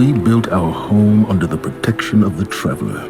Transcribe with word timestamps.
We 0.00 0.14
built 0.14 0.48
our 0.48 0.72
home 0.72 1.26
under 1.26 1.46
the 1.46 1.58
protection 1.58 2.22
of 2.22 2.38
the 2.38 2.46
traveler. 2.46 3.02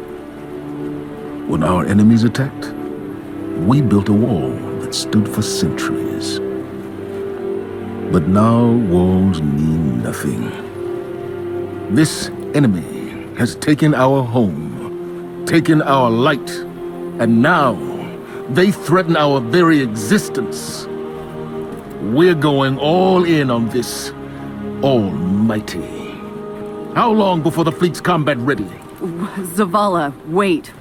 When 1.47 1.63
our 1.63 1.85
enemies 1.85 2.25
attacked, 2.25 2.65
we 3.65 3.79
built 3.81 4.09
a 4.09 4.13
wall 4.13 4.49
that 4.81 4.93
stood 4.93 5.25
for 5.29 5.41
centuries. 5.41 6.39
But 8.11 8.27
now 8.27 8.65
walls 8.91 9.41
mean 9.41 10.03
nothing. 10.03 10.51
This 11.95 12.27
enemy 12.53 13.35
has 13.37 13.55
taken 13.55 13.95
our 13.95 14.21
home, 14.21 15.45
taken 15.45 15.81
our 15.81 16.11
light, 16.11 16.49
and 17.21 17.41
now 17.41 17.75
they 18.49 18.69
threaten 18.69 19.15
our 19.15 19.39
very 19.39 19.79
existence. 19.79 20.87
We're 22.01 22.35
going 22.35 22.77
all 22.77 23.23
in 23.23 23.49
on 23.49 23.69
this 23.69 24.11
almighty. 24.83 26.00
How 26.95 27.09
long 27.09 27.41
before 27.41 27.63
the 27.63 27.71
fleet's 27.71 28.01
combat 28.01 28.37
ready? 28.37 28.65
Zavala, 29.55 30.13
wait. 30.27 30.73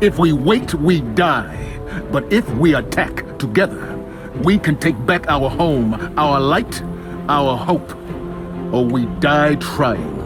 If 0.00 0.18
we 0.18 0.32
wait, 0.32 0.74
we 0.74 1.00
die. 1.00 1.78
But 2.10 2.32
if 2.32 2.48
we 2.56 2.74
attack 2.74 3.38
together, 3.38 3.96
we 4.42 4.58
can 4.58 4.76
take 4.76 5.06
back 5.06 5.28
our 5.28 5.48
home, 5.48 5.94
our 6.18 6.40
light, 6.40 6.82
our 7.28 7.56
hope. 7.56 7.94
Or 8.72 8.84
we 8.84 9.06
die 9.20 9.54
trying. 9.56 10.18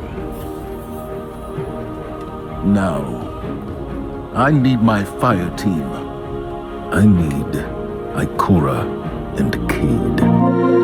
Now, 2.72 3.02
I 4.34 4.50
need 4.50 4.80
my 4.80 5.04
fire 5.04 5.54
team. 5.56 5.84
I 6.90 7.04
need 7.04 7.52
Ikora 8.16 8.80
and 9.38 9.52
Cayde. 9.68 10.75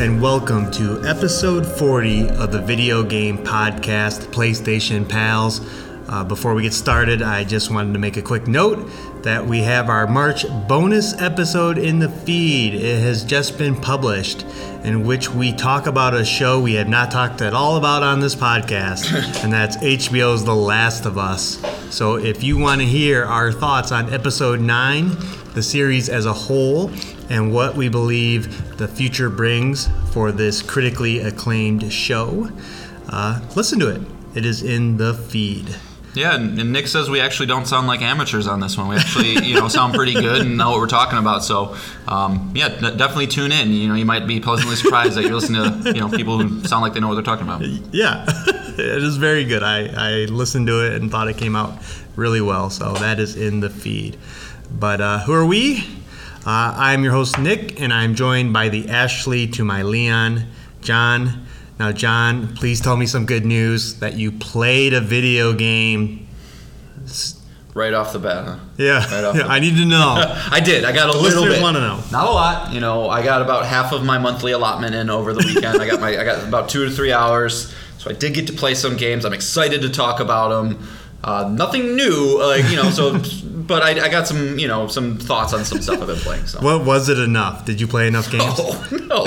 And 0.00 0.22
welcome 0.22 0.70
to 0.70 1.06
episode 1.06 1.66
40 1.66 2.30
of 2.30 2.52
the 2.52 2.62
video 2.62 3.02
game 3.02 3.36
podcast 3.36 4.22
PlayStation 4.28 5.06
Pals. 5.06 5.60
Uh, 6.08 6.24
before 6.24 6.54
we 6.54 6.62
get 6.62 6.72
started, 6.72 7.20
I 7.20 7.44
just 7.44 7.70
wanted 7.70 7.92
to 7.92 7.98
make 7.98 8.16
a 8.16 8.22
quick 8.22 8.48
note 8.48 8.90
that 9.24 9.44
we 9.44 9.58
have 9.58 9.90
our 9.90 10.06
March 10.06 10.46
bonus 10.66 11.12
episode 11.20 11.76
in 11.76 11.98
the 11.98 12.08
feed. 12.08 12.72
It 12.72 12.98
has 13.02 13.22
just 13.24 13.58
been 13.58 13.76
published, 13.76 14.46
in 14.84 15.04
which 15.04 15.28
we 15.28 15.52
talk 15.52 15.86
about 15.86 16.14
a 16.14 16.24
show 16.24 16.58
we 16.62 16.72
have 16.74 16.88
not 16.88 17.10
talked 17.10 17.42
at 17.42 17.52
all 17.52 17.76
about 17.76 18.02
on 18.02 18.20
this 18.20 18.34
podcast, 18.34 19.12
and 19.44 19.52
that's 19.52 19.76
HBO's 19.76 20.46
The 20.46 20.54
Last 20.56 21.04
of 21.04 21.18
Us. 21.18 21.60
So 21.94 22.16
if 22.16 22.42
you 22.42 22.56
want 22.56 22.80
to 22.80 22.86
hear 22.86 23.26
our 23.26 23.52
thoughts 23.52 23.92
on 23.92 24.10
episode 24.14 24.60
9, 24.60 25.10
the 25.52 25.62
series 25.62 26.08
as 26.08 26.24
a 26.24 26.32
whole, 26.32 26.90
and 27.30 27.54
what 27.54 27.76
we 27.76 27.88
believe 27.88 28.76
the 28.76 28.88
future 28.88 29.30
brings 29.30 29.88
for 30.12 30.32
this 30.32 30.60
critically 30.60 31.20
acclaimed 31.20 31.90
show, 31.92 32.50
uh, 33.08 33.40
listen 33.56 33.78
to 33.78 33.88
it. 33.88 34.02
It 34.34 34.44
is 34.44 34.62
in 34.62 34.96
the 34.96 35.14
feed. 35.14 35.76
Yeah, 36.14 36.34
and, 36.34 36.72
Nick 36.72 36.88
says 36.88 37.08
we 37.08 37.20
actually 37.20 37.46
don't 37.46 37.66
sound 37.66 37.86
like 37.86 38.02
amateurs 38.02 38.48
on 38.48 38.58
this 38.58 38.76
one. 38.76 38.88
We 38.88 38.96
actually, 38.96 39.46
you 39.46 39.54
know, 39.54 39.68
sound 39.68 39.94
pretty 39.94 40.14
good 40.14 40.42
and 40.42 40.56
know 40.56 40.70
what 40.70 40.80
we're 40.80 40.88
talking 40.88 41.18
about. 41.18 41.44
So, 41.44 41.76
um, 42.08 42.52
yeah, 42.54 42.68
definitely 42.68 43.28
tune 43.28 43.52
in. 43.52 43.72
You 43.72 43.88
know, 43.88 43.94
you 43.94 44.04
might 44.04 44.26
be 44.26 44.40
pleasantly 44.40 44.74
surprised 44.74 45.14
that 45.14 45.22
you 45.22 45.34
listen 45.34 45.54
to, 45.54 45.92
you 45.94 46.00
know, 46.00 46.08
people 46.08 46.38
who 46.38 46.64
sound 46.66 46.82
like 46.82 46.94
they 46.94 47.00
know 47.00 47.06
what 47.06 47.14
they're 47.14 47.22
talking 47.22 47.44
about. 47.44 47.62
Yeah, 47.94 48.24
it 48.48 49.02
is 49.02 49.18
very 49.18 49.44
good. 49.44 49.62
I, 49.62 49.86
I 49.86 50.10
listened 50.24 50.66
to 50.66 50.84
it 50.84 51.00
and 51.00 51.12
thought 51.12 51.28
it 51.28 51.38
came 51.38 51.54
out 51.54 51.80
really 52.16 52.40
well. 52.40 52.70
So 52.70 52.92
that 52.94 53.20
is 53.20 53.36
in 53.36 53.60
the 53.60 53.70
feed. 53.70 54.18
But 54.70 55.00
uh, 55.00 55.18
who 55.20 55.32
are 55.32 55.46
we? 55.46 55.84
Uh, 56.46 56.72
I'm 56.74 57.04
your 57.04 57.12
host, 57.12 57.38
Nick, 57.38 57.80
and 57.82 57.92
I'm 57.92 58.14
joined 58.14 58.54
by 58.54 58.70
the 58.70 58.88
Ashley 58.88 59.46
to 59.48 59.64
my 59.64 59.82
Leon, 59.82 60.46
Jon. 60.80 61.46
Now, 61.78 61.92
Jon, 61.92 62.54
please 62.56 62.80
tell 62.80 62.96
me 62.96 63.04
some 63.04 63.26
good 63.26 63.44
news 63.44 64.00
that 64.00 64.14
you 64.14 64.32
played 64.32 64.94
a 64.94 65.02
video 65.02 65.52
game. 65.52 66.26
Right 67.74 67.92
off 67.92 68.14
the 68.14 68.18
bat, 68.18 68.44
huh? 68.46 68.58
Yeah, 68.78 69.14
Right 69.14 69.24
off 69.24 69.36
yeah, 69.36 69.46
I 69.48 69.60
need 69.60 69.76
to 69.76 69.84
know. 69.84 70.14
I 70.50 70.60
did. 70.60 70.84
I 70.84 70.92
got 70.92 71.14
a 71.14 71.18
little 71.18 71.44
bit. 71.44 71.60
wanna 71.60 71.80
know. 71.80 72.02
Not 72.10 72.26
a 72.26 72.30
lot. 72.30 72.72
You 72.72 72.80
know, 72.80 73.10
I 73.10 73.22
got 73.22 73.42
about 73.42 73.66
half 73.66 73.92
of 73.92 74.02
my 74.02 74.16
monthly 74.18 74.52
allotment 74.52 74.94
in 74.94 75.10
over 75.10 75.34
the 75.34 75.44
weekend. 75.46 75.80
I 75.80 75.86
got 75.86 76.00
my. 76.00 76.08
I 76.18 76.24
got 76.24 76.42
about 76.46 76.68
two 76.70 76.86
to 76.86 76.90
three 76.90 77.12
hours. 77.12 77.72
So 77.98 78.08
I 78.10 78.14
did 78.14 78.32
get 78.32 78.46
to 78.46 78.54
play 78.54 78.74
some 78.74 78.96
games. 78.96 79.26
I'm 79.26 79.34
excited 79.34 79.82
to 79.82 79.90
talk 79.90 80.20
about 80.20 80.48
them. 80.48 80.88
Uh, 81.22 81.48
nothing 81.52 81.96
new, 81.96 82.38
like 82.42 82.64
you 82.70 82.76
know. 82.76 82.90
So, 82.90 83.18
but 83.44 83.82
I, 83.82 84.06
I 84.06 84.08
got 84.08 84.26
some, 84.26 84.58
you 84.58 84.66
know, 84.66 84.86
some 84.88 85.18
thoughts 85.18 85.52
on 85.52 85.64
some 85.64 85.80
stuff 85.82 86.00
I've 86.00 86.06
been 86.06 86.16
playing. 86.16 86.46
So. 86.46 86.60
What 86.60 86.84
was 86.84 87.08
it 87.08 87.18
enough? 87.18 87.64
Did 87.66 87.80
you 87.80 87.86
play 87.86 88.08
enough 88.08 88.30
games? 88.30 88.54
Oh 88.58 88.88
no! 89.06 89.22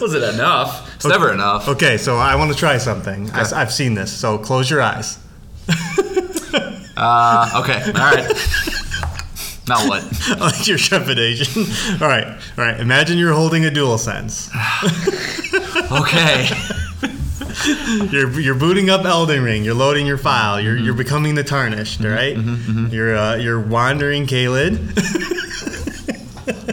Was 0.00 0.14
it 0.14 0.22
enough? 0.34 0.94
It's 0.96 1.04
never 1.06 1.32
enough. 1.32 1.66
Okay, 1.68 1.96
so 1.96 2.16
I 2.16 2.36
want 2.36 2.52
to 2.52 2.56
try 2.56 2.78
something. 2.78 3.30
I, 3.30 3.42
Okay. 3.42 3.56
have 3.56 3.72
seen 3.72 3.94
this, 3.94 4.12
so 4.12 4.38
close 4.38 4.70
your 4.70 4.80
eyes. 4.82 5.18
Uh, 6.96 7.50
okay. 7.60 7.82
All 7.86 7.92
right. 7.92 8.24
now 9.68 9.88
what? 9.88 10.04
I 10.28 10.36
like 10.38 10.68
your 10.68 10.78
trepidation. 10.78 11.64
all 12.00 12.06
right, 12.08 12.24
all 12.56 12.64
right. 12.64 12.78
Imagine 12.78 13.18
you're 13.18 13.32
holding 13.34 13.64
a 13.64 13.70
dual 13.70 13.98
sense. 13.98 14.48
Okay. 15.90 16.46
You're 18.12 18.40
you're 18.40 18.54
booting 18.54 18.90
up 18.90 19.04
Elden 19.04 19.42
Ring. 19.44 19.64
You're 19.64 19.74
loading 19.74 20.06
your 20.06 20.18
file. 20.18 20.60
You're 20.60 20.74
Mm-hmm. 20.74 20.84
you're 20.84 20.94
becoming 20.94 21.34
the 21.34 21.44
tarnished. 21.44 22.00
All 22.04 22.10
right? 22.10 22.36
Mm-hmm. 22.36 22.54
Mm-hmm. 22.54 22.94
You're 22.94 23.16
uh, 23.16 23.36
you're 23.36 23.60
wandering 23.60 24.26
Caelid. 24.26 24.78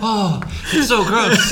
Oh, 0.04 0.42
it's 0.74 0.88
so 0.88 1.04
gross. 1.06 1.52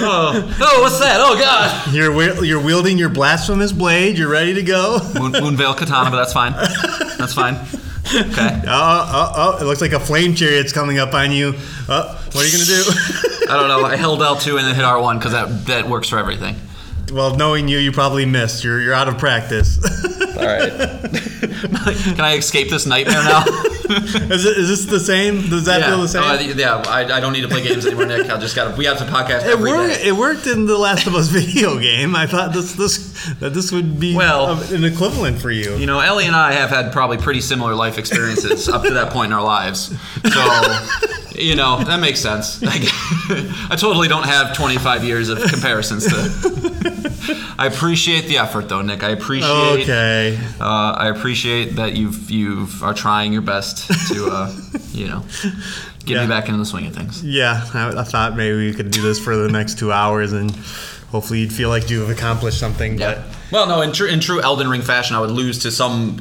Oh, 0.00 0.56
oh, 0.60 0.82
what's 0.82 0.98
that? 1.00 1.18
Oh 1.20 1.38
God. 1.38 1.94
You're 1.94 2.42
you're 2.44 2.60
wielding 2.62 2.98
your 2.98 3.08
blasphemous 3.10 3.72
blade. 3.72 4.16
You're 4.18 4.30
ready 4.30 4.54
to 4.54 4.62
go. 4.62 4.98
Moon, 5.14 5.32
Moonveil 5.32 5.74
Katana, 5.76 6.10
but 6.10 6.16
that's 6.16 6.32
fine. 6.32 6.52
That's 7.18 7.34
fine. 7.34 7.54
Okay. 8.14 8.62
Oh, 8.66 8.66
oh, 8.66 9.32
oh! 9.36 9.58
It 9.60 9.64
looks 9.64 9.80
like 9.80 9.92
a 9.92 10.00
flame 10.00 10.34
chariot's 10.34 10.72
coming 10.72 10.98
up 10.98 11.14
on 11.14 11.30
you. 11.32 11.54
Oh, 11.88 12.28
what 12.32 12.36
are 12.36 12.46
you 12.46 12.52
gonna 12.52 12.64
do? 12.64 12.82
I 13.52 13.56
don't 13.58 13.68
know. 13.68 13.84
I 13.86 13.96
held 13.96 14.20
L2 14.20 14.58
and 14.58 14.66
then 14.66 14.74
hit 14.74 14.84
R1 14.84 15.18
because 15.18 15.32
that, 15.32 15.66
that 15.66 15.88
works 15.88 16.08
for 16.08 16.18
everything. 16.18 16.56
Well, 17.12 17.36
knowing 17.36 17.68
you, 17.68 17.78
you 17.78 17.92
probably 17.92 18.24
missed. 18.26 18.64
You're 18.64 18.80
you're 18.80 18.94
out 18.94 19.08
of 19.08 19.18
practice. 19.18 19.78
All 20.36 20.46
right. 20.46 20.72
Can 22.14 22.20
I 22.20 22.36
escape 22.36 22.70
this 22.70 22.86
nightmare 22.86 23.22
now? 23.22 23.44
is, 23.46 24.44
it, 24.44 24.56
is 24.56 24.68
this 24.68 24.84
the 24.86 24.98
same? 25.00 25.48
Does 25.48 25.66
that 25.66 25.84
feel 25.84 26.00
the 26.00 26.08
same? 26.08 26.22
Uh, 26.22 26.38
yeah. 26.56 26.82
I, 26.86 27.00
I 27.16 27.20
don't 27.20 27.32
need 27.32 27.42
to 27.42 27.48
play 27.48 27.62
games 27.62 27.84
anymore, 27.86 28.06
Nick. 28.06 28.30
I 28.30 28.38
just 28.38 28.56
got 28.56 28.70
to. 28.70 28.76
We 28.76 28.86
have 28.86 28.98
to 28.98 29.04
podcast 29.04 29.44
It 29.46 29.58
worked. 29.58 29.94
day. 30.00 30.08
It 30.08 30.12
worked 30.12 30.46
in 30.46 30.66
the 30.66 30.78
Last 30.78 31.06
of 31.06 31.14
Us 31.14 31.28
video 31.28 31.78
game. 31.78 32.16
I 32.16 32.26
thought 32.26 32.52
this 32.52 32.72
this 32.74 33.12
that 33.40 33.50
this 33.54 33.70
would 33.72 34.00
be 34.00 34.16
Well- 34.16 34.60
an 34.72 34.84
equivalent 34.84 35.40
for 35.40 35.50
you. 35.50 35.76
You 35.76 35.86
know, 35.86 36.00
Ellie 36.00 36.26
and 36.26 36.34
I 36.36 36.52
have 36.52 36.70
had 36.70 36.92
probably 36.92 37.18
pretty 37.18 37.40
similar 37.40 37.74
life 37.74 37.98
experiences 37.98 38.68
up 38.68 38.82
to 38.84 38.94
that 38.94 39.12
point 39.12 39.26
in 39.26 39.32
our 39.32 39.44
lives. 39.44 39.94
So, 40.32 41.21
you 41.42 41.56
know, 41.56 41.82
that 41.84 42.00
makes 42.00 42.20
sense. 42.20 42.60
Like, 42.72 42.82
I 43.70 43.76
totally 43.78 44.08
don't 44.08 44.24
have 44.24 44.56
25 44.56 45.04
years 45.04 45.28
of 45.28 45.38
comparisons 45.42 46.06
to. 46.06 47.54
I 47.58 47.66
appreciate 47.66 48.26
the 48.26 48.38
effort, 48.38 48.68
though, 48.68 48.82
Nick. 48.82 49.02
I 49.02 49.10
appreciate. 49.10 49.82
Okay. 49.82 50.38
Uh, 50.60 50.92
I 50.98 51.08
appreciate 51.08 51.76
that 51.76 51.94
you've 51.96 52.30
you 52.30 52.66
are 52.82 52.94
trying 52.94 53.32
your 53.32 53.42
best 53.42 53.86
to, 54.08 54.26
uh, 54.30 54.52
you 54.92 55.08
know, 55.08 55.24
get 56.04 56.16
Yeah. 56.16 56.22
me 56.22 56.28
back 56.28 56.46
into 56.46 56.58
the 56.58 56.66
swing 56.66 56.86
of 56.86 56.94
things. 56.94 57.22
Yeah, 57.24 57.64
I, 57.74 58.00
I 58.00 58.04
thought 58.04 58.36
maybe 58.36 58.56
we 58.56 58.74
could 58.74 58.90
do 58.90 59.02
this 59.02 59.18
for 59.18 59.36
the 59.36 59.48
next 59.48 59.78
two 59.78 59.92
hours, 59.92 60.32
and 60.32 60.50
hopefully 61.10 61.40
you'd 61.40 61.52
feel 61.52 61.68
like 61.68 61.90
you've 61.90 62.10
accomplished 62.10 62.58
something. 62.58 62.96
But 62.98 63.18
Well, 63.50 63.66
no, 63.66 63.82
in 63.82 63.92
true 63.92 64.08
in 64.08 64.20
true 64.20 64.40
Elden 64.40 64.68
Ring 64.68 64.82
fashion, 64.82 65.14
I 65.16 65.20
would 65.20 65.30
lose 65.30 65.58
to 65.60 65.70
something, 65.70 66.18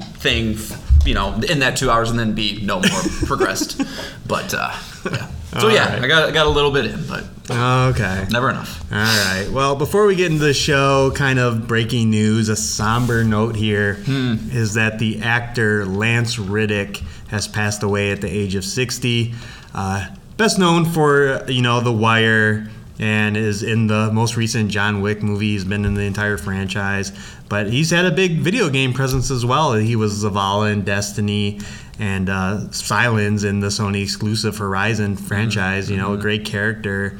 you 1.05 1.13
know, 1.13 1.33
in 1.49 1.59
that 1.59 1.77
two 1.77 1.89
hours 1.89 2.09
and 2.09 2.19
then 2.19 2.33
be 2.33 2.61
no 2.61 2.79
more 2.79 3.01
progressed. 3.25 3.81
But 4.27 4.53
uh, 4.53 4.73
yeah. 5.11 5.27
So 5.59 5.67
yeah, 5.67 5.85
Alright. 5.85 6.03
I 6.03 6.07
got 6.07 6.29
I 6.29 6.31
got 6.31 6.45
a 6.45 6.49
little 6.49 6.71
bit 6.71 6.85
in, 6.85 7.05
but 7.07 7.25
okay. 7.49 8.25
never 8.31 8.49
enough. 8.49 8.81
All 8.91 8.97
right. 8.97 9.49
Well, 9.51 9.75
before 9.75 10.05
we 10.05 10.15
get 10.15 10.31
into 10.31 10.45
the 10.45 10.53
show, 10.53 11.11
kind 11.13 11.39
of 11.39 11.67
breaking 11.67 12.09
news, 12.09 12.47
a 12.47 12.55
somber 12.55 13.25
note 13.25 13.57
here 13.57 14.01
is 14.07 14.75
that 14.75 14.99
the 14.99 15.21
actor 15.21 15.85
Lance 15.85 16.39
Reddick 16.39 17.03
has 17.27 17.47
passed 17.47 17.83
away 17.83 18.11
at 18.11 18.21
the 18.21 18.29
age 18.29 18.55
of 18.55 18.63
60. 18.63 19.33
Uh, 19.73 20.07
best 20.37 20.57
known 20.57 20.85
for, 20.85 21.43
you 21.49 21.61
know, 21.61 21.81
The 21.81 21.91
Wire 21.91 22.69
and 22.99 23.35
is 23.35 23.63
in 23.63 23.87
the 23.87 24.11
most 24.13 24.37
recent 24.37 24.69
John 24.69 25.01
Wick 25.01 25.23
movie. 25.23 25.53
He's 25.53 25.65
been 25.65 25.85
in 25.85 25.95
the 25.95 26.03
entire 26.03 26.37
franchise, 26.37 27.11
but 27.51 27.69
he's 27.69 27.89
had 27.89 28.05
a 28.05 28.11
big 28.11 28.37
video 28.39 28.69
game 28.69 28.93
presence 28.93 29.29
as 29.29 29.45
well. 29.45 29.73
He 29.73 29.97
was 29.97 30.23
Zavala 30.23 30.71
in 30.71 30.83
Destiny 30.83 31.59
and 31.99 32.29
uh, 32.29 32.59
Sylens 32.69 33.43
in 33.43 33.59
the 33.59 33.67
Sony 33.67 34.01
exclusive 34.01 34.57
Horizon 34.57 35.17
franchise. 35.17 35.91
You 35.91 35.97
know, 35.97 36.13
a 36.13 36.17
great 36.17 36.45
character, 36.45 37.19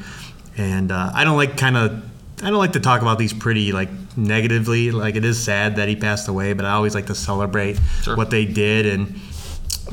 and 0.56 0.90
uh, 0.90 1.12
I 1.14 1.24
don't 1.24 1.36
like 1.36 1.58
kind 1.58 1.76
of. 1.76 2.02
I 2.42 2.46
don't 2.46 2.58
like 2.58 2.72
to 2.72 2.80
talk 2.80 3.02
about 3.02 3.18
these 3.18 3.34
pretty 3.34 3.72
like 3.72 3.90
negatively. 4.16 4.90
Like 4.90 5.16
it 5.16 5.24
is 5.26 5.38
sad 5.38 5.76
that 5.76 5.90
he 5.90 5.96
passed 5.96 6.26
away, 6.28 6.54
but 6.54 6.64
I 6.64 6.70
always 6.72 6.94
like 6.94 7.06
to 7.08 7.14
celebrate 7.14 7.78
Sure. 8.00 8.16
what 8.16 8.30
they 8.30 8.46
did 8.46 8.86
and 8.86 9.20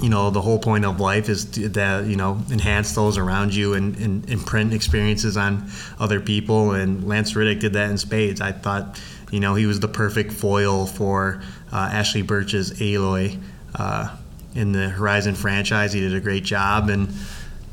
you 0.01 0.09
know 0.09 0.29
the 0.29 0.41
whole 0.41 0.59
point 0.59 0.85
of 0.85 0.99
life 0.99 1.27
is 1.29 1.45
to, 1.45 1.67
that 1.69 2.05
you 2.05 2.15
know 2.15 2.41
enhance 2.51 2.93
those 2.93 3.17
around 3.17 3.53
you 3.53 3.73
and, 3.73 3.97
and 3.97 4.29
imprint 4.29 4.73
experiences 4.73 5.35
on 5.35 5.69
other 5.99 6.19
people 6.21 6.71
and 6.71 7.07
lance 7.07 7.35
reddick 7.35 7.59
did 7.59 7.73
that 7.73 7.89
in 7.89 7.97
spades 7.97 8.39
i 8.39 8.51
thought 8.51 9.01
you 9.31 9.39
know 9.39 9.55
he 9.55 9.65
was 9.65 9.79
the 9.79 9.87
perfect 9.87 10.31
foil 10.31 10.85
for 10.85 11.41
uh, 11.71 11.89
ashly 11.91 12.21
burch's 12.21 12.73
aloy 12.79 13.39
uh, 13.75 14.15
in 14.55 14.71
the 14.71 14.89
horizon 14.89 15.35
franchise 15.35 15.93
he 15.93 15.99
did 15.99 16.13
a 16.13 16.19
great 16.19 16.43
job 16.43 16.89
and 16.89 17.09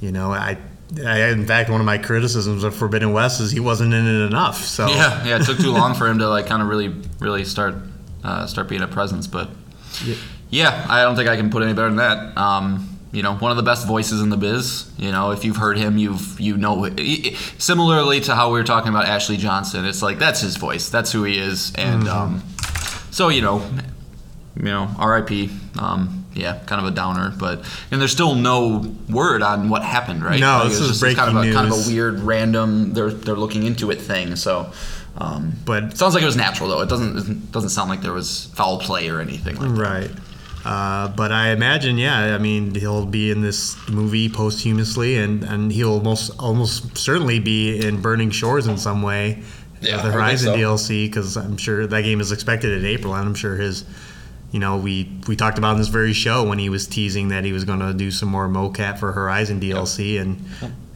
you 0.00 0.12
know 0.12 0.32
i 0.32 0.56
I, 1.04 1.30
in 1.30 1.46
fact, 1.46 1.68
one 1.68 1.80
of 1.80 1.86
my 1.86 1.98
criticisms 1.98 2.62
of 2.62 2.74
Forbidden 2.74 3.12
West 3.12 3.40
is 3.40 3.50
he 3.50 3.60
wasn't 3.60 3.92
in 3.92 4.06
it 4.06 4.26
enough. 4.26 4.64
So 4.64 4.86
Yeah, 4.86 5.24
yeah. 5.24 5.40
It 5.40 5.44
took 5.44 5.58
too 5.58 5.72
long 5.72 5.94
for 5.94 6.06
him 6.06 6.20
to 6.20 6.28
like 6.28 6.46
kind 6.46 6.62
of 6.62 6.68
really, 6.68 6.94
really 7.18 7.44
start 7.44 7.74
uh, 8.22 8.46
start 8.46 8.68
being 8.68 8.82
a 8.82 8.86
presence. 8.86 9.26
But 9.26 9.50
yeah. 10.48 10.86
I 10.88 11.02
don't 11.02 11.16
think 11.16 11.28
I 11.28 11.36
can 11.36 11.50
put 11.50 11.64
any 11.64 11.72
better 11.72 11.88
than 11.88 11.96
that. 11.96 12.38
Um, 12.38 12.95
you 13.12 13.22
know, 13.22 13.34
one 13.36 13.50
of 13.50 13.56
the 13.56 13.62
best 13.62 13.86
voices 13.86 14.20
in 14.20 14.30
the 14.30 14.36
biz. 14.36 14.90
You 14.98 15.12
know, 15.12 15.30
if 15.30 15.44
you've 15.44 15.56
heard 15.56 15.78
him, 15.78 15.96
you've 15.98 16.38
you 16.40 16.56
know. 16.56 16.88
Similarly 17.58 18.20
to 18.22 18.34
how 18.34 18.48
we 18.52 18.58
were 18.58 18.64
talking 18.64 18.88
about 18.90 19.06
Ashley 19.06 19.36
Johnson, 19.36 19.84
it's 19.84 20.02
like 20.02 20.18
that's 20.18 20.40
his 20.40 20.56
voice. 20.56 20.88
That's 20.90 21.12
who 21.12 21.24
he 21.24 21.38
is. 21.38 21.72
And 21.76 22.08
um, 22.08 22.42
so 23.10 23.28
you 23.28 23.42
know, 23.42 23.58
you 24.56 24.62
know, 24.64 24.88
R.I.P. 24.98 25.50
Um, 25.78 26.24
yeah, 26.34 26.58
kind 26.66 26.80
of 26.84 26.92
a 26.92 26.94
downer, 26.94 27.32
but 27.38 27.64
and 27.90 28.00
there's 28.00 28.12
still 28.12 28.34
no 28.34 28.94
word 29.08 29.42
on 29.42 29.68
what 29.70 29.82
happened, 29.82 30.22
right? 30.22 30.38
No, 30.38 30.58
Like, 30.58 30.68
this 30.68 30.80
is 30.80 31.00
just 31.00 31.16
kind 31.16 31.30
of 31.30 31.36
a 31.36 31.40
breaking 31.40 31.54
kind 31.54 31.72
of 31.72 31.86
a 31.86 31.88
weird, 31.88 32.20
random. 32.20 32.92
They're 32.92 33.10
they're 33.10 33.36
looking 33.36 33.62
into 33.62 33.90
it 33.90 34.00
thing. 34.02 34.36
So, 34.36 34.70
um, 35.16 35.54
But- 35.64 35.96
sounds 35.96 36.12
like 36.14 36.22
it 36.22 36.26
was 36.26 36.36
natural 36.36 36.68
though. 36.68 36.82
It 36.82 36.90
doesn't 36.90 37.16
it 37.16 37.52
doesn't 37.52 37.70
sound 37.70 37.88
like 37.88 38.02
there 38.02 38.12
was 38.12 38.50
foul 38.54 38.78
play 38.78 39.08
or 39.08 39.20
anything 39.20 39.56
like 39.56 39.70
that. 39.74 39.80
Right. 39.80 40.10
Uh, 40.66 41.06
but 41.06 41.30
I 41.30 41.50
imagine, 41.50 41.96
yeah. 41.96 42.34
I 42.34 42.38
mean, 42.38 42.74
he'll 42.74 43.06
be 43.06 43.30
in 43.30 43.40
this 43.40 43.76
movie 43.88 44.28
posthumously, 44.28 45.16
and, 45.16 45.44
and 45.44 45.70
he'll 45.70 46.00
most 46.00 46.30
almost 46.40 46.98
certainly 46.98 47.38
be 47.38 47.86
in 47.86 48.02
Burning 48.02 48.32
Shores 48.32 48.66
in 48.66 48.76
some 48.76 49.00
way. 49.00 49.44
Yeah, 49.80 50.02
the 50.02 50.10
Horizon 50.10 50.54
so. 50.54 50.58
DLC, 50.58 51.06
because 51.06 51.36
I'm 51.36 51.56
sure 51.56 51.86
that 51.86 52.02
game 52.02 52.20
is 52.20 52.32
expected 52.32 52.72
in 52.72 52.84
April, 52.84 53.14
and 53.14 53.28
I'm 53.28 53.36
sure 53.36 53.54
his, 53.54 53.84
you 54.50 54.58
know, 54.58 54.76
we 54.76 55.08
we 55.28 55.36
talked 55.36 55.56
about 55.56 55.74
in 55.74 55.78
this 55.78 55.86
very 55.86 56.12
show 56.12 56.48
when 56.48 56.58
he 56.58 56.68
was 56.68 56.88
teasing 56.88 57.28
that 57.28 57.44
he 57.44 57.52
was 57.52 57.64
going 57.64 57.78
to 57.78 57.94
do 57.94 58.10
some 58.10 58.28
more 58.28 58.48
mocap 58.48 58.98
for 58.98 59.12
Horizon 59.12 59.60
DLC, 59.60 60.20
and 60.20 60.44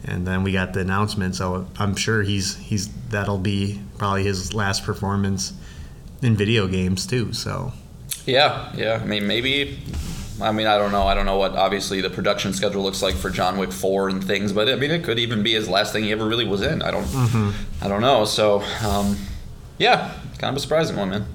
and 0.05 0.27
then 0.27 0.43
we 0.43 0.51
got 0.51 0.73
the 0.73 0.81
announcement. 0.81 1.37
So 1.37 1.69
I'm 1.79 1.95
sure 1.95 2.25
he's 2.25 2.57
he's 2.57 2.89
that'll 3.11 3.39
be 3.39 3.81
probably 3.99 4.25
his 4.25 4.53
last 4.53 4.83
performance 4.83 5.53
in 6.23 6.35
video 6.35 6.67
games 6.67 7.07
too. 7.07 7.33
So. 7.33 7.73
Yeah, 8.27 8.73
yeah. 8.77 9.01
I 9.03 9.07
mean, 9.07 9.27
maybe. 9.27 9.79
I 10.41 10.53
mean, 10.53 10.67
I 10.67 10.79
don't 10.79 10.91
know. 10.91 11.03
I 11.03 11.13
don't 11.15 11.27
know 11.27 11.37
what 11.37 11.55
obviously 11.55 12.01
the 12.01 12.09
production 12.09 12.55
schedule 12.55 12.83
looks 12.83 13.03
like 13.03 13.15
for 13.15 13.29
John 13.29 13.59
Wick 13.59 13.73
Four 13.73 14.09
and 14.09 14.25
things, 14.25 14.53
but 14.55 14.69
I 14.71 14.77
mean, 14.77 14.91
it 14.91 15.05
could 15.05 15.19
even 15.19 15.43
be 15.43 15.53
his 15.53 15.69
last 15.69 15.93
thing 15.93 16.05
he 16.05 16.13
ever 16.13 16.27
really 16.27 16.47
was 16.47 16.63
in. 16.63 16.81
I 16.83 16.91
don't. 16.91 17.07
I 17.83 17.89
don't 17.89 18.01
know. 18.01 18.25
So, 18.25 18.63
um, 18.83 19.19
yeah, 19.79 20.15
kind 20.39 20.51
of 20.51 20.57
a 20.57 20.61
surprising 20.61 20.97
one, 20.97 21.11
man. 21.11 21.27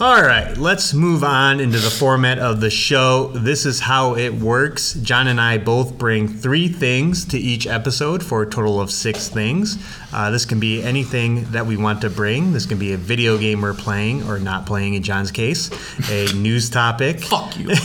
All 0.00 0.20
right, 0.20 0.56
let's 0.58 0.92
move 0.92 1.22
on 1.22 1.60
into 1.60 1.78
the 1.78 1.88
format 1.88 2.40
of 2.40 2.60
the 2.60 2.68
show. 2.68 3.28
This 3.28 3.64
is 3.64 3.78
how 3.78 4.16
it 4.16 4.34
works. 4.34 4.94
Jon 4.94 5.28
and 5.28 5.40
I 5.40 5.58
both 5.58 5.96
bring 5.96 6.26
three 6.26 6.66
things 6.66 7.24
to 7.26 7.38
each 7.38 7.68
episode 7.68 8.20
for 8.20 8.42
a 8.42 8.50
total 8.50 8.80
of 8.80 8.90
six 8.90 9.28
things. 9.28 9.78
Uh, 10.12 10.32
this 10.32 10.46
can 10.46 10.58
be 10.58 10.82
anything 10.82 11.44
that 11.52 11.66
we 11.66 11.76
want 11.76 12.00
to 12.00 12.10
bring. 12.10 12.52
This 12.52 12.66
can 12.66 12.76
be 12.76 12.92
a 12.92 12.96
video 12.96 13.38
game 13.38 13.60
we're 13.60 13.72
playing 13.72 14.28
or 14.28 14.40
not 14.40 14.66
playing 14.66 14.94
in 14.94 15.04
Jon's 15.04 15.30
case, 15.30 15.70
a 16.10 16.26
news 16.34 16.70
topic, 16.70 17.20
Fuck 17.20 17.56
you. 17.56 17.70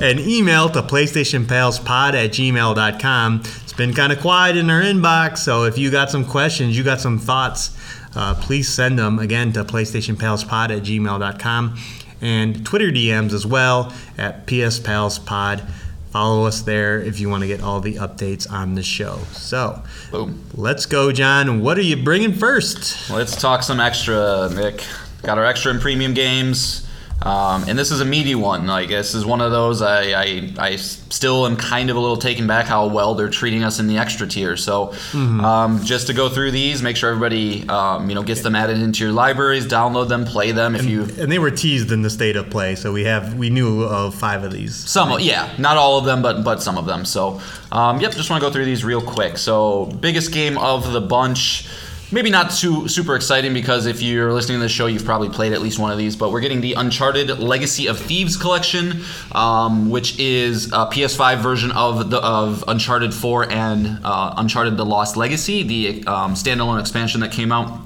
an 0.00 0.20
email 0.20 0.68
to 0.68 0.82
PlayStationPalsPod 0.82 2.14
at 2.14 2.30
gmail.com. 2.30 3.40
It's 3.64 3.72
been 3.72 3.92
kind 3.92 4.12
of 4.12 4.20
quiet 4.20 4.56
in 4.56 4.70
our 4.70 4.82
inbox, 4.82 5.38
so 5.38 5.64
if 5.64 5.78
you 5.78 5.90
got 5.90 6.12
some 6.12 6.24
questions, 6.24 6.78
you 6.78 6.84
got 6.84 7.00
some 7.00 7.18
thoughts, 7.18 7.76
uh, 8.16 8.34
please 8.34 8.68
send 8.68 8.98
them 8.98 9.18
again 9.18 9.52
to 9.52 9.64
PlayStationPalsPod 9.64 10.76
at 10.76 10.82
gmail.com 10.82 11.76
and 12.20 12.64
Twitter 12.64 12.90
DMs 12.90 13.32
as 13.32 13.46
well 13.46 13.92
at 14.16 14.46
PSPalsPod. 14.46 15.68
Follow 16.10 16.46
us 16.46 16.62
there 16.62 17.00
if 17.00 17.18
you 17.18 17.28
want 17.28 17.42
to 17.42 17.48
get 17.48 17.60
all 17.60 17.80
the 17.80 17.94
updates 17.94 18.50
on 18.50 18.76
the 18.76 18.82
show. 18.84 19.18
So 19.32 19.82
Boom. 20.12 20.44
let's 20.54 20.86
go, 20.86 21.10
Jon. 21.10 21.60
What 21.60 21.76
are 21.76 21.82
you 21.82 21.96
bringing 21.96 22.32
first? 22.32 23.10
Let's 23.10 23.34
talk 23.34 23.64
some 23.64 23.80
extra, 23.80 24.48
Nick. 24.54 24.84
Got 25.22 25.38
our 25.38 25.44
extra 25.44 25.72
and 25.72 25.80
premium 25.80 26.14
games. 26.14 26.83
Um, 27.24 27.64
and 27.66 27.78
this 27.78 27.90
is 27.90 28.00
a 28.00 28.04
meaty 28.04 28.34
one. 28.34 28.66
Like 28.66 28.90
this 28.90 29.14
is 29.14 29.24
one 29.24 29.40
of 29.40 29.50
those 29.50 29.80
I, 29.80 30.12
I 30.12 30.52
I 30.58 30.76
still 30.76 31.46
am 31.46 31.56
kind 31.56 31.88
of 31.88 31.96
a 31.96 32.00
little 32.00 32.18
taken 32.18 32.46
back 32.46 32.66
how 32.66 32.86
well 32.86 33.14
they're 33.14 33.30
treating 33.30 33.64
us 33.64 33.80
in 33.80 33.86
the 33.86 33.96
extra 33.96 34.26
tier. 34.26 34.56
So 34.56 34.92
um, 35.14 35.82
just 35.82 36.08
to 36.08 36.12
go 36.12 36.28
through 36.28 36.50
these, 36.50 36.82
make 36.82 36.96
sure 36.96 37.10
everybody 37.10 37.66
um, 37.68 38.08
you 38.08 38.14
know 38.14 38.22
gets 38.22 38.42
them 38.42 38.54
added 38.54 38.78
into 38.78 39.04
your 39.04 39.12
libraries, 39.12 39.66
download 39.66 40.08
them, 40.08 40.26
play 40.26 40.52
them. 40.52 40.76
If 40.76 40.84
you 40.84 41.02
And 41.02 41.32
they 41.32 41.38
were 41.38 41.50
teased 41.50 41.92
in 41.92 42.02
the 42.02 42.10
state 42.10 42.36
of 42.36 42.50
play, 42.50 42.74
so 42.74 42.92
we 42.92 43.04
have 43.04 43.34
we 43.34 43.48
knew 43.48 43.82
of 43.84 44.14
five 44.14 44.44
of 44.44 44.52
these. 44.52 44.74
Some, 44.74 45.18
yeah, 45.20 45.54
not 45.58 45.78
all 45.78 45.98
of 45.98 46.04
them, 46.04 46.20
but 46.20 46.44
but 46.44 46.62
some 46.62 46.76
of 46.76 46.84
them. 46.84 47.06
So, 47.06 47.40
um, 47.72 48.00
yep, 48.00 48.12
just 48.12 48.28
want 48.28 48.42
to 48.42 48.46
go 48.48 48.52
through 48.52 48.66
these 48.66 48.84
real 48.84 49.00
quick. 49.00 49.38
So, 49.38 49.86
biggest 49.86 50.30
game 50.32 50.58
of 50.58 50.92
the 50.92 51.00
bunch. 51.00 51.68
Maybe 52.12 52.30
not 52.30 52.50
too 52.50 52.86
super 52.86 53.16
exciting 53.16 53.54
because 53.54 53.86
if 53.86 54.02
you're 54.02 54.32
listening 54.32 54.58
to 54.58 54.62
the 54.62 54.68
show, 54.68 54.86
you've 54.86 55.04
probably 55.04 55.30
played 55.30 55.52
at 55.52 55.62
least 55.62 55.78
one 55.78 55.90
of 55.90 55.98
these. 55.98 56.16
But 56.16 56.30
we're 56.30 56.40
getting 56.40 56.60
the 56.60 56.74
Uncharted 56.74 57.38
Legacy 57.38 57.86
of 57.86 57.98
Thieves 57.98 58.36
collection, 58.36 59.02
um, 59.32 59.90
which 59.90 60.18
is 60.18 60.66
a 60.66 60.86
PS5 60.86 61.38
version 61.38 61.72
of 61.72 62.10
the 62.10 62.18
of 62.18 62.62
Uncharted 62.68 63.14
4 63.14 63.50
and 63.50 64.00
uh, 64.04 64.34
Uncharted: 64.36 64.76
The 64.76 64.84
Lost 64.84 65.16
Legacy, 65.16 65.62
the 65.62 66.06
um, 66.06 66.34
standalone 66.34 66.78
expansion 66.78 67.20
that 67.22 67.32
came 67.32 67.50
out 67.50 67.80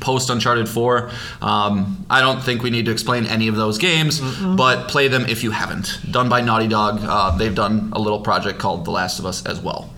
post 0.00 0.30
Uncharted 0.30 0.68
4. 0.68 1.10
Um, 1.40 2.04
I 2.10 2.20
don't 2.20 2.42
think 2.42 2.62
we 2.62 2.70
need 2.70 2.86
to 2.86 2.90
explain 2.92 3.26
any 3.26 3.48
of 3.48 3.56
those 3.56 3.78
games, 3.78 4.20
but 4.20 4.88
play 4.88 5.08
them 5.08 5.26
if 5.26 5.42
you 5.42 5.50
haven't. 5.50 5.98
Done 6.10 6.28
by 6.28 6.40
Naughty 6.40 6.68
Dog. 6.68 7.00
Uh, 7.02 7.36
they've 7.36 7.54
done 7.54 7.92
a 7.92 7.98
little 7.98 8.20
project 8.20 8.58
called 8.58 8.84
The 8.84 8.90
Last 8.90 9.18
of 9.18 9.26
Us 9.26 9.44
as 9.46 9.60
well. 9.60 9.90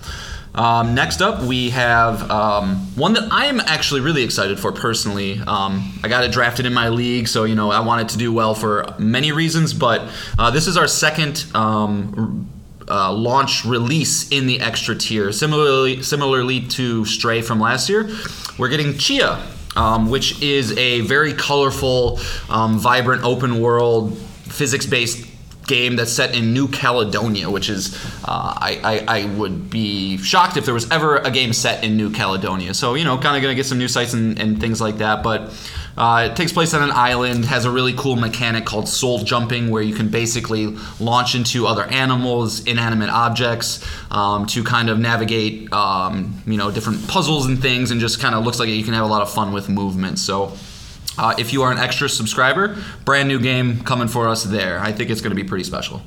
Um, 0.54 0.94
next 0.94 1.22
up, 1.22 1.42
we 1.42 1.70
have 1.70 2.28
um, 2.30 2.76
one 2.96 3.12
that 3.14 3.28
I'm 3.30 3.60
actually 3.60 4.00
really 4.00 4.22
excited 4.22 4.58
for 4.58 4.72
personally. 4.72 5.38
Um, 5.46 5.92
I 6.02 6.08
got 6.08 6.24
it 6.24 6.32
drafted 6.32 6.66
in 6.66 6.74
my 6.74 6.88
league, 6.88 7.28
so 7.28 7.44
you 7.44 7.54
know 7.54 7.70
I 7.70 7.80
wanted 7.80 8.08
to 8.10 8.18
do 8.18 8.32
well 8.32 8.54
for 8.54 8.94
many 8.98 9.32
reasons. 9.32 9.72
But 9.72 10.10
uh, 10.38 10.50
this 10.50 10.66
is 10.66 10.76
our 10.76 10.88
second 10.88 11.46
um, 11.54 12.50
uh, 12.88 13.12
launch 13.12 13.64
release 13.64 14.30
in 14.30 14.46
the 14.46 14.60
extra 14.60 14.96
tier. 14.96 15.30
Similarly, 15.30 16.02
similarly 16.02 16.66
to 16.68 17.04
Stray 17.04 17.42
from 17.42 17.60
last 17.60 17.88
year, 17.88 18.10
we're 18.58 18.68
getting 18.68 18.94
Tchia, 18.94 19.40
um, 19.76 20.10
which 20.10 20.42
is 20.42 20.76
a 20.76 21.02
very 21.02 21.32
colorful, 21.32 22.18
um, 22.48 22.78
vibrant, 22.78 23.22
open 23.22 23.60
world, 23.60 24.18
physics-based 24.18 25.29
game 25.70 25.94
that's 25.96 26.12
set 26.12 26.34
in 26.36 26.52
New 26.52 26.66
Caledonia, 26.68 27.48
which 27.48 27.70
is 27.70 27.94
uh, 28.24 28.52
I, 28.68 28.80
I 28.92 29.20
I 29.20 29.24
would 29.38 29.70
be 29.70 30.18
shocked 30.18 30.56
if 30.56 30.64
there 30.64 30.74
was 30.74 30.90
ever 30.90 31.18
a 31.18 31.30
game 31.30 31.52
set 31.52 31.84
in 31.84 31.96
New 31.96 32.10
Caledonia. 32.10 32.74
So 32.74 32.94
you 32.94 33.04
know, 33.04 33.16
kind 33.16 33.36
of 33.36 33.42
gonna 33.42 33.54
get 33.54 33.66
some 33.66 33.78
new 33.78 33.88
sites 33.88 34.12
and, 34.12 34.38
and 34.38 34.60
things 34.60 34.80
like 34.80 34.98
that, 34.98 35.22
but. 35.22 35.52
Uh, 35.98 36.28
it 36.30 36.36
takes 36.36 36.52
place 36.52 36.72
on 36.72 36.82
an 36.82 36.92
island, 36.92 37.44
has 37.44 37.66
a 37.66 37.70
really 37.70 37.92
cool 37.92 38.16
mechanic 38.16 38.64
called 38.64 38.88
soul 38.88 39.18
jumping, 39.18 39.70
where 39.70 39.82
you 39.82 39.94
can 39.94 40.08
basically 40.08 40.68
launch 40.98 41.34
into 41.34 41.66
other 41.66 41.84
animals, 41.84 42.64
inanimate 42.64 43.10
objects, 43.10 43.84
um, 44.10 44.46
to 44.46 44.62
kind 44.64 44.88
of 44.88 44.98
navigate, 44.98 45.70
um, 45.74 46.42
you 46.46 46.56
know, 46.56 46.70
different 46.70 47.06
puzzles 47.08 47.44
and 47.44 47.60
things, 47.60 47.90
and 47.90 48.00
just 48.00 48.18
kind 48.18 48.34
of 48.34 48.44
looks 48.46 48.58
like 48.58 48.68
you 48.70 48.84
can 48.84 48.94
have 48.94 49.04
a 49.04 49.08
lot 49.08 49.20
of 49.20 49.30
fun 49.30 49.52
with 49.52 49.68
movement. 49.68 50.18
So, 50.18 50.56
uh, 51.20 51.34
if 51.38 51.52
you 51.52 51.62
are 51.62 51.70
an 51.70 51.78
extra 51.78 52.08
subscriber, 52.08 52.76
brand 53.04 53.28
new 53.28 53.38
game 53.38 53.84
coming 53.84 54.08
for 54.08 54.26
us 54.26 54.42
there. 54.44 54.80
I 54.80 54.90
think 54.90 55.10
it's 55.10 55.20
going 55.20 55.36
to 55.36 55.40
be 55.40 55.46
pretty 55.46 55.64
special. 55.64 56.02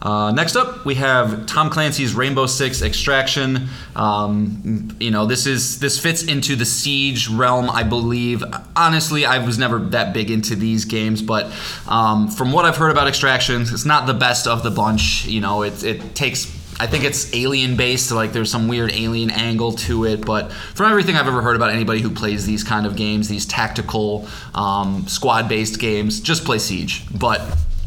Uh, 0.00 0.30
next 0.30 0.54
up, 0.54 0.84
we 0.84 0.94
have 0.94 1.46
Tom 1.46 1.70
Clancy's 1.70 2.14
Rainbow 2.14 2.46
Six 2.46 2.82
Extraction. 2.82 3.68
Um, 3.96 4.96
you 5.00 5.10
know, 5.10 5.26
this 5.26 5.46
is 5.46 5.80
this 5.80 5.98
fits 5.98 6.22
into 6.22 6.54
the 6.54 6.64
siege 6.64 7.28
realm, 7.28 7.68
I 7.68 7.82
believe. 7.82 8.44
Honestly, 8.76 9.24
I 9.24 9.44
was 9.44 9.58
never 9.58 9.78
that 9.78 10.12
big 10.12 10.30
into 10.30 10.54
these 10.54 10.84
games, 10.84 11.20
but 11.20 11.52
um, 11.88 12.28
from 12.28 12.52
what 12.52 12.64
I've 12.64 12.76
heard 12.76 12.92
about 12.92 13.08
Extraction, 13.08 13.62
it's 13.62 13.84
not 13.84 14.06
the 14.06 14.14
best 14.14 14.46
of 14.46 14.62
the 14.62 14.70
bunch. 14.70 15.24
You 15.26 15.40
know, 15.40 15.62
it 15.62 15.82
it 15.82 16.14
takes 16.14 16.44
I 16.80 16.86
think 16.86 17.04
it's 17.04 17.34
alien 17.34 17.76
based, 17.76 18.12
like 18.12 18.32
there's 18.32 18.50
some 18.50 18.68
weird 18.68 18.92
alien 18.92 19.30
angle 19.30 19.72
to 19.72 20.04
it. 20.04 20.24
But 20.24 20.52
from 20.52 20.90
everything 20.90 21.16
I've 21.16 21.26
ever 21.26 21.42
heard 21.42 21.56
about 21.56 21.70
anybody 21.70 22.00
who 22.00 22.10
plays 22.10 22.46
these 22.46 22.62
kind 22.62 22.86
of 22.86 22.94
games, 22.94 23.28
these 23.28 23.46
tactical 23.46 24.28
um, 24.54 25.06
squad 25.08 25.48
based 25.48 25.80
games, 25.80 26.20
just 26.20 26.44
play 26.44 26.58
Siege. 26.58 27.04
But 27.16 27.40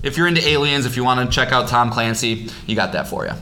if 0.03 0.17
you're 0.17 0.27
into 0.27 0.45
aliens, 0.45 0.85
if 0.85 0.97
you 0.97 1.03
want 1.05 1.25
to 1.25 1.33
check 1.33 1.53
out 1.53 1.69
Tom 1.69 1.89
Clancy, 1.89 2.49
you 2.67 2.75
got 2.75 2.91
that 2.91 3.07
for 3.07 3.25
you. 3.25 3.33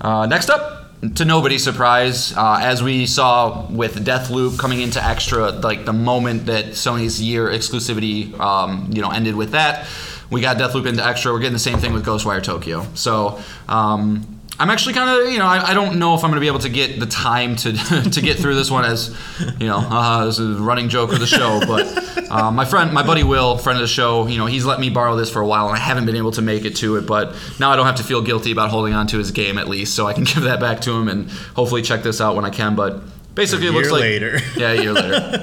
Uh, 0.00 0.26
next 0.26 0.50
up, 0.50 0.74
to 1.14 1.24
nobody's 1.24 1.62
surprise, 1.62 2.36
uh, 2.36 2.58
as 2.60 2.82
we 2.82 3.06
saw 3.06 3.70
with 3.70 4.04
Deathloop 4.04 4.58
coming 4.58 4.80
into 4.80 5.04
extra, 5.04 5.50
like 5.50 5.84
the 5.84 5.92
moment 5.92 6.46
that 6.46 6.66
Sony's 6.66 7.22
year 7.22 7.46
exclusivity, 7.46 8.36
um, 8.40 8.90
you 8.92 9.02
know, 9.02 9.10
ended 9.10 9.36
with 9.36 9.52
that, 9.52 9.86
we 10.30 10.40
got 10.40 10.56
Deathloop 10.56 10.86
into 10.86 11.06
extra. 11.06 11.32
We're 11.32 11.38
getting 11.38 11.52
the 11.52 11.60
same 11.60 11.78
thing 11.78 11.92
with 11.92 12.04
Ghostwire 12.04 12.42
Tokyo. 12.42 12.84
So. 12.94 13.40
Um, 13.68 14.34
I'm 14.60 14.70
actually 14.70 14.94
kind 14.94 15.08
of, 15.08 15.32
you 15.32 15.38
know, 15.38 15.46
I, 15.46 15.70
I, 15.70 15.74
don't 15.74 16.00
know 16.00 16.16
if 16.16 16.24
I'm 16.24 16.30
going 16.30 16.36
to 16.36 16.40
be 16.40 16.48
able 16.48 16.58
to 16.60 16.68
get 16.68 16.98
the 16.98 17.06
time 17.06 17.54
to 17.56 17.72
to 18.10 18.20
get 18.20 18.38
through 18.38 18.56
this 18.56 18.70
one 18.70 18.84
as, 18.84 19.16
you 19.60 19.68
know, 19.68 19.78
uh, 19.78 20.24
this 20.24 20.40
is 20.40 20.58
a 20.58 20.62
running 20.62 20.88
joke 20.88 21.12
of 21.12 21.20
the 21.20 21.28
show. 21.28 21.60
But 21.64 22.28
uh, 22.28 22.50
my 22.50 22.64
friend, 22.64 22.92
my 22.92 23.04
buddy 23.04 23.22
Will, 23.22 23.56
friend 23.56 23.76
of 23.76 23.82
the 23.82 23.88
show, 23.88 24.26
you 24.26 24.36
know, 24.36 24.46
he's 24.46 24.64
let 24.64 24.80
me 24.80 24.90
borrow 24.90 25.14
this 25.14 25.30
for 25.30 25.40
a 25.40 25.46
while, 25.46 25.68
and 25.68 25.76
I 25.76 25.80
haven't 25.80 26.06
been 26.06 26.16
able 26.16 26.32
to 26.32 26.42
make 26.42 26.64
it 26.64 26.74
to 26.76 26.96
it. 26.96 27.06
But 27.06 27.36
now 27.60 27.70
I 27.70 27.76
don't 27.76 27.86
have 27.86 27.96
to 27.96 28.02
feel 28.02 28.20
guilty 28.20 28.50
about 28.50 28.70
holding 28.70 28.94
on 28.94 29.06
to 29.08 29.18
his 29.18 29.30
game 29.30 29.58
at 29.58 29.68
least, 29.68 29.94
so 29.94 30.08
I 30.08 30.12
can 30.12 30.24
give 30.24 30.42
that 30.42 30.58
back 30.58 30.80
to 30.82 30.92
him 30.92 31.06
and 31.06 31.30
hopefully 31.30 31.82
check 31.82 32.02
this 32.02 32.20
out 32.20 32.34
when 32.34 32.44
I 32.44 32.50
can. 32.50 32.74
But 32.74 33.00
basically, 33.36 33.68
it 33.68 33.72
looks 33.72 33.92
like 33.92 34.00
later. 34.00 34.38
yeah, 34.56 34.72
a 34.72 34.82
year 34.82 34.92
later. 34.92 35.38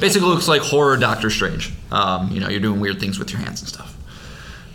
basically, 0.00 0.28
looks 0.28 0.48
like 0.48 0.60
horror 0.60 0.98
Doctor 0.98 1.30
Strange. 1.30 1.72
Um, 1.90 2.30
you 2.30 2.40
know, 2.40 2.48
you're 2.50 2.60
doing 2.60 2.78
weird 2.78 3.00
things 3.00 3.18
with 3.18 3.32
your 3.32 3.40
hands 3.40 3.62
and 3.62 3.68
stuff. 3.70 3.93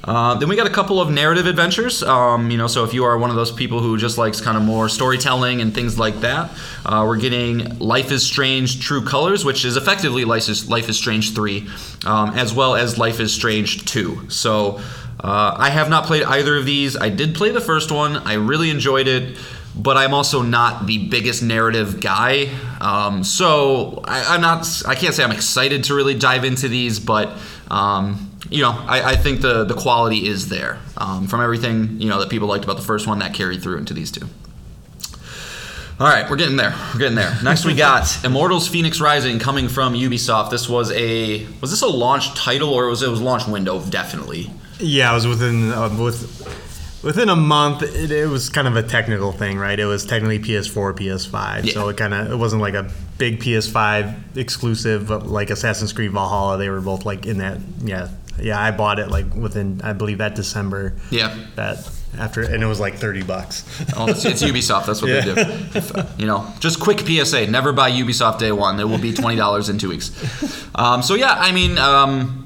Uh, 0.03 0.35
then 0.35 0.47
we 0.47 0.55
got 0.55 0.65
a 0.65 0.71
couple 0.71 1.01
of 1.01 1.09
narrative 1.09 1.45
adventures. 1.45 2.01
Um, 2.03 2.49
you 2.49 2.57
know, 2.57 2.67
so 2.67 2.83
if 2.83 2.93
you 2.93 3.03
are 3.03 3.17
one 3.17 3.29
of 3.29 3.35
those 3.35 3.51
people 3.51 3.79
who 3.79 3.97
just 3.97 4.17
likes 4.17 4.39
kind 4.39 4.57
of 4.57 4.63
more 4.63 4.87
storytelling 4.89 5.61
and 5.61 5.73
things 5.73 5.99
like 5.99 6.21
that, 6.21 6.51
uh, 6.85 7.03
we're 7.05 7.17
getting 7.17 7.77
Life 7.79 8.11
is 8.11 8.25
Strange: 8.25 8.79
True 8.79 9.03
Colors, 9.03 9.43
which 9.43 9.65
is 9.65 9.75
effectively 9.77 10.25
Life 10.25 10.47
is, 10.47 10.69
Life 10.69 10.89
is 10.89 10.97
Strange 10.97 11.35
three, 11.35 11.67
um, 12.05 12.29
as 12.31 12.53
well 12.53 12.75
as 12.75 12.97
Life 12.97 13.19
is 13.19 13.33
Strange 13.33 13.85
two. 13.85 14.29
So 14.29 14.79
uh, 15.19 15.55
I 15.57 15.69
have 15.69 15.89
not 15.89 16.05
played 16.05 16.23
either 16.23 16.55
of 16.55 16.65
these. 16.65 16.95
I 16.95 17.09
did 17.09 17.35
play 17.35 17.51
the 17.51 17.61
first 17.61 17.91
one. 17.91 18.15
I 18.17 18.35
really 18.35 18.69
enjoyed 18.69 19.07
it. 19.07 19.37
But 19.75 19.97
I'm 19.97 20.15
also 20.15 20.41
not 20.41 20.87
the 20.87 21.07
biggest 21.09 21.43
narrative 21.43 22.01
guy, 22.01 22.49
um, 22.81 23.23
so 23.23 24.01
I, 24.03 24.33
I'm 24.33 24.41
not. 24.41 24.67
I 24.85 24.95
can't 24.95 25.13
say 25.13 25.23
I'm 25.23 25.31
excited 25.31 25.85
to 25.85 25.93
really 25.93 26.15
dive 26.15 26.43
into 26.43 26.67
these, 26.67 26.99
but 26.99 27.37
um, 27.69 28.28
you 28.49 28.61
know, 28.61 28.71
I, 28.71 29.11
I, 29.11 29.15
think 29.15 29.41
the 29.41 29.63
the 29.63 29.75
quality 29.75 30.27
is 30.27 30.49
there 30.49 30.79
um, 30.97 31.27
from 31.27 31.41
everything 31.41 32.01
you 32.01 32.09
know 32.09 32.19
that 32.19 32.29
people 32.29 32.47
liked 32.47 32.63
about 32.63 32.77
the 32.77 32.83
first 32.83 33.07
one 33.07 33.19
that 33.19 33.33
carried 33.33 33.61
through 33.61 33.77
into 33.77 33.93
these 33.93 34.11
two. 34.11 34.27
All 35.99 36.07
right, 36.07 36.29
we're 36.29 36.37
getting 36.37 36.55
there. 36.55 36.73
We're 36.93 36.99
getting 36.99 37.15
there. 37.15 37.37
Next, 37.43 37.65
we 37.65 37.75
got 37.75 38.23
Immortals: 38.23 38.69
Fenyx 38.69 39.01
Rising 39.01 39.37
coming 39.37 39.67
from 39.67 39.93
Ubisoft. 39.93 40.49
This 40.49 40.67
was 40.69 40.91
a 40.93 41.45
was 41.61 41.71
this 41.71 41.81
a 41.81 41.87
launch 41.87 42.33
title 42.35 42.69
or 42.69 42.87
was 42.87 43.03
it 43.03 43.09
was 43.09 43.21
launch 43.21 43.47
window? 43.47 43.81
Definitely. 43.81 44.49
Yeah, 44.79 45.11
it 45.11 45.15
was 45.15 45.27
within 45.27 45.71
uh, 45.71 45.89
with 45.99 47.03
within 47.03 47.29
a 47.29 47.35
month. 47.35 47.83
It, 47.83 48.11
it, 48.11 48.29
was 48.29 48.49
kind 48.49 48.67
of 48.67 48.77
a 48.77 48.83
technical 48.83 49.31
thing, 49.31 49.57
right? 49.57 49.77
It 49.77 49.85
was 49.85 50.05
technically 50.05 50.39
PS4, 50.39 50.97
PS5, 50.97 51.65
yeah. 51.65 51.73
so 51.73 51.89
it 51.89 51.97
kind 51.97 52.13
of 52.13 52.31
it 52.31 52.35
wasn't 52.35 52.61
like 52.61 52.75
a 52.75 52.89
big 53.17 53.41
PS5 53.41 54.37
exclusive, 54.37 55.07
but 55.07 55.27
like 55.27 55.49
Assassin's 55.49 55.91
Creed 55.91 56.11
Valhalla, 56.11 56.57
they 56.57 56.69
were 56.69 56.81
both 56.81 57.05
like 57.05 57.25
in 57.25 57.39
that 57.39 57.59
yeah 57.83 58.07
yeah, 58.41 58.61
I 58.61 58.71
bought 58.71 58.99
it 58.99 59.09
like 59.09 59.33
within 59.33 59.81
I 59.83 59.93
believe 59.93 60.19
that 60.19 60.35
December. 60.35 60.95
Yeah. 61.11 61.37
That 61.55 61.89
after 62.17 62.41
and 62.41 62.63
it 62.63 62.65
was 62.65 62.79
like 62.79 62.95
30 62.95 63.23
bucks. 63.23 63.63
oh, 63.95 64.07
it's, 64.07 64.25
it's, 64.25 64.43
Ubisoft. 64.43 64.87
That's 64.87 65.01
what 65.01 65.11
yeah. 65.11 65.21
they 65.21 65.33
do. 65.35 65.51
If, 65.75 65.95
uh, 65.95 66.05
you 66.17 66.25
know, 66.25 66.51
just 66.59 66.79
quick 66.79 66.99
PSA: 66.99 67.47
never 67.47 67.71
buy 67.71 67.91
Ubisoft 67.91 68.39
day 68.39 68.51
one. 68.51 68.79
It 68.79 68.85
will 68.85 68.97
be 68.97 69.13
twenty 69.13 69.35
dollars 69.35 69.69
in 69.69 69.77
two 69.77 69.89
weeks. 69.89 70.11
Um, 70.75 71.01
so 71.01 71.15
yeah, 71.15 71.33
I 71.33 71.51
mean. 71.51 71.77
Um, 71.77 72.45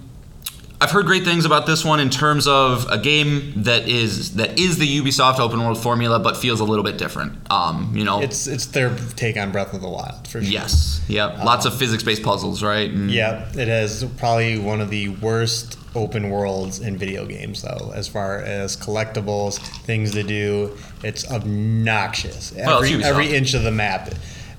I've 0.82 0.92
heard 0.92 1.06
great 1.06 1.24
things 1.24 1.46
about 1.46 1.66
this 1.66 1.86
one 1.86 2.02
in 2.02 2.10
terms 2.10 2.46
of 2.46 2.86
a 2.90 2.98
game 2.98 3.54
that 3.56 3.88
is 3.88 4.36
that 4.36 4.60
is 4.60 4.80
the 4.80 5.00
Ubisoft 5.00 5.40
open 5.40 5.64
world 5.64 5.82
formula, 5.82 6.20
but 6.20 6.36
feels 6.36 6.60
a 6.60 6.66
little 6.66 6.84
bit 6.84 6.98
different. 6.98 7.50
Um, 7.50 7.94
you 7.96 8.04
know, 8.04 8.20
it's 8.20 8.48
it's 8.48 8.66
their 8.66 8.94
take 9.16 9.38
on 9.38 9.54
Breath 9.54 9.74
of 9.74 9.82
the 9.82 9.88
Wild 9.88 10.28
for 10.28 10.42
sure. 10.42 10.52
Yes, 10.52 11.02
yeah, 11.08 11.28
um, 11.28 11.46
lots 11.46 11.66
of 11.66 11.78
physics 11.78 12.04
based 12.04 12.22
puzzles, 12.22 12.62
right? 12.62 12.92
And 12.92 13.10
yeah, 13.10 13.50
it 13.56 13.70
has 13.70 14.04
probably 14.18 14.58
one 14.58 14.82
of 14.82 14.90
the 14.90 15.08
worst 15.08 15.80
open 15.96 16.30
worlds 16.30 16.80
in 16.80 16.98
video 16.98 17.26
games 17.26 17.62
though. 17.62 17.92
As 17.94 18.08
far 18.08 18.40
as 18.40 18.76
collectibles 18.78 19.60
things 19.84 20.12
to 20.14 20.24
do 20.24 20.78
it's 21.04 21.30
obnoxious. 21.30 22.54
Well, 22.56 22.78
every, 22.78 22.92
it's 22.92 23.06
every 23.06 23.36
inch 23.36 23.54
of 23.54 23.64
the 23.64 23.72
map. 23.72 24.14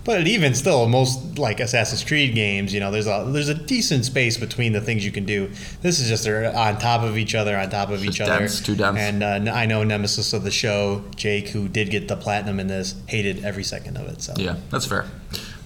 But 0.05 0.27
even 0.27 0.55
still 0.55 0.87
most 0.87 1.39
like 1.39 1.61
assassin's 1.61 2.05
creed 2.05 2.35
games 2.35 2.75
you 2.75 2.81
know 2.81 2.91
there's 2.91 3.07
a 3.07 3.25
there's 3.29 3.49
a 3.49 3.55
decent 3.55 4.05
space 4.05 4.37
between 4.37 4.75
the 4.75 4.81
things 4.83 5.03
you 5.03 5.11
can 5.11 5.25
do. 5.25 5.51
This 5.81 5.99
is 5.99 6.09
just 6.11 6.25
they're 6.25 6.55
on 6.55 6.79
top 6.79 7.03
of 7.03 7.17
each 7.17 7.35
other 7.35 7.57
on 7.57 7.71
top 7.71 7.89
of 7.89 8.05
each 8.05 8.21
other. 8.21 8.41
dense, 8.41 8.61
too 8.61 8.77
dense. 8.77 8.99
and 8.99 9.23
uh, 9.23 9.53
i 9.53 9.65
know 9.65 9.83
nemesis 9.83 10.35
of 10.35 10.45
the 10.45 10.51
show 10.51 11.03
jake 11.17 11.49
who 11.49 11.69
did 11.69 11.89
get 11.91 12.07
the 12.09 12.17
platinum 12.17 12.61
in 12.61 12.67
this 12.67 12.95
hated 13.07 13.45
every 13.47 13.65
second 13.65 13.97
of 13.97 14.07
it 14.09 14.21
so. 14.21 14.35
Yeah 14.37 14.57
that's 14.71 14.85
fair 14.85 15.07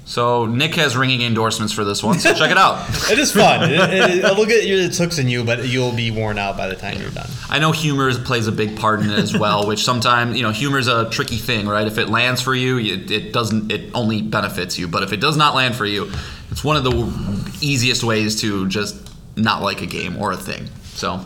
so 0.09 0.47
Nick 0.47 0.75
has 0.77 0.97
ringing 0.97 1.21
endorsements 1.21 1.71
for 1.71 1.85
this 1.85 2.03
one, 2.03 2.19
so 2.19 2.33
check 2.33 2.50
it 2.50 2.57
out. 2.57 2.88
it 3.11 3.19
is 3.19 3.31
fun. 3.31 3.71
It, 3.71 3.79
it, 3.79 4.25
it'll 4.25 4.47
get 4.47 4.65
its 4.65 4.97
hooks 4.97 5.19
in 5.19 5.29
you, 5.29 5.45
but 5.45 5.69
you'll 5.69 5.93
be 5.93 6.11
worn 6.11 6.38
out 6.38 6.57
by 6.57 6.67
the 6.67 6.75
time 6.75 6.99
you're 6.99 7.11
done. 7.11 7.29
I 7.50 7.59
know 7.59 7.73
humor 7.73 8.11
plays 8.15 8.47
a 8.47 8.53
big 8.53 8.79
part 8.79 9.00
in 9.00 9.11
it 9.11 9.19
as 9.19 9.37
well, 9.37 9.67
which 9.67 9.85
sometimes 9.85 10.35
you 10.35 10.43
know 10.43 10.50
humor 10.50 10.79
is 10.79 10.88
a 10.88 11.11
tricky 11.11 11.37
thing, 11.37 11.69
right? 11.69 11.87
If 11.87 11.99
it 11.99 12.09
lands 12.09 12.41
for 12.41 12.55
you, 12.55 12.79
it, 12.79 13.11
it 13.11 13.33
doesn't. 13.35 13.71
It 13.71 13.91
only 13.93 14.23
benefits 14.23 14.79
you, 14.79 14.88
but 14.88 15.03
if 15.03 15.12
it 15.12 15.21
does 15.21 15.37
not 15.37 15.55
land 15.55 15.77
for 15.77 15.85
you, 15.85 16.11
it's 16.50 16.65
one 16.65 16.77
of 16.77 16.85
the 16.85 17.59
easiest 17.61 18.03
ways 18.03 18.41
to 18.41 18.67
just 18.67 18.97
not 19.37 19.61
like 19.61 19.83
a 19.83 19.87
game 19.87 20.17
or 20.17 20.33
a 20.33 20.38
thing. 20.38 20.69
So 20.95 21.21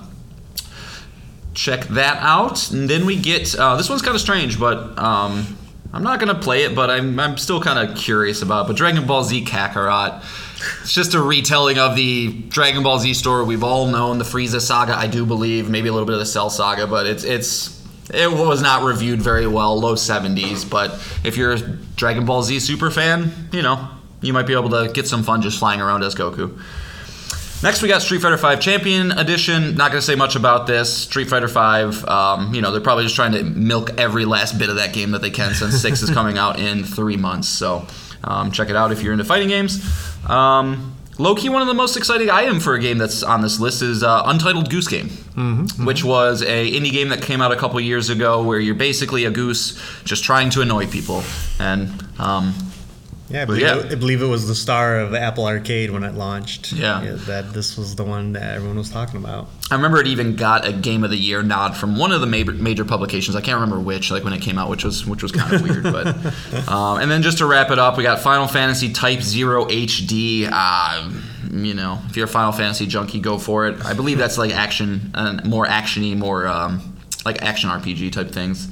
check 1.54 1.84
that 1.84 2.16
out, 2.20 2.72
and 2.72 2.90
then 2.90 3.06
we 3.06 3.16
get 3.16 3.54
uh, 3.54 3.76
this 3.76 3.88
one's 3.88 4.02
kind 4.02 4.16
of 4.16 4.20
strange, 4.20 4.58
but. 4.58 4.98
Um, 4.98 5.56
I'm 5.92 6.02
not 6.02 6.20
gonna 6.20 6.34
play 6.34 6.64
it, 6.64 6.74
but 6.74 6.90
I'm 6.90 7.20
I'm 7.20 7.36
still 7.36 7.60
kind 7.60 7.78
of 7.78 7.96
curious 7.96 8.42
about. 8.42 8.64
It. 8.64 8.68
But 8.68 8.76
Dragon 8.76 9.06
Ball 9.06 9.24
Z 9.24 9.44
Kakarot, 9.44 10.22
it's 10.82 10.94
just 10.94 11.14
a 11.14 11.20
retelling 11.20 11.78
of 11.78 11.96
the 11.96 12.32
Dragon 12.48 12.82
Ball 12.82 12.98
Z 12.98 13.14
story 13.14 13.44
we've 13.44 13.64
all 13.64 13.86
known, 13.86 14.18
the 14.18 14.24
Frieza 14.24 14.60
saga, 14.60 14.96
I 14.96 15.06
do 15.06 15.26
believe, 15.26 15.68
maybe 15.68 15.88
a 15.88 15.92
little 15.92 16.06
bit 16.06 16.14
of 16.14 16.20
the 16.20 16.26
Cell 16.26 16.48
saga, 16.48 16.86
but 16.86 17.06
it's 17.06 17.24
it's 17.24 17.82
it 18.12 18.30
was 18.30 18.62
not 18.62 18.84
reviewed 18.84 19.20
very 19.20 19.46
well, 19.46 19.78
low 19.78 19.94
70s. 19.94 20.68
But 20.68 20.92
if 21.24 21.36
you're 21.36 21.52
a 21.52 21.58
Dragon 21.58 22.24
Ball 22.24 22.42
Z 22.42 22.60
super 22.60 22.90
fan, 22.90 23.48
you 23.52 23.62
know 23.62 23.88
you 24.22 24.32
might 24.32 24.46
be 24.46 24.54
able 24.54 24.70
to 24.70 24.90
get 24.92 25.06
some 25.06 25.22
fun 25.22 25.42
just 25.42 25.58
flying 25.58 25.80
around 25.80 26.04
as 26.04 26.14
Goku. 26.14 26.58
Next, 27.62 27.80
we 27.80 27.86
got 27.86 28.02
Street 28.02 28.20
Fighter 28.20 28.36
V 28.36 28.56
Champion 28.60 29.12
Edition. 29.12 29.76
Not 29.76 29.92
going 29.92 30.00
to 30.00 30.06
say 30.06 30.16
much 30.16 30.34
about 30.34 30.66
this. 30.66 30.92
Street 31.04 31.28
Fighter 31.28 31.46
V, 31.46 32.06
um, 32.08 32.52
you 32.52 32.60
know, 32.60 32.72
they're 32.72 32.80
probably 32.80 33.04
just 33.04 33.14
trying 33.14 33.32
to 33.32 33.44
milk 33.44 33.90
every 33.98 34.24
last 34.24 34.58
bit 34.58 34.68
of 34.68 34.76
that 34.76 34.92
game 34.92 35.12
that 35.12 35.22
they 35.22 35.30
can 35.30 35.54
since 35.54 35.80
6 35.80 36.02
is 36.02 36.10
coming 36.10 36.38
out 36.38 36.58
in 36.58 36.82
three 36.82 37.16
months. 37.16 37.48
So 37.48 37.86
um, 38.24 38.50
check 38.50 38.68
it 38.68 38.74
out 38.74 38.90
if 38.90 39.02
you're 39.02 39.12
into 39.12 39.24
fighting 39.24 39.48
games. 39.48 39.80
Um, 40.28 40.96
Low 41.18 41.34
key, 41.34 41.50
one 41.50 41.60
of 41.60 41.68
the 41.68 41.74
most 41.74 41.96
exciting 41.96 42.30
item 42.30 42.58
for 42.58 42.74
a 42.74 42.80
game 42.80 42.96
that's 42.96 43.22
on 43.22 43.42
this 43.42 43.60
list 43.60 43.82
is 43.82 44.02
uh, 44.02 44.22
Untitled 44.24 44.70
Goose 44.70 44.88
Game, 44.88 45.08
mm-hmm, 45.08 45.62
mm-hmm. 45.64 45.84
which 45.84 46.02
was 46.02 46.40
a 46.40 46.72
indie 46.72 46.90
game 46.90 47.10
that 47.10 47.20
came 47.20 47.42
out 47.42 47.52
a 47.52 47.56
couple 47.56 47.78
years 47.80 48.08
ago, 48.08 48.42
where 48.42 48.58
you're 48.58 48.74
basically 48.74 49.26
a 49.26 49.30
goose 49.30 49.78
just 50.04 50.24
trying 50.24 50.48
to 50.50 50.62
annoy 50.62 50.86
people. 50.86 51.22
And 51.60 52.02
um, 52.18 52.54
yeah, 53.32 53.42
I 53.42 53.44
believe, 53.46 53.62
yeah. 53.62 53.78
It, 53.78 53.92
I 53.92 53.94
believe 53.94 54.22
it 54.22 54.26
was 54.26 54.46
the 54.46 54.54
star 54.54 55.00
of 55.00 55.14
Apple 55.14 55.46
Arcade 55.46 55.90
when 55.90 56.04
it 56.04 56.14
launched. 56.14 56.72
Yeah. 56.72 57.02
yeah. 57.02 57.12
That 57.12 57.52
this 57.52 57.76
was 57.76 57.96
the 57.96 58.04
one 58.04 58.32
that 58.32 58.54
everyone 58.54 58.76
was 58.76 58.90
talking 58.90 59.16
about. 59.16 59.48
I 59.70 59.74
remember 59.74 60.00
it 60.00 60.06
even 60.06 60.36
got 60.36 60.66
a 60.66 60.72
Game 60.72 61.02
of 61.02 61.10
the 61.10 61.16
Year 61.16 61.42
nod 61.42 61.76
from 61.76 61.96
one 61.96 62.12
of 62.12 62.20
the 62.20 62.26
major, 62.26 62.52
major 62.52 62.84
publications. 62.84 63.34
I 63.34 63.40
can't 63.40 63.54
remember 63.54 63.80
which, 63.80 64.10
like 64.10 64.22
when 64.24 64.32
it 64.32 64.42
came 64.42 64.58
out, 64.58 64.68
which 64.68 64.84
was 64.84 65.06
which 65.06 65.22
was 65.22 65.32
kind 65.32 65.54
of 65.54 65.62
weird. 65.62 65.82
But 65.82 66.06
um, 66.68 67.00
and 67.00 67.10
then 67.10 67.22
just 67.22 67.38
to 67.38 67.46
wrap 67.46 67.70
it 67.70 67.78
up, 67.78 67.96
we 67.96 68.02
got 68.02 68.20
Final 68.20 68.46
Fantasy 68.46 68.92
Type 68.92 69.22
Zero 69.22 69.64
HD. 69.64 70.48
Uh, 70.52 71.10
you 71.50 71.74
know, 71.74 72.00
if 72.08 72.16
you're 72.16 72.26
a 72.26 72.28
Final 72.28 72.52
Fantasy 72.52 72.86
junkie, 72.86 73.20
go 73.20 73.38
for 73.38 73.66
it. 73.66 73.84
I 73.84 73.94
believe 73.94 74.18
that's 74.18 74.38
like 74.38 74.52
action, 74.52 75.10
uh, 75.14 75.40
more 75.44 75.66
actiony, 75.66 76.16
more 76.16 76.46
um, 76.46 76.96
like 77.24 77.42
action 77.42 77.70
RPG 77.70 78.12
type 78.12 78.30
things. 78.30 78.68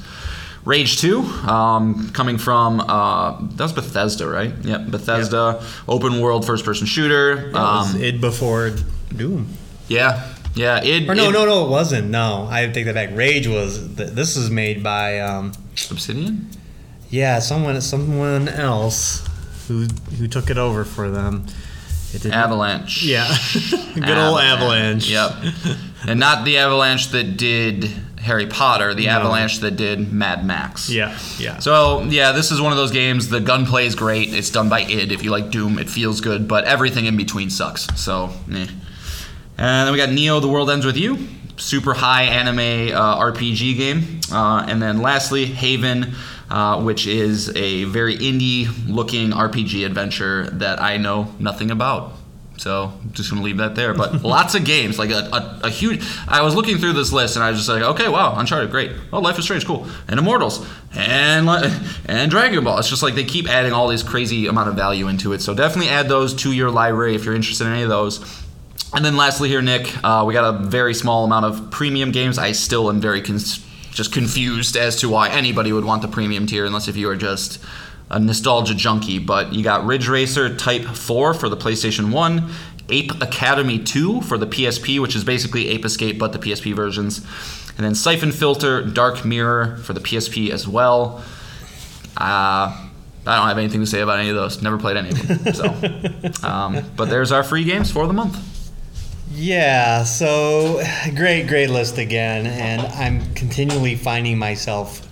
Rage 0.65 1.01
2, 1.01 1.21
um, 1.21 2.11
coming 2.11 2.37
from 2.37 2.81
uh, 2.81 3.39
that 3.41 3.63
was 3.63 3.73
Bethesda, 3.73 4.29
right? 4.29 4.53
Yep, 4.63 4.89
Bethesda, 4.89 5.59
yep. 5.59 5.69
open 5.89 6.21
world 6.21 6.47
first 6.47 6.65
person 6.65 6.87
shooter. 6.87 7.51
Um, 7.55 7.97
id 7.97 8.21
before 8.21 8.73
Doom. 9.17 9.49
Yeah, 9.89 10.35
yeah. 10.55 10.83
Id. 10.83 11.09
Or 11.09 11.15
no, 11.15 11.29
id, 11.29 11.33
no, 11.33 11.47
no, 11.47 11.67
it 11.67 11.71
wasn't. 11.71 12.11
No, 12.11 12.47
I 12.51 12.67
take 12.69 12.85
that 12.85 12.95
back. 12.95 13.11
Rage 13.15 13.47
was. 13.49 13.95
This 13.95 14.37
is 14.37 14.51
made 14.51 14.83
by 14.83 15.21
um, 15.21 15.53
Obsidian. 15.91 16.51
Yeah, 17.09 17.39
someone, 17.39 17.81
someone 17.81 18.49
else 18.49 19.27
who 19.67 19.87
who 20.19 20.29
took 20.29 20.51
it 20.51 20.59
over 20.59 20.85
for 20.85 21.11
them. 21.11 21.47
It 22.13 22.27
Avalanche. 22.27 23.03
Yeah, 23.03 23.27
good 23.95 24.05
Avalanche. 24.05 24.19
old 24.19 24.41
Avalanche. 24.41 25.11
Yep, 25.11 25.33
and 26.07 26.21
not 26.21 26.45
the 26.45 26.59
Avalanche 26.59 27.09
that 27.09 27.37
did 27.37 27.91
Harry 28.21 28.47
Potter, 28.47 28.95
the 28.95 29.07
no. 29.07 29.13
Avalanche 29.13 29.59
that 29.61 29.77
did 29.77 30.13
Mad 30.13 30.45
Max. 30.45 30.91
Yeah, 30.91 31.19
yeah. 31.39 31.59
So 31.59 32.03
yeah, 32.03 32.33
this 32.33 32.51
is 32.51 32.61
one 32.61 32.71
of 32.73 32.79
those 32.79 32.91
games. 32.93 33.29
The 33.29 33.41
gunplay 33.41 33.87
is 33.87 33.95
great. 33.95 34.35
It's 34.35 34.51
done 34.51 34.69
by 34.69 34.81
id. 34.83 35.11
If 35.13 35.25
you 35.25 35.31
like 35.31 35.51
Doom, 35.51 35.79
it 35.79 35.89
feels 35.89 36.21
good, 36.21 36.47
but 36.47 36.65
everything 36.65 37.07
in 37.07 37.17
between 37.17 37.51
sucks. 37.51 37.87
So, 38.01 38.31
eh. 38.53 38.67
and 39.59 39.87
then 39.87 39.93
we 39.93 39.99
got 39.99 40.11
Neo: 40.11 40.41
The 40.41 40.49
World 40.49 40.71
Ends 40.71 40.85
with 40.87 40.97
You. 40.97 41.19
super 41.57 41.93
high 41.95 42.23
anime 42.25 42.95
uh, 42.95 43.21
RPG 43.21 43.77
game. 43.77 44.21
Uh, 44.33 44.65
and 44.67 44.81
then 44.81 45.03
lastly, 45.03 45.45
Haven, 45.47 46.15
uh, 46.49 46.81
which 46.83 47.07
is 47.07 47.55
a 47.57 47.85
very 47.85 48.17
indie 48.17 48.69
looking 48.89 49.31
RPG 49.31 49.85
adventure 49.85 50.49
that 50.51 50.81
I 50.81 50.97
know 50.97 51.35
nothing 51.39 51.71
about. 51.71 52.13
So 52.61 52.93
I'm 53.03 53.13
just 53.13 53.31
gonna 53.31 53.43
leave 53.43 53.57
that 53.57 53.75
there. 53.75 53.95
But 53.95 54.23
lots 54.23 54.55
of 54.55 54.67
games, 54.67 54.99
like 54.99 55.11
a, 55.11 55.31
a, 55.33 55.61
a, 55.65 55.71
huge. 55.71 56.05
I 56.29 56.43
was 56.43 56.55
looking 56.55 56.77
through 56.77 56.93
this 56.93 57.11
list 57.11 57.37
and 57.37 57.43
I 57.43 57.49
was 57.49 57.59
just 57.59 57.71
like, 57.71 57.83
okay, 57.83 58.07
wow, 58.07 58.35
Uncharted, 58.37 58.71
great. 58.71 58.93
Oh, 59.15 59.21
Life 59.21 59.39
is 59.39 59.45
Strange, 59.47 59.65
cool. 59.65 59.87
And 60.09 60.21
Immortals, 60.21 60.67
and 60.95 61.49
and 62.07 62.31
Dragon 62.31 62.63
Ball. 62.63 62.79
It's 62.79 62.91
just 62.91 63.03
like 63.03 63.15
they 63.15 63.25
keep 63.25 63.49
adding 63.49 63.73
all 63.73 63.89
these 63.89 64.03
crazy 64.03 64.47
amount 64.47 64.69
of 64.69 64.75
value 64.75 65.09
into 65.09 65.33
it. 65.33 65.41
So 65.41 65.55
definitely 65.55 65.91
add 65.91 66.11
those 66.11 66.35
to 66.35 66.53
your 66.53 66.71
library 66.71 67.15
if 67.15 67.25
you're 67.25 67.35
interested 67.35 67.67
in 67.67 67.73
any 67.73 67.83
of 67.83 67.89
those. 67.89 68.21
And 68.93 69.03
then 69.03 69.17
lastly, 69.17 69.49
here, 69.49 69.63
Nick, 69.63 69.93
uh, 70.05 70.25
we 70.27 70.35
got 70.35 70.55
a 70.55 70.59
very 70.59 70.93
small 70.93 71.25
amount 71.25 71.47
of 71.47 71.71
premium 71.71 72.11
games. 72.11 72.37
I 72.37 72.53
still 72.53 72.91
am 72.91 73.01
very 73.01 73.23
just 73.23 74.13
confused 74.13 74.77
as 74.77 74.97
to 74.97 75.09
why 75.09 75.31
anybody 75.31 75.73
would 75.73 75.85
want 75.87 76.03
the 76.03 76.09
premium 76.09 76.47
tier, 76.47 76.67
unless 76.67 76.89
if 76.89 76.97
you 76.97 77.09
are 77.09 77.17
just 77.17 77.59
a 78.11 78.19
nostalgia 78.19 78.75
junkie. 78.75 79.19
But 79.19 79.53
you 79.53 79.63
got 79.63 79.85
Ridge 79.85 80.09
Racer 80.09 80.55
Type 80.55 80.85
4 80.85 81.35
for 81.35 81.49
the 81.49 81.57
PlayStation 81.57 82.13
1, 82.13 82.51
Ape 82.91 83.23
Academy 83.23 83.79
2 83.79 84.23
for 84.23 84.37
the 84.37 84.47
PSP, 84.47 85.01
which 85.01 85.15
is 85.15 85.25
basically 85.25 85.69
Ape 85.69 85.85
Escape 85.85 86.19
but 86.19 86.33
the 86.33 86.39
PSP 86.39 86.75
versions, 86.75 87.19
and 87.77 87.87
then 87.87 87.95
Syphon 87.95 88.33
Filter 88.33 88.83
Dark 88.83 89.25
Mirror 89.25 89.79
for 89.79 89.93
the 89.93 90.01
PSP 90.01 90.51
as 90.51 90.67
well. 90.67 91.25
Uh, 92.17 92.89
I 93.27 93.37
don't 93.37 93.49
have 93.49 93.59
anything 93.59 93.81
to 93.81 93.87
say 93.87 94.01
about 94.01 94.19
any 94.19 94.31
of 94.31 94.37
those. 94.37 94.63
Never 94.63 94.79
played 94.79 94.97
any 94.97 95.11
of 95.11 95.45
them. 95.45 95.55
So, 95.55 96.43
um, 96.47 96.85
but 96.97 97.07
there's 97.07 97.33
our 97.33 97.43
free 97.43 97.65
games 97.65 97.91
for 97.91 98.07
the 98.07 98.13
month. 98.13 98.39
Yeah, 99.33 100.03
so 100.03 100.83
great, 101.15 101.47
great 101.47 101.71
list 101.71 101.99
again, 101.99 102.47
and 102.47 102.81
I'm 102.81 103.33
continually 103.35 103.95
finding 103.95 104.39
myself. 104.39 105.07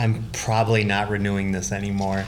I'm 0.00 0.24
probably 0.32 0.82
not 0.82 1.10
renewing 1.10 1.52
this 1.52 1.72
anymore, 1.72 2.24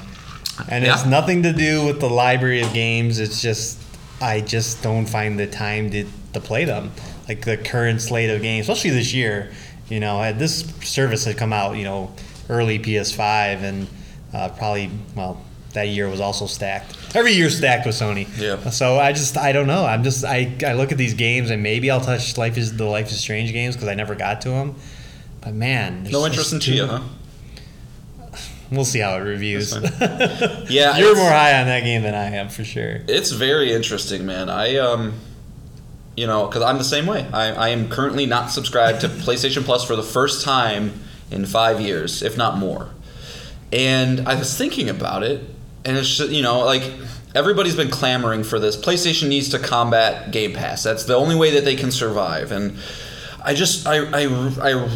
and 0.68 0.84
yeah. 0.84 0.92
it's 0.92 1.06
nothing 1.06 1.42
to 1.44 1.54
do 1.54 1.86
with 1.86 2.00
the 2.00 2.10
library 2.10 2.60
of 2.60 2.74
games. 2.74 3.18
It's 3.18 3.40
just 3.40 3.80
I 4.20 4.42
just 4.42 4.82
don't 4.82 5.06
find 5.06 5.38
the 5.38 5.46
time 5.46 5.90
to 5.92 6.04
to 6.34 6.40
play 6.40 6.66
them. 6.66 6.90
Like 7.26 7.46
the 7.46 7.56
current 7.56 8.02
slate 8.02 8.28
of 8.28 8.42
games, 8.42 8.68
especially 8.68 8.90
this 8.90 9.14
year. 9.14 9.52
You 9.88 10.00
know, 10.00 10.20
had 10.20 10.38
this 10.38 10.60
service 10.82 11.24
had 11.24 11.38
come 11.38 11.52
out, 11.52 11.76
you 11.76 11.84
know, 11.84 12.12
early 12.48 12.78
PS5, 12.78 13.62
and 13.62 13.88
uh, 14.34 14.50
probably 14.50 14.90
well 15.16 15.42
that 15.72 15.88
year 15.88 16.10
was 16.10 16.20
also 16.20 16.46
stacked. 16.46 16.94
Every 17.14 17.32
year 17.32 17.48
stacked 17.48 17.86
with 17.86 17.94
Sony. 17.94 18.28
Yeah. 18.38 18.68
So 18.68 18.98
I 18.98 19.12
just 19.12 19.38
I 19.38 19.52
don't 19.52 19.66
know. 19.66 19.86
I'm 19.86 20.04
just 20.04 20.26
I, 20.26 20.54
I 20.66 20.74
look 20.74 20.92
at 20.92 20.98
these 20.98 21.14
games 21.14 21.48
and 21.48 21.62
maybe 21.62 21.90
I'll 21.90 22.02
touch 22.02 22.36
Life 22.36 22.58
is 22.58 22.76
the 22.76 22.84
Life 22.84 23.10
is 23.10 23.18
Strange 23.18 23.50
games 23.54 23.76
because 23.76 23.88
I 23.88 23.94
never 23.94 24.14
got 24.14 24.42
to 24.42 24.50
them. 24.50 24.74
But 25.40 25.54
man, 25.54 26.04
no 26.04 26.26
interest 26.26 26.52
in 26.52 26.58
Tchia, 26.58 26.86
huh? 26.86 27.02
We'll 28.72 28.86
see 28.86 29.00
how 29.00 29.16
it 29.16 29.20
reviews. 29.20 29.72
yeah, 30.70 30.96
you're 30.96 31.14
more 31.14 31.28
high 31.28 31.60
on 31.60 31.66
that 31.66 31.84
game 31.84 32.02
than 32.02 32.14
I 32.14 32.36
am 32.36 32.48
for 32.48 32.64
sure. 32.64 33.02
It's 33.06 33.30
very 33.30 33.70
interesting, 33.70 34.24
man. 34.24 34.48
I 34.48 34.78
um, 34.78 35.12
you 36.16 36.26
know, 36.26 36.46
because 36.46 36.62
I'm 36.62 36.78
the 36.78 36.84
same 36.84 37.04
way. 37.04 37.26
I, 37.34 37.52
I 37.52 37.68
am 37.68 37.90
currently 37.90 38.24
not 38.24 38.50
subscribed 38.50 39.02
to 39.02 39.08
PlayStation 39.26 39.62
Plus 39.62 39.84
for 39.84 39.94
the 39.94 40.02
first 40.02 40.42
time 40.42 40.94
in 41.30 41.44
five 41.44 41.82
years, 41.82 42.22
if 42.22 42.38
not 42.38 42.56
more. 42.56 42.88
And 43.70 44.26
I 44.26 44.36
was 44.36 44.56
thinking 44.56 44.88
about 44.88 45.22
it, 45.22 45.42
and 45.84 45.98
it's 45.98 46.16
just, 46.16 46.30
you 46.30 46.42
know 46.42 46.60
like 46.60 46.90
everybody's 47.34 47.76
been 47.76 47.90
clamoring 47.90 48.42
for 48.42 48.58
this. 48.58 48.74
PlayStation 48.74 49.28
needs 49.28 49.50
to 49.50 49.58
combat 49.58 50.30
Game 50.30 50.54
Pass. 50.54 50.82
That's 50.82 51.04
the 51.04 51.14
only 51.14 51.36
way 51.36 51.50
that 51.50 51.66
they 51.66 51.76
can 51.76 51.90
survive. 51.90 52.52
And 52.52 52.78
I 53.44 53.52
just 53.52 53.86
I 53.86 53.98
I, 53.98 54.26
I 54.62 54.88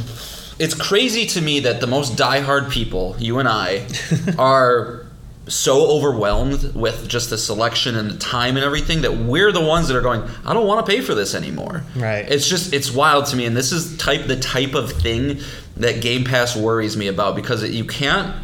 it's 0.58 0.74
crazy 0.74 1.26
to 1.26 1.40
me 1.40 1.60
that 1.60 1.80
the 1.80 1.86
most 1.86 2.16
diehard 2.16 2.70
people, 2.70 3.16
you 3.18 3.38
and 3.38 3.48
I, 3.48 3.86
are 4.38 5.06
so 5.48 5.90
overwhelmed 5.90 6.74
with 6.74 7.08
just 7.08 7.30
the 7.30 7.38
selection 7.38 7.94
and 7.94 8.10
the 8.10 8.18
time 8.18 8.56
and 8.56 8.64
everything 8.64 9.02
that 9.02 9.16
we're 9.16 9.52
the 9.52 9.60
ones 9.60 9.86
that 9.86 9.96
are 9.96 10.00
going 10.00 10.20
i 10.44 10.52
don't 10.52 10.66
want 10.66 10.84
to 10.84 10.90
pay 10.90 11.00
for 11.00 11.14
this 11.14 11.36
anymore 11.36 11.84
right 11.94 12.28
it's 12.32 12.48
just 12.48 12.72
it's 12.72 12.90
wild 12.90 13.26
to 13.26 13.36
me 13.36 13.44
and 13.46 13.56
this 13.56 13.70
is 13.70 13.96
type 13.96 14.26
the 14.26 14.34
type 14.40 14.74
of 14.74 14.90
thing 14.90 15.38
that 15.76 16.00
game 16.00 16.24
pass 16.24 16.56
worries 16.56 16.96
me 16.96 17.06
about 17.06 17.36
because 17.36 17.62
it, 17.62 17.70
you 17.70 17.84
can't 17.84 18.34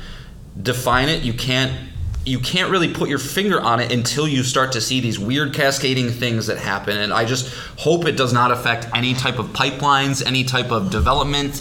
define 0.62 1.08
it 1.08 1.24
you 1.24 1.32
can't 1.32 1.72
you 2.24 2.38
can't 2.38 2.70
really 2.70 2.92
put 2.92 3.08
your 3.08 3.18
finger 3.18 3.60
on 3.60 3.80
it 3.80 3.90
until 3.90 4.28
you 4.28 4.44
start 4.44 4.72
to 4.72 4.80
see 4.80 5.00
these 5.00 5.18
weird 5.18 5.52
cascading 5.52 6.10
things 6.10 6.46
that 6.46 6.56
happen. 6.56 6.96
And 6.96 7.12
I 7.12 7.24
just 7.24 7.52
hope 7.78 8.06
it 8.06 8.16
does 8.16 8.32
not 8.32 8.52
affect 8.52 8.86
any 8.94 9.14
type 9.14 9.40
of 9.40 9.46
pipelines, 9.48 10.24
any 10.24 10.44
type 10.44 10.70
of 10.70 10.90
development, 10.90 11.60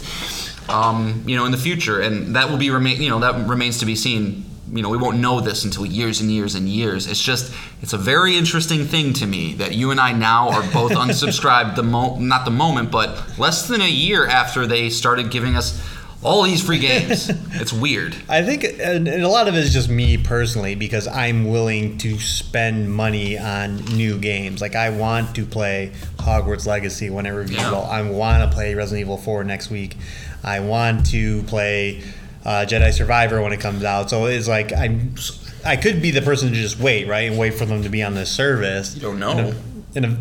um, 0.68 1.22
you 1.26 1.36
know, 1.36 1.44
in 1.44 1.52
the 1.52 1.58
future. 1.58 2.00
And 2.00 2.36
that 2.36 2.50
will 2.50 2.58
be 2.58 2.70
remain, 2.70 3.00
you 3.00 3.10
know, 3.10 3.20
that 3.20 3.48
remains 3.48 3.78
to 3.78 3.86
be 3.86 3.96
seen. 3.96 4.44
You 4.72 4.82
know, 4.82 4.88
we 4.88 4.96
won't 4.96 5.18
know 5.18 5.40
this 5.40 5.64
until 5.64 5.84
years 5.84 6.20
and 6.20 6.30
years 6.30 6.54
and 6.54 6.66
years. 6.66 7.06
It's 7.06 7.22
just, 7.22 7.52
it's 7.82 7.92
a 7.92 7.98
very 7.98 8.38
interesting 8.38 8.84
thing 8.86 9.12
to 9.14 9.26
me 9.26 9.52
that 9.54 9.74
you 9.74 9.90
and 9.90 10.00
I 10.00 10.12
now 10.12 10.48
are 10.48 10.62
both 10.72 10.92
unsubscribed. 11.04 11.76
The 11.76 11.82
mo, 11.82 12.18
not 12.18 12.44
the 12.44 12.50
moment, 12.50 12.90
but 12.90 13.38
less 13.38 13.68
than 13.68 13.82
a 13.82 13.88
year 13.88 14.26
after 14.26 14.66
they 14.66 14.88
started 14.88 15.30
giving 15.30 15.56
us 15.56 15.78
all 16.22 16.42
these 16.42 16.64
free 16.64 16.78
games. 16.78 17.30
it's 17.54 17.72
weird. 17.72 18.14
I 18.28 18.42
think, 18.42 18.64
and, 18.64 19.08
a 19.08 19.28
lot 19.28 19.48
of 19.48 19.54
it 19.54 19.58
is 19.58 19.72
just 19.72 19.88
me 19.88 20.16
personally 20.16 20.74
because 20.74 21.08
I'm 21.08 21.48
willing 21.48 21.98
to 21.98 22.18
spend 22.18 22.92
money 22.92 23.38
on 23.38 23.76
new 23.96 24.18
games. 24.18 24.60
Like 24.60 24.76
I 24.76 24.90
want 24.90 25.34
to 25.36 25.44
play 25.44 25.92
Hogwarts 26.18 26.66
Legacy 26.66 27.10
when 27.10 27.26
I 27.26 27.30
review 27.30 27.58
yeah. 27.58 27.72
I 27.72 28.02
want 28.02 28.48
to 28.48 28.54
play 28.54 28.74
Resident 28.74 29.00
Evil 29.00 29.16
4 29.16 29.44
next 29.44 29.70
week. 29.70 29.96
I 30.44 30.60
want 30.60 31.06
to 31.06 31.42
play 31.44 32.02
uh, 32.44 32.66
Jedi 32.68 32.92
Survivor 32.92 33.40
when 33.42 33.52
it 33.52 33.60
comes 33.60 33.84
out. 33.84 34.10
So 34.10 34.26
it's 34.26 34.48
like 34.48 34.72
I'm. 34.72 35.14
I 35.64 35.76
could 35.76 36.02
be 36.02 36.10
the 36.10 36.22
person 36.22 36.48
to 36.48 36.54
just 36.54 36.80
wait, 36.80 37.06
right, 37.06 37.30
and 37.30 37.38
wait 37.38 37.54
for 37.54 37.64
them 37.64 37.84
to 37.84 37.88
be 37.88 38.02
on 38.02 38.14
the 38.14 38.26
service. 38.26 38.96
You 38.96 39.02
don't 39.02 39.20
know. 39.20 39.30
In 39.30 39.38
a, 39.38 39.54
in 39.94 40.04
a 40.04 40.18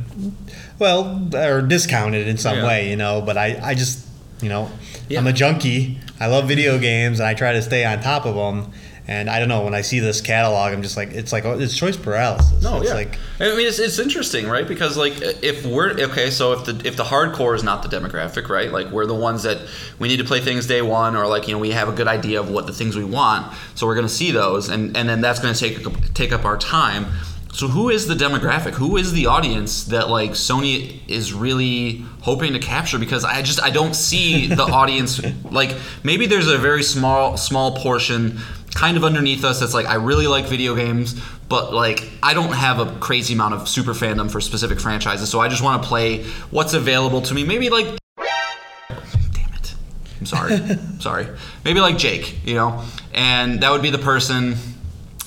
well, 0.77 1.29
or 1.33 1.63
discounted 1.63 2.27
in 2.27 2.37
some 2.37 2.57
yeah. 2.57 2.67
way, 2.67 2.89
you 2.89 2.95
know. 2.95 3.21
But 3.21 3.37
I, 3.37 3.59
I 3.61 3.73
just, 3.73 4.05
you 4.39 4.49
know, 4.49 4.69
yeah. 5.11 5.19
I'm 5.19 5.27
a 5.27 5.33
junkie. 5.33 5.97
I 6.19 6.27
love 6.27 6.47
video 6.47 6.77
games, 6.77 7.19
and 7.19 7.27
I 7.27 7.33
try 7.33 7.53
to 7.53 7.61
stay 7.61 7.85
on 7.85 8.01
top 8.01 8.25
of 8.25 8.35
them. 8.35 8.71
And 9.07 9.29
I 9.29 9.39
don't 9.39 9.49
know 9.49 9.63
when 9.63 9.73
I 9.73 9.81
see 9.81 9.99
this 9.99 10.21
catalog, 10.21 10.71
I'm 10.71 10.83
just 10.83 10.95
like, 10.95 11.09
it's 11.09 11.33
like 11.33 11.43
oh, 11.43 11.59
it's 11.59 11.75
choice 11.75 11.97
paralysis. 11.97 12.61
No, 12.61 12.77
it's 12.77 12.89
yeah. 12.89 12.93
Like, 12.93 13.17
I 13.39 13.55
mean, 13.57 13.67
it's, 13.67 13.79
it's 13.79 13.97
interesting, 13.97 14.47
right? 14.47 14.65
Because 14.65 14.95
like, 14.95 15.13
if 15.43 15.65
we're 15.65 15.91
okay, 15.91 16.29
so 16.29 16.53
if 16.53 16.65
the 16.65 16.87
if 16.87 16.95
the 16.95 17.03
hardcore 17.03 17.55
is 17.55 17.63
not 17.63 17.81
the 17.81 17.89
demographic, 17.89 18.47
right? 18.47 18.71
Like, 18.71 18.91
we're 18.91 19.07
the 19.07 19.15
ones 19.15 19.43
that 19.43 19.57
we 19.97 20.07
need 20.07 20.17
to 20.17 20.23
play 20.23 20.39
things 20.39 20.67
day 20.67 20.83
one, 20.83 21.15
or 21.15 21.27
like 21.27 21.47
you 21.47 21.53
know, 21.53 21.59
we 21.59 21.71
have 21.71 21.89
a 21.89 21.91
good 21.93 22.07
idea 22.07 22.39
of 22.39 22.49
what 22.51 22.67
the 22.67 22.73
things 22.73 22.95
we 22.95 23.03
want, 23.03 23.51
so 23.75 23.87
we're 23.87 23.95
going 23.95 24.07
to 24.07 24.13
see 24.13 24.31
those, 24.31 24.69
and 24.69 24.95
and 24.95 25.09
then 25.09 25.19
that's 25.19 25.39
going 25.39 25.53
to 25.53 25.59
take 25.59 26.13
take 26.13 26.31
up 26.31 26.45
our 26.45 26.57
time. 26.57 27.07
So 27.53 27.67
who 27.67 27.89
is 27.89 28.07
the 28.07 28.15
demographic? 28.15 28.73
Who 28.73 28.97
is 28.97 29.11
the 29.11 29.25
audience 29.25 29.83
that 29.85 30.09
like 30.09 30.31
Sony 30.31 31.01
is 31.07 31.33
really 31.33 32.03
hoping 32.21 32.53
to 32.53 32.59
capture? 32.59 32.97
Because 32.97 33.25
I 33.25 33.41
just 33.41 33.61
I 33.61 33.69
don't 33.69 33.93
see 33.93 34.47
the 34.47 34.63
audience 34.79 35.21
like 35.43 35.75
maybe 36.03 36.25
there's 36.27 36.47
a 36.47 36.57
very 36.57 36.83
small 36.83 37.37
small 37.37 37.75
portion 37.77 38.39
kind 38.73 38.95
of 38.95 39.03
underneath 39.03 39.43
us 39.43 39.59
that's 39.59 39.73
like 39.73 39.85
I 39.85 39.95
really 39.95 40.27
like 40.27 40.45
video 40.45 40.75
games, 40.75 41.21
but 41.49 41.73
like 41.73 42.09
I 42.23 42.33
don't 42.33 42.53
have 42.53 42.79
a 42.79 42.97
crazy 42.99 43.33
amount 43.33 43.53
of 43.53 43.67
super 43.67 43.91
fandom 43.91 44.31
for 44.31 44.39
specific 44.39 44.79
franchises, 44.79 45.29
so 45.29 45.39
I 45.39 45.49
just 45.49 45.61
want 45.61 45.83
to 45.83 45.87
play 45.87 46.23
what's 46.51 46.73
available 46.73 47.21
to 47.23 47.33
me. 47.33 47.43
Maybe 47.43 47.69
like 47.69 47.97
damn 48.17 49.53
it. 49.53 49.75
I'm 50.19 50.25
sorry. 50.25 50.57
sorry. 50.99 51.27
Maybe 51.65 51.81
like 51.81 51.97
Jake, 51.97 52.45
you 52.45 52.55
know? 52.55 52.83
And 53.13 53.61
that 53.61 53.71
would 53.71 53.81
be 53.81 53.89
the 53.89 53.97
person 53.99 54.55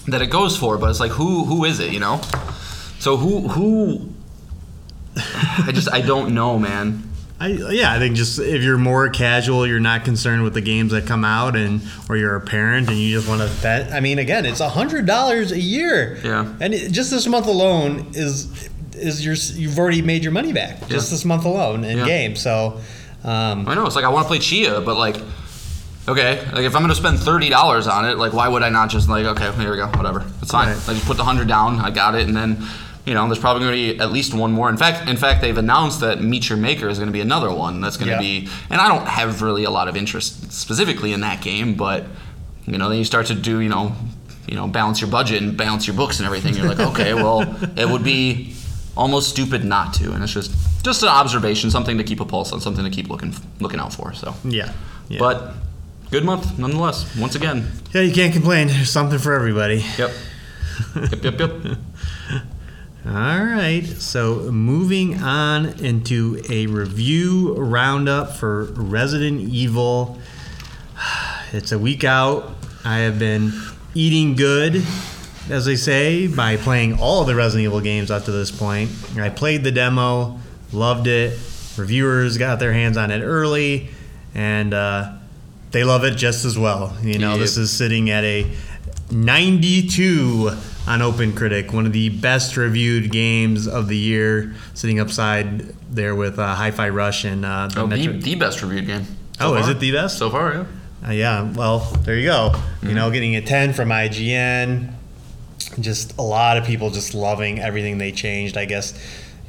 that 0.07 0.23
it 0.23 0.27
goes 0.27 0.57
for, 0.57 0.79
but 0.79 0.91
it's 0.91 1.01
like 1.01 1.13
who 1.13 1.45
who 1.45 1.65
is 1.65 1.81
it, 1.81 1.93
you 1.93 2.01
know? 2.01 2.21
So 2.99 3.17
who 3.17 3.49
who 3.49 4.09
I 5.17 5.71
just 5.73 5.93
I 5.93 6.01
don't 6.01 6.35
know, 6.35 6.59
man. 6.59 7.11
I, 7.41 7.49
yeah, 7.49 7.93
I 7.93 7.99
think 7.99 8.15
just 8.15 8.39
if 8.39 8.63
you're 8.63 8.79
more 8.79 9.09
casual, 9.09 9.67
you're 9.67 9.81
not 9.81 10.05
concerned 10.05 10.45
with 10.45 10.55
the 10.55 10.61
games 10.61 10.93
that 10.93 11.07
come 11.07 11.25
out, 11.25 11.57
and 11.57 11.83
or 12.09 12.17
you're 12.17 12.37
a 12.37 12.41
parent 12.41 12.89
and 12.89 12.97
you 12.97 13.17
just 13.17 13.29
want 13.29 13.43
to 13.43 13.63
bet. 13.63 13.93
I 13.93 14.01
mean, 14.01 14.19
again, 14.19 14.47
it's 14.47 14.61
a 14.61 14.69
hundred 14.69 15.05
dollars 15.05 15.51
a 15.51 15.59
year. 15.59 16.19
Yeah, 16.23 16.55
and 16.61 16.73
it, 16.73 16.93
just 16.93 17.11
this 17.11 17.27
month 17.27 17.47
alone 17.47 18.13
is 18.15 18.71
is 18.95 19.25
your 19.25 19.35
you've 19.61 19.79
already 19.79 20.01
made 20.01 20.23
your 20.23 20.33
money 20.33 20.53
back 20.53 20.79
just 20.89 21.09
yeah. 21.09 21.15
this 21.15 21.25
month 21.25 21.45
alone 21.45 21.85
in 21.85 21.99
yeah. 21.99 22.07
game. 22.07 22.37
So 22.37 22.81
um, 23.25 23.69
I 23.69 23.75
know 23.75 23.85
it's 23.85 23.97
like 23.97 24.05
I 24.05 24.11
want 24.11 24.25
to 24.25 24.29
play 24.29 24.39
Tchia, 24.39 24.85
but 24.85 24.97
like 24.97 25.17
okay, 26.09 26.45
like 26.53 26.65
if 26.65 26.75
I'm 26.75 26.83
gonna 26.83 26.95
spend 26.95 27.19
thirty 27.19 27.49
dollars 27.49 27.87
on 27.87 28.09
it, 28.09 28.19
like 28.19 28.33
why 28.33 28.49
would 28.49 28.63
I 28.63 28.69
not 28.69 28.91
just 28.91 29.09
like 29.09 29.25
okay, 29.27 29.53
here 29.61 29.71
we 29.71 29.77
go, 29.77 29.87
whatever, 29.89 30.25
it's 30.43 30.51
fine. 30.51 30.69
Right. 30.69 30.89
I 30.89 30.95
just 30.95 31.07
put 31.07 31.17
the 31.17 31.25
hundred 31.25 31.49
down, 31.49 31.81
I 31.81 31.91
got 31.91 32.15
it, 32.15 32.27
and 32.27 32.37
then 32.37 32.65
you 33.05 33.15
know 33.15 33.27
there's 33.27 33.39
probably 33.39 33.65
gonna 33.65 33.73
be 33.77 34.01
at 34.01 34.13
least 34.13 34.35
one 34.35 34.53
more. 34.53 34.69
In 34.69 34.77
fact, 34.77 35.09
in 35.09 35.17
fact, 35.17 35.41
they've 35.41 35.57
announced 35.57 36.01
that 36.01 36.21
Meet 36.23 36.49
Your 36.49 36.59
Maker 36.59 36.89
is 36.89 36.99
gonna 36.99 37.11
be 37.11 37.21
another 37.21 37.53
one 37.53 37.81
that's 37.81 37.97
gonna 37.97 38.13
yeah. 38.13 38.19
be, 38.19 38.49
and 38.71 38.81
I 38.81 38.89
don't 38.89 39.07
have 39.07 39.43
really 39.43 39.65
a 39.65 39.71
lot 39.71 39.89
of 39.89 39.97
interest 39.97 40.53
specifically 40.53 41.13
in 41.13 41.21
that 41.21 41.43
game, 41.43 41.75
but 41.75 42.05
you 42.67 42.79
know 42.79 42.89
then 42.89 42.99
you 42.99 43.05
start 43.05 43.27
to 43.27 43.35
do 43.35 43.61
you 43.61 43.69
know 43.69 43.95
you 44.47 44.57
know 44.57 44.67
balance 44.67 45.01
your 45.01 45.11
budget 45.11 45.43
and 45.43 45.57
balance 45.57 45.87
your 45.87 45.97
books 45.97 46.19
and 46.19 46.27
everything. 46.27 46.55
You're 46.55 46.69
like 46.69 46.81
okay, 46.93 47.15
well 47.15 47.43
it 47.77 47.89
would 47.89 48.05
be 48.05 48.55
almost 48.97 49.29
stupid 49.29 49.65
not 49.65 49.95
to, 49.95 50.13
and 50.13 50.23
it's 50.23 50.33
just 50.33 50.53
just 50.85 51.03
an 51.03 51.09
observation, 51.09 51.71
something 51.71 51.97
to 51.99 52.05
keep 52.05 52.21
a 52.21 52.25
pulse 52.25 52.53
on, 52.53 52.61
something 52.61 52.85
to 52.85 52.91
keep 52.91 53.09
looking 53.09 53.35
looking 53.59 53.81
out 53.81 53.93
for. 53.93 54.13
So, 54.13 54.35
Yeah. 54.45 54.73
yeah. 55.09 55.19
but 55.19 55.55
good 56.15 56.25
month 56.25 56.61
nonetheless. 56.61 57.17
Once 57.17 57.35
again. 57.35 57.67
yeah, 57.93 58.03
you 58.03 58.15
can't 58.15 58.33
complain. 58.33 58.69
There's 58.69 58.89
something 58.89 59.19
for 59.19 59.35
everybody. 59.35 59.85
Yep. 59.99 60.13
yep. 61.25 61.25
Yep. 61.25 61.39
Yep. 61.41 61.79
All 63.05 63.45
right. 63.45 63.83
So 63.85 64.53
moving 64.53 65.21
on 65.21 65.67
into 65.81 66.41
a 66.49 66.69
review 66.69 67.57
roundup 67.57 68.31
for 68.37 68.67
Resident 68.67 69.41
Evil. 69.41 70.21
It's 71.53 71.71
a 71.71 71.79
week 71.79 72.03
out. 72.03 72.51
I 72.85 72.99
have 72.99 73.21
been 73.21 73.53
eating 73.95 74.35
good, 74.35 74.85
as 75.49 75.65
they 75.67 75.77
say, 75.77 76.27
by 76.27 76.57
playing 76.57 76.99
all 76.99 77.25
the 77.25 77.37
Resident 77.37 77.65
Evil 77.65 77.81
games 77.81 78.11
up 78.11 78.25
to 78.25 78.33
this 78.33 78.51
point. 78.51 78.91
I 79.17 79.31
played 79.31 79.63
the 79.63 79.71
demo, 79.71 80.41
loved 80.73 81.07
it. 81.07 81.39
Reviewers 81.77 82.39
got 82.39 82.59
their 82.59 82.73
hands 82.73 82.97
on 82.97 83.13
it 83.13 83.23
early, 83.23 83.91
and 84.35 84.75
uh, 84.75 85.13
they 85.75 85.83
love 85.83 86.05
it 86.05 86.13
just 86.13 86.45
as 86.45 86.57
well. 86.57 86.97
You 87.03 87.19
know, 87.19 87.37
this 87.37 87.57
is 87.57 87.71
sitting 87.71 88.09
at 88.09 88.23
a 88.23 88.49
92 89.11 90.51
on 90.87 91.01
OpenCritic, 91.01 91.73
one 91.73 91.85
of 91.85 91.93
the 91.93 92.11
best 92.11 92.57
reviewed 92.57 93.11
games 93.11 93.67
of 93.67 93.89
the 93.89 93.97
year, 93.97 94.55
sitting 94.75 95.01
upside 95.01 95.61
there 95.93 96.15
with 96.15 96.39
uh, 96.39 96.55
Hi-Fi 96.55 96.91
Rush 96.91 97.25
and 97.25 97.45
uh, 97.45 97.67
the 97.67 97.81
Oh, 97.81 97.87
the, 97.89 98.07
the 98.07 98.35
best 98.37 98.63
reviewed 98.63 98.87
game. 98.87 99.05
Oh, 99.41 99.57
is 99.57 99.69
it 99.69 99.81
the 99.81 99.91
best? 99.91 100.17
So 100.17 100.31
far, 100.31 100.53
yeah. 100.53 100.65
Uh, 101.09 101.11
yeah, 101.11 101.53
well, 101.53 101.81
there 102.05 102.17
you 102.17 102.27
go. 102.27 102.53
Mm-hmm. 102.55 102.89
You 102.91 102.95
know, 102.95 103.11
getting 103.11 103.35
a 103.35 103.43
10 103.43 103.73
from 103.73 103.89
IGN. 103.89 104.93
Just 105.81 106.17
a 106.19 106.23
lot 106.23 106.57
of 106.57 106.65
people 106.65 106.91
just 106.91 107.15
loving 107.15 107.59
everything 107.59 107.99
they 107.99 108.13
changed. 108.13 108.57
I 108.57 108.65
guess, 108.65 108.95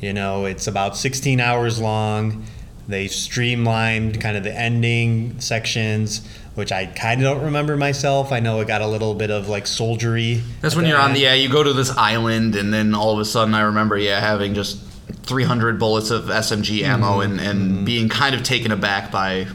you 0.02 0.12
know, 0.12 0.46
it's 0.46 0.66
about 0.66 0.98
16 0.98 1.40
hours 1.40 1.80
long. 1.80 2.46
They 2.88 3.08
streamlined 3.08 4.22
kind 4.22 4.38
of 4.38 4.44
the 4.44 4.54
ending 4.56 5.40
sections, 5.40 6.22
which 6.56 6.72
I 6.72 6.86
kind 6.86 7.22
of 7.24 7.26
don't 7.36 7.46
remember 7.46 7.76
myself. 7.78 8.32
I 8.32 8.40
know 8.40 8.60
it 8.60 8.68
got 8.68 8.82
a 8.82 8.88
little 8.88 9.14
bit 9.16 9.32
of 9.32 9.48
like 9.50 9.68
soldiery. 9.68 10.42
That's 10.62 10.76
when 10.76 10.86
you're 10.86 11.00
on 11.00 11.14
the 11.14 11.20
yeah. 11.20 11.34
You 11.34 11.50
go 11.50 11.64
to 11.64 11.74
this 11.74 11.90
island, 11.98 12.56
and 12.56 12.74
then 12.74 12.94
all 12.96 13.12
of 13.14 13.20
a 13.20 13.26
sudden, 13.26 13.54
I 13.54 13.62
remember 13.62 13.98
yeah 13.98 14.20
having 14.20 14.54
just 14.54 14.80
300 15.24 15.80
bullets 15.80 16.12
of 16.12 16.26
SMG 16.26 16.84
ammo, 16.84 17.20
Mm-hmm. 17.20 17.40
and 17.40 17.42
and 17.42 17.86
being 17.86 18.10
kind 18.10 18.36
of 18.36 18.44
taken 18.44 18.72
aback 18.72 19.12
by 19.12 19.48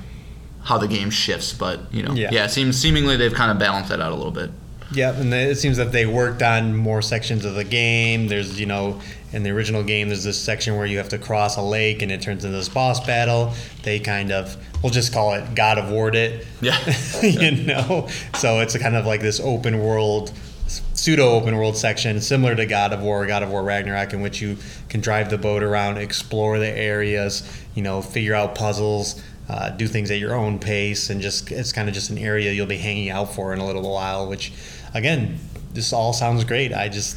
how 0.62 0.78
the 0.78 0.88
game 0.88 1.10
shifts. 1.10 1.52
But 1.52 1.92
you 1.94 2.02
know, 2.02 2.12
Yeah. 2.14 2.30
yeah, 2.32 2.44
it 2.44 2.50
seems 2.50 2.76
seemingly 2.78 3.16
they've 3.16 3.32
kind 3.34 3.50
of 3.50 3.58
balanced 3.58 3.90
that 3.90 4.00
out 4.00 4.12
a 4.12 4.14
little 4.16 4.32
bit. 4.32 4.50
Yep, 4.92 5.18
and 5.18 5.32
it 5.32 5.56
seems 5.56 5.76
that 5.76 5.92
they 5.92 6.04
worked 6.04 6.42
on 6.42 6.76
more 6.76 7.00
sections 7.00 7.44
of 7.44 7.54
the 7.54 7.62
game. 7.62 8.26
There's, 8.26 8.58
you 8.58 8.66
know, 8.66 9.00
in 9.32 9.42
the 9.42 9.50
original 9.50 9.82
game, 9.82 10.08
there's 10.08 10.24
this 10.24 10.40
section 10.40 10.76
where 10.76 10.86
you 10.86 10.98
have 10.98 11.08
to 11.10 11.18
cross 11.18 11.56
a 11.56 11.62
lake 11.62 12.02
and 12.02 12.10
it 12.10 12.20
turns 12.20 12.44
into 12.44 12.56
this 12.56 12.68
boss 12.68 13.04
battle. 13.04 13.54
They 13.82 14.00
kind 14.00 14.32
of, 14.32 14.56
we'll 14.82 14.92
just 14.92 15.12
call 15.12 15.34
it 15.34 15.54
God 15.54 15.78
of 15.78 15.90
War'd 15.90 16.16
it. 16.16 16.46
Yeah. 16.60 16.78
you 17.22 17.52
know? 17.52 18.08
So 18.38 18.60
it's 18.60 18.74
a 18.74 18.78
kind 18.78 18.96
of 18.96 19.06
like 19.06 19.20
this 19.20 19.38
open 19.40 19.78
world, 19.80 20.32
pseudo 20.66 21.30
open 21.30 21.56
world 21.56 21.76
section, 21.76 22.20
similar 22.20 22.56
to 22.56 22.66
God 22.66 22.92
of 22.92 23.02
War, 23.02 23.24
God 23.26 23.42
of 23.42 23.50
War 23.50 23.62
Ragnarok, 23.62 24.12
in 24.12 24.20
which 24.20 24.40
you 24.40 24.56
can 24.88 25.00
drive 25.00 25.30
the 25.30 25.38
boat 25.38 25.62
around, 25.62 25.98
explore 25.98 26.58
the 26.58 26.68
areas, 26.68 27.64
you 27.74 27.82
know, 27.82 28.02
figure 28.02 28.34
out 28.34 28.54
puzzles. 28.54 29.22
Uh, 29.48 29.68
do 29.70 29.88
things 29.88 30.12
at 30.12 30.20
your 30.20 30.32
own 30.32 30.60
pace, 30.60 31.10
and 31.10 31.20
just 31.20 31.50
it's 31.50 31.72
kind 31.72 31.88
of 31.88 31.94
just 31.94 32.08
an 32.08 32.16
area 32.18 32.52
you'll 32.52 32.66
be 32.66 32.76
hanging 32.76 33.10
out 33.10 33.34
for 33.34 33.52
in 33.52 33.58
a 33.58 33.66
little 33.66 33.82
while. 33.82 34.28
Which, 34.28 34.52
again, 34.94 35.40
this 35.72 35.92
all 35.92 36.12
sounds 36.12 36.44
great. 36.44 36.72
I 36.72 36.88
just 36.88 37.16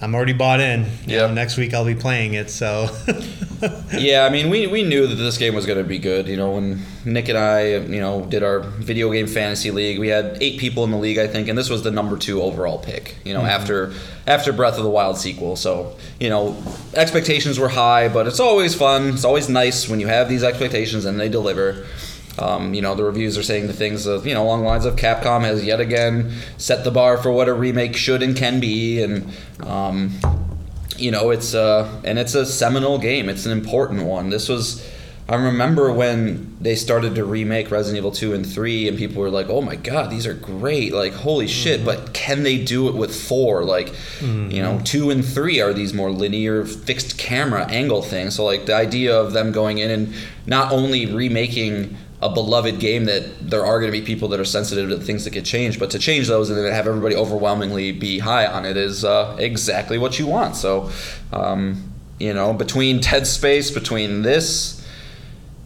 I'm 0.00 0.14
already 0.14 0.34
bought 0.34 0.60
in. 0.60 0.80
You 1.06 1.16
Yep. 1.16 1.28
know, 1.28 1.34
next 1.34 1.56
week 1.56 1.72
I'll 1.72 1.84
be 1.84 1.94
playing 1.94 2.34
it. 2.34 2.50
So 2.50 2.88
Yeah, 3.98 4.24
I 4.24 4.30
mean, 4.30 4.50
we, 4.50 4.66
we 4.66 4.82
knew 4.82 5.06
that 5.06 5.14
this 5.14 5.38
game 5.38 5.54
was 5.54 5.66
going 5.66 5.78
to 5.78 5.84
be 5.84 5.98
good. 5.98 6.28
You 6.28 6.36
know, 6.36 6.52
when 6.52 6.82
Nick 7.04 7.28
and 7.28 7.38
I, 7.38 7.76
you 7.76 8.00
know, 8.00 8.24
did 8.26 8.42
our 8.42 8.60
video 8.60 9.10
game 9.10 9.26
fantasy 9.26 9.70
league, 9.70 9.98
we 9.98 10.08
had 10.08 10.38
eight 10.40 10.60
people 10.60 10.84
in 10.84 10.90
the 10.90 10.98
league, 10.98 11.18
I 11.18 11.26
think, 11.26 11.48
and 11.48 11.56
this 11.56 11.70
was 11.70 11.82
the 11.82 11.90
number 11.90 12.16
two 12.18 12.42
overall 12.42 12.78
pick. 12.78 13.16
You 13.24 13.32
know, 13.32 13.40
mm-hmm. 13.40 13.48
after 13.48 13.92
after 14.26 14.52
Breath 14.52 14.76
of 14.76 14.82
the 14.82 14.90
Wild 14.90 15.16
sequel. 15.18 15.56
So, 15.56 15.96
you 16.20 16.28
know, 16.28 16.56
expectations 16.94 17.58
were 17.58 17.68
high, 17.68 18.08
but 18.08 18.26
it's 18.26 18.40
always 18.40 18.74
fun. 18.74 19.10
It's 19.10 19.24
always 19.24 19.48
nice 19.48 19.88
when 19.88 20.00
you 20.00 20.08
have 20.08 20.28
these 20.28 20.42
expectations 20.42 21.04
and 21.04 21.18
they 21.18 21.28
deliver. 21.28 21.86
Um, 22.38 22.74
you 22.74 22.82
know, 22.82 22.94
the 22.94 23.04
reviews 23.04 23.38
are 23.38 23.42
saying 23.42 23.66
the 23.66 23.72
things 23.72 24.06
of, 24.06 24.26
you 24.26 24.34
know, 24.34 24.42
along 24.42 24.60
the 24.60 24.66
lines 24.66 24.84
of 24.84 24.96
Capcom 24.96 25.42
has 25.42 25.64
yet 25.64 25.80
again 25.80 26.34
set 26.58 26.84
the 26.84 26.90
bar 26.90 27.16
for 27.16 27.30
what 27.30 27.48
a 27.48 27.54
remake 27.54 27.96
should 27.96 28.22
and 28.22 28.36
can 28.36 28.60
be, 28.60 29.02
and 29.02 29.32
um, 29.62 30.18
you 30.98 31.10
know 31.10 31.30
it's 31.30 31.54
uh 31.54 32.00
and 32.04 32.18
it's 32.18 32.34
a 32.34 32.46
seminal 32.46 32.98
game. 32.98 33.28
It's 33.28 33.46
an 33.46 33.52
important 33.52 34.04
one. 34.04 34.30
This 34.30 34.48
was 34.48 34.86
i 35.28 35.34
remember 35.34 35.92
when 35.92 36.56
they 36.60 36.76
started 36.76 37.16
to 37.16 37.24
remake 37.24 37.68
resident 37.72 37.98
evil 37.98 38.12
2 38.12 38.32
and 38.32 38.46
3 38.46 38.86
and 38.86 38.96
people 38.96 39.20
were 39.20 39.28
like 39.28 39.48
oh 39.48 39.60
my 39.60 39.74
god 39.74 40.10
these 40.10 40.26
are 40.26 40.34
great. 40.34 40.92
Like 40.92 41.12
holy 41.12 41.46
shit 41.48 41.84
but 41.84 42.12
can 42.12 42.42
they 42.42 42.62
do 42.62 42.88
it 42.88 42.94
with 42.94 43.14
4 43.14 43.64
like 43.64 43.92
you 44.20 44.62
know 44.62 44.80
2 44.84 45.10
and 45.10 45.24
3 45.24 45.60
are 45.60 45.72
these 45.72 45.92
more 45.92 46.10
linear 46.10 46.64
fixed 46.64 47.18
camera 47.18 47.66
angle 47.66 48.02
things. 48.02 48.36
So 48.36 48.44
like 48.44 48.66
the 48.66 48.74
idea 48.74 49.18
of 49.18 49.32
them 49.32 49.52
going 49.52 49.78
in 49.78 49.90
and 49.90 50.14
not 50.46 50.72
only 50.72 51.06
remaking 51.06 51.96
a 52.26 52.34
beloved 52.34 52.78
game 52.80 53.04
that 53.06 53.50
there 53.50 53.64
are 53.64 53.78
going 53.80 53.90
to 53.92 53.98
be 53.98 54.04
people 54.04 54.28
that 54.28 54.40
are 54.40 54.44
sensitive 54.44 54.88
to 54.90 54.98
things 54.98 55.24
that 55.24 55.30
get 55.30 55.44
changed, 55.44 55.78
but 55.80 55.90
to 55.90 55.98
change 55.98 56.28
those 56.28 56.50
and 56.50 56.58
then 56.58 56.70
have 56.72 56.86
everybody 56.86 57.14
overwhelmingly 57.14 57.92
be 57.92 58.18
high 58.18 58.46
on 58.46 58.64
it 58.64 58.76
is 58.76 59.04
uh, 59.04 59.36
exactly 59.38 59.98
what 59.98 60.18
you 60.18 60.26
want. 60.26 60.56
So, 60.56 60.90
um, 61.32 61.92
you 62.18 62.32
know, 62.34 62.52
between 62.52 63.00
Dead 63.00 63.26
Space, 63.26 63.70
between 63.70 64.22
this, 64.22 64.82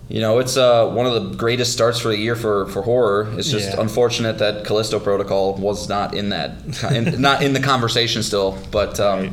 you 0.09 0.21
know, 0.21 0.41
it's 0.41 0.57
uh, 0.57 0.89
one 0.91 1.07
of 1.07 1.15
the 1.15 1.37
greatest 1.37 1.73
starts 1.73 2.01
for 2.01 2.09
the 2.09 2.17
year 2.19 2.35
for, 2.35 2.67
for 2.67 2.83
horror. 2.83 3.33
It's 3.39 3.49
just 3.51 3.75
Yeah. 3.75 3.81
unfortunate 3.81 4.39
that 4.39 4.65
Callisto 4.65 4.99
Protocol 4.99 5.55
was 5.55 5.89
not 5.89 6.15
in 6.15 6.31
that, 6.31 6.51
in, 6.93 7.21
not 7.29 7.43
in 7.43 7.53
the 7.53 7.61
conversation 7.61 8.23
still. 8.25 8.59
But 8.73 8.99
um, 8.99 9.21
Right. 9.21 9.33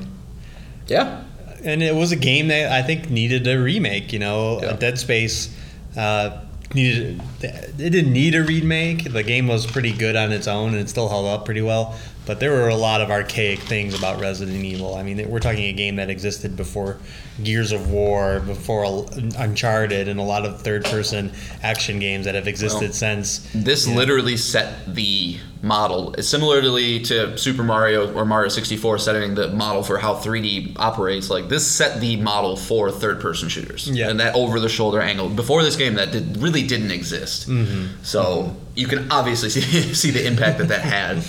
yeah, 0.88 1.24
and 1.64 1.82
it 1.82 1.96
was 1.96 2.12
a 2.12 2.16
game 2.16 2.50
that 2.50 2.72
I 2.72 2.84
think 2.84 3.10
needed 3.10 3.48
a 3.48 3.58
remake. 3.60 4.14
You 4.14 4.20
know, 4.20 4.60
Yeah. 4.62 4.74
Dead 4.74 5.00
Space 5.00 5.50
uh, 5.98 6.30
it 6.76 7.78
didn't 7.78 8.14
need 8.14 8.36
a 8.36 8.44
remake. 8.44 9.12
The 9.12 9.24
game 9.24 9.48
was 9.48 9.66
pretty 9.66 9.92
good 9.92 10.16
on 10.16 10.32
its 10.32 10.48
own, 10.48 10.70
and 10.70 10.78
it 10.78 10.90
still 10.90 11.10
held 11.10 11.26
up 11.26 11.46
pretty 11.46 11.62
well. 11.62 11.96
But 12.28 12.40
there 12.42 12.52
were 12.52 12.68
a 12.68 12.76
lot 12.76 13.00
of 13.02 13.10
archaic 13.10 13.60
things 13.60 13.98
about 13.98 14.20
Resident 14.20 14.64
Evil. 14.64 14.96
I 14.96 15.02
mean, 15.04 15.28
we're 15.30 15.40
talking 15.40 15.64
a 15.64 15.74
game 15.74 15.96
that 15.96 16.10
existed 16.10 16.58
before 16.58 16.98
Gears 17.42 17.72
of 17.72 17.90
War, 17.90 18.42
before 18.42 19.06
Uncharted, 19.38 20.08
and 20.10 20.20
a 20.20 20.24
lot 20.24 20.46
of 20.46 20.62
third-person 20.62 21.32
action 21.64 22.00
games 22.00 22.26
that 22.26 22.36
have 22.36 22.48
existed 22.48 22.82
Well, 22.90 22.94
since. 22.94 23.50
This 23.56 23.88
literally 23.88 24.36
set 24.38 24.94
the 24.94 25.38
model, 25.62 26.14
similarly 26.20 27.00
to 27.04 27.38
Super 27.38 27.64
Mario 27.64 28.14
or 28.14 28.26
Mario 28.26 28.50
64 28.50 29.00
setting 29.00 29.34
the 29.36 29.48
model 29.50 29.82
for 29.82 29.98
how 29.98 30.16
3D 30.16 30.74
operates. 30.78 31.30
Like 31.30 31.48
this 31.50 31.66
set 31.66 32.00
the 32.02 32.18
model 32.18 32.56
for 32.58 32.92
third-person 32.92 33.50
shooters, 33.50 33.90
Yeah. 33.90 34.10
and 34.10 34.20
that 34.20 34.36
over-the-shoulder 34.36 35.00
angle. 35.02 35.30
Before 35.30 35.64
this 35.64 35.76
game, 35.78 35.96
that 35.96 36.12
did, 36.12 36.38
really 36.38 36.64
didn't 36.64 36.92
exist. 36.92 37.48
Mm-hmm. 37.50 38.04
So 38.04 38.56
you 38.78 38.88
can 38.88 39.12
obviously 39.12 39.50
see, 39.50 39.62
see 39.94 40.12
the 40.12 40.26
impact 40.26 40.60
that 40.60 40.68
that 40.70 40.82
had. 40.82 41.24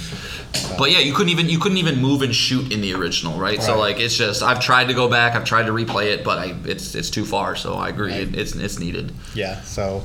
But 0.78 0.90
yeah, 0.90 1.00
you 1.00 1.12
couldn't 1.12 1.30
even 1.30 1.48
you 1.48 1.58
couldn't 1.58 1.78
even 1.78 2.00
move 2.00 2.22
and 2.22 2.34
shoot 2.34 2.72
in 2.72 2.80
the 2.80 2.94
original, 2.94 3.38
right? 3.38 3.62
So 3.62 3.78
like 3.78 3.98
it's 4.00 4.16
just 4.16 4.42
I've 4.42 4.61
tried 4.61 4.88
to 4.88 4.94
go 4.94 5.08
back, 5.08 5.34
I've 5.34 5.44
tried 5.44 5.66
to 5.66 5.72
replay 5.72 6.06
it, 6.14 6.24
but 6.24 6.38
I 6.38 6.54
it's 6.64 6.94
it's 6.94 7.11
too 7.11 7.24
far. 7.24 7.56
So 7.56 7.74
I 7.74 7.88
agree, 7.90 8.12
Right. 8.12 8.22
it, 8.22 8.37
it's 8.37 8.54
it's 8.54 8.78
needed. 8.78 9.12
Yeah, 9.34 9.61
so 9.62 10.02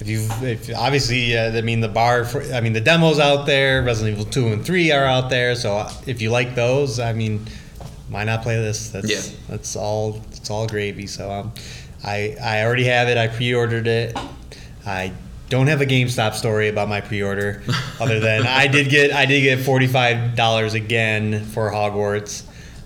if 0.00 0.06
you, 0.08 0.28
if 0.42 0.70
obviously, 0.76 1.36
uh, 1.38 1.56
I 1.56 1.62
mean, 1.62 1.80
the 1.80 1.88
bar 1.88 2.26
for, 2.26 2.42
I 2.52 2.60
mean, 2.60 2.74
the 2.74 2.82
demos 2.82 3.18
out 3.18 3.46
there, 3.46 3.82
Resident 3.82 4.18
Evil 4.18 4.30
two 4.30 4.48
and 4.48 4.62
three 4.62 4.92
are 4.92 5.04
out 5.06 5.30
there. 5.30 5.54
So 5.54 5.88
if 6.06 6.20
you 6.20 6.28
like 6.30 6.54
those, 6.54 7.00
I 7.00 7.14
mean, 7.14 7.46
why 8.10 8.24
not 8.24 8.42
play 8.42 8.56
this? 8.56 8.90
That's 8.90 9.08
Yeah. 9.10 9.22
that's 9.48 9.74
all. 9.76 10.20
It's 10.32 10.50
all 10.50 10.66
gravy. 10.66 11.06
So 11.06 11.30
um, 11.30 11.52
I 12.04 12.36
I 12.42 12.64
already 12.64 12.84
have 12.84 13.08
it. 13.08 13.16
I 13.16 13.28
pre-ordered 13.28 13.86
it. 13.86 14.14
I 14.84 15.12
don't 15.48 15.68
have 15.68 15.80
a 15.80 15.86
GameStop 15.86 16.34
story 16.34 16.68
about 16.68 16.88
my 16.88 17.00
pre-order, 17.00 17.62
other 18.00 18.18
than 18.20 18.46
I 18.46 18.66
did 18.66 18.88
get 18.88 19.12
I 19.12 19.26
did 19.26 19.42
get 19.42 19.60
forty 19.60 19.86
five 19.86 20.34
dollars 20.36 20.74
again 20.74 21.44
for 21.46 21.70
Hogwarts. 21.70 22.42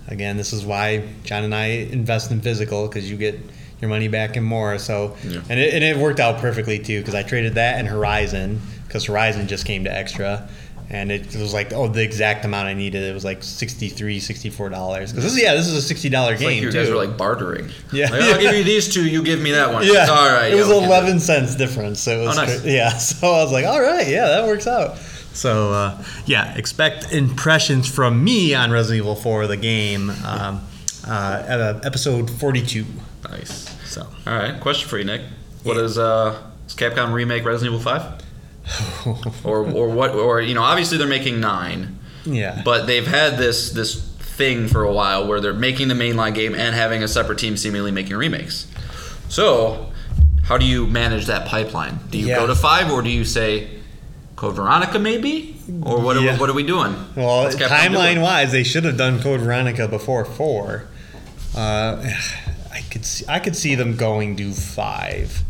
Again, 0.07 0.35
this 0.37 0.51
is 0.53 0.65
why 0.65 1.07
Jon 1.23 1.43
and 1.43 1.55
I 1.55 1.65
invest 1.67 2.31
in 2.31 2.41
physical 2.41 2.87
because 2.87 3.09
you 3.09 3.17
get 3.17 3.39
your 3.79 3.89
money 3.89 4.07
back 4.09 4.35
and 4.35 4.45
more. 4.45 4.77
So, 4.77 5.15
Yeah. 5.23 5.41
and 5.49 5.59
it, 5.59 5.73
and 5.73 5.83
it 5.83 5.97
worked 5.97 6.19
out 6.19 6.39
perfectly 6.39 6.77
too 6.79 6.99
because 6.99 7.15
I 7.15 7.23
traded 7.23 7.55
that 7.55 7.79
and 7.79 7.87
Horizon 7.87 8.61
because 8.87 9.05
Horizon 9.05 9.47
just 9.47 9.65
came 9.65 9.85
to 9.85 9.91
extra. 9.93 10.47
And 10.93 11.09
it 11.09 11.33
was 11.37 11.53
like 11.53 11.71
oh 11.71 11.87
the 11.87 12.03
exact 12.03 12.43
amount 12.43 12.67
I 12.67 12.73
needed. 12.73 13.01
It 13.03 13.13
was 13.13 13.23
like 13.23 13.43
63 13.43 14.19
dollars. 14.69 15.11
Because 15.11 15.23
this 15.23 15.33
is 15.33 15.41
yeah 15.41 15.53
this 15.53 15.67
is 15.67 15.75
a 15.75 15.81
sixty 15.81 16.09
dollar 16.09 16.35
game 16.35 16.47
like 16.47 16.55
you 16.61 16.69
too. 16.69 16.77
guys 16.77 16.89
were 16.89 16.97
like 16.97 17.15
bartering. 17.17 17.69
Yeah. 17.93 18.09
Like, 18.11 18.21
I'll 18.21 18.41
give 18.41 18.55
you 18.55 18.63
these 18.65 18.93
two. 18.93 19.07
You 19.07 19.23
give 19.23 19.39
me 19.39 19.51
that 19.51 19.71
one. 19.71 19.85
Yeah, 19.87 20.07
All 20.09 20.27
right. 20.29 20.51
It 20.51 20.55
was 20.57 20.67
yeah, 20.67 20.85
eleven 20.85 21.21
cents 21.21 21.55
difference. 21.55 22.01
So 22.01 22.21
it 22.21 22.25
was 22.27 22.37
Oh, 22.37 22.43
nice. 22.43 22.65
yeah. 22.65 22.89
So 22.97 23.27
I 23.27 23.41
was 23.43 23.53
like, 23.53 23.65
all 23.65 23.81
right, 23.81 24.05
yeah, 24.07 24.27
that 24.27 24.45
works 24.45 24.67
out. 24.67 24.97
So 25.33 25.71
uh, 25.71 26.03
yeah, 26.25 26.53
expect 26.57 27.13
impressions 27.13 27.87
from 27.87 28.21
me 28.21 28.53
on 28.53 28.69
Resident 28.69 28.97
Evil 28.97 29.15
4, 29.15 29.47
the 29.47 29.55
game, 29.55 30.09
um, 30.25 30.61
uh, 31.07 31.43
at 31.47 31.61
uh, 31.61 31.79
episode 31.85 32.29
42. 32.29 32.83
Nice. 33.29 33.69
So 33.89 34.01
All 34.27 34.33
right, 34.33 34.59
question 34.59 34.89
for 34.89 34.97
you, 34.97 35.05
Nick. 35.05 35.21
What 35.63 35.77
is 35.77 35.97
uh, 35.97 36.37
does 36.67 36.75
Capcom 36.75 37.13
remake 37.13 37.45
Resident 37.45 37.73
Evil 37.73 37.81
Five? 37.83 38.21
or 39.43 39.65
or 39.71 39.89
what? 39.89 40.11
Or 40.11 40.41
you 40.41 40.53
know, 40.53 40.63
obviously 40.63 40.97
they're 40.97 41.07
making 41.07 41.39
nine, 41.39 41.97
yeah, 42.25 42.61
but 42.63 42.85
they've 42.85 43.07
had 43.07 43.37
this 43.37 43.71
this 43.71 44.07
thing 44.19 44.67
for 44.67 44.83
a 44.83 44.91
while 44.93 45.27
where 45.27 45.41
they're 45.41 45.53
making 45.53 45.87
the 45.87 45.93
mainline 45.95 46.33
game 46.33 46.55
and 46.55 46.75
having 46.75 47.03
a 47.03 47.07
separate 47.07 47.37
team 47.39 47.57
seemingly 47.57 47.91
making 47.91 48.15
remakes. 48.15 48.67
So, 49.29 49.91
how 50.43 50.57
do 50.57 50.65
you 50.65 50.87
manage 50.87 51.25
that 51.25 51.47
pipeline? 51.47 51.99
Do 52.09 52.17
you 52.17 52.27
Yeah. 52.27 52.37
go 52.37 52.47
to 52.47 52.55
five, 52.55 52.91
or 52.91 53.01
do 53.01 53.09
you 53.09 53.25
say 53.25 53.67
Code 54.35 54.55
Veronica 54.55 54.99
maybe, 54.99 55.55
or 55.83 55.99
what? 55.99 56.17
Are, 56.17 56.37
what 56.37 56.49
are 56.49 56.53
we 56.53 56.63
doing? 56.63 56.95
Well, 57.15 57.49
timeline 57.51 58.13
doing? 58.13 58.21
wise, 58.21 58.51
they 58.51 58.63
should 58.63 58.83
have 58.85 58.97
done 58.97 59.21
Code 59.21 59.41
Veronica 59.41 59.87
before 59.87 60.25
four. 60.25 60.85
Uh, 61.55 62.03
I 62.73 62.81
could 62.89 63.05
see, 63.05 63.25
I 63.27 63.39
could 63.39 63.55
see 63.55 63.75
them 63.75 63.95
going 63.97 64.35
to 64.37 64.51
five. 64.53 65.43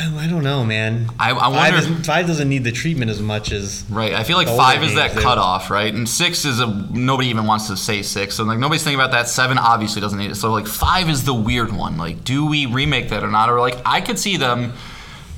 I 0.00 0.12
I 0.24 0.26
don't 0.26 0.42
know, 0.44 0.64
man. 0.64 1.08
I- 1.18 1.30
I 1.32 1.34
five, 1.34 1.52
wonder- 1.52 1.78
isn't- 1.78 2.04
five 2.06 2.26
doesn't 2.26 2.48
need 2.48 2.64
the 2.64 2.72
treatment 2.72 3.10
as 3.10 3.20
much 3.20 3.52
as 3.52 3.84
Right. 3.90 4.12
I 4.14 4.24
feel 4.24 4.36
like 4.36 4.48
five 4.48 4.82
is 4.82 4.94
that 4.94 5.12
cutoff, 5.12 5.70
right? 5.70 5.92
And 5.92 6.08
six 6.08 6.44
is 6.44 6.60
a 6.60 6.66
nobody 6.66 7.28
even 7.28 7.46
wants 7.46 7.68
to 7.68 7.76
say 7.76 8.02
six. 8.02 8.34
So 8.36 8.44
like 8.44 8.58
nobody's 8.58 8.82
thinking 8.84 9.00
about 9.00 9.12
that. 9.12 9.28
Seven 9.28 9.58
obviously 9.58 10.00
doesn't 10.00 10.18
need 10.18 10.30
it. 10.30 10.34
So 10.36 10.50
like 10.52 10.66
five 10.66 11.08
is 11.08 11.24
the 11.24 11.34
weird 11.34 11.72
one. 11.72 11.96
Like, 11.96 12.24
do 12.24 12.46
we 12.46 12.66
remake 12.66 13.08
that 13.10 13.22
or 13.22 13.30
not? 13.30 13.48
Or 13.50 13.60
like 13.60 13.78
I 13.86 14.00
could 14.00 14.18
see 14.18 14.36
them. 14.36 14.72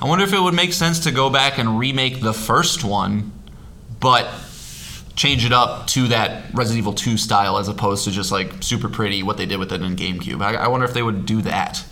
I 0.00 0.06
wonder 0.06 0.24
if 0.24 0.32
it 0.34 0.40
would 0.40 0.54
make 0.54 0.72
sense 0.74 1.00
to 1.00 1.10
go 1.10 1.30
back 1.30 1.56
and 1.58 1.78
remake 1.78 2.20
the 2.20 2.34
first 2.34 2.84
one, 2.84 3.32
but 3.98 4.28
change 5.14 5.46
it 5.46 5.52
up 5.52 5.86
to 5.86 6.08
that 6.08 6.44
Resident 6.52 6.78
Evil 6.80 6.92
2 6.92 7.16
style 7.16 7.56
as 7.56 7.68
opposed 7.68 8.04
to 8.04 8.10
just 8.10 8.30
like 8.30 8.52
super 8.60 8.90
pretty 8.90 9.22
what 9.22 9.38
they 9.38 9.46
did 9.46 9.58
with 9.58 9.72
it 9.72 9.80
in 9.80 9.96
GameCube. 9.96 10.42
I, 10.42 10.54
I 10.56 10.68
wonder 10.68 10.84
if 10.84 10.92
they 10.92 11.02
would 11.02 11.24
do 11.24 11.40
that. 11.42 11.82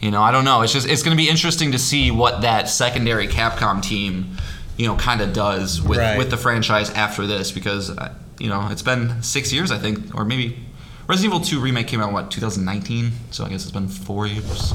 You 0.00 0.10
know, 0.10 0.22
I 0.22 0.30
don't 0.30 0.44
know. 0.44 0.62
It's 0.62 0.72
just 0.72 0.86
it's 0.88 1.02
going 1.02 1.16
to 1.16 1.20
be 1.22 1.28
interesting 1.28 1.72
to 1.72 1.78
see 1.78 2.10
what 2.10 2.42
that 2.42 2.68
secondary 2.68 3.26
Capcom 3.28 3.82
team, 3.82 4.36
you 4.76 4.86
know, 4.86 4.96
kind 4.96 5.20
of 5.20 5.32
does 5.32 5.80
with 5.82 5.98
Right. 5.98 6.18
with 6.18 6.30
the 6.30 6.36
franchise 6.36 6.90
after 6.90 7.26
this 7.26 7.50
because 7.50 7.90
uh, 7.96 8.12
you 8.38 8.48
know 8.48 8.68
it's 8.70 8.82
been 8.82 9.22
six 9.22 9.52
years 9.52 9.70
I 9.70 9.78
think, 9.78 10.14
or 10.14 10.24
maybe 10.24 10.58
Resident 11.08 11.34
Evil 11.34 11.46
2 11.46 11.60
remake 11.60 11.86
came 11.86 12.00
out 12.00 12.12
what 12.12 12.30
2019, 12.32 13.12
so 13.30 13.44
I 13.44 13.48
guess 13.48 13.62
it's 13.62 13.70
been 13.70 13.86
four 13.88 14.26
years. 14.26 14.72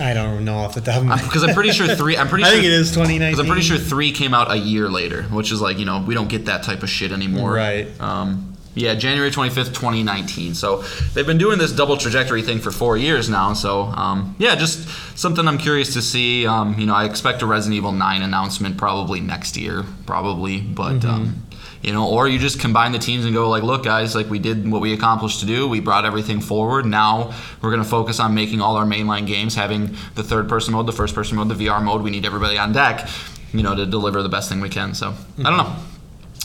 I 0.00 0.12
don't 0.12 0.44
know 0.44 0.56
off 0.58 0.74
the 0.74 0.80
top 0.80 0.96
of 0.98 1.04
my 1.06 1.16
Because 1.22 1.44
I'm 1.44 1.54
pretty 1.54 1.70
sure 1.70 1.86
three. 1.94 2.16
I'm 2.16 2.28
pretty 2.28 2.44
I 2.46 2.48
sure 2.48 2.54
think 2.56 2.66
it 2.66 2.72
is 2.72 2.90
2019. 2.90 3.30
because 3.30 3.40
I'm 3.40 3.46
pretty 3.46 3.62
sure 3.66 3.78
three 3.78 4.10
came 4.12 4.34
out 4.34 4.50
a 4.50 4.56
year 4.56 4.88
later, 4.90 5.22
which 5.24 5.50
is 5.52 5.60
like 5.60 5.78
you 5.78 5.84
know 5.86 6.02
we 6.06 6.14
don't 6.14 6.28
get 6.28 6.44
that 6.46 6.62
type 6.64 6.82
of 6.82 6.90
shit 6.90 7.10
anymore. 7.12 7.52
Right. 7.52 7.88
Um, 8.00 8.54
yeah, 8.78 8.94
January 8.94 9.30
25th, 9.30 9.74
2019. 9.74 10.54
So 10.54 10.82
they've 11.14 11.26
been 11.26 11.38
doing 11.38 11.58
this 11.58 11.72
double 11.72 11.96
trajectory 11.96 12.42
thing 12.42 12.58
for 12.60 12.70
four 12.70 12.96
years 12.96 13.28
now. 13.28 13.52
So 13.52 13.82
um, 13.82 14.34
yeah, 14.38 14.54
just 14.54 14.88
something 15.18 15.46
I'm 15.48 15.58
curious 15.58 15.92
to 15.94 16.02
see. 16.02 16.46
Um, 16.46 16.78
you 16.78 16.86
know, 16.86 16.94
I 16.94 17.04
expect 17.04 17.42
a 17.42 17.46
Resident 17.46 17.76
Evil 17.76 17.92
9 17.92 18.22
announcement 18.22 18.76
probably 18.76 19.20
next 19.20 19.56
year, 19.56 19.84
probably, 20.06 20.60
but. 20.60 21.04
Um, 21.04 21.42
you 21.80 21.92
know, 21.92 22.08
or 22.08 22.26
you 22.26 22.40
just 22.40 22.58
combine 22.58 22.90
the 22.90 22.98
teams 22.98 23.24
and 23.24 23.32
go 23.32 23.48
like, 23.48 23.62
look, 23.62 23.84
guys, 23.84 24.16
like 24.16 24.28
we 24.28 24.40
did 24.40 24.68
what 24.68 24.80
we 24.80 24.92
accomplished 24.92 25.38
to 25.40 25.46
do. 25.46 25.68
We 25.68 25.78
brought 25.78 26.04
everything 26.04 26.40
forward. 26.40 26.86
Now 26.86 27.32
we're 27.62 27.70
going 27.70 27.82
to 27.82 27.88
focus 27.88 28.18
on 28.18 28.34
making 28.34 28.60
all 28.60 28.74
our 28.74 28.84
mainline 28.84 29.28
games, 29.28 29.54
having 29.54 29.94
the 30.16 30.24
third-person 30.24 30.72
mode, 30.74 30.86
the 30.86 30.92
first-person 30.92 31.36
mode, 31.36 31.48
the 31.48 31.54
VR 31.54 31.80
mode. 31.80 32.02
We 32.02 32.10
need 32.10 32.26
everybody 32.26 32.58
on 32.58 32.72
deck, 32.72 33.08
you 33.52 33.62
know, 33.62 33.76
to 33.76 33.86
deliver 33.86 34.24
the 34.24 34.28
best 34.28 34.48
thing 34.48 34.60
we 34.60 34.68
can. 34.68 34.92
So 34.92 35.14
I 35.38 35.42
don't 35.44 35.56
know. 35.56 35.76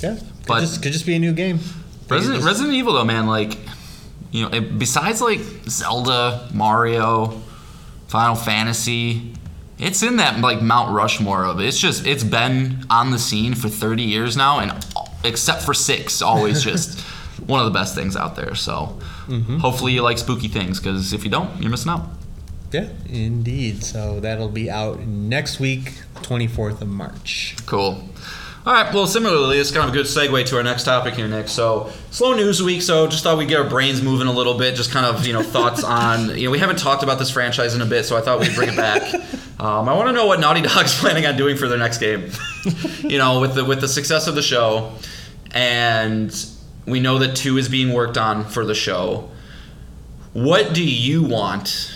yeah, 0.03 0.15
could 0.17 0.47
but- 0.47 0.59
just 0.61 0.83
could 0.83 0.93
just 0.93 1.05
be 1.07 1.15
a 1.15 1.19
new 1.19 1.33
game. 1.33 1.59
Resident, 2.13 2.37
Just- 2.37 2.47
Resident 2.47 2.73
Evil 2.75 2.93
though, 2.93 3.05
man, 3.05 3.27
like 3.27 3.57
you 4.31 4.43
know, 4.43 4.49
it, 4.49 4.79
besides 4.79 5.21
like 5.21 5.39
Zelda, 5.69 6.49
Mario, 6.53 7.41
Final 8.07 8.35
Fantasy, 8.35 9.33
it's 9.77 10.01
in 10.01 10.17
that 10.17 10.39
like 10.39 10.61
Mount 10.61 10.91
Rushmore 10.91 11.45
of 11.45 11.59
it. 11.59 11.67
It's 11.67 11.79
just 11.79 12.05
it's 12.05 12.23
been 12.23 12.85
on 12.89 13.11
the 13.11 13.19
scene 13.19 13.53
for 13.53 13.69
30 13.69 14.03
years 14.03 14.35
now, 14.35 14.59
and 14.59 14.85
except 15.23 15.61
for 15.61 15.73
six, 15.73 16.21
always 16.21 16.63
just 16.71 16.99
one 17.45 17.59
of 17.59 17.65
the 17.65 17.77
best 17.77 17.95
things 17.95 18.15
out 18.15 18.35
there. 18.35 18.55
So 18.55 18.97
mm-hmm. 19.27 19.57
hopefully 19.57 19.93
you 19.93 20.01
like 20.01 20.17
spooky 20.17 20.47
things, 20.47 20.79
because 20.79 21.13
if 21.13 21.23
you 21.23 21.29
don't, 21.29 21.61
you're 21.61 21.71
missing 21.71 21.91
out. 21.91 22.07
Yeah, 22.71 22.89
indeed. 23.07 23.83
So 23.83 24.19
that'll 24.19 24.49
be 24.49 24.69
out 24.71 25.01
next 25.01 25.59
week, 25.59 25.93
24th 26.15 26.81
of 26.81 26.87
March. 26.87 27.55
Cool. 27.67 28.03
All 28.65 28.71
right. 28.71 28.93
Well, 28.93 29.07
similarly, 29.07 29.57
it's 29.59 29.71
kind 29.71 29.83
of 29.83 29.93
a 29.93 29.97
good 29.97 30.05
segue 30.05 30.45
to 30.45 30.55
our 30.55 30.63
next 30.63 30.83
topic 30.85 31.15
here, 31.15 31.27
Nick. 31.27 31.49
So, 31.49 31.91
slow 32.11 32.33
news 32.33 32.63
week. 32.63 32.81
So, 32.81 33.07
just 33.07 33.21
thought 33.23 33.37
we'd 33.37 33.49
get 33.49 33.59
our 33.59 33.69
brains 33.69 34.01
moving 34.01 34.27
a 34.27 34.31
little 34.31 34.57
bit. 34.57 34.75
Just 34.75 34.89
kind 34.91 35.05
of, 35.05 35.27
you 35.27 35.33
know, 35.33 35.43
thoughts 35.43 35.83
on. 35.83 36.37
You 36.37 36.45
know, 36.45 36.51
we 36.51 36.59
haven't 36.59 36.79
talked 36.79 37.03
about 37.03 37.19
this 37.19 37.29
franchise 37.29 37.75
in 37.75 37.81
a 37.81 37.85
bit, 37.85 38.05
so 38.05 38.15
I 38.15 38.21
thought 38.21 38.39
we'd 38.39 38.55
bring 38.55 38.69
it 38.69 38.77
back. 38.77 39.13
Um, 39.59 39.87
I 39.87 39.93
want 39.93 40.09
to 40.09 40.13
know 40.13 40.25
what 40.25 40.41
Naughty 40.41 40.61
Dog's 40.61 40.93
planning 40.99 41.25
on 41.25 41.37
doing 41.37 41.55
for 41.55 41.69
their 41.69 41.77
next 41.77 41.99
game. 41.99 42.29
you 42.99 43.17
know, 43.17 43.39
with 43.39 43.55
the 43.55 43.63
with 43.63 43.79
the 43.79 43.87
success 43.87 44.27
of 44.27 44.35
the 44.35 44.41
show, 44.41 44.91
and 45.51 46.35
we 46.85 46.99
know 46.99 47.19
that 47.19 47.37
two 47.37 47.57
is 47.57 47.69
being 47.69 47.93
worked 47.93 48.17
on 48.17 48.43
for 48.43 48.65
the 48.65 48.75
show. 48.75 49.29
What 50.33 50.73
do 50.73 50.83
you 50.83 51.23
want? 51.23 51.93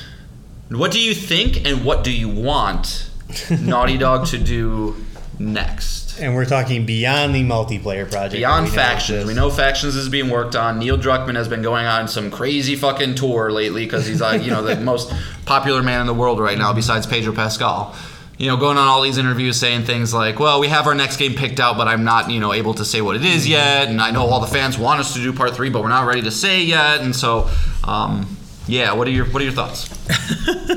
What 0.70 0.92
do 0.92 1.00
you 1.02 1.14
think, 1.14 1.66
and 1.66 1.84
what 1.84 2.06
do 2.06 2.12
you 2.12 2.30
want 2.30 3.10
Naughty 3.50 3.98
Dog 3.98 4.28
to 4.28 4.38
do 4.38 4.96
next? 5.38 6.07
And 6.20 6.36
we're 6.36 6.46
talking 6.46 6.86
beyond 6.86 7.36
the 7.36 7.44
multiplayer 7.44 8.10
project. 8.10 8.34
Beyond 8.34 8.66
We 8.66 8.72
factions, 8.72 9.26
we 9.26 9.34
know 9.34 9.50
factions 9.50 9.96
is 9.96 10.10
being 10.10 10.30
worked 10.30 10.56
on. 10.56 10.80
Neil 10.80 10.98
Druckmann 10.98 11.36
has 11.36 11.48
been 11.48 11.62
going 11.62 11.86
on 11.86 12.08
some 12.08 12.32
crazy 12.32 12.76
fucking 12.76 13.16
tour 13.16 13.52
lately 13.52 13.86
because 13.86 14.08
he's 14.08 14.22
like, 14.22 14.44
you 14.44 14.52
know, 14.52 14.64
the 14.64 14.76
most 14.82 15.14
popular 15.46 15.84
man 15.84 16.02
in 16.02 16.08
the 16.08 16.14
world 16.14 16.40
right 16.40 16.58
now 16.58 16.74
besides 16.74 17.06
Pedro 17.06 17.34
Pascal. 17.34 17.96
You 18.38 18.48
know, 18.48 18.58
going 18.58 18.78
on 18.78 18.88
all 18.88 19.02
these 19.02 19.18
interviews 19.18 19.60
saying 19.60 19.86
things 19.86 20.14
like, 20.14 20.40
"Well, 20.40 20.60
we 20.60 20.68
have 20.68 20.86
our 20.86 20.94
next 20.94 21.18
game 21.18 21.34
picked 21.34 21.60
out, 21.60 21.76
but 21.76 21.88
I'm 21.88 22.04
not, 22.04 22.30
you 22.30 22.40
know, 22.40 22.54
able 22.54 22.76
to 22.76 22.86
say 22.86 23.02
what 23.02 23.16
it 23.16 23.26
is 23.26 23.48
yet." 23.48 23.88
And 23.88 24.00
I 24.00 24.12
know 24.12 24.28
all 24.28 24.40
the 24.40 24.46
fans 24.46 24.78
want 24.78 25.00
us 25.00 25.16
to 25.16 25.20
do 25.20 25.34
part 25.34 25.56
three, 25.56 25.72
but 25.72 25.82
we're 25.82 25.90
not 25.90 26.06
ready 26.06 26.22
to 26.22 26.30
say 26.30 26.62
yet. 26.64 27.02
And 27.02 27.16
so, 27.16 27.50
um, 27.84 28.37
yeah, 28.68 28.94
what 28.94 29.08
are 29.08 29.12
your 29.12 29.26
what 29.26 29.42
are 29.42 29.46
your 29.46 29.54
thoughts? 29.54 29.90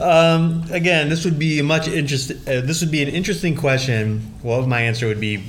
Um, 0.00 0.64
again, 0.72 1.08
this 1.08 1.24
would 1.24 1.38
be 1.38 1.60
a 1.60 1.62
much 1.62 1.86
interest. 1.86 2.30
Uh, 2.32 2.60
this 2.62 2.80
would 2.80 2.90
be 2.90 3.02
an 3.02 3.08
interesting 3.08 3.54
question. 3.56 4.34
Well, 4.42 4.66
my 4.66 4.80
answer 4.80 5.06
would 5.06 5.20
be, 5.20 5.44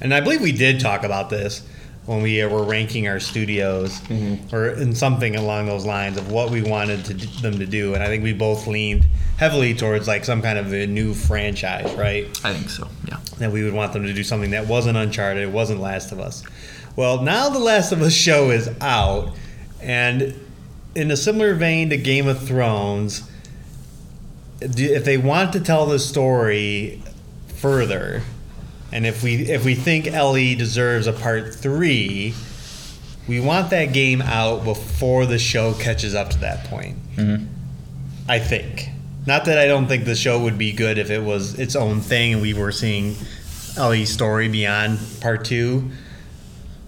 and 0.00 0.12
I 0.12 0.20
believe 0.20 0.40
we 0.40 0.50
did 0.50 0.80
talk 0.80 1.04
about 1.04 1.30
this 1.30 1.64
when 2.06 2.20
we 2.20 2.42
uh, 2.42 2.48
were 2.48 2.64
ranking 2.64 3.06
our 3.06 3.20
studios, 3.20 4.00
or 4.52 4.70
in 4.70 4.92
something 4.92 5.36
along 5.36 5.66
those 5.66 5.86
lines 5.86 6.16
of 6.18 6.32
what 6.32 6.50
we 6.50 6.62
wanted 6.62 7.04
to, 7.04 7.14
d- 7.14 7.26
them 7.42 7.60
to 7.60 7.66
do. 7.66 7.94
And 7.94 8.02
I 8.02 8.06
think 8.08 8.24
we 8.24 8.32
both 8.32 8.66
leaned 8.66 9.06
heavily 9.36 9.72
towards 9.74 10.08
like 10.08 10.24
some 10.24 10.42
kind 10.42 10.58
of 10.58 10.72
a 10.72 10.86
new 10.88 11.14
franchise, 11.14 11.94
right? 11.94 12.24
I 12.44 12.52
think 12.54 12.70
so. 12.70 12.88
Yeah. 13.06 13.18
that 13.38 13.52
we 13.52 13.62
would 13.62 13.74
want 13.74 13.92
them 13.92 14.02
to 14.02 14.12
do 14.12 14.24
something 14.24 14.50
that 14.50 14.66
wasn't 14.66 14.96
Uncharted, 14.96 15.44
it 15.44 15.52
wasn't 15.52 15.80
Last 15.80 16.10
of 16.10 16.18
Us. 16.18 16.42
Well, 16.96 17.22
now 17.22 17.50
the 17.50 17.60
Last 17.60 17.92
of 17.92 18.02
Us 18.02 18.12
show 18.14 18.50
is 18.50 18.68
out, 18.80 19.32
and 19.80 20.34
in 20.94 21.10
a 21.10 21.16
similar 21.16 21.54
vein 21.54 21.90
to 21.90 21.96
Game 21.96 22.26
of 22.26 22.46
Thrones, 22.46 23.28
if 24.60 25.04
they 25.04 25.16
want 25.16 25.52
to 25.54 25.60
tell 25.60 25.86
the 25.86 25.98
story 25.98 27.02
further, 27.48 28.22
and 28.92 29.06
if 29.06 29.22
we 29.22 29.34
if 29.50 29.64
we 29.64 29.74
think 29.74 30.06
Ellie 30.06 30.54
deserves 30.54 31.06
a 31.06 31.12
part 31.12 31.54
three, 31.54 32.34
we 33.26 33.40
want 33.40 33.70
that 33.70 33.92
game 33.92 34.20
out 34.22 34.64
before 34.64 35.26
the 35.26 35.38
show 35.38 35.72
catches 35.74 36.14
up 36.14 36.30
to 36.30 36.38
that 36.40 36.64
point. 36.64 36.96
Mm-hmm. 37.16 37.46
I 38.28 38.38
think. 38.38 38.88
Not 39.26 39.44
that 39.44 39.58
I 39.58 39.66
don't 39.66 39.86
think 39.86 40.04
the 40.04 40.16
show 40.16 40.40
would 40.42 40.58
be 40.58 40.72
good 40.72 40.98
if 40.98 41.10
it 41.10 41.22
was 41.22 41.58
its 41.58 41.76
own 41.76 42.00
thing 42.00 42.34
and 42.34 42.42
we 42.42 42.54
were 42.54 42.72
seeing 42.72 43.14
Ellie's 43.76 44.10
story 44.10 44.48
beyond 44.48 44.98
part 45.20 45.44
two, 45.44 45.90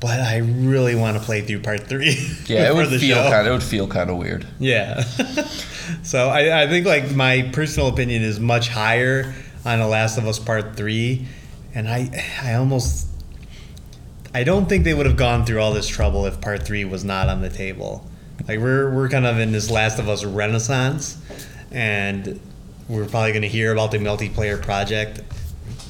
but 0.05 0.21
I 0.21 0.37
really 0.37 0.95
want 0.95 1.17
to 1.17 1.23
play 1.23 1.41
through 1.41 1.61
part 1.61 1.87
three. 1.87 2.15
Yeah, 2.47 2.69
it 2.71 2.75
would 2.75 2.89
feel 2.89 3.17
show. 3.17 3.31
kind. 3.31 3.49
It 3.49 3.51
would 3.51 3.63
feel 3.63 3.89
kind 3.89 4.11
of 4.11 4.19
weird. 4.19 4.47
Yeah. 4.59 5.01
so 6.03 6.29
I, 6.29 6.65
I 6.65 6.69
think 6.69 6.85
like 6.85 7.11
my 7.13 7.49
personal 7.55 7.89
opinion 7.89 8.23
is 8.23 8.39
much 8.39 8.69
higher 8.69 9.35
on 9.65 9.79
The 9.79 9.87
Last 9.87 10.19
of 10.19 10.27
Us 10.27 10.39
Part 10.39 10.77
Three, 10.77 11.27
and 11.75 11.89
I 11.89 12.11
I 12.43 12.53
almost 12.55 13.09
I 14.35 14.45
don't 14.45 14.69
think 14.69 14.85
they 14.85 14.93
would 14.93 15.07
have 15.07 15.17
gone 15.17 15.47
through 15.47 15.63
all 15.63 15.73
this 15.73 15.89
trouble 15.89 16.27
if 16.27 16.39
Part 16.39 16.65
Three 16.65 16.85
was 16.85 17.03
not 17.03 17.31
on 17.31 17.41
the 17.41 17.49
table. 17.49 18.07
Like 18.47 18.59
we're 18.59 18.95
we're 18.95 19.09
kind 19.09 19.25
of 19.25 19.39
in 19.39 19.53
this 19.53 19.71
Last 19.71 19.99
of 19.99 20.07
Us 20.11 20.23
renaissance, 20.23 21.17
and 21.71 22.39
we're 22.91 23.07
probably 23.07 23.31
going 23.31 23.41
to 23.41 23.49
hear 23.49 23.73
about 23.73 23.91
the 23.91 23.99
multiplayer 23.99 24.61
project 24.61 25.21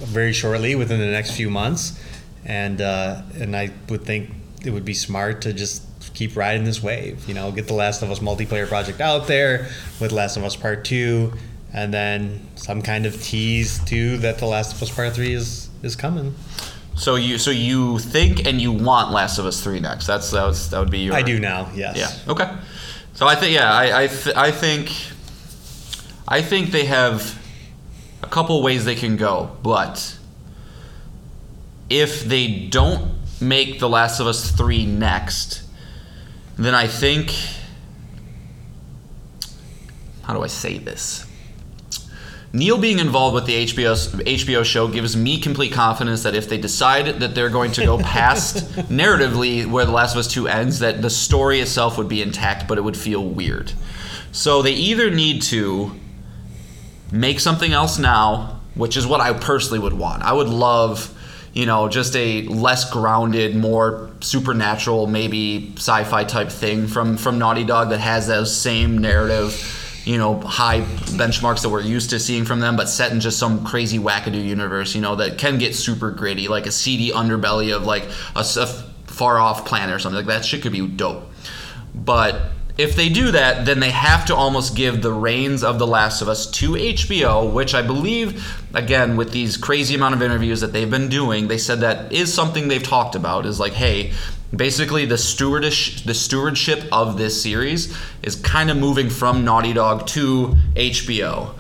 very 0.05 0.33
shortly 0.33 0.77
within 0.77 1.01
the 1.01 1.11
next 1.11 1.33
few 1.33 1.51
months, 1.51 1.99
and 2.45 2.81
uh, 2.81 3.23
and 3.39 3.57
I 3.57 3.71
would 3.89 4.05
think 4.05 4.31
it 4.65 4.71
would 4.71 4.85
be 4.85 4.95
smart 4.95 5.43
to 5.43 5.53
just 5.53 5.83
keep 6.15 6.37
riding 6.37 6.65
this 6.65 6.83
wave. 6.83 7.27
You 7.29 7.35
know, 7.35 7.51
get 7.53 7.67
the 7.67 7.75
Last 7.75 8.03
of 8.03 8.11
Us 8.11 8.21
multiplayer 8.21 8.67
project 8.67 9.01
out 9.01 9.27
there 9.27 9.69
with 10.01 10.13
Last 10.13 10.37
of 10.37 10.45
Us 10.45 10.57
Part 10.57 10.85
Two, 10.85 11.33
and 11.73 11.93
then 11.93 12.47
some 12.57 12.83
kind 12.83 13.07
of 13.07 13.21
tease 13.23 13.83
too 13.85 14.19
that 14.19 14.39
the 14.39 14.47
Last 14.47 14.75
of 14.75 14.83
Us 14.83 14.95
Part 14.95 15.15
Three 15.15 15.33
is 15.33 15.69
is 15.83 15.97
coming. 15.97 16.35
So 16.97 17.17
you 17.17 17.39
so 17.39 17.51
you 17.51 17.99
think 17.99 18.47
and 18.47 18.61
you 18.61 18.73
want 18.73 19.11
Last 19.11 19.39
of 19.39 19.47
Us 19.47 19.63
three 19.63 19.81
next? 19.81 20.07
That's 20.07 20.31
that 20.31 20.45
was 20.45 20.71
that 20.71 20.79
would 20.79 20.91
be 20.91 21.01
your. 21.01 21.15
I 21.15 21.23
do 21.23 21.41
now. 21.41 21.71
Yes. 21.75 21.97
Yeah. 21.97 22.33
Okay. 22.33 22.51
So 23.15 23.27
I 23.27 23.35
think 23.35 23.55
yeah 23.55 23.73
I 23.73 24.05
I, 24.05 24.07
th- 24.07 24.37
I 24.37 24.51
think 24.51 24.93
I 26.29 26.41
think 26.41 26.71
they 26.71 26.85
have 26.85 27.39
a 28.23 28.27
couple 28.29 28.63
ways 28.63 28.85
they 28.85 28.95
can 28.95 29.17
go, 29.17 29.51
but 29.63 30.17
if 32.01 32.25
they 32.25 32.49
don't 32.49 33.13
make 33.41 33.79
The 33.79 33.89
Last 33.89 34.21
of 34.21 34.27
Us 34.27 34.51
3 34.51 34.87
next, 34.87 35.63
then 36.57 36.75
I 36.75 36.87
think. 36.87 37.35
How 40.23 40.33
do 40.33 40.43
I 40.43 40.47
say 40.47 40.79
this? 40.79 41.27
Neil 42.53 42.79
being 42.79 42.99
involved 42.99 43.35
with 43.35 43.47
the 43.47 43.67
HBO 43.67 43.95
HBO 44.23 44.65
show 44.65 44.87
gives 44.89 45.17
me 45.17 45.41
complete 45.41 45.73
confidence 45.73 46.23
that 46.23 46.35
if 46.37 46.49
they 46.49 46.57
decide 46.57 47.21
that 47.21 47.35
they're 47.35 47.51
going 47.51 47.73
to 47.73 47.85
go 47.85 47.99
past 47.99 48.57
narratively 48.89 49.67
where 49.67 49.85
The 49.85 49.93
Last 49.93 50.15
of 50.15 50.19
Us 50.19 50.29
2 50.29 50.49
ends, 50.49 50.79
that 50.79 51.03
the 51.03 51.11
story 51.11 51.61
itself 51.61 51.99
would 51.99 52.09
be 52.09 52.23
intact, 52.23 52.69
but 52.69 52.79
it 52.79 52.83
would 52.83 52.97
feel 52.97 53.25
weird. 53.25 53.73
So 54.33 54.63
they 54.63 54.73
either 54.73 55.11
need 55.11 55.43
to 55.43 55.93
make 57.13 57.41
something 57.41 57.73
else 57.73 57.99
now, 57.99 58.61
which 58.75 58.97
is 58.97 59.07
what 59.07 59.21
I 59.21 59.33
personally 59.33 59.79
would 59.79 59.93
want. 59.93 60.23
I 60.23 60.33
would 60.33 60.49
love, 60.49 61.14
you 61.55 61.67
know, 61.67 61.89
just 61.89 62.17
a 62.17 62.43
less 62.43 62.91
grounded, 62.91 63.55
more 63.55 64.11
supernatural, 64.21 65.07
maybe 65.07 65.73
sci-fi 65.77 66.25
type 66.25 66.51
thing 66.51 66.89
from 66.89 67.17
from 67.17 67.39
Naughty 67.39 67.65
Dog 67.65 67.91
that 67.91 68.01
has 68.01 68.27
those 68.27 68.55
same 68.55 68.99
narrative 68.99 69.81
you 70.05 70.19
know 70.19 70.39
high 70.41 70.81
benchmarks 70.81 71.63
that 71.63 71.71
we're 71.71 71.81
used 71.81 72.11
to 72.11 72.21
seeing 72.21 72.45
from 72.45 72.61
them, 72.61 72.77
but 72.77 72.89
set 72.89 73.13
in 73.13 73.21
just 73.21 73.39
some 73.39 73.65
crazy 73.65 73.99
wackadoo 73.99 74.45
universe, 74.45 74.95
you 74.95 75.01
know, 75.01 75.17
that 75.17 75.39
can 75.39 75.59
get 75.59 75.75
super 75.75 76.11
gritty, 76.11 76.49
like 76.49 76.67
a 76.67 76.73
seedy 76.73 77.11
underbelly 77.11 77.75
of 77.75 77.85
like 77.85 78.05
a, 78.35 78.41
a 78.41 78.67
far 79.07 79.39
off 79.39 79.65
planet 79.65 79.95
or 79.95 79.99
something 79.99 80.17
like 80.17 80.27
that. 80.27 80.45
Shit 80.45 80.63
could 80.63 80.73
be 80.73 80.87
dope, 80.87 81.31
but 81.95 82.41
if 82.77 82.97
they 82.97 83.09
do 83.09 83.31
that, 83.31 83.67
then 83.67 83.79
they 83.79 83.91
have 83.91 84.25
to 84.27 84.35
almost 84.35 84.75
give 84.75 85.01
the 85.01 85.13
reins 85.13 85.63
of 85.63 85.79
The 85.79 85.87
Last 85.87 86.21
of 86.23 86.29
Us 86.29 86.51
to 86.53 86.73
HBO, 86.73 87.53
which 87.53 87.73
I 87.73 87.83
believe, 87.83 88.57
again, 88.75 89.17
with 89.17 89.31
these 89.31 89.57
crazy 89.57 89.95
amount 89.95 90.15
of 90.15 90.23
interviews 90.23 90.61
that 90.61 90.73
they've 90.73 90.91
been 90.91 91.09
doing, 91.09 91.47
they 91.47 91.59
said 91.59 91.81
that 91.81 92.13
is 92.13 92.35
something 92.35 92.67
they've 92.67 92.83
talked 92.83 93.15
about. 93.15 93.47
Is 93.47 93.61
like, 93.61 93.75
hey, 93.75 94.13
basically 94.55 95.05
the 95.05 95.19
stewardish 95.19 96.05
the 96.05 96.15
stewardship 96.15 96.85
of 96.91 97.17
this 97.17 97.41
series 97.41 97.97
is 98.23 98.37
kind 98.37 98.71
of 98.71 98.77
moving 98.77 99.09
from 99.09 99.45
Naughty 99.45 99.73
Dog 99.73 100.07
to 100.09 100.57
HBO. 100.75 101.55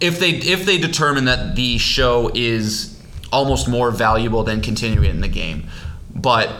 If 0.00 0.18
they 0.18 0.30
if 0.30 0.66
they 0.66 0.78
determine 0.78 1.26
that 1.26 1.54
the 1.54 1.78
show 1.78 2.32
is 2.34 3.00
almost 3.32 3.68
more 3.68 3.92
valuable 3.92 4.42
than 4.42 4.60
continuing 4.60 5.10
in 5.10 5.20
the 5.20 5.28
game, 5.28 5.68
but 6.14 6.50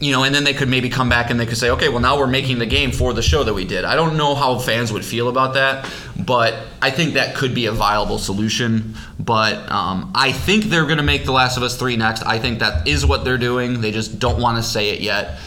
you 0.00 0.12
know, 0.12 0.24
and 0.24 0.34
then 0.34 0.44
they 0.44 0.54
could 0.54 0.68
maybe 0.68 0.88
come 0.88 1.08
back 1.10 1.30
and 1.30 1.38
they 1.38 1.44
could 1.46 1.58
say, 1.58 1.70
okay, 1.70 1.88
well 1.90 2.00
now 2.00 2.18
we're 2.18 2.26
making 2.26 2.58
the 2.58 2.66
game 2.66 2.90
for 2.90 3.12
the 3.12 3.22
show 3.22 3.44
that 3.44 3.52
we 3.52 3.64
did. 3.66 3.84
I 3.84 3.94
don't 3.96 4.16
know 4.16 4.34
how 4.34 4.58
fans 4.58 4.92
would 4.92 5.04
feel 5.04 5.28
about 5.28 5.54
that, 5.54 5.88
but 6.18 6.54
I 6.80 6.90
think 6.90 7.14
that 7.14 7.36
could 7.36 7.54
be 7.54 7.66
a 7.66 7.72
viable 7.72 8.18
solution. 8.18 8.94
But 9.18 9.70
um, 9.70 10.10
I 10.14 10.32
think 10.32 10.64
they're 10.64 10.86
going 10.86 10.96
to 10.96 11.02
make 11.02 11.26
The 11.26 11.32
Last 11.32 11.58
of 11.58 11.62
Us 11.62 11.76
three 11.78 11.96
next. 11.96 12.22
I 12.24 12.38
think 12.38 12.60
that 12.60 12.88
is 12.88 13.04
what 13.04 13.24
they're 13.24 13.38
doing. 13.38 13.82
They 13.82 13.92
just 13.92 14.18
don't 14.18 14.40
want 14.40 14.56
to 14.56 14.62
say 14.62 14.90
it 14.90 15.00
yet. 15.00 15.38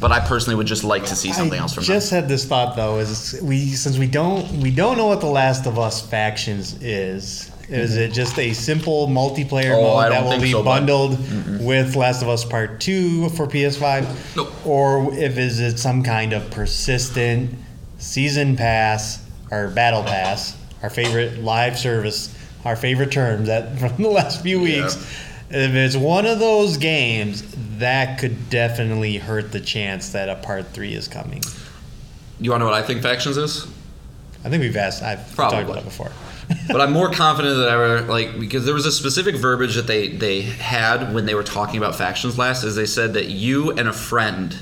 But 0.00 0.12
I 0.12 0.20
personally 0.20 0.54
would 0.56 0.68
just 0.68 0.84
like 0.84 1.04
to 1.06 1.16
see 1.16 1.32
something 1.32 1.58
I 1.58 1.62
else 1.62 1.74
from 1.74 1.82
them. 1.82 1.88
just 1.94 2.10
had 2.10 2.28
this 2.28 2.44
thought 2.44 2.76
though 2.76 2.98
is 2.98 3.38
we 3.42 3.70
since 3.70 3.98
we 3.98 4.06
don't 4.06 4.48
we 4.60 4.70
don't 4.70 4.96
know 4.96 5.06
what 5.08 5.20
the 5.20 5.26
Last 5.26 5.66
of 5.66 5.76
Us 5.78 6.00
factions 6.00 6.80
is. 6.80 7.50
Is 7.68 7.96
it 7.96 8.12
just 8.12 8.38
a 8.38 8.52
simple 8.54 9.08
multiplayer 9.08 9.74
Oh, 9.76 9.96
I 9.96 10.04
mode 10.08 10.12
that 10.12 10.14
don't 10.16 10.24
will 10.24 10.30
think 10.32 10.42
be 10.42 10.52
so, 10.52 10.62
bud. 10.62 10.86
bundled 10.86 11.60
with 11.60 11.96
Last 11.96 12.22
of 12.22 12.28
Us 12.28 12.44
Part 12.44 12.80
Two 12.80 13.28
for 13.30 13.46
PS5? 13.46 14.36
Nope. 14.36 14.66
Or 14.66 15.12
if 15.14 15.36
is 15.36 15.60
it 15.60 15.78
some 15.78 16.02
kind 16.02 16.32
of 16.32 16.50
persistent 16.50 17.50
season 17.98 18.56
pass 18.56 19.22
or 19.50 19.68
battle 19.68 20.02
pass, 20.02 20.56
our 20.82 20.88
favorite 20.90 21.42
live 21.44 21.78
service, 21.78 22.34
our 22.64 22.76
favorite 22.76 23.12
term 23.12 23.44
that 23.46 23.78
from 23.78 24.02
the 24.02 24.08
last 24.08 24.42
few 24.42 24.64
Yeah. 24.64 24.82
weeks. 24.84 24.96
If 25.50 25.74
it's 25.74 25.96
one 25.96 26.26
of 26.26 26.38
those 26.40 26.76
games, 26.76 27.42
that 27.78 28.18
could 28.18 28.50
definitely 28.50 29.16
hurt 29.16 29.50
the 29.52 29.60
chance 29.60 30.10
that 30.10 30.28
a 30.28 30.34
part 30.36 30.68
three 30.74 30.92
is 30.94 31.08
coming. 31.08 31.42
You 32.40 32.50
want 32.50 32.60
to 32.60 32.66
know 32.66 32.70
what 32.70 32.82
I 32.82 32.86
think 32.86 33.02
factions 33.02 33.36
is? 33.38 33.66
I 34.48 34.50
think 34.50 34.62
we've 34.62 34.76
asked. 34.76 35.02
I've 35.02 35.30
Probably. 35.36 35.58
talked 35.58 35.70
about 35.70 35.82
it 35.82 35.84
before. 35.84 36.10
but 36.68 36.80
I'm 36.80 36.90
more 36.90 37.10
confident 37.10 37.58
than 37.58 37.68
ever, 37.68 38.00
like 38.00 38.40
because 38.40 38.64
there 38.64 38.72
was 38.72 38.86
a 38.86 38.92
specific 38.92 39.36
verbiage 39.36 39.74
that 39.74 39.86
they 39.86 40.08
they 40.08 40.40
had 40.40 41.12
when 41.12 41.26
they 41.26 41.34
were 41.34 41.42
talking 41.42 41.76
about 41.76 41.96
factions 41.96 42.38
last, 42.38 42.64
is 42.64 42.74
they 42.74 42.86
said 42.86 43.12
that 43.12 43.26
you 43.26 43.72
and 43.72 43.86
a 43.86 43.92
friend 43.92 44.56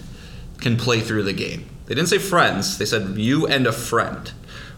can 0.59 0.77
play 0.77 1.01
through 1.01 1.23
the 1.23 1.33
game. 1.33 1.67
They 1.85 1.95
didn't 1.95 2.09
say 2.09 2.19
friends; 2.19 2.79
they 2.79 2.85
said 2.85 3.17
you 3.17 3.47
and 3.47 3.65
a 3.65 3.73
friend, 3.73 4.33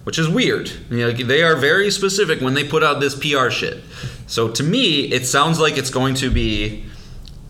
which 0.05 0.19
is 0.19 0.29
weird. 0.29 0.71
You 0.91 0.99
know, 0.99 1.13
they 1.13 1.43
are 1.43 1.57
very 1.57 1.91
specific 1.91 2.43
when 2.43 2.53
they 2.53 2.65
put 2.65 2.83
out 2.83 3.01
this 3.01 3.15
PR 3.15 3.49
shit. 3.49 3.83
So 4.27 4.51
to 4.51 4.63
me, 4.63 5.07
it 5.11 5.25
sounds 5.25 5.59
like 5.59 5.79
it's 5.79 5.91
going 5.91 6.17
to 6.17 6.31
be 6.31 6.85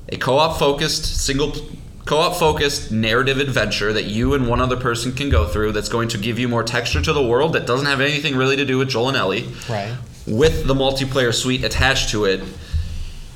a 0.08 0.16
co-op 0.16 0.60
focused 0.60 1.04
single 1.24 1.56
co-op 2.08 2.34
focused 2.36 2.90
narrative 2.90 3.38
adventure 3.38 3.92
that 3.92 4.04
you 4.06 4.32
and 4.32 4.48
one 4.48 4.62
other 4.62 4.78
person 4.78 5.12
can 5.12 5.28
go 5.28 5.46
through 5.46 5.72
that's 5.72 5.90
going 5.90 6.08
to 6.08 6.16
give 6.16 6.38
you 6.38 6.48
more 6.48 6.62
texture 6.64 7.02
to 7.02 7.12
the 7.12 7.22
world 7.22 7.52
that 7.52 7.66
doesn't 7.66 7.84
have 7.86 8.00
anything 8.00 8.34
really 8.34 8.56
to 8.56 8.64
do 8.64 8.78
with 8.78 8.88
Joel 8.88 9.08
and 9.08 9.16
Ellie 9.16 9.46
Right. 9.68 9.94
with 10.26 10.66
the 10.66 10.72
multiplayer 10.74 11.34
suite 11.34 11.62
attached 11.64 12.08
to 12.10 12.24
it 12.24 12.42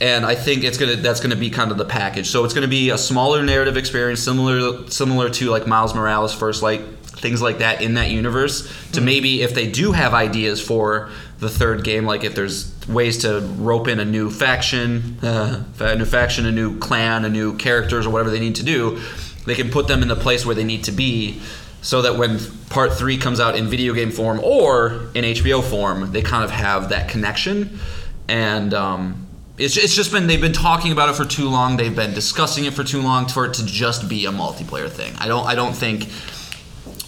and 0.00 0.24
I 0.24 0.34
think 0.34 0.64
it's 0.64 0.78
gonna 0.78 0.96
that's 0.96 1.20
gonna 1.20 1.36
be 1.36 1.50
kind 1.50 1.70
of 1.70 1.76
the 1.78 1.84
package. 1.84 2.28
So 2.28 2.44
it's 2.44 2.54
gonna 2.54 2.66
be 2.66 2.90
a 2.90 2.98
smaller 2.98 3.42
narrative 3.44 3.76
experience, 3.76 4.20
similar 4.20 4.88
similar 4.90 5.28
to 5.30 5.50
like 5.50 5.66
Miles 5.68 5.94
Morales' 5.94 6.34
First 6.34 6.60
Light, 6.62 6.80
things 7.22 7.40
like 7.40 7.58
that 7.58 7.80
in 7.80 7.94
that 7.94 8.10
universe. 8.10 8.70
To 8.92 9.00
maybe 9.00 9.40
if 9.40 9.54
they 9.54 9.70
do 9.70 9.92
have 9.92 10.12
ideas 10.12 10.60
for 10.60 11.10
the 11.38 11.48
third 11.48 11.84
game, 11.84 12.04
like 12.04 12.24
if 12.24 12.34
there's 12.34 12.74
ways 12.86 13.18
to 13.18 13.40
rope 13.56 13.88
in 13.88 13.98
a 13.98 14.04
new 14.04 14.30
faction, 14.30 15.18
uh, 15.22 15.64
a 15.80 15.96
new 15.96 16.04
faction, 16.04 16.44
a 16.44 16.52
new 16.52 16.78
clan, 16.78 17.24
a 17.24 17.30
new 17.30 17.56
characters, 17.56 18.06
or 18.06 18.10
whatever 18.10 18.30
they 18.30 18.40
need 18.40 18.56
to 18.56 18.64
do, 18.64 19.00
they 19.46 19.54
can 19.54 19.70
put 19.70 19.88
them 19.88 20.02
in 20.02 20.08
the 20.08 20.16
place 20.16 20.44
where 20.44 20.54
they 20.54 20.64
need 20.64 20.84
to 20.84 20.92
be. 20.92 21.40
So 21.80 22.02
that 22.02 22.16
when 22.16 22.38
part 22.70 22.92
three 22.92 23.16
comes 23.16 23.40
out 23.40 23.56
in 23.56 23.66
video 23.66 23.92
game 23.92 24.12
form 24.12 24.38
or 24.44 25.08
in 25.14 25.24
HBO 25.24 25.64
form, 25.64 26.12
they 26.12 26.22
kind 26.22 26.44
of 26.44 26.50
have 26.50 26.90
that 26.90 27.08
connection 27.08 27.80
and 28.28 28.72
um, 28.72 29.26
it's, 29.58 29.76
it's 29.76 29.94
just 29.94 30.12
been 30.12 30.26
they've 30.26 30.40
been 30.40 30.52
talking 30.52 30.92
about 30.92 31.08
it 31.08 31.14
for 31.14 31.24
too 31.24 31.48
long 31.48 31.76
they've 31.76 31.94
been 31.94 32.14
discussing 32.14 32.64
it 32.64 32.72
for 32.72 32.84
too 32.84 33.02
long 33.02 33.28
for 33.28 33.46
it 33.46 33.54
to 33.54 33.66
just 33.66 34.08
be 34.08 34.26
a 34.26 34.30
multiplayer 34.30 34.88
thing 34.88 35.14
i 35.18 35.28
don't 35.28 35.46
i 35.46 35.54
don't 35.54 35.74
think 35.74 36.08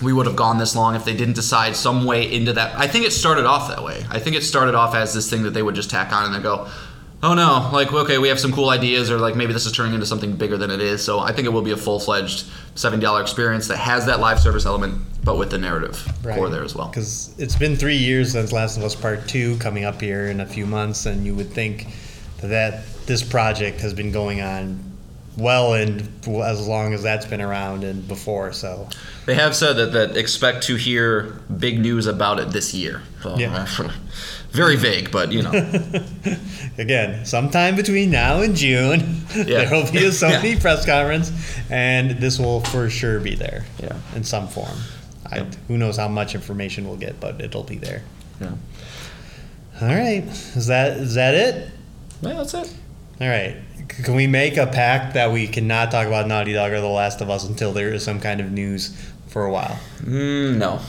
we 0.02 0.12
would 0.12 0.26
have 0.26 0.36
gone 0.36 0.58
this 0.58 0.74
long 0.74 0.94
if 0.94 1.04
they 1.04 1.16
didn't 1.16 1.34
decide 1.34 1.76
some 1.76 2.04
way 2.04 2.32
into 2.32 2.52
that. 2.52 2.78
I 2.78 2.86
think 2.86 3.06
it 3.06 3.12
started 3.12 3.46
off 3.46 3.68
that 3.68 3.82
way. 3.82 4.04
I 4.10 4.18
think 4.18 4.36
it 4.36 4.42
started 4.42 4.74
off 4.74 4.94
as 4.94 5.14
this 5.14 5.30
thing 5.30 5.42
that 5.44 5.50
they 5.50 5.62
would 5.62 5.74
just 5.74 5.90
tack 5.90 6.12
on 6.12 6.24
and 6.24 6.34
then 6.34 6.42
go 6.42 6.68
oh 7.22 7.32
no 7.32 7.70
like 7.72 7.90
okay 7.90 8.18
we 8.18 8.28
have 8.28 8.38
some 8.38 8.52
cool 8.52 8.68
ideas 8.68 9.10
or 9.10 9.18
like 9.18 9.34
maybe 9.34 9.52
this 9.52 9.64
is 9.64 9.72
turning 9.72 9.94
into 9.94 10.04
something 10.04 10.36
bigger 10.36 10.58
than 10.58 10.70
it 10.70 10.80
is. 10.80 11.02
So 11.02 11.20
i 11.20 11.32
think 11.32 11.46
it 11.46 11.50
will 11.50 11.62
be 11.62 11.70
a 11.70 11.76
full-fledged 11.76 12.44
$70 12.74 13.20
experience 13.20 13.68
that 13.68 13.78
has 13.78 14.04
that 14.06 14.20
live 14.20 14.40
service 14.40 14.66
element 14.66 15.00
but 15.24 15.38
with 15.38 15.50
the 15.50 15.58
narrative 15.58 16.06
core 16.22 16.50
there 16.50 16.62
as 16.62 16.74
well. 16.74 16.88
Because 16.88 17.34
it's 17.38 17.56
been 17.56 17.76
three 17.76 17.96
years 17.96 18.32
since 18.32 18.52
Last 18.52 18.76
of 18.76 18.84
Us 18.84 18.94
Part 18.94 19.26
Two 19.26 19.56
coming 19.56 19.84
up 19.84 20.00
here 20.00 20.26
in 20.26 20.40
a 20.40 20.46
few 20.46 20.66
months, 20.66 21.06
and 21.06 21.24
you 21.24 21.34
would 21.34 21.50
think 21.50 21.86
that 22.42 22.86
this 23.06 23.22
project 23.22 23.80
has 23.80 23.94
been 23.94 24.12
going 24.12 24.42
on 24.42 24.93
well 25.36 25.74
and 25.74 26.08
as 26.44 26.66
long 26.66 26.94
as 26.94 27.02
that's 27.02 27.26
been 27.26 27.40
around 27.40 27.82
and 27.84 28.06
before. 28.06 28.52
So 28.52 28.88
They 29.26 29.34
have 29.34 29.54
said 29.56 29.74
that, 29.74 29.92
that 29.92 30.16
expect 30.16 30.62
to 30.64 30.76
hear 30.76 31.40
big 31.58 31.78
news 31.80 32.06
about 32.06 32.38
it 32.38 32.50
this 32.50 32.72
year. 32.74 33.02
So, 33.22 33.36
Yeah. 33.36 33.66
Uh, 33.78 33.90
very 34.52 34.76
vague, 34.76 35.10
but 35.10 35.32
you 35.32 35.42
know. 35.42 35.50
again, 36.78 37.24
sometime 37.26 37.74
between 37.76 38.10
now 38.10 38.40
and 38.42 38.54
June, 38.54 39.24
there 39.34 39.68
will 39.70 39.90
be 39.90 39.98
a 40.06 40.10
Sony 40.10 40.54
Yeah. 40.54 40.60
press 40.60 40.86
conference, 40.86 41.32
and 41.70 42.12
this 42.12 42.38
will 42.38 42.60
for 42.60 42.88
sure 42.90 43.18
be 43.20 43.34
there. 43.34 43.64
Yeah. 43.82 43.96
in 44.14 44.22
some 44.24 44.46
form. 44.48 44.76
I. 45.32 45.46
Who 45.68 45.78
knows 45.78 45.96
how 45.96 46.06
much 46.08 46.34
information 46.34 46.86
we'll 46.86 46.98
get, 46.98 47.18
but 47.18 47.40
it'll 47.40 47.64
be 47.64 47.78
there. 47.78 48.02
yeah. 48.40 48.52
All 49.80 49.88
right, 49.88 50.22
is 50.54 50.68
that 50.68 50.98
is 50.98 51.14
that 51.14 51.34
it? 51.34 51.68
Yeah, 52.22 52.34
that's 52.34 52.54
it. 52.54 52.72
All 53.20 53.28
right. 53.28 53.56
C- 53.90 54.02
Can 54.02 54.14
we 54.14 54.26
make 54.26 54.56
a 54.56 54.66
pact 54.66 55.14
that 55.14 55.32
we 55.32 55.46
cannot 55.46 55.90
talk 55.90 56.06
about 56.06 56.26
Naughty 56.26 56.52
Dog 56.52 56.72
or 56.72 56.80
The 56.80 56.86
Last 56.88 57.20
of 57.20 57.30
Us 57.30 57.46
until 57.48 57.72
there 57.72 57.92
is 57.92 58.04
some 58.04 58.20
kind 58.20 58.40
of 58.40 58.50
news 58.52 58.96
for 59.28 59.44
a 59.44 59.50
while? 59.52 59.78
Mm, 60.02 60.56
no. 60.58 60.80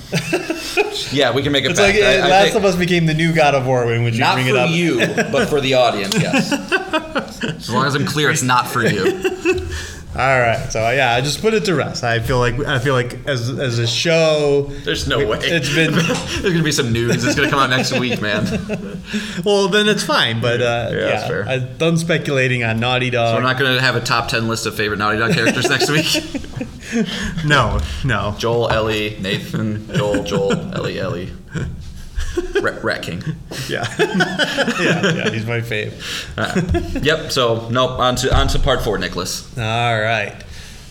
yeah, 1.11 1.33
we 1.33 1.41
can 1.43 1.51
make 1.51 1.65
a 1.65 1.69
It's 1.69 1.79
back. 1.79 1.95
like 1.95 2.03
I- 2.03 2.19
uh, 2.19 2.25
I 2.25 2.29
Last 2.29 2.43
think- 2.45 2.55
of 2.57 2.65
Us 2.65 2.75
became 2.75 3.05
the 3.05 3.13
new 3.13 3.33
God 3.33 3.55
of 3.55 3.65
War 3.65 3.85
when 3.85 4.03
would 4.03 4.13
you 4.13 4.19
not 4.21 4.35
bring 4.35 4.47
it 4.47 4.55
up? 4.55 4.69
for 4.69 4.75
you, 4.75 4.99
but 5.31 5.49
for 5.49 5.61
the 5.61 5.73
audience, 5.75 6.15
yes. 6.15 6.51
as 7.43 7.69
long 7.69 7.85
as 7.85 7.95
I'm 7.95 8.05
clear, 8.05 8.29
it's 8.29 8.43
not 8.43 8.67
for 8.67 8.85
you. 8.85 9.21
All 10.17 10.39
right, 10.39 10.71
so 10.71 10.89
yeah, 10.91 11.13
I 11.13 11.19
just 11.19 11.41
put 11.41 11.53
it 11.53 11.65
to 11.65 11.75
rest. 11.75 12.05
I 12.05 12.19
feel 12.19 12.39
like 12.39 12.57
I 12.59 12.79
feel 12.79 12.93
like 12.93 13.27
as 13.27 13.49
as 13.49 13.79
a 13.79 13.85
show, 13.87 14.63
There's 14.85 15.07
no 15.09 15.17
way. 15.27 15.39
It's 15.41 15.73
been 15.75 15.91
There's 15.93 16.41
gonna 16.41 16.63
be 16.63 16.71
some 16.71 16.93
news. 16.93 17.25
It's 17.25 17.35
gonna 17.35 17.49
come 17.49 17.59
out 17.59 17.69
next 17.69 17.91
week, 17.99 18.21
man. 18.21 18.45
well, 19.45 19.67
then 19.67 19.89
it's 19.89 20.03
fine. 20.03 20.39
But 20.39 20.61
uh, 20.61 20.89
Yeah, 20.91 20.97
yeah, 20.97 21.05
that's 21.07 21.27
fair. 21.27 21.45
I'm 21.45 21.77
done 21.77 21.97
speculating 21.97 22.63
on 22.63 22.79
Naughty 22.79 23.09
Dog. 23.09 23.35
We're 23.35 23.41
not 23.41 23.59
gonna 23.59 23.81
have 23.81 23.97
a 23.97 24.01
top 24.01 24.29
ten 24.29 24.47
list 24.47 24.65
of 24.65 24.75
favorite 24.75 24.99
Naughty 24.99 25.17
Dog 25.17 25.33
characters 25.33 25.69
next 25.69 25.89
week. 25.89 26.23
no, 27.45 27.79
no. 28.05 28.35
Joel, 28.37 28.69
Ellie, 28.69 29.17
Nathan, 29.19 29.93
Joel, 29.93 30.23
Joel, 30.23 30.53
Ellie, 30.75 30.97
Ellie. 30.97 31.31
Rat, 32.65 32.83
Rat 32.83 33.01
King. 33.03 33.23
Yeah. 33.69 33.85
yeah, 33.99 35.13
yeah, 35.13 35.29
he's 35.31 35.45
my 35.45 35.59
fave. 35.59 35.93
Yep. 37.03 37.31
So 37.31 37.67
nope. 37.69 37.99
On 37.99 38.15
to 38.17 38.35
on 38.35 38.47
to 38.49 38.59
part 38.59 38.83
four, 38.83 38.97
Nicholas. 38.97 39.57
All 39.57 39.99
right. 39.99 40.35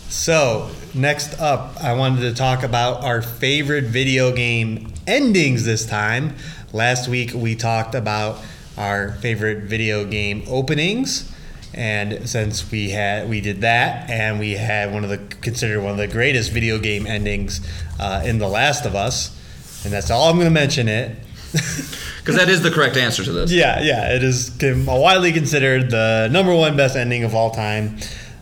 So, 0.09 0.71
next 0.95 1.41
up, 1.41 1.77
I 1.83 1.95
wanted 1.95 2.21
to 2.21 2.35
talk 2.35 2.63
about 2.63 3.03
our 3.03 3.21
favorite 3.21 3.85
video 3.85 4.33
game 4.35 4.93
endings 5.07 5.65
this 5.65 5.85
time. 5.85 6.37
Last 6.73 7.09
week, 7.09 7.33
we 7.35 7.57
talked 7.57 7.95
about 7.95 8.41
our 8.77 9.13
favorite 9.15 9.65
video 9.65 10.05
game 10.05 10.45
openings. 10.49 11.31
And 11.75 12.29
since 12.29 12.71
we 12.71 12.91
had 12.91 13.29
we 13.29 13.41
did 13.41 13.63
that, 13.63 14.09
and 14.09 14.39
we 14.39 14.53
had 14.53 14.93
one 14.93 15.03
of 15.03 15.11
the 15.11 15.19
considered 15.19 15.81
one 15.81 15.91
of 15.91 15.97
the 15.97 16.07
greatest 16.07 16.53
video 16.53 16.79
game 16.79 17.07
endings 17.07 17.61
uh, 17.99 18.23
in 18.25 18.39
The 18.39 18.49
Last 18.49 18.87
of 18.87 18.95
Us, 18.95 19.37
and 19.85 19.93
that's 19.93 20.11
all 20.11 20.31
I'm 20.31 20.37
going 20.37 20.47
to 20.47 20.53
mention 20.53 20.89
it. 20.89 21.17
Because 22.25 22.37
that 22.37 22.49
is 22.49 22.63
the 22.63 22.71
correct 22.71 22.97
answer 22.97 23.23
to 23.23 23.33
this. 23.33 23.53
Yeah, 23.53 23.83
yeah, 23.83 24.15
it 24.15 24.23
is 24.23 24.51
widely 24.63 25.31
considered 25.31 25.91
the 25.91 26.31
number 26.33 26.55
one 26.55 26.75
best 26.75 26.97
ending 26.97 27.23
of 27.23 27.35
all 27.35 27.51
time, 27.51 27.99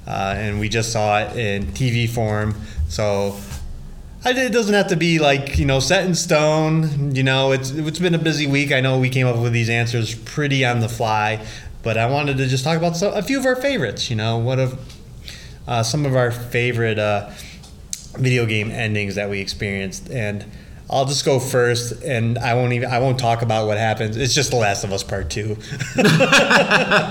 uh, 0.07 0.35
and 0.37 0.61
we 0.61 0.69
just 0.69 0.93
saw 0.93 1.19
it 1.19 1.37
in 1.37 1.67
TV 1.67 2.09
form. 2.09 2.55
So 2.89 3.37
it 4.25 4.53
doesn't 4.53 4.75
have 4.75 4.87
to 4.89 4.97
be 4.97 5.19
like 5.19 5.59
you 5.59 5.67
know 5.67 5.81
set 5.81 6.07
in 6.07 6.15
stone. 6.15 7.13
You 7.13 7.25
know, 7.25 7.51
it's 7.51 7.71
it's 7.71 7.99
been 7.99 8.15
a 8.15 8.21
busy 8.21 8.47
week. 8.47 8.71
I 8.71 8.81
know 8.81 9.01
we 9.01 9.11
came 9.11 9.27
up 9.27 9.37
with 9.37 9.53
these 9.53 9.69
answers 9.69 10.15
pretty 10.15 10.65
on 10.65 10.79
the 10.79 10.89
fly, 10.89 11.45
but 11.83 11.99
I 11.99 12.09
wanted 12.09 12.37
to 12.37 12.47
just 12.47 12.63
talk 12.63 12.77
about 12.79 12.97
so, 12.97 13.11
a 13.11 13.23
few 13.23 13.37
of 13.37 13.47
our 13.47 13.57
favorites. 13.57 14.11
You 14.11 14.15
know, 14.15 14.39
what 14.39 14.61
of 14.61 14.79
uh, 15.67 15.83
some 15.83 16.07
of 16.07 16.15
our 16.15 16.31
favorite 16.31 17.01
uh, 17.01 17.31
video 18.15 18.47
game 18.47 18.71
endings 18.71 19.17
that 19.17 19.29
we 19.29 19.41
experienced 19.41 20.09
and. 20.09 20.45
I'll 20.93 21.07
just 21.07 21.25
go 21.25 21.41
first, 21.41 22.03
and 22.03 22.39
I 22.39 22.53
won't 22.55 22.75
even 22.75 22.91
I 22.91 22.99
won't 22.99 23.19
talk 23.19 23.41
about 23.41 23.67
what 23.67 23.79
happens. 23.79 24.17
It's 24.17 24.35
just 24.35 24.51
The 24.51 24.59
Last 24.59 24.85
of 24.85 24.93
Us 24.93 25.03
Part 25.03 25.31
Two. 25.31 25.57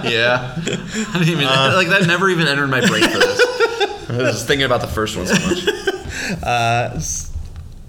Yeah. 0.02 0.54
I 0.58 1.20
didn't 1.20 1.30
even 1.30 1.46
uh, 1.46 1.74
like 1.76 1.88
that. 1.90 2.06
Never 2.08 2.30
even 2.30 2.48
entered 2.48 2.68
my 2.68 2.86
brain 2.86 3.04
for 3.04 3.18
this. 3.18 3.42
I 4.10 4.18
was 4.18 4.34
just 4.34 4.48
thinking 4.48 4.66
about 4.66 4.82
the 4.82 4.88
first 4.88 5.18
one 5.18 5.28
so 5.28 5.34
much. 5.48 5.68
Uh, 6.44 7.02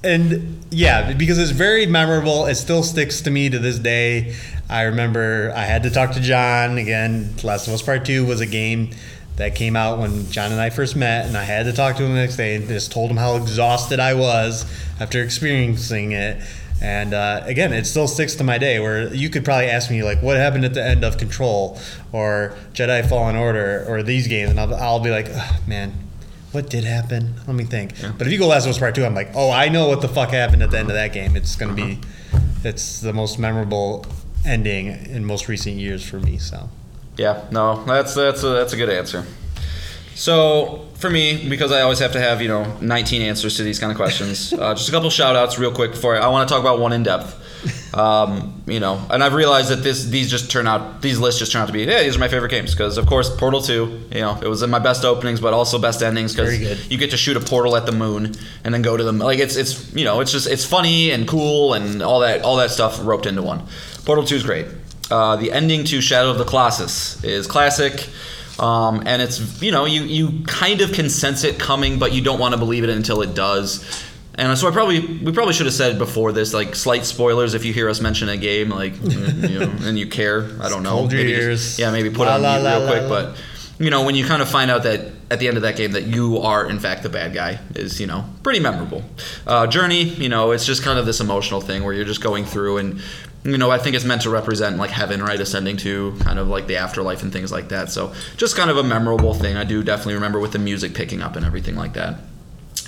and 0.03 0.65
yeah, 0.71 1.13
because 1.13 1.39
it's 1.39 1.53
very 1.53 1.87
memorable. 1.87 2.47
It 2.47 2.57
still 2.57 2.83
sticks 2.83 3.21
to 3.23 3.31
me 3.31 3.49
to 3.51 3.59
this 3.59 3.79
day. 3.79 4.35
I 4.69 4.83
remember 4.83 5.53
I 5.55 5.63
had 5.65 5.85
to 5.85 5.91
talk 5.91 6.13
to 6.13 6.21
Jon 6.21 6.77
again. 6.79 7.35
Last 7.45 7.69
of 7.69 7.75
Us 7.75 7.83
Part 7.83 8.05
Two 8.05 8.27
was 8.27 8.41
a 8.41 8.47
game 8.47 8.91
that 9.37 9.55
came 9.55 9.77
out 9.77 9.99
when 9.99 10.31
Jon 10.31 10.53
and 10.53 10.61
I 10.61 10.71
first 10.71 10.95
met, 10.95 11.27
and 11.27 11.37
I 11.37 11.45
had 11.45 11.65
to 11.65 11.73
talk 11.73 11.97
to 11.97 12.05
him 12.05 12.11
the 12.15 12.21
next 12.21 12.37
day 12.37 12.57
and 12.57 12.69
just 12.69 12.93
told 12.93 13.11
him 13.11 13.17
how 13.17 13.37
exhausted 13.37 13.99
I 13.99 14.15
was 14.15 14.65
after 15.01 15.23
experiencing 15.23 16.13
it. 16.13 16.43
And 16.83 17.15
uh, 17.15 17.43
again, 17.45 17.73
it 17.73 17.87
still 17.87 18.09
sticks 18.09 18.35
to 18.37 18.45
my 18.45 18.59
day. 18.59 18.81
Where 18.81 19.13
you 19.15 19.31
could 19.31 19.45
probably 19.45 19.67
ask 19.67 19.91
me 19.91 20.03
like, 20.03 20.21
"What 20.21 20.37
happened 20.37 20.65
at 20.65 20.75
the 20.75 20.85
end 20.85 21.05
of 21.05 21.17
Control 21.17 21.79
or 22.11 22.57
Jedi 22.75 23.09
Fallen 23.09 23.37
Order 23.37 23.85
or 23.89 24.03
these 24.03 24.27
games?" 24.27 24.51
And 24.51 24.59
I'll, 24.59 24.75
I'll 24.75 25.01
be 25.01 25.11
like, 25.11 25.29
"Ugh, 25.31 25.69
"Man, 25.69 25.95
what 26.53 26.69
did 26.69 26.85
happen? 26.85 27.35
Let 27.47 27.57
me 27.57 27.65
think. 27.65 27.95
But 28.19 28.27
if 28.27 28.33
you 28.33 28.39
go 28.39 28.49
Last 28.49 28.65
of 28.65 28.71
Us 28.71 28.79
Part 28.79 28.95
Two, 28.95 29.05
I'm 29.05 29.15
like, 29.15 29.31
oh, 29.35 29.51
I 29.51 29.69
know 29.69 29.89
what 29.89 30.03
the 30.03 30.09
fuck 30.09 30.31
happened 30.31 30.63
at 30.63 30.71
the 30.71 30.79
end 30.79 30.89
of 30.89 30.95
that 30.95 31.13
game. 31.13 31.35
It's 31.35 31.57
gonna 31.57 31.73
be, 31.73 31.99
it's 32.63 33.01
the 33.01 33.13
most 33.13 33.39
memorable 33.39 34.05
ending 34.45 34.89
in 34.89 35.25
most 35.25 35.49
recent 35.49 35.77
years 35.77 36.05
for 36.07 36.19
me. 36.21 36.37
So 36.37 36.69
Yeah, 37.17 37.47
no, 37.51 37.85
that's 37.85 38.15
that's 38.15 38.43
a, 38.43 38.49
that's 38.49 38.73
a 38.73 38.77
good 38.77 38.91
answer. 38.91 39.25
So 40.15 40.87
for 40.95 41.11
me, 41.11 41.49
because 41.49 41.73
I 41.73 41.83
always 41.83 41.99
have 41.99 42.13
to 42.13 42.21
have 42.21 42.41
you 42.41 42.49
know 42.49 42.77
19 42.81 43.23
answers 43.23 43.57
to 43.57 43.63
these 43.63 43.79
kind 43.79 43.91
of 43.91 43.97
questions, 43.97 44.53
uh, 44.59 44.75
just 44.75 44.89
a 44.89 44.93
couple 44.93 45.11
shout 45.11 45.37
outs 45.37 45.59
real 45.59 45.73
quick 45.73 45.93
before 45.93 46.17
I, 46.17 46.21
I 46.21 46.29
want 46.29 46.49
to 46.49 46.53
talk 46.53 46.63
about 46.63 46.79
one 46.79 46.93
in 46.93 47.03
depth. 47.03 47.41
Um, 47.95 48.63
you 48.67 48.81
know, 48.81 49.05
and 49.11 49.23
I've 49.23 49.35
realized 49.35 49.69
that 49.69 49.85
this 49.85 50.07
these 50.07 50.31
just 50.31 50.51
turn 50.51 50.67
out 50.67 51.03
these 51.03 51.21
lists 51.21 51.39
just 51.39 51.53
turn 51.53 51.63
out 51.63 51.67
to 51.67 51.73
be 51.73 51.85
yeah 51.85 52.03
these 52.03 52.17
are 52.17 52.19
my 52.19 52.27
favorite 52.27 52.49
games 52.49 52.73
because 52.73 52.99
of 52.99 53.07
course 53.07 53.35
Portal 53.37 53.61
2 53.61 54.09
you 54.13 54.21
know 54.21 54.37
it 54.43 54.49
was 54.49 54.63
in 54.63 54.71
my 54.71 54.81
best 54.81 55.05
openings 55.05 55.41
but 55.41 55.53
also 55.53 55.79
best 55.79 56.03
endings 56.03 56.35
because 56.35 56.91
you 56.91 56.99
get 56.99 57.11
to 57.11 57.17
shoot 57.17 57.37
a 57.37 57.41
portal 57.41 57.77
at 57.77 57.87
the 57.87 57.93
moon 57.93 58.33
and 58.65 58.75
then 58.75 58.83
go 58.83 58.97
to 58.97 59.05
the 59.05 59.13
like 59.13 59.39
it's 59.39 59.55
it's 59.55 59.93
you 59.95 60.05
know 60.05 60.21
it's 60.21 60.33
just 60.33 60.49
it's 60.49 60.65
funny 60.65 61.13
and 61.13 61.29
cool 61.29 61.75
and 61.75 62.03
all 62.03 62.21
that 62.21 62.43
all 62.43 62.57
that 62.57 62.71
stuff 62.71 62.99
roped 63.05 63.27
into 63.27 63.43
one. 63.43 63.63
Portal 64.05 64.25
2 64.25 64.35
is 64.35 64.43
great. 64.43 64.67
Uh, 65.11 65.37
the 65.37 65.53
ending 65.53 65.85
to 65.85 66.01
Shadow 66.01 66.31
of 66.31 66.39
the 66.39 66.45
Colossus 66.45 67.23
is 67.25 67.47
classic. 67.47 68.09
Um, 68.59 69.03
and 69.07 69.21
it's 69.23 69.63
you 69.63 69.73
know 69.73 69.87
you 69.87 70.03
you 70.03 70.43
kind 70.47 70.81
of 70.83 70.93
can 70.93 71.09
sense 71.09 71.43
it 71.45 71.59
coming, 71.59 71.99
but 71.99 72.13
you 72.13 72.23
don't 72.23 72.39
want 72.39 72.53
to 72.55 72.59
believe 72.59 72.85
it 72.85 72.91
until 72.91 73.23
it 73.23 73.35
does. 73.35 74.05
And 74.35 74.57
so 74.59 74.69
I 74.69 74.71
probably 74.71 75.01
we 75.19 75.33
probably 75.33 75.53
should 75.55 75.67
have 75.67 75.75
said 75.75 75.99
before 75.99 76.33
this 76.33 76.55
like 76.55 76.75
slight 76.75 77.05
spoilers 77.05 77.55
if 77.55 77.65
you 77.65 77.73
hear 77.73 77.89
us 77.89 78.01
mention 78.01 78.29
a 78.29 78.37
game 78.37 78.71
like 78.71 78.95
you 79.03 79.59
know, 79.59 79.71
and 79.83 79.99
you 79.99 80.07
care 80.07 80.49
I 80.61 80.69
don't 80.71 80.83
know 80.83 81.07
maybe 81.07 81.33
just- 81.33 81.43
ears. 81.43 81.79
yeah 81.79 81.91
maybe 81.91 82.09
put 82.09 82.27
La, 82.27 82.35
it 82.35 82.37
on 82.37 82.43
la, 82.43 82.55
mute 82.55 82.63
la, 82.65 82.77
real 82.79 82.87
quick 82.89 83.09
but 83.09 83.37
you 83.85 83.91
know 83.91 84.05
when 84.07 84.15
you 84.15 84.25
kind 84.25 84.41
of 84.41 84.49
find 84.49 84.71
out 84.71 84.85
that 84.85 85.01
at 85.31 85.39
the 85.39 85.49
end 85.49 85.57
of 85.59 85.65
that 85.65 85.77
game 85.77 85.93
that 85.93 86.05
you 86.05 86.39
are 86.39 86.67
in 86.69 86.79
fact 86.79 87.03
the 87.03 87.11
bad 87.11 87.35
guy 87.35 87.59
is 87.75 88.01
you 88.01 88.07
know 88.07 88.25
pretty 88.43 88.59
memorable 88.61 89.03
uh, 89.47 89.67
journey 89.67 90.03
you 90.05 90.31
know 90.31 90.53
it's 90.53 90.65
just 90.65 90.83
kind 90.83 90.99
of 90.99 91.05
this 91.05 91.21
emotional 91.21 91.61
thing 91.61 91.85
where 91.85 91.93
you're 91.93 92.07
just 92.07 92.23
going 92.23 92.47
through 92.47 92.79
and 92.79 93.03
you 93.45 93.59
know 93.59 93.71
i 93.71 93.79
think 93.79 93.97
it's 93.97 94.05
meant 94.05 94.23
to 94.23 94.31
represent 94.31 94.77
like 94.77 94.91
heaven 94.91 95.23
right? 95.23 95.41
Ascending 95.41 95.77
to 95.79 96.17
kind 96.21 96.39
of 96.39 96.49
like 96.49 96.67
the 96.67 96.77
afterlife 96.77 97.23
and 97.23 97.33
things 97.33 97.51
like 97.51 97.69
that. 97.69 97.91
So 97.91 98.13
just 98.37 98.57
kind 98.57 98.71
of 98.71 98.77
a 98.77 98.83
memorable 98.83 99.35
thing. 99.35 99.57
I 99.57 99.65
do 99.65 99.83
definitely 99.83 100.15
remember 100.15 100.39
with 100.41 100.53
the 100.53 100.59
music 100.59 100.95
picking 100.95 101.23
up 101.23 101.37
and 101.37 101.45
everything 101.45 101.77
like 101.77 101.95
that 101.95 102.21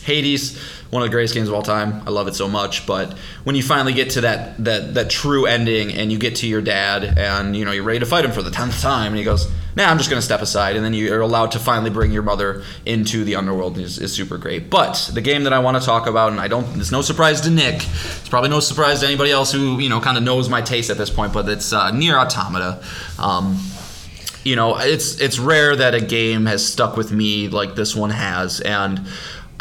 Hades, 0.05 0.59
one 0.91 1.03
of 1.03 1.09
the 1.09 1.13
greatest 1.13 1.35
games 1.35 1.49
of 1.49 1.55
all 1.55 1.63
time. 1.63 2.03
I 2.07 2.11
love 2.11 2.29
it 2.29 2.35
so 2.35 2.47
much. 2.47 2.87
But 2.87 3.15
when 3.45 3.57
you 3.57 3.63
finally 3.63 3.95
get 3.95 4.11
to 4.11 4.21
that 4.21 4.63
that 4.65 4.95
that 4.95 5.11
true 5.11 5.47
ending, 5.47 5.93
and 5.93 6.13
you 6.13 6.19
get 6.19 6.37
to 6.37 6.47
your 6.47 6.61
dad, 6.61 7.19
and 7.19 7.57
you 7.57 7.65
know 7.65 7.73
you're 7.73 7.85
ready 7.85 8.01
to 8.01 8.07
fight 8.07 8.25
him 8.25 8.33
for 8.33 8.43
the 8.43 8.51
tenth 8.51 8.81
time, 8.81 9.09
and 9.09 9.17
he 9.17 9.25
goes, 9.25 9.51
"Nah, 9.77 9.87
I'm 9.87 9.97
just 9.97 10.11
gonna 10.11 10.23
step 10.23 10.43
aside," 10.43 10.77
and 10.77 10.85
then 10.85 10.93
you're 10.93 11.21
allowed 11.21 11.53
to 11.53 11.59
finally 11.59 11.91
bring 11.91 12.13
your 12.13 12.23
mother 12.23 12.63
into 12.85 13.25
the 13.25 13.35
underworld 13.35 13.79
is, 13.79 13.99
is 13.99 14.13
super 14.13 14.37
great. 14.37 14.69
But 14.69 15.11
the 15.15 15.23
game 15.23 15.45
that 15.45 15.53
I 15.53 15.59
want 15.59 15.79
to 15.79 15.85
talk 15.85 16.07
about, 16.07 16.33
and 16.33 16.41
I 16.41 16.49
don't, 16.49 16.79
it's 16.79 16.93
no 16.93 17.01
surprise 17.01 17.41
to 17.43 17.51
Nick. 17.51 17.77
It's 17.77 18.29
probably 18.29 18.51
no 18.51 18.61
surprise 18.61 19.01
to 19.01 19.07
anybody 19.07 19.31
else 19.31 19.53
who 19.53 19.81
you 19.81 19.89
know 19.89 20.01
kind 20.01 20.19
of 20.19 20.23
knows 20.23 20.51
my 20.51 20.61
taste 20.61 20.91
at 20.91 20.99
this 20.99 21.11
point. 21.11 21.33
But 21.33 21.49
it's 21.49 21.73
uh, 21.73 21.91
Nier 21.93 22.19
Automata. 22.19 22.85
Um, 23.19 23.59
you 24.45 24.57
know, 24.57 24.77
it's 24.77 25.21
it's 25.21 25.39
rare 25.39 25.75
that 25.75 25.95
a 25.95 26.01
game 26.01 26.47
has 26.47 26.65
stuck 26.65 26.97
with 26.97 27.11
me 27.11 27.49
like 27.49 27.75
this 27.75 27.97
one 27.97 28.11
has, 28.11 28.61
and 28.61 29.07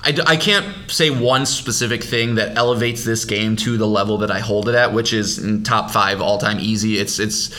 I, 0.03 0.17
I 0.25 0.37
can't 0.37 0.91
say 0.91 1.09
one 1.09 1.45
specific 1.45 2.03
thing 2.03 2.35
that 2.35 2.57
elevates 2.57 3.03
this 3.03 3.25
game 3.25 3.55
to 3.57 3.77
the 3.77 3.87
level 3.87 4.17
that 4.19 4.31
I 4.31 4.39
hold 4.39 4.67
it 4.67 4.75
at, 4.75 4.93
which 4.93 5.13
is 5.13 5.39
in 5.39 5.63
top 5.63 5.91
five 5.91 6.21
all 6.21 6.37
time 6.37 6.59
easy. 6.59 6.97
It's 6.97 7.19
it's. 7.19 7.53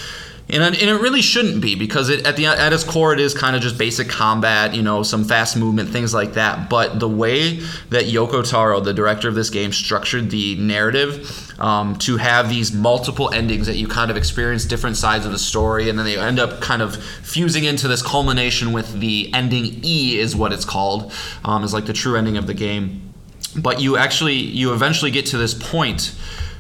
And, 0.47 0.63
and 0.63 0.77
it 0.77 1.01
really 1.01 1.23
shouldn't 1.23 1.63
be 1.63 1.75
because 1.75 2.11
it, 2.11 2.27
at 2.27 2.37
the 2.37 2.45
at 2.45 2.71
its 2.75 2.85
core 2.85 3.15
it 3.15 3.19
is 3.19 3.33
kind 3.33 3.57
of 3.57 3.63
just 3.63 3.79
basic 3.79 4.11
combat, 4.11 4.75
you 4.75 4.83
know, 4.83 5.03
some 5.03 5.25
fast 5.25 5.57
movement, 5.57 5.89
things 5.89 6.13
like 6.13 6.35
that. 6.35 6.69
But 6.69 7.01
the 7.01 7.09
way 7.09 7.61
that 7.89 8.05
Yoko 8.05 8.47
Taro, 8.49 8.81
the 8.81 8.93
director 8.93 9.27
of 9.27 9.35
this 9.35 9.49
game, 9.49 9.73
structured 9.73 10.29
the 10.29 10.57
narrative 10.57 11.44
um, 11.59 11.97
to 11.99 12.17
have 12.17 12.49
these 12.49 12.73
multiple 12.73 13.33
endings 13.33 13.67
that 13.67 13.77
you 13.77 13.87
kind 13.87 14.11
of 14.11 14.17
experience 14.17 14.65
different 14.65 14.97
sides 14.97 15.27
of 15.27 15.33
the 15.33 15.39
story, 15.39 15.89
and 15.89 15.99
then 15.99 16.07
they 16.07 16.17
end 16.17 16.39
up 16.39 16.61
kind 16.61 16.83
of 16.83 16.97
fusing 16.97 17.65
into 17.65 17.89
this 17.89 18.03
culmination 18.03 18.73
with 18.73 19.01
the 19.01 19.31
ending 19.33 19.81
E 19.85 20.19
is 20.19 20.35
what 20.35 20.53
it's 20.53 20.65
called, 20.65 21.13
um, 21.45 21.65
is 21.65 21.73
like 21.73 21.87
the 21.87 21.93
true 21.93 22.17
ending 22.17 22.37
of 22.37 22.47
the 22.47 22.55
game. 22.55 23.15
But 23.57 23.81
you 23.81 23.97
actually 23.97 24.35
you 24.35 24.73
eventually 24.73 25.11
get 25.11 25.27
to 25.27 25.39
this 25.39 25.55
point 25.55 26.15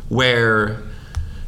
where 0.09 0.83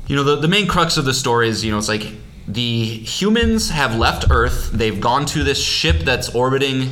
you 0.07 0.17
know 0.17 0.25
the, 0.25 0.37
the 0.37 0.49
main 0.49 0.67
crux 0.67 0.97
of 0.97 1.05
the 1.05 1.15
story 1.15 1.49
is 1.49 1.65
you 1.65 1.71
know 1.71 1.79
it's 1.79 1.89
like 1.89 2.13
the 2.49 2.85
humans 2.85 3.71
have 3.71 3.97
left 3.97 4.27
earth 4.31 4.71
they've 4.71 5.01
gone 5.01 5.27
to 5.27 5.43
this 5.43 5.63
ship 5.63 6.01
that's 6.01 6.33
orbiting 6.35 6.91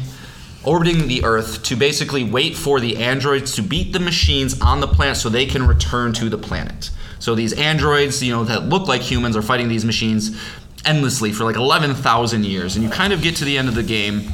orbiting 0.67 1.09
the 1.09 1.25
earth 1.25 1.63
to 1.63 1.77
basically 1.77 2.25
wait 2.25 2.57
for 2.57 2.81
the 2.81 2.97
androids 2.97 3.55
to 3.55 3.63
beat 3.63 3.93
the 3.93 4.01
machines 4.01 4.61
on 4.61 4.81
the 4.81 4.87
planet 4.87 5.17
so 5.17 5.29
they 5.29 5.47
can 5.47 5.67
return 5.67 6.13
to 6.13 6.29
the 6.29 6.39
planet 6.39 6.91
so 7.19 7.35
these 7.35 7.53
androids 7.55 8.23
you 8.23 8.33
know 8.33 8.45
that 8.45 8.69
look 8.69 8.89
like 8.89 9.01
humans 9.01 9.37
are 9.37 9.43
fighting 9.43 9.69
these 9.69 9.85
machines 9.85 10.41
endlessly 10.85 11.33
for 11.33 11.45
like 11.45 11.57
11,000 11.57 12.45
years 12.45 12.77
and 12.77 12.85
you 12.85 12.91
kind 12.91 13.13
of 13.13 13.23
get 13.23 13.37
to 13.37 13.45
the 13.45 13.57
end 13.57 13.69
of 13.69 13.75
the 13.75 13.83
game 13.83 14.29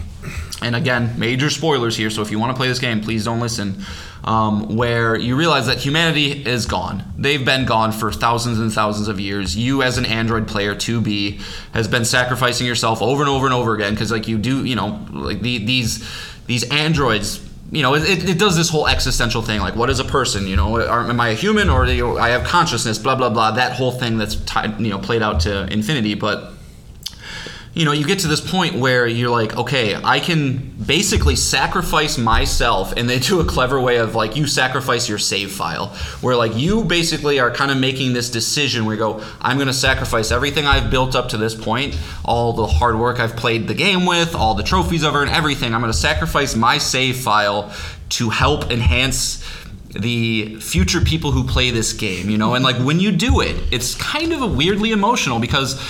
and 0.62 0.76
again, 0.76 1.14
major 1.18 1.50
spoilers 1.50 1.96
here. 1.96 2.10
So 2.10 2.22
if 2.22 2.30
you 2.30 2.38
want 2.38 2.50
to 2.50 2.56
play 2.56 2.68
this 2.68 2.78
game, 2.78 3.00
please 3.00 3.24
don't 3.24 3.40
listen. 3.40 3.82
Um, 4.22 4.76
where 4.76 5.16
you 5.16 5.34
realize 5.34 5.66
that 5.66 5.78
humanity 5.78 6.46
is 6.46 6.66
gone. 6.66 7.04
They've 7.16 7.42
been 7.42 7.64
gone 7.64 7.90
for 7.90 8.12
thousands 8.12 8.58
and 8.58 8.70
thousands 8.70 9.08
of 9.08 9.18
years. 9.18 9.56
You, 9.56 9.82
as 9.82 9.96
an 9.96 10.04
Android 10.04 10.46
player, 10.46 10.74
2B, 10.74 11.40
has 11.72 11.88
been 11.88 12.04
sacrificing 12.04 12.66
yourself 12.66 13.00
over 13.00 13.22
and 13.22 13.30
over 13.30 13.46
and 13.46 13.54
over 13.54 13.74
again 13.74 13.94
because, 13.94 14.12
like, 14.12 14.28
you 14.28 14.36
do, 14.36 14.64
you 14.66 14.76
know, 14.76 15.06
like 15.10 15.40
the, 15.40 15.64
these 15.64 16.06
these 16.46 16.68
androids. 16.70 17.46
You 17.72 17.82
know, 17.82 17.94
it, 17.94 18.28
it 18.28 18.38
does 18.38 18.56
this 18.56 18.68
whole 18.68 18.88
existential 18.88 19.42
thing, 19.42 19.60
like 19.60 19.76
what 19.76 19.90
is 19.90 20.00
a 20.00 20.04
person? 20.04 20.48
You 20.48 20.56
know, 20.56 20.80
am 20.80 21.20
I 21.20 21.28
a 21.28 21.34
human 21.34 21.70
or 21.70 21.86
you 21.86 22.18
I 22.18 22.30
have 22.30 22.44
consciousness? 22.44 22.98
Blah 22.98 23.14
blah 23.14 23.30
blah. 23.30 23.52
That 23.52 23.72
whole 23.72 23.92
thing 23.92 24.18
that's 24.18 24.34
tied, 24.34 24.80
you 24.80 24.90
know, 24.90 24.98
played 24.98 25.22
out 25.22 25.40
to 25.40 25.72
infinity. 25.72 26.14
But 26.14 26.52
you 27.72 27.84
know, 27.84 27.92
you 27.92 28.04
get 28.04 28.18
to 28.20 28.28
this 28.28 28.40
point 28.40 28.74
where 28.74 29.06
you're 29.06 29.30
like, 29.30 29.56
okay, 29.56 29.94
I 29.94 30.18
can 30.18 30.74
basically 30.84 31.36
sacrifice 31.36 32.18
myself, 32.18 32.92
and 32.96 33.08
they 33.08 33.20
do 33.20 33.38
a 33.38 33.44
clever 33.44 33.80
way 33.80 33.98
of 33.98 34.16
like 34.16 34.34
you 34.34 34.48
sacrifice 34.48 35.08
your 35.08 35.18
save 35.18 35.52
file, 35.52 35.88
where 36.20 36.34
like 36.34 36.56
you 36.56 36.82
basically 36.82 37.38
are 37.38 37.50
kind 37.50 37.70
of 37.70 37.78
making 37.78 38.12
this 38.12 38.28
decision 38.28 38.86
where 38.86 38.96
you 38.96 38.98
go, 38.98 39.24
I'm 39.40 39.56
going 39.56 39.68
to 39.68 39.72
sacrifice 39.72 40.32
everything 40.32 40.66
I've 40.66 40.90
built 40.90 41.14
up 41.14 41.28
to 41.28 41.36
this 41.36 41.54
point, 41.54 41.96
all 42.24 42.52
the 42.52 42.66
hard 42.66 42.98
work 42.98 43.20
I've 43.20 43.36
played 43.36 43.68
the 43.68 43.74
game 43.74 44.04
with, 44.04 44.34
all 44.34 44.54
the 44.54 44.64
trophies 44.64 45.04
I've 45.04 45.14
earned, 45.14 45.30
everything. 45.30 45.72
I'm 45.72 45.80
going 45.80 45.92
to 45.92 45.98
sacrifice 45.98 46.56
my 46.56 46.78
save 46.78 47.18
file 47.18 47.72
to 48.10 48.30
help 48.30 48.72
enhance 48.72 49.44
the 49.90 50.56
future 50.56 51.00
people 51.00 51.30
who 51.30 51.44
play 51.44 51.70
this 51.70 51.92
game, 51.92 52.30
you 52.30 52.38
know, 52.38 52.54
and 52.54 52.64
like 52.64 52.76
when 52.78 52.98
you 52.98 53.12
do 53.12 53.40
it, 53.40 53.56
it's 53.70 53.94
kind 53.94 54.32
of 54.32 54.42
a 54.42 54.46
weirdly 54.46 54.90
emotional 54.90 55.38
because, 55.38 55.80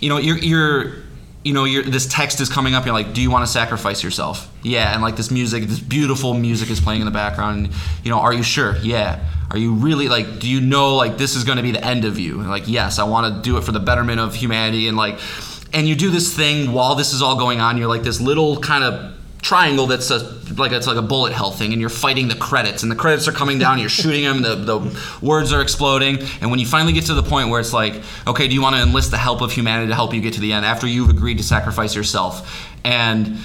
you 0.00 0.08
know, 0.08 0.16
you're 0.16 0.38
you're 0.38 1.07
you 1.48 1.54
know, 1.54 1.66
this 1.82 2.06
text 2.06 2.42
is 2.42 2.50
coming 2.50 2.74
up. 2.74 2.84
You're 2.84 2.92
like, 2.92 3.14
do 3.14 3.22
you 3.22 3.30
want 3.30 3.46
to 3.46 3.50
sacrifice 3.50 4.04
yourself? 4.04 4.52
Yeah, 4.62 4.92
and 4.92 5.00
like 5.00 5.16
this 5.16 5.30
music, 5.30 5.64
this 5.64 5.80
beautiful 5.80 6.34
music 6.34 6.68
is 6.68 6.78
playing 6.78 7.00
in 7.00 7.06
the 7.06 7.10
background. 7.10 7.66
And, 7.66 7.74
you 8.04 8.10
know, 8.10 8.18
are 8.18 8.34
you 8.34 8.42
sure? 8.42 8.76
Yeah. 8.82 9.24
Are 9.50 9.56
you 9.56 9.72
really 9.72 10.08
like? 10.08 10.40
Do 10.40 10.46
you 10.46 10.60
know 10.60 10.94
like 10.96 11.16
this 11.16 11.34
is 11.34 11.44
going 11.44 11.56
to 11.56 11.62
be 11.62 11.70
the 11.70 11.82
end 11.82 12.04
of 12.04 12.18
you? 12.18 12.40
And 12.40 12.50
like, 12.50 12.68
yes, 12.68 12.98
I 12.98 13.04
want 13.04 13.34
to 13.34 13.40
do 13.40 13.56
it 13.56 13.64
for 13.64 13.72
the 13.72 13.80
betterment 13.80 14.20
of 14.20 14.34
humanity. 14.34 14.88
And 14.88 14.96
like, 14.98 15.18
and 15.72 15.88
you 15.88 15.94
do 15.94 16.10
this 16.10 16.36
thing 16.36 16.72
while 16.72 16.94
this 16.94 17.14
is 17.14 17.22
all 17.22 17.38
going 17.38 17.58
on. 17.58 17.78
You're 17.78 17.88
like 17.88 18.02
this 18.02 18.20
little 18.20 18.60
kind 18.60 18.84
of 18.84 19.17
triangle 19.40 19.86
that's 19.86 20.10
a 20.10 20.18
like 20.56 20.72
it's 20.72 20.86
like 20.86 20.96
a 20.96 21.02
bullet 21.02 21.32
hell 21.32 21.50
thing 21.50 21.72
and 21.72 21.80
you're 21.80 21.90
fighting 21.90 22.26
the 22.28 22.34
credits 22.34 22.82
and 22.82 22.90
the 22.90 22.96
credits 22.96 23.28
are 23.28 23.32
coming 23.32 23.58
down 23.58 23.78
you're 23.78 23.88
shooting 23.88 24.24
them 24.24 24.42
the, 24.42 24.54
the 24.56 25.00
words 25.22 25.52
are 25.52 25.62
exploding 25.62 26.18
and 26.40 26.50
when 26.50 26.58
you 26.58 26.66
finally 26.66 26.92
get 26.92 27.06
to 27.06 27.14
the 27.14 27.22
point 27.22 27.48
where 27.48 27.60
it's 27.60 27.72
like 27.72 28.02
okay 28.26 28.48
do 28.48 28.54
you 28.54 28.62
want 28.62 28.74
to 28.74 28.82
enlist 28.82 29.10
the 29.10 29.16
help 29.16 29.40
of 29.40 29.52
humanity 29.52 29.88
to 29.88 29.94
help 29.94 30.12
you 30.12 30.20
get 30.20 30.34
to 30.34 30.40
the 30.40 30.52
end 30.52 30.64
after 30.64 30.86
you've 30.86 31.10
agreed 31.10 31.38
to 31.38 31.44
sacrifice 31.44 31.94
yourself? 31.94 32.68
And 32.84 33.38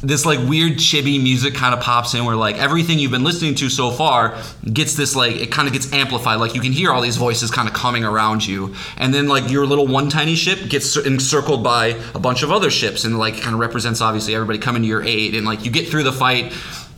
this 0.00 0.24
like 0.24 0.38
weird 0.48 0.74
chibi 0.74 1.20
music 1.20 1.54
kind 1.54 1.74
of 1.74 1.80
pops 1.80 2.14
in 2.14 2.24
where 2.24 2.36
like 2.36 2.56
everything 2.56 2.98
you've 2.98 3.10
been 3.10 3.24
listening 3.24 3.54
to 3.56 3.68
so 3.68 3.90
far 3.90 4.38
gets 4.72 4.94
this 4.94 5.16
like 5.16 5.36
it 5.36 5.50
kind 5.50 5.66
of 5.66 5.74
gets 5.74 5.92
amplified. 5.92 6.38
Like 6.38 6.54
you 6.54 6.60
can 6.60 6.72
hear 6.72 6.92
all 6.92 7.00
these 7.00 7.16
voices 7.16 7.50
kind 7.50 7.66
of 7.66 7.74
coming 7.74 8.04
around 8.04 8.46
you. 8.46 8.74
And 8.96 9.12
then 9.12 9.26
like 9.26 9.50
your 9.50 9.66
little 9.66 9.86
one 9.86 10.08
tiny 10.08 10.36
ship 10.36 10.68
gets 10.68 10.96
encircled 10.96 11.64
by 11.64 12.00
a 12.14 12.20
bunch 12.20 12.42
of 12.42 12.52
other 12.52 12.70
ships 12.70 13.04
and 13.04 13.18
like 13.18 13.40
kind 13.40 13.54
of 13.54 13.60
represents 13.60 14.00
obviously 14.00 14.34
everybody 14.34 14.58
coming 14.58 14.82
to 14.82 14.88
your 14.88 15.02
aid. 15.02 15.34
And 15.34 15.44
like 15.44 15.64
you 15.64 15.70
get 15.70 15.88
through 15.88 16.04
the 16.04 16.12
fight 16.12 16.52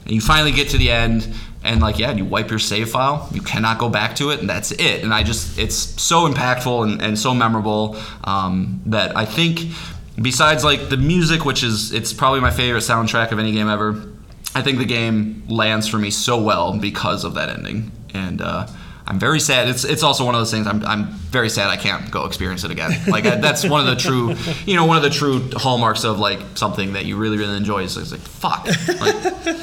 and 0.04 0.12
you 0.12 0.20
finally 0.20 0.52
get 0.52 0.68
to 0.70 0.78
the 0.78 0.90
end 0.90 1.32
and 1.62 1.80
like 1.80 1.98
yeah 1.98 2.10
you 2.10 2.26
wipe 2.26 2.50
your 2.50 2.58
save 2.58 2.90
file. 2.90 3.30
You 3.32 3.40
cannot 3.40 3.78
go 3.78 3.88
back 3.88 4.16
to 4.16 4.28
it 4.30 4.40
and 4.40 4.48
that's 4.48 4.72
it. 4.72 5.02
And 5.02 5.14
i 5.14 5.22
just 5.22 5.58
it's 5.58 5.74
so 5.74 6.28
impactful 6.28 6.84
and, 6.84 7.00
and 7.00 7.18
so 7.18 7.32
memorable 7.32 7.96
um, 8.24 8.82
that 8.86 9.16
i 9.16 9.24
think 9.24 9.60
besides 10.20 10.64
like 10.64 10.88
the 10.88 10.96
music, 10.96 11.44
which 11.44 11.62
is 11.62 11.92
it's 11.92 12.12
probably 12.12 12.40
my 12.40 12.50
favorite 12.50 12.80
soundtrack 12.80 13.32
of 13.32 13.38
any 13.38 13.52
game 13.52 13.68
ever. 13.68 14.02
I 14.54 14.62
think 14.62 14.78
the 14.78 14.84
game 14.84 15.44
lands 15.48 15.86
for 15.86 15.98
me 15.98 16.10
so 16.10 16.42
well 16.42 16.76
because 16.76 17.24
of 17.24 17.34
that 17.34 17.48
ending, 17.50 17.92
and 18.12 18.42
uh, 18.42 18.66
I'm 19.06 19.18
very 19.18 19.40
sad. 19.40 19.68
It's 19.68 19.84
it's 19.84 20.02
also 20.02 20.24
one 20.24 20.34
of 20.34 20.40
those 20.40 20.50
things. 20.50 20.66
I'm, 20.66 20.84
I'm 20.84 21.06
very 21.06 21.48
sad 21.48 21.68
I 21.68 21.76
can't 21.76 22.10
go 22.10 22.26
experience 22.26 22.64
it 22.64 22.70
again. 22.70 22.92
Like 23.06 23.26
I, 23.26 23.36
that's 23.36 23.64
one 23.64 23.80
of 23.80 23.86
the 23.86 23.96
true, 23.96 24.34
you 24.66 24.76
know, 24.76 24.86
one 24.86 24.96
of 24.96 25.02
the 25.02 25.10
true 25.10 25.50
hallmarks 25.54 26.04
of 26.04 26.18
like 26.18 26.40
something 26.54 26.92
that 26.94 27.06
you 27.06 27.16
really 27.16 27.38
really 27.38 27.56
enjoy. 27.56 27.82
Is, 27.82 27.96
like 28.12 28.20
fuck. 28.20 28.66
Like, 28.66 29.56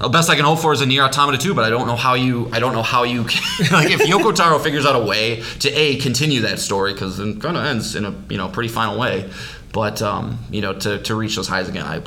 the 0.00 0.08
best 0.08 0.30
I 0.30 0.36
can 0.36 0.46
hope 0.46 0.60
for 0.60 0.72
is 0.72 0.80
a 0.80 0.86
Nier 0.86 1.02
Automata 1.02 1.36
2, 1.36 1.52
but 1.52 1.62
I 1.62 1.68
don't 1.68 1.86
know 1.86 1.96
how 1.96 2.14
you. 2.14 2.48
I 2.52 2.58
don't 2.58 2.72
know 2.72 2.82
how 2.82 3.02
you. 3.02 3.24
Can, 3.24 3.42
like 3.72 3.90
if 3.90 4.00
Yoko 4.00 4.34
Taro 4.34 4.58
figures 4.58 4.86
out 4.86 4.96
a 4.96 5.04
way 5.04 5.42
to 5.58 5.70
a 5.70 5.96
continue 5.96 6.40
that 6.40 6.58
story 6.58 6.94
because 6.94 7.18
it 7.20 7.40
kind 7.40 7.58
of 7.58 7.64
ends 7.64 7.94
in 7.94 8.06
a 8.06 8.14
you 8.30 8.38
know 8.38 8.48
pretty 8.48 8.70
final 8.70 8.98
way. 8.98 9.30
But 9.72 10.02
um, 10.02 10.38
you 10.50 10.60
know, 10.60 10.72
to, 10.74 11.00
to 11.02 11.14
reach 11.14 11.36
those 11.36 11.48
highs 11.48 11.68
again, 11.68 11.86
I 11.86 12.00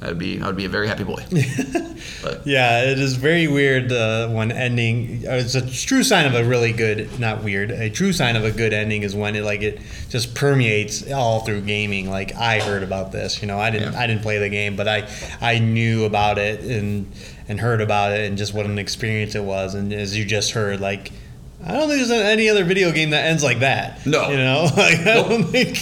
I'd 0.00 0.18
be 0.18 0.40
I 0.40 0.46
would 0.46 0.56
be 0.56 0.64
a 0.64 0.68
very 0.68 0.86
happy 0.86 1.02
boy. 1.02 1.24
but. 2.22 2.46
Yeah, 2.46 2.84
it 2.84 3.00
is 3.00 3.16
very 3.16 3.48
weird 3.48 3.90
uh, 3.90 4.28
when 4.28 4.52
ending. 4.52 5.24
Uh, 5.26 5.32
it's 5.32 5.56
a 5.56 5.68
true 5.68 6.04
sign 6.04 6.24
of 6.26 6.34
a 6.34 6.44
really 6.44 6.72
good, 6.72 7.18
not 7.18 7.42
weird. 7.42 7.72
A 7.72 7.90
true 7.90 8.12
sign 8.12 8.36
of 8.36 8.44
a 8.44 8.52
good 8.52 8.72
ending 8.72 9.02
is 9.02 9.16
when 9.16 9.34
it 9.34 9.42
like 9.42 9.62
it 9.62 9.80
just 10.08 10.36
permeates 10.36 11.10
all 11.10 11.40
through 11.40 11.62
gaming. 11.62 12.08
Like 12.08 12.34
I 12.36 12.60
heard 12.60 12.84
about 12.84 13.10
this, 13.10 13.42
you 13.42 13.48
know, 13.48 13.58
I 13.58 13.70
didn't 13.70 13.94
yeah. 13.94 14.00
I 14.00 14.06
didn't 14.06 14.22
play 14.22 14.38
the 14.38 14.48
game, 14.48 14.76
but 14.76 14.86
I 14.86 15.08
I 15.40 15.58
knew 15.58 16.04
about 16.04 16.38
it 16.38 16.60
and 16.60 17.10
and 17.48 17.58
heard 17.58 17.80
about 17.80 18.12
it 18.12 18.28
and 18.28 18.38
just 18.38 18.54
what 18.54 18.66
an 18.66 18.78
experience 18.78 19.34
it 19.34 19.42
was. 19.42 19.74
And 19.74 19.92
as 19.92 20.16
you 20.16 20.24
just 20.24 20.52
heard, 20.52 20.80
like 20.80 21.10
I 21.64 21.72
don't 21.72 21.88
think 21.88 22.06
there's 22.06 22.10
any 22.10 22.48
other 22.48 22.64
video 22.64 22.92
game 22.92 23.10
that 23.10 23.24
ends 23.24 23.42
like 23.42 23.60
that. 23.60 24.06
No, 24.06 24.30
you 24.30 24.36
know, 24.36 24.68
like, 24.76 25.00
I 25.00 25.04
nope. 25.04 25.28
don't 25.28 25.44
think 25.44 25.76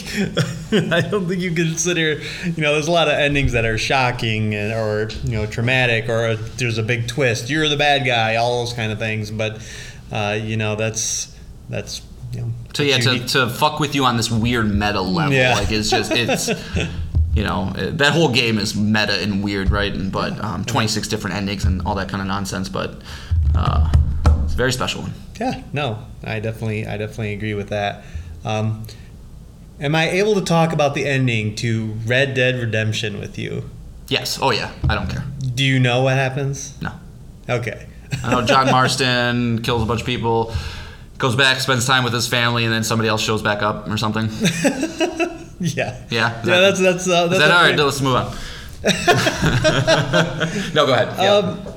I 0.93 1.03
don't 1.03 1.29
think 1.29 1.41
you 1.43 1.53
consider. 1.53 2.21
You 2.45 2.63
know, 2.63 2.73
there's 2.73 2.89
a 2.89 2.93
lot 2.93 3.09
of 3.09 3.15
endings 3.15 3.53
that 3.53 3.67
are 3.67 3.77
shocking 3.77 4.55
and, 4.55 4.73
or 4.73 5.11
you 5.25 5.37
know 5.37 5.47
traumatic 5.47 6.09
or 6.09 6.29
a, 6.29 6.37
there's 6.37 6.79
a 6.79 6.83
big 6.83 7.09
twist. 7.09 7.51
You're 7.51 7.69
the 7.69 7.77
bad 7.77 8.07
guy. 8.07 8.37
All 8.37 8.65
those 8.65 8.73
kind 8.73 8.91
of 8.91 8.99
things. 8.99 9.31
But 9.31 9.61
uh, 10.11 10.39
you 10.41 10.57
know, 10.57 10.77
that's 10.77 11.37
that's 11.69 12.01
you 12.33 12.41
know. 12.41 12.53
So 12.75 12.83
yeah, 12.83 12.99
to, 12.99 13.27
to 13.29 13.51
fuck 13.51 13.79
with 13.79 13.95
you 13.95 14.07
on 14.07 14.17
this 14.17 14.31
weird 14.31 14.73
meta 14.73 15.03
level, 15.03 15.35
yeah. 15.35 15.55
like 15.55 15.71
it's 15.71 15.91
just 15.91 16.11
it's. 16.13 16.49
you 17.35 17.45
know 17.45 17.71
that 17.77 18.15
whole 18.15 18.31
game 18.31 18.57
is 18.59 18.75
meta 18.75 19.21
and 19.21 19.45
weird, 19.45 19.71
right? 19.71 19.93
And 19.93 20.11
but 20.11 20.43
um, 20.43 20.65
26 20.65 21.07
different 21.09 21.37
endings 21.37 21.67
and 21.67 21.83
all 21.83 21.95
that 21.97 22.09
kind 22.09 22.23
of 22.23 22.27
nonsense. 22.27 22.71
But 22.71 23.03
uh, 23.55 23.93
it's 23.93 23.93
a 23.93 24.16
very 24.57 24.73
special 24.73 25.03
one. 25.03 25.13
Yeah, 25.39 25.63
no, 25.73 26.05
I 26.25 26.41
definitely, 26.41 26.87
I 26.87 26.97
definitely 26.97 27.35
agree 27.35 27.55
with 27.55 27.69
that. 27.69 28.05
Um, 28.45 28.87
am 29.81 29.95
I 29.95 30.09
able 30.11 30.35
to 30.35 30.41
talk 30.41 30.73
about 30.73 30.95
the 30.95 31.07
ending 31.07 31.55
to 31.57 31.93
Red 32.07 32.35
Dead 32.35 32.59
Redemption 32.59 33.21
with 33.21 33.39
you? 33.39 33.69
Yes. 34.09 34.39
Oh 34.41 34.51
yeah. 34.51 34.73
I 34.89 34.95
don't 34.95 35.09
care. 35.09 35.25
Do 35.55 35.65
you 35.65 35.79
know 35.79 36.03
what 36.03 36.15
happens? 36.15 36.81
No. 36.81 36.93
Okay. 37.49 37.87
I 38.23 38.31
know 38.31 38.43
John 38.47 38.67
Marston 38.67 39.63
kills 39.65 39.83
a 39.83 39.87
bunch 39.87 40.01
of 40.01 40.07
people, 40.07 40.55
goes 41.19 41.35
back, 41.35 41.59
spends 41.61 41.87
time 41.87 42.05
with 42.05 42.13
his 42.13 42.29
family, 42.29 42.65
and 42.65 42.73
then 42.73 42.85
somebody 42.85 43.09
else 43.09 43.21
shows 43.21 43.43
back 43.43 43.63
up 43.63 43.89
or 43.89 43.97
something. 43.97 44.27
yeah. 45.61 46.01
Yeah. 46.09 46.09
yeah. 46.11 46.43
That's 46.45 46.81
that's. 46.81 47.09
Uh, 47.09 47.27
that's 47.27 47.35
is 47.35 47.39
that 47.41 47.51
all 47.51 47.63
right? 47.63 47.77
Let's 47.77 48.01
move 48.01 48.15
on. 48.15 48.35
no, 50.75 50.87
go 50.87 50.93
ahead. 50.93 51.09
Yeah. 51.19 51.35
Um, 51.35 51.76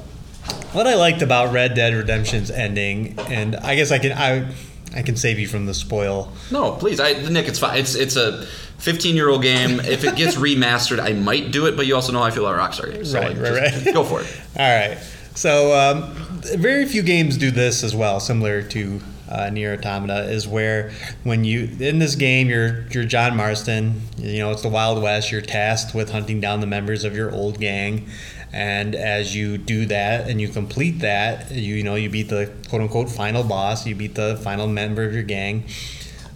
what 0.73 0.87
I 0.87 0.95
liked 0.95 1.21
about 1.21 1.53
Red 1.53 1.73
Dead 1.73 1.93
Redemption's 1.93 2.51
ending, 2.51 3.17
and 3.27 3.55
I 3.55 3.75
guess 3.75 3.91
I 3.91 3.99
can 3.99 4.11
I 4.13 4.51
I 4.95 5.01
can 5.01 5.15
save 5.15 5.39
you 5.39 5.47
from 5.47 5.65
the 5.65 5.73
spoil. 5.73 6.31
No, 6.51 6.71
please, 6.73 6.99
I, 6.99 7.13
Nick, 7.29 7.47
it's 7.47 7.59
fine. 7.59 7.77
It's 7.77 7.95
it's 7.95 8.15
a 8.15 8.45
15 8.79 9.15
year 9.15 9.29
old 9.29 9.41
game. 9.41 9.79
If 9.79 10.03
it 10.03 10.15
gets 10.15 10.35
remastered, 10.37 10.99
I 10.99 11.13
might 11.13 11.51
do 11.51 11.65
it. 11.67 11.75
But 11.75 11.85
you 11.85 11.95
also 11.95 12.11
know 12.11 12.21
I 12.21 12.31
feel 12.31 12.45
about 12.45 12.71
Rockstar 12.71 12.91
games, 12.91 13.11
so 13.11 13.19
right, 13.19 13.37
like, 13.37 13.53
right, 13.53 13.85
right. 13.85 13.93
Go 13.93 14.03
for 14.03 14.21
it. 14.21 14.41
All 14.57 14.65
right. 14.65 14.97
So 15.35 15.73
um, 15.77 16.11
very 16.57 16.85
few 16.85 17.01
games 17.01 17.37
do 17.37 17.51
this 17.51 17.83
as 17.83 17.95
well, 17.95 18.19
similar 18.19 18.61
to 18.63 18.99
uh, 19.29 19.49
Nier 19.51 19.73
Automata, 19.73 20.29
is 20.29 20.47
where 20.47 20.91
when 21.23 21.43
you 21.43 21.69
in 21.79 21.99
this 21.99 22.15
game 22.15 22.49
you're 22.49 22.85
you're 22.89 23.05
John 23.05 23.37
Marston. 23.37 24.01
You 24.17 24.39
know 24.39 24.51
it's 24.51 24.63
the 24.63 24.69
Wild 24.69 25.01
West. 25.01 25.31
You're 25.31 25.41
tasked 25.41 25.93
with 25.93 26.11
hunting 26.11 26.41
down 26.41 26.61
the 26.61 26.67
members 26.67 27.03
of 27.03 27.15
your 27.15 27.31
old 27.31 27.59
gang, 27.59 28.07
and 28.51 28.95
as 28.95 29.35
you 29.35 29.57
do 29.57 29.85
that 29.87 30.29
and 30.29 30.41
you 30.41 30.47
complete 30.47 30.99
that, 30.99 31.51
you, 31.51 31.75
you 31.75 31.83
know, 31.83 31.95
you 31.95 32.09
beat 32.09 32.29
the 32.29 32.51
quote 32.67 32.81
unquote 32.81 33.09
final 33.09 33.43
boss, 33.43 33.85
you 33.85 33.95
beat 33.95 34.15
the 34.15 34.37
final 34.37 34.67
member 34.67 35.03
of 35.03 35.13
your 35.13 35.23
gang. 35.23 35.65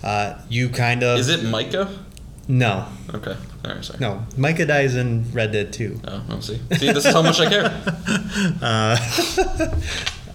Uh, 0.03 0.37
you 0.49 0.69
kind 0.69 1.01
of. 1.01 1.19
Is 1.19 1.29
it 1.29 1.43
Micah? 1.43 1.89
No. 2.47 2.87
Okay. 3.13 3.35
All 3.65 3.71
right, 3.73 3.83
sorry. 3.83 3.99
No. 3.99 4.25
Micah 4.35 4.65
dies 4.65 4.95
in 4.95 5.31
Red 5.31 5.53
Dead 5.53 5.71
2. 5.71 6.01
Oh, 6.05 6.23
I'll 6.29 6.41
see. 6.41 6.59
See, 6.73 6.91
this 6.91 7.05
is 7.05 7.13
how 7.13 7.21
much 7.21 7.39
I 7.39 7.49
care. 7.49 7.65
uh, 8.61 8.97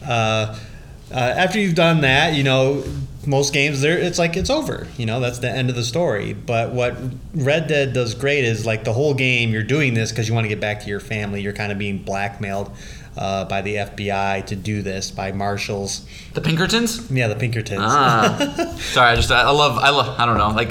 uh, 0.07 0.59
uh, 1.13 1.15
after 1.15 1.61
you've 1.61 1.75
done 1.75 2.01
that, 2.01 2.35
you 2.35 2.45
know, 2.45 2.83
most 3.27 3.53
games 3.53 3.81
there 3.81 3.99
it's 3.99 4.19
like 4.19 4.37
it's 4.37 4.51
over 4.51 4.87
you 4.97 5.05
know 5.05 5.21
that's 5.21 5.41
the 5.41 5.51
end 5.51 5.69
of 5.69 5.77
the 5.77 5.85
story 5.85 6.33
but 6.33 6.73
what 6.73 6.97
red 7.35 7.67
dead 7.67 7.93
does 7.93 8.15
great 8.15 8.45
is 8.45 8.65
like 8.65 8.85
the 8.85 8.93
whole 8.93 9.13
game 9.13 9.51
you're 9.51 9.63
doing 9.63 9.95
this 9.95 10.11
because 10.11 10.29
you 10.29 10.35
want 10.35 10.45
to 10.45 10.49
get 10.49 10.61
back 10.61 10.81
to 10.81 10.89
your 10.89 11.01
family 11.01 11.43
you're 11.43 11.53
kind 11.53 11.73
of 11.73 11.79
being 11.79 11.99
blackmailed 11.99 12.71
uh, 13.19 13.45
by 13.45 13.61
the 13.61 13.75
FBI 13.75 14.47
to 14.47 14.55
do 14.55 14.81
this 14.81 15.11
by 15.11 15.33
marshals. 15.33 16.07
The 16.35 16.41
Pinkertons? 16.41 17.11
Yeah, 17.11 17.27
the 17.27 17.35
Pinkertons. 17.35 17.83
Ah, 17.83 18.75
sorry. 18.79 19.11
I 19.11 19.17
just 19.17 19.31
I 19.33 19.51
love 19.51 19.77
I 19.77 19.91
love 19.91 20.19
I 20.21 20.25
don't 20.25 20.39
know 20.39 20.51
like 20.51 20.71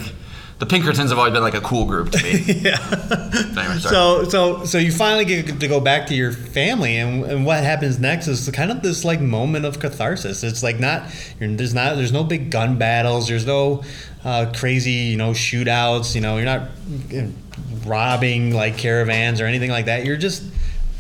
the 0.60 0.66
Pinkertons 0.66 1.12
have 1.12 1.20
always 1.20 1.34
been 1.34 1.43
like 1.43 1.53
a 1.53 1.62
cool 1.62 1.86
group 1.86 2.10
to 2.12 2.24
me. 2.24 2.39
yeah. 2.47 2.78
Anyway, 3.58 3.78
so 3.80 4.24
so 4.24 4.66
so 4.66 4.78
you 4.80 4.91
finally 4.91 5.26
get 5.26 5.60
to 5.60 5.68
go 5.68 5.80
back 5.80 6.08
to 6.08 6.16
your 6.16 6.32
family, 6.32 6.97
and, 6.97 7.24
and 7.26 7.45
what 7.45 7.64
happens 7.64 7.99
next 7.99 8.28
is 8.28 8.49
kind 8.49 8.72
of 8.72 8.82
this 8.82 9.05
like 9.05 9.22
moment 9.22 9.66
of 9.66 9.80
catharsis. 9.80 10.43
It's 10.43 10.64
like 10.64 10.80
not 10.80 11.03
there's 11.39 11.76
not 11.76 11.95
there's 11.95 12.12
no 12.12 12.24
big 12.24 12.49
gun 12.49 12.78
battles. 12.78 13.28
There's 13.28 13.45
no 13.45 13.84
uh, 14.24 14.51
crazy 14.55 14.91
you 14.91 15.18
know 15.18 15.32
shootouts. 15.32 16.16
You 16.16 16.22
know 16.22 16.38
you're 16.38 16.45
not 16.45 16.70
robbing 17.86 18.53
like 18.53 18.78
caravans 18.78 19.39
or 19.39 19.45
anything 19.45 19.70
like 19.70 19.86
that. 19.86 20.05
You're 20.05 20.18
just 20.18 20.43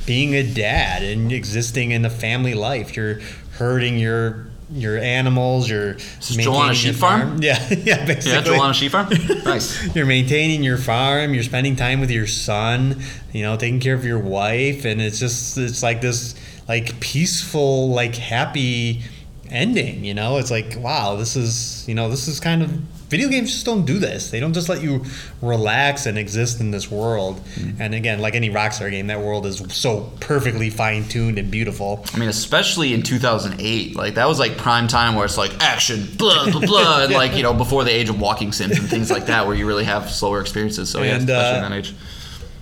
being 0.05 0.35
a 0.35 0.43
dad 0.43 1.03
and 1.03 1.31
existing 1.31 1.91
in 1.91 2.03
the 2.03 2.09
family 2.09 2.53
life. 2.53 2.95
You're 2.95 3.19
herding 3.57 3.97
your 3.97 4.46
your 4.71 4.97
animals. 4.97 5.69
You're 5.69 5.93
is 5.93 6.35
Joel 6.37 6.57
on 6.57 6.71
a 6.71 6.73
sheep 6.73 6.91
your 6.91 6.93
farm? 6.95 7.37
Yeah, 7.41 7.57
yeah, 7.69 8.05
basically. 8.05 8.31
Yeah, 8.31 8.41
Joel 8.41 8.61
on 8.61 8.71
a 8.71 8.73
sheep 8.73 8.91
farm. 8.91 9.09
nice. 9.45 9.95
you're 9.95 10.05
maintaining 10.05 10.63
your 10.63 10.77
farm 10.77 11.33
you're 11.33 11.43
spending 11.43 11.75
time 11.75 11.99
with 11.99 12.11
your 12.11 12.27
son 12.27 13.01
you 13.31 13.43
know 13.43 13.55
taking 13.55 13.79
care 13.79 13.95
of 13.95 14.03
your 14.05 14.19
wife 14.19 14.85
and 14.85 15.01
it's 15.01 15.19
just 15.19 15.57
it's 15.57 15.83
like 15.83 16.01
this 16.01 16.35
like 16.67 16.99
peaceful 16.99 17.89
like 17.89 18.15
happy 18.15 19.01
ending 19.49 20.03
you 20.03 20.13
know 20.13 20.37
it's 20.37 20.51
like 20.51 20.75
wow 20.79 21.15
this 21.15 21.35
is 21.35 21.87
you 21.87 21.95
know 21.95 22.09
this 22.09 22.27
is 22.27 22.39
kind 22.39 22.61
of 22.61 22.71
video 23.09 23.29
games 23.29 23.51
just 23.51 23.65
don't 23.65 23.85
do 23.85 23.99
this. 23.99 24.31
They 24.31 24.39
don't 24.39 24.53
just 24.53 24.69
let 24.69 24.81
you 24.81 25.03
relax 25.41 26.05
and 26.05 26.17
exist 26.17 26.59
in 26.59 26.71
this 26.71 26.91
world. 26.91 27.41
And 27.79 27.93
again 27.95 28.19
like 28.19 28.35
any 28.35 28.49
rockstar 28.49 28.89
game 28.91 29.07
that 29.07 29.21
world 29.21 29.45
is 29.45 29.63
so 29.73 30.11
perfectly 30.19 30.69
fine-tuned 30.69 31.37
and 31.39 31.49
beautiful. 31.49 32.05
I 32.13 32.17
mean, 32.19 32.29
especially 32.29 32.93
in 32.93 33.03
2008, 33.03 33.95
like 33.95 34.15
that 34.15 34.27
was 34.27 34.39
like 34.39 34.57
prime 34.57 34.87
time 34.87 35.15
where 35.15 35.25
it's 35.25 35.37
like 35.37 35.51
action, 35.61 36.07
blah 36.17 36.49
blah 36.51 36.61
blah, 36.61 37.03
and 37.03 37.13
like 37.13 37.35
you 37.35 37.43
know 37.43 37.53
before 37.53 37.83
the 37.83 37.91
age 37.91 38.09
of 38.09 38.19
walking 38.19 38.51
sims 38.51 38.77
and 38.77 38.89
things 38.89 39.09
like 39.09 39.27
that, 39.27 39.47
where 39.47 39.55
you 39.55 39.65
really 39.67 39.85
have 39.85 40.09
slower 40.09 40.41
experiences. 40.41 40.89
So 40.89 41.01
yeah, 41.01 41.15
And, 41.15 41.29
especially 41.29 41.59
uh, 41.59 41.65
in 41.65 41.71
that 41.71 41.77
age. 41.77 41.95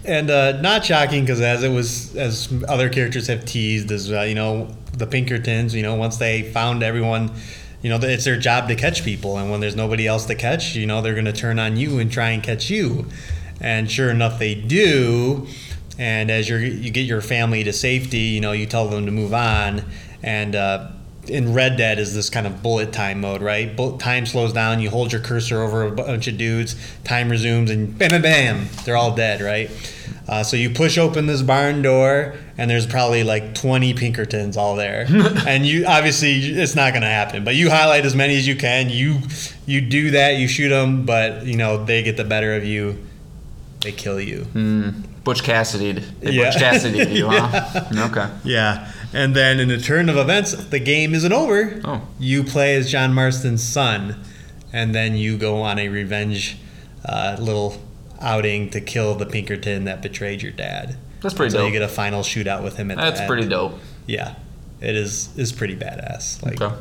and 0.06 0.30
uh, 0.30 0.62
not 0.62 0.86
shocking 0.86 1.24
because 1.24 1.42
as 1.42 1.64
it 1.64 1.70
was 1.70 2.16
as 2.16 2.54
other 2.68 2.90
characters 2.90 3.28
have 3.28 3.46
teased 3.46 3.92
as 3.92 4.12
uh, 4.12 4.22
you 4.22 4.36
know 4.36 4.68
the 4.98 5.08
pinkertons 5.08 5.74
you 5.76 5.82
know 5.84 5.96
once 5.96 6.18
they 6.18 6.44
found 6.44 6.84
everyone 6.84 7.32
you 7.82 7.90
know 7.90 7.98
it's 8.02 8.26
their 8.26 8.38
job 8.38 8.68
to 8.68 8.76
catch 8.76 9.04
people 9.04 9.38
and 9.38 9.52
when 9.52 9.60
there's 9.60 9.76
nobody 9.76 10.08
else 10.08 10.26
to 10.26 10.36
catch 10.36 10.76
you 10.76 10.86
know 10.86 11.02
they're 11.02 11.14
going 11.14 11.26
to 11.26 11.34
turn 11.34 11.60
on 11.60 11.78
you 11.78 12.00
and 12.00 12.12
try 12.12 12.30
and 12.30 12.44
catch 12.44 12.70
you. 12.70 13.08
And 13.62 13.90
sure 13.90 14.10
enough 14.10 14.38
they 14.38 14.54
do. 14.54 15.48
And 15.98 16.30
as 16.30 16.50
you 16.50 16.90
get 16.90 17.06
your 17.06 17.22
family 17.22 17.64
to 17.64 17.74
safety 17.74 18.18
you 18.20 18.42
know 18.42 18.52
you 18.52 18.66
tell 18.66 18.88
them 18.88 19.06
to 19.06 19.12
move 19.12 19.34
on. 19.34 19.84
And 20.24 20.56
uh, 20.56 20.92
in 21.30 21.54
Red 21.54 21.78
Dead 21.78 22.00
is 22.00 22.14
this 22.14 22.30
kind 22.30 22.46
of 22.48 22.62
bullet 22.64 22.92
time 22.94 23.22
mode, 23.22 23.42
right? 23.42 23.76
Bullet 23.76 24.00
time 24.00 24.26
slows 24.26 24.54
down. 24.54 24.80
You 24.80 24.90
hold 24.90 25.12
your 25.12 25.22
cursor 25.22 25.62
over 25.62 25.84
a 25.84 25.92
bunch 25.92 26.28
of 26.28 26.38
dudes. 26.38 26.76
Time 27.04 27.30
resumes, 27.30 27.70
and 27.72 27.98
bam, 27.98 28.10
bam, 28.10 28.22
bam, 28.22 28.68
they're 28.86 28.98
all 28.98 29.16
dead, 29.16 29.42
right? 29.42 29.70
Uh, 30.28 30.44
so 30.44 30.58
you 30.58 30.70
push 30.72 30.98
open 30.98 31.28
this 31.28 31.42
barn 31.44 31.82
door, 31.84 32.34
and 32.58 32.70
there's 32.70 32.88
probably 32.88 33.24
like 33.24 33.54
20 33.54 33.94
Pinkertons 33.94 34.58
all 34.58 34.76
there, 34.76 35.06
and 35.48 35.66
you 35.66 35.86
obviously 35.86 36.34
it's 36.34 36.76
not 36.76 36.92
going 36.94 37.04
to 37.04 37.08
happen. 37.08 37.44
But 37.44 37.56
you 37.56 37.70
highlight 37.70 38.06
as 38.06 38.16
many 38.16 38.36
as 38.38 38.48
you 38.48 38.56
can. 38.56 38.90
You 38.90 39.20
you 39.66 39.82
do 39.82 40.12
that. 40.12 40.38
You 40.38 40.48
shoot 40.48 40.70
them, 40.70 41.06
but 41.06 41.46
you 41.46 41.58
know 41.58 41.84
they 41.86 42.02
get 42.02 42.18
the 42.18 42.24
better 42.24 42.56
of 42.56 42.64
you. 42.66 42.98
They 43.82 43.92
kill 43.92 44.20
you. 44.20 44.46
Butch 45.24 45.44
Cassidy. 45.44 45.92
They 45.92 46.32
Yeah. 46.32 46.46
Butch 46.50 46.58
Cassidy 46.60 47.14
you, 47.16 47.28
huh? 47.32 47.82
Okay. 48.10 48.28
Yeah. 48.44 48.92
And 49.16 49.36
then 49.36 49.60
in 49.60 49.70
the 49.70 49.78
turn 49.80 50.10
of 50.10 50.18
events, 50.18 50.54
the 50.66 50.80
game 50.80 51.14
isn't 51.16 51.32
over. 51.34 51.80
Oh. 51.86 52.08
You 52.20 52.44
play 52.44 52.76
as 52.76 52.92
John 52.92 53.14
Marston's 53.14 53.64
son, 53.64 54.22
and 54.74 54.94
then 54.94 55.16
you 55.16 55.38
go 55.38 55.62
on 55.62 55.80
a 55.80 55.88
revenge 55.90 56.58
uh, 57.06 57.38
little 57.40 57.82
outing 58.20 58.70
to 58.72 58.82
kill 58.82 59.16
the 59.16 59.26
Pinkerton 59.26 59.86
that 59.86 60.02
betrayed 60.02 60.42
your 60.42 60.52
dad. 60.52 60.98
That's 61.22 61.34
pretty 61.34 61.52
so 61.52 61.58
dope. 61.60 61.64
So 61.64 61.68
you 61.68 61.72
get 61.74 61.82
a 61.82 61.88
final 61.88 62.22
shootout 62.24 62.62
with 62.64 62.76
him 62.78 62.92
at 62.92 62.98
the 62.98 63.04
That's 63.04 63.22
end. 63.22 63.28
pretty 63.28 63.48
dope. 63.48 63.80
Yeah. 64.06 64.36
It 64.82 64.96
is 64.96 65.30
is 65.38 65.52
pretty 65.54 65.76
badass. 65.76 66.44
Like 66.44 66.62
Okay. 66.62 66.76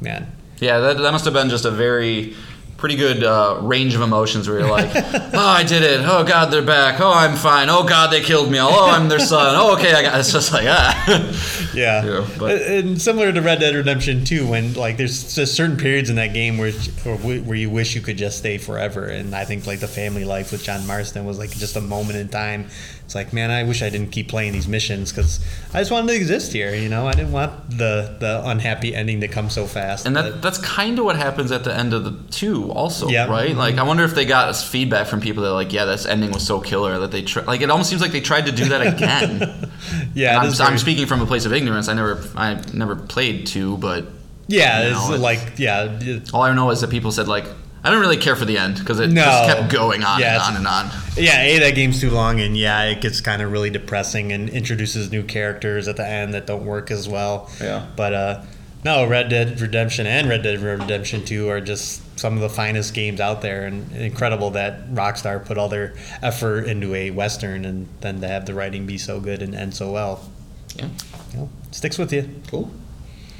man. 0.00 0.30
Yeah, 0.60 0.78
that, 0.78 0.98
that 0.98 1.10
must 1.10 1.24
have 1.24 1.34
been 1.34 1.50
just 1.50 1.64
a 1.64 1.70
very 1.70 2.34
pretty 2.76 2.96
good 2.96 3.22
uh, 3.24 3.58
range 3.62 3.94
of 3.94 4.00
emotions 4.02 4.48
where 4.48 4.60
you're 4.60 4.70
like, 4.70 4.90
oh, 4.94 5.30
I 5.34 5.62
did 5.62 5.82
it. 5.82 6.00
Oh, 6.04 6.24
God, 6.24 6.46
they're 6.46 6.60
back. 6.62 7.00
Oh, 7.00 7.12
I'm 7.12 7.36
fine. 7.36 7.68
Oh, 7.70 7.84
God, 7.84 8.12
they 8.12 8.20
killed 8.20 8.50
me. 8.50 8.58
Oh, 8.60 8.90
I'm 8.90 9.08
their 9.08 9.18
son. 9.20 9.54
Oh, 9.56 9.74
okay, 9.76 9.92
I 9.94 10.02
got 10.02 10.18
It's 10.20 10.32
just 10.32 10.52
like, 10.52 10.66
ah. 10.68 11.70
Yeah. 11.74 12.04
Yeah, 12.04 12.28
but- 12.38 12.62
and 12.62 13.00
similar 13.00 13.32
to 13.32 13.40
Red 13.40 13.60
Dead 13.60 13.74
Redemption 13.74 14.24
2, 14.24 14.46
when 14.48 14.74
like 14.74 14.96
there's 14.96 15.34
just 15.34 15.54
certain 15.54 15.76
periods 15.76 16.10
in 16.10 16.16
that 16.16 16.32
game 16.34 16.58
where 16.58 16.72
or 17.06 17.16
where 17.16 17.56
you 17.56 17.70
wish 17.70 17.94
you 17.94 18.00
could 18.00 18.16
just 18.18 18.38
stay 18.38 18.58
forever, 18.58 19.04
and 19.04 19.34
I 19.34 19.44
think 19.44 19.66
like 19.66 19.80
the 19.80 19.88
family 19.88 20.24
life 20.24 20.52
with 20.52 20.62
John 20.62 20.86
Marston 20.86 21.24
was 21.24 21.38
like 21.38 21.50
just 21.50 21.76
a 21.76 21.80
moment 21.80 22.18
in 22.18 22.28
time. 22.28 22.68
It's 23.04 23.14
like, 23.14 23.34
man, 23.34 23.50
I 23.50 23.64
wish 23.64 23.82
I 23.82 23.90
didn't 23.90 24.12
keep 24.12 24.28
playing 24.28 24.52
these 24.54 24.66
missions 24.66 25.12
because 25.12 25.38
I 25.74 25.78
just 25.80 25.90
wanted 25.90 26.08
to 26.08 26.14
exist 26.16 26.52
here. 26.54 26.74
You 26.74 26.88
know, 26.88 27.06
I 27.06 27.12
didn't 27.12 27.32
want 27.32 27.68
the 27.70 28.16
the 28.18 28.40
unhappy 28.44 28.94
ending 28.94 29.20
to 29.20 29.28
come 29.28 29.50
so 29.50 29.66
fast. 29.66 30.06
And 30.06 30.16
that 30.16 30.40
that's 30.40 30.56
kind 30.58 30.98
of 30.98 31.04
what 31.04 31.16
happens 31.16 31.52
at 31.52 31.64
the 31.64 31.74
end 31.74 31.92
of 31.92 32.04
the 32.04 32.12
two, 32.32 32.70
also, 32.72 33.08
Yeah. 33.08 33.26
right? 33.28 33.50
Mm-hmm. 33.50 33.58
Like, 33.58 33.76
I 33.76 33.82
wonder 33.82 34.04
if 34.04 34.14
they 34.14 34.24
got 34.24 34.48
us 34.48 34.66
feedback 34.66 35.06
from 35.06 35.20
people 35.20 35.42
that 35.42 35.52
like, 35.52 35.70
yeah, 35.72 35.84
this 35.84 36.06
ending 36.06 36.30
was 36.32 36.46
so 36.46 36.60
killer 36.60 36.98
that 37.00 37.10
they 37.10 37.20
tr- 37.22 37.40
like. 37.42 37.60
It 37.60 37.70
almost 37.70 37.90
seems 37.90 38.00
like 38.00 38.12
they 38.12 38.22
tried 38.22 38.46
to 38.46 38.52
do 38.52 38.70
that 38.70 38.86
again. 38.94 39.70
yeah, 40.14 40.38
I'm, 40.40 40.50
I'm 40.62 40.78
speaking 40.78 41.04
from 41.06 41.20
a 41.20 41.26
place 41.26 41.44
of 41.44 41.52
ignorance. 41.52 41.88
I 41.88 41.94
never, 41.94 42.24
I 42.34 42.58
never 42.72 42.96
played 42.96 43.46
two, 43.46 43.76
but 43.76 44.06
Yeah, 44.48 44.82
you 44.82 44.88
it's 44.92 44.98
know, 45.08 45.14
it's- 45.14 45.20
like 45.20 45.58
yeah. 45.58 46.20
all 46.32 46.42
I 46.42 46.54
know 46.54 46.70
is 46.70 46.80
that 46.80 46.88
people 46.90 47.12
said 47.12 47.28
like, 47.28 47.44
I 47.84 47.90
don't 47.90 48.00
really 48.00 48.16
care 48.16 48.34
for 48.34 48.46
the 48.46 48.56
end 48.56 48.78
because 48.78 48.98
it 48.98 49.10
No. 49.10 49.22
just 49.22 49.44
kept 49.58 49.70
going 49.72 50.02
on 50.02 50.18
Yeah, 50.20 50.34
and 50.34 50.42
on 50.42 50.56
and 50.56 50.66
on. 50.66 50.90
Yeah, 51.16 51.42
A, 51.42 51.58
that 51.60 51.74
game's 51.74 52.00
too 52.00 52.10
long, 52.10 52.40
and 52.40 52.56
yeah, 52.56 52.82
it 52.84 53.00
gets 53.02 53.20
kind 53.20 53.42
of 53.42 53.52
really 53.52 53.68
depressing 53.70 54.32
and 54.32 54.48
introduces 54.48 55.10
new 55.12 55.22
characters 55.22 55.86
at 55.86 55.96
the 55.96 56.06
end 56.06 56.32
that 56.34 56.46
don't 56.46 56.64
work 56.64 56.90
as 56.90 57.06
well. 57.08 57.50
Yeah. 57.60 57.84
But 57.94 58.14
uh, 58.14 58.42
no, 58.84 59.06
Red 59.06 59.28
Dead 59.28 59.60
Redemption 59.60 60.06
and 60.06 60.28
Red 60.28 60.42
Dead 60.42 60.60
Redemption 60.60 61.24
2 61.24 61.48
are 61.50 61.60
just 61.60 62.00
some 62.18 62.34
of 62.34 62.40
the 62.40 62.48
finest 62.48 62.94
games 62.94 63.20
out 63.20 63.42
there, 63.42 63.64
and 63.66 63.92
incredible 63.94 64.50
that 64.52 64.88
Rockstar 64.90 65.44
put 65.44 65.58
all 65.58 65.68
their 65.68 65.92
effort 66.22 66.66
into 66.66 66.94
a 66.94 67.10
Western 67.10 67.64
and 67.66 67.86
then 68.00 68.20
to 68.22 68.28
have 68.28 68.46
the 68.46 68.54
writing 68.54 68.86
be 68.86 68.96
so 68.98 69.20
good 69.20 69.42
and 69.42 69.54
end 69.54 69.74
so 69.74 69.90
well. 69.92 70.28
Yeah, 70.76 70.86
You 71.32 71.38
know, 71.38 71.50
sticks 71.70 71.98
with 71.98 72.12
you. 72.14 72.28
cool. 72.50 72.70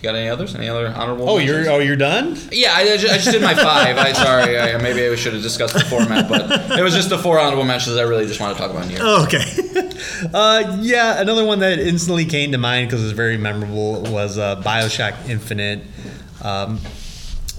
Got 0.05 0.17
any 0.17 0.29
others? 0.29 0.55
Any 0.55 0.69
other 0.69 0.89
honorable? 0.89 1.29
Oh, 1.29 1.39
mentions? 1.39 1.67
you're 1.67 1.75
oh 1.75 1.79
you're 1.79 1.97
done? 1.97 2.39
Yeah, 2.53 2.75
I, 2.75 2.83
I 2.83 2.97
just, 2.99 3.13
I 3.13 3.17
just 3.17 3.31
did 3.33 3.41
my 3.41 3.55
five. 3.55 3.97
I 3.97 4.13
sorry, 4.13 4.59
I, 4.59 4.77
maybe 4.77 5.07
I 5.07 5.15
should 5.15 5.33
have 5.33 5.43
discussed 5.43 5.73
the 5.73 5.81
format, 5.81 6.29
but 6.29 6.79
it 6.79 6.83
was 6.83 6.95
just 6.95 7.09
the 7.09 7.17
four 7.17 7.41
honorable 7.41 7.65
mentions 7.65 7.97
I 7.97 8.03
really 8.03 8.27
just 8.27 8.39
want 8.39 8.55
to 8.55 8.63
talk 8.63 8.71
about 8.71 8.85
in 8.85 8.91
here. 8.91 8.99
Oh, 9.01 9.25
okay. 9.25 9.43
uh, 10.35 10.77
yeah, 10.81 11.21
another 11.21 11.45
one 11.45 11.61
that 11.61 11.79
instantly 11.79 12.27
came 12.27 12.53
to 12.53 12.59
mind 12.59 12.89
because 12.89 13.03
it's 13.03 13.13
very 13.13 13.39
memorable 13.39 14.03
was 14.03 14.37
uh, 14.37 14.61
Bioshock 14.63 15.29
Infinite. 15.29 15.83
Um, 16.43 16.81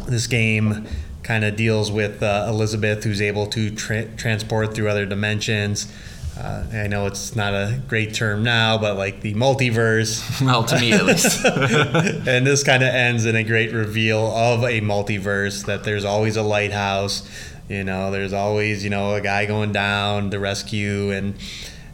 this 0.07 0.27
game 0.27 0.87
kind 1.23 1.43
of 1.43 1.55
deals 1.55 1.91
with 1.91 2.21
uh, 2.21 2.45
Elizabeth, 2.47 3.03
who's 3.03 3.21
able 3.21 3.47
to 3.47 3.71
tra- 3.71 4.05
transport 4.15 4.75
through 4.75 4.89
other 4.89 5.07
dimensions. 5.07 5.91
Uh, 6.37 6.63
I 6.73 6.87
know 6.87 7.05
it's 7.05 7.35
not 7.35 7.53
a 7.53 7.79
great 7.87 8.13
term 8.13 8.43
now, 8.43 8.77
but 8.77 8.97
like 8.97 9.21
the 9.21 9.33
multiverse. 9.35 10.21
Well, 10.45 10.63
to 10.65 10.79
me 10.79 10.91
at 10.91 11.05
least. 11.09 11.45
and 11.45 12.45
this 12.45 12.63
kind 12.63 12.83
of 12.83 12.89
ends 12.89 13.25
in 13.25 13.35
a 13.35 13.43
great 13.43 13.71
reveal 13.71 14.19
of 14.35 14.63
a 14.63 14.81
multiverse 14.81 15.65
that 15.65 15.83
there's 15.85 16.03
always 16.05 16.35
a 16.35 16.41
lighthouse 16.43 17.27
you 17.67 17.83
know 17.83 18.11
there's 18.11 18.31
always 18.33 18.83
you 18.83 18.91
know 18.91 19.15
a 19.15 19.21
guy 19.21 19.47
going 19.47 19.71
down 19.71 20.29
to 20.29 20.37
rescue 20.37 21.09
and 21.09 21.33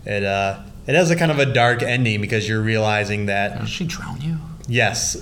it 0.06 0.22
uh 0.22 0.60
it 0.86 0.96
has 0.96 1.10
a 1.12 1.16
kind 1.16 1.32
of 1.32 1.40
a 1.40 1.46
dark 1.46 1.82
ending 1.82 2.20
because 2.20 2.50
you're 2.50 2.62
realizing 2.62 3.28
that 3.28 3.58
Did 3.58 3.70
she 3.70 3.86
drown 3.86 4.20
you? 4.20 4.38
yes 4.68 5.16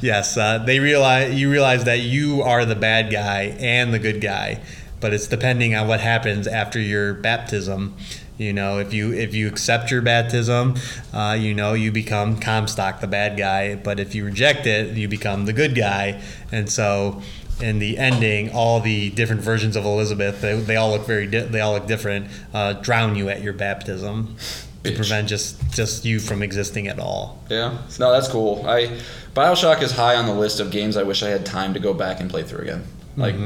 yes 0.00 0.36
uh, 0.38 0.58
they 0.64 0.78
realize 0.80 1.34
you 1.34 1.50
realize 1.50 1.84
that 1.84 2.00
you 2.00 2.40
are 2.42 2.64
the 2.64 2.74
bad 2.76 3.10
guy 3.12 3.54
and 3.58 3.92
the 3.92 3.98
good 3.98 4.20
guy 4.22 4.62
but 5.06 5.14
it's 5.14 5.28
depending 5.28 5.72
on 5.72 5.86
what 5.86 6.00
happens 6.00 6.48
after 6.48 6.80
your 6.80 7.14
baptism 7.14 7.94
you 8.38 8.52
know 8.52 8.80
if 8.80 8.92
you 8.92 9.12
if 9.12 9.36
you 9.36 9.46
accept 9.46 9.88
your 9.88 10.02
baptism 10.02 10.74
uh, 11.14 11.36
you 11.38 11.54
know 11.54 11.74
you 11.74 11.92
become 11.92 12.40
comstock 12.40 12.98
the 13.00 13.06
bad 13.06 13.38
guy 13.38 13.76
but 13.76 14.00
if 14.00 14.16
you 14.16 14.24
reject 14.24 14.66
it 14.66 14.96
you 14.96 15.06
become 15.06 15.44
the 15.44 15.52
good 15.52 15.76
guy 15.76 16.20
and 16.50 16.68
so 16.68 17.22
in 17.60 17.78
the 17.78 17.96
ending 17.98 18.50
all 18.52 18.80
the 18.80 19.10
different 19.10 19.40
versions 19.40 19.76
of 19.76 19.84
elizabeth 19.84 20.40
they, 20.40 20.58
they 20.58 20.74
all 20.74 20.90
look 20.90 21.06
very 21.06 21.28
di- 21.28 21.46
they 21.46 21.60
all 21.60 21.74
look 21.74 21.86
different 21.86 22.26
uh, 22.52 22.72
drown 22.72 23.14
you 23.14 23.28
at 23.28 23.40
your 23.42 23.52
baptism 23.52 24.34
to 24.82 24.90
Bitch. 24.90 24.96
prevent 24.96 25.28
just 25.28 25.70
just 25.72 26.04
you 26.04 26.18
from 26.18 26.42
existing 26.42 26.88
at 26.88 26.98
all 26.98 27.40
Yeah. 27.48 27.78
No, 28.00 28.10
that's 28.10 28.26
cool. 28.26 28.64
I 28.66 28.98
Bioshock 29.34 29.82
is 29.82 29.92
high 29.92 30.16
on 30.16 30.26
the 30.26 30.34
list 30.34 30.58
of 30.58 30.72
games 30.72 30.96
I 30.96 31.04
wish 31.04 31.22
I 31.22 31.28
had 31.28 31.46
time 31.46 31.74
to 31.74 31.80
go 31.80 31.94
back 31.94 32.18
and 32.20 32.28
play 32.28 32.42
through 32.42 32.62
again. 32.62 32.82
Like, 33.16 33.36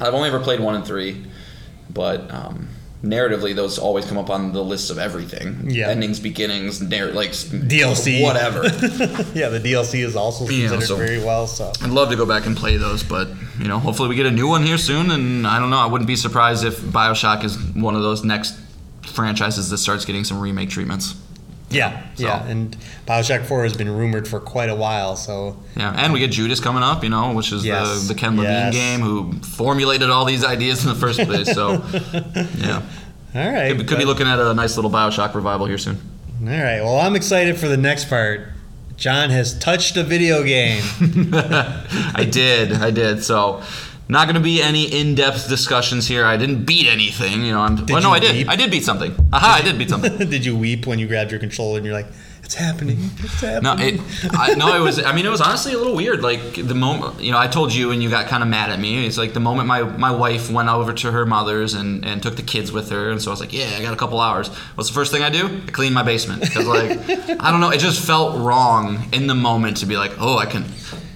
I've 0.00 0.14
only 0.14 0.28
ever 0.28 0.40
played 0.40 0.60
one 0.60 0.74
and 0.74 0.84
three, 0.84 1.24
but 1.90 2.30
um, 2.32 2.68
narratively, 3.02 3.54
those 3.54 3.78
always 3.78 4.04
come 4.04 4.18
up 4.18 4.28
on 4.30 4.52
the 4.52 4.62
list 4.62 4.90
of 4.90 4.98
everything. 4.98 5.70
Yeah. 5.70 5.88
Endings, 5.88 6.20
beginnings, 6.20 6.82
narr- 6.82 7.12
like 7.12 7.30
DLC. 7.30 8.22
whatever. 8.22 8.62
yeah, 9.34 9.48
the 9.48 9.60
DLC 9.62 10.04
is 10.04 10.16
also 10.16 10.44
Yeah, 10.48 10.68
considered 10.68 10.86
so- 10.86 10.96
very 10.96 11.18
well. 11.18 11.46
So 11.46 11.72
I'd 11.82 11.90
love 11.90 12.10
to 12.10 12.16
go 12.16 12.26
back 12.26 12.46
and 12.46 12.56
play 12.56 12.76
those, 12.76 13.02
but 13.02 13.28
you 13.58 13.68
know, 13.68 13.78
hopefully 13.78 14.08
we 14.08 14.16
get 14.16 14.26
a 14.26 14.30
new 14.30 14.48
one 14.48 14.62
here 14.62 14.78
soon. 14.78 15.10
And 15.10 15.46
I 15.46 15.58
don't 15.58 15.70
know, 15.70 15.78
I 15.78 15.86
wouldn't 15.86 16.08
be 16.08 16.16
surprised 16.16 16.64
if 16.64 16.78
Bioshock 16.80 17.42
is 17.44 17.56
one 17.74 17.94
of 17.96 18.02
those 18.02 18.22
next 18.24 18.58
franchises 19.06 19.70
that 19.70 19.78
starts 19.78 20.04
getting 20.04 20.24
some 20.24 20.40
remake 20.40 20.68
treatments. 20.68 21.14
Yeah, 21.68 22.00
So- 22.14 22.24
yeah, 22.24 22.46
and 22.46 22.76
Bioshock 23.08 23.44
Four 23.44 23.64
has 23.64 23.76
been 23.76 23.90
rumored 23.90 24.28
for 24.28 24.38
quite 24.38 24.68
a 24.68 24.74
while. 24.76 25.16
So 25.16 25.56
Yeah, 25.76 25.92
and 25.96 26.12
we 26.12 26.20
get 26.20 26.30
Judas 26.30 26.60
coming 26.60 26.82
up, 26.84 27.02
you 27.02 27.10
know, 27.10 27.32
which 27.32 27.50
is 27.52 27.64
Yes, 27.64 28.02
the, 28.02 28.14
the 28.14 28.18
Ken 28.18 28.36
Levine 28.36 28.72
yes. 28.72 28.74
game 28.74 29.00
who 29.00 29.32
formulated 29.40 30.08
all 30.10 30.24
these 30.24 30.44
ideas 30.44 30.84
in 30.84 30.90
the 30.92 30.98
first 30.98 31.18
place. 31.20 31.52
So, 31.52 31.72
yeah, 32.58 32.82
all 33.34 33.50
right, 33.52 33.76
could, 33.76 33.88
could 33.88 33.98
be 33.98 34.04
looking 34.04 34.26
at 34.28 34.38
a 34.38 34.54
nice 34.54 34.76
little 34.76 34.90
Bioshock 34.90 35.34
revival 35.34 35.66
here 35.66 35.78
soon. 35.78 35.98
All 36.42 36.48
right. 36.48 36.82
Well, 36.82 37.00
I'm 37.00 37.16
excited 37.16 37.56
for 37.56 37.66
the 37.66 37.78
next 37.78 38.10
part 38.10 38.48
Jon 38.96 39.30
has 39.30 39.58
touched 39.58 39.96
a 39.96 40.02
video 40.02 40.42
game. 40.42 40.82
I 42.14 42.26
did, 42.30 42.72
I 42.72 42.90
did. 42.90 43.24
So, 43.24 43.62
not 44.08 44.26
going 44.26 44.36
to 44.36 44.40
be 44.40 44.62
any 44.62 44.84
in-depth 44.84 45.48
discussions 45.48 46.06
here. 46.06 46.24
I 46.24 46.36
didn't 46.36 46.64
beat 46.64 46.86
anything, 46.86 47.44
you 47.44 47.52
know. 47.52 47.60
I'm, 47.60 47.84
well, 47.86 48.02
no, 48.02 48.10
I 48.10 48.20
did. 48.20 48.36
weep? 48.36 48.48
I 48.48 48.56
did 48.56 48.70
beat 48.70 48.84
something. 48.84 49.14
Aha, 49.32 49.58
I 49.60 49.62
did 49.62 49.78
beat 49.78 49.90
something. 49.90 50.16
Did 50.30 50.44
you 50.44 50.56
weep 50.56 50.86
when 50.86 50.98
you 50.98 51.08
grabbed 51.08 51.30
your 51.30 51.40
controller 51.40 51.78
and 51.78 51.86
you're 51.86 51.94
like, 51.94 52.06
it's 52.46 52.54
happening, 52.54 53.10
it's 53.18 53.42
No, 53.42 53.74
it, 53.76 54.00
I, 54.30 54.54
no, 54.54 54.76
it 54.76 54.80
was. 54.80 55.02
I 55.02 55.12
mean, 55.12 55.26
it 55.26 55.30
was 55.30 55.40
honestly 55.40 55.72
a 55.72 55.78
little 55.78 55.96
weird. 55.96 56.22
Like 56.22 56.54
the 56.54 56.76
moment, 56.76 57.20
you 57.20 57.32
know, 57.32 57.38
I 57.38 57.48
told 57.48 57.74
you, 57.74 57.90
and 57.90 58.00
you 58.00 58.08
got 58.08 58.28
kind 58.28 58.40
of 58.40 58.48
mad 58.48 58.70
at 58.70 58.78
me. 58.78 59.04
It's 59.04 59.18
like 59.18 59.34
the 59.34 59.40
moment 59.40 59.66
my 59.66 59.82
my 59.82 60.12
wife 60.12 60.48
went 60.48 60.68
over 60.68 60.92
to 60.92 61.10
her 61.10 61.26
mother's 61.26 61.74
and 61.74 62.04
and 62.04 62.22
took 62.22 62.36
the 62.36 62.44
kids 62.44 62.70
with 62.70 62.90
her, 62.90 63.10
and 63.10 63.20
so 63.20 63.30
I 63.30 63.32
was 63.32 63.40
like, 63.40 63.52
yeah, 63.52 63.68
I 63.76 63.82
got 63.82 63.94
a 63.94 63.96
couple 63.96 64.20
hours. 64.20 64.46
What's 64.76 64.88
the 64.90 64.94
first 64.94 65.10
thing 65.10 65.24
I 65.24 65.30
do? 65.30 65.60
I 65.66 65.70
clean 65.72 65.92
my 65.92 66.04
basement 66.04 66.40
because 66.40 66.68
like 66.68 66.90
I 67.40 67.50
don't 67.50 67.60
know, 67.60 67.70
it 67.70 67.80
just 67.80 68.06
felt 68.06 68.38
wrong 68.38 69.08
in 69.12 69.26
the 69.26 69.34
moment 69.34 69.78
to 69.78 69.86
be 69.86 69.96
like, 69.96 70.12
oh, 70.20 70.38
I 70.38 70.46
can. 70.46 70.66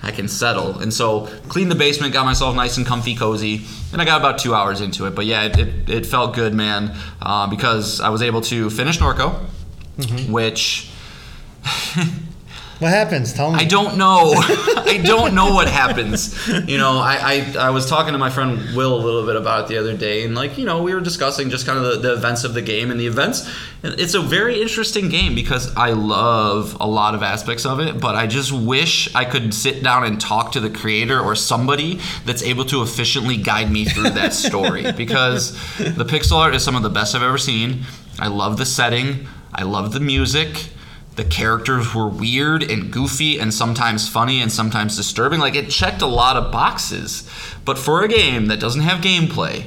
I 0.03 0.11
can 0.12 0.28
settle, 0.28 0.78
and 0.78 0.92
so 0.92 1.26
cleaned 1.48 1.70
the 1.70 1.74
basement, 1.74 2.12
got 2.12 2.24
myself 2.24 2.55
nice 2.57 2.76
and 2.78 2.86
comfy, 2.86 3.14
cozy, 3.14 3.66
and 3.92 4.01
I 4.01 4.05
got 4.05 4.20
about 4.20 4.38
two 4.38 4.55
hours 4.55 4.80
into 4.80 5.07
it. 5.07 5.14
But 5.14 5.26
yeah, 5.26 5.44
it, 5.44 5.59
it, 5.59 5.90
it 5.90 6.07
felt 6.07 6.34
good, 6.34 6.55
man, 6.55 6.96
uh, 7.20 7.46
because 7.48 8.01
I 8.01 8.09
was 8.09 8.22
able 8.22 8.40
to 8.42 8.70
finish 8.70 8.98
Norco, 8.98 9.34
which 10.30 10.90
what 12.81 12.91
happens? 12.91 13.35
Tell 13.35 13.53
me. 13.53 13.59
I 13.59 13.64
don't 13.64 13.99
know. 13.99 14.33
I 14.37 15.03
don't 15.05 15.35
know 15.35 15.53
what 15.53 15.68
happens. 15.68 16.49
You 16.49 16.78
know, 16.78 16.99
I, 16.99 17.53
I, 17.57 17.66
I 17.66 17.70
was 17.70 17.87
talking 17.87 18.14
to 18.14 18.18
my 18.18 18.31
friend 18.31 18.74
Will 18.74 18.95
a 18.95 19.03
little 19.05 19.26
bit 19.26 19.37
about 19.37 19.64
it 19.64 19.68
the 19.68 19.76
other 19.76 19.95
day, 19.95 20.24
and 20.24 20.35
like, 20.35 20.57
you 20.57 20.64
know, 20.64 20.83
we 20.83 20.95
were 20.95 21.01
discussing 21.03 21.51
just 21.51 21.66
kind 21.66 21.78
of 21.78 21.85
the, 21.85 22.09
the 22.09 22.14
events 22.14 22.43
of 22.43 22.55
the 22.55 22.62
game 22.62 22.91
and 22.91 22.99
the 22.99 23.07
events. 23.07 23.51
It's 23.83 24.14
a 24.14 24.20
very 24.20 24.62
interesting 24.62 25.11
game 25.11 25.35
because 25.35 25.76
I 25.76 25.91
love 25.91 26.78
a 26.81 26.87
lot 26.87 27.14
of 27.14 27.22
aspects 27.22 27.66
of 27.66 27.81
it, 27.81 28.01
but 28.01 28.14
I 28.14 28.26
just 28.26 28.51
wish 28.51 29.14
I 29.14 29.26
could 29.26 29.53
sit 29.53 29.83
down 29.83 30.05
and 30.05 30.18
talk 30.18 30.53
to 30.53 30.61
the 30.61 30.70
creator 30.70 31.20
or 31.20 31.35
somebody 31.35 32.01
that's 32.24 32.43
able 32.43 32.64
to 32.66 32.81
efficiently 32.81 33.37
guide 33.37 33.70
me 33.70 33.85
through 33.85 34.11
that 34.11 34.33
story 34.33 34.91
because 34.97 35.53
the 35.76 36.07
pixel 36.07 36.39
art 36.39 36.55
is 36.55 36.64
some 36.64 36.76
of 36.76 36.83
the 36.83 36.91
best 36.91 37.14
I've 37.14 37.22
ever 37.22 37.39
seen. 37.39 37.83
I 38.18 38.28
love 38.28 38.57
the 38.57 38.66
setting. 38.66 39.28
I 39.53 39.64
love 39.64 39.93
the 39.93 40.01
music 40.01 40.70
the 41.20 41.28
characters 41.28 41.94
were 41.94 42.08
weird 42.08 42.62
and 42.62 42.90
goofy 42.90 43.38
and 43.38 43.52
sometimes 43.52 44.08
funny 44.08 44.40
and 44.40 44.50
sometimes 44.50 44.96
disturbing. 44.96 45.38
Like 45.38 45.54
it 45.54 45.68
checked 45.68 46.00
a 46.00 46.06
lot 46.06 46.38
of 46.38 46.50
boxes. 46.50 47.28
But 47.66 47.76
for 47.76 48.02
a 48.02 48.08
game 48.08 48.46
that 48.46 48.58
doesn't 48.58 48.80
have 48.80 49.02
gameplay, 49.02 49.66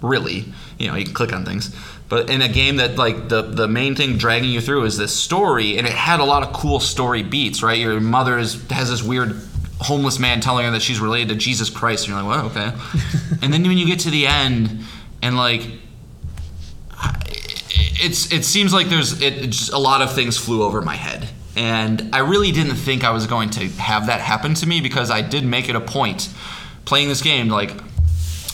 really, 0.00 0.44
you 0.78 0.86
know, 0.86 0.94
you 0.94 1.04
can 1.04 1.14
click 1.14 1.32
on 1.32 1.44
things. 1.44 1.74
But 2.08 2.30
in 2.30 2.42
a 2.42 2.48
game 2.48 2.76
that 2.76 2.94
like 2.94 3.28
the 3.28 3.42
the 3.42 3.66
main 3.66 3.96
thing 3.96 4.18
dragging 4.18 4.50
you 4.50 4.60
through 4.60 4.84
is 4.84 4.96
this 4.96 5.12
story, 5.12 5.78
and 5.78 5.84
it 5.84 5.92
had 5.92 6.20
a 6.20 6.24
lot 6.24 6.44
of 6.44 6.52
cool 6.52 6.78
story 6.78 7.24
beats, 7.24 7.60
right? 7.60 7.76
Your 7.76 7.98
mother 7.98 8.38
is, 8.38 8.64
has 8.70 8.88
this 8.88 9.02
weird 9.02 9.34
homeless 9.80 10.20
man 10.20 10.40
telling 10.40 10.64
her 10.64 10.70
that 10.70 10.80
she's 10.80 11.00
related 11.00 11.30
to 11.30 11.34
Jesus 11.34 11.70
Christ, 11.70 12.06
and 12.06 12.14
you're 12.14 12.22
like, 12.22 12.36
well, 12.36 12.46
okay. 12.46 12.72
and 13.42 13.52
then 13.52 13.64
when 13.64 13.78
you 13.78 13.84
get 13.84 13.98
to 14.00 14.10
the 14.10 14.28
end, 14.28 14.84
and 15.22 15.36
like 15.36 15.62
it's 17.70 18.32
it 18.32 18.44
seems 18.44 18.72
like 18.72 18.88
there's 18.88 19.20
it, 19.20 19.50
just 19.50 19.72
a 19.72 19.78
lot 19.78 20.02
of 20.02 20.14
things 20.14 20.36
flew 20.36 20.62
over 20.62 20.80
my 20.80 20.96
head. 20.96 21.28
And 21.56 22.14
i 22.14 22.18
really 22.18 22.52
didn't 22.52 22.76
think 22.76 23.02
i 23.02 23.10
was 23.10 23.26
going 23.26 23.50
to 23.50 23.66
have 23.68 24.06
that 24.06 24.20
happen 24.20 24.54
to 24.54 24.66
me 24.66 24.80
because 24.80 25.10
i 25.10 25.22
did 25.22 25.44
make 25.44 25.68
it 25.68 25.74
a 25.74 25.80
point 25.80 26.28
playing 26.84 27.08
this 27.08 27.20
game 27.20 27.48
like 27.48 27.72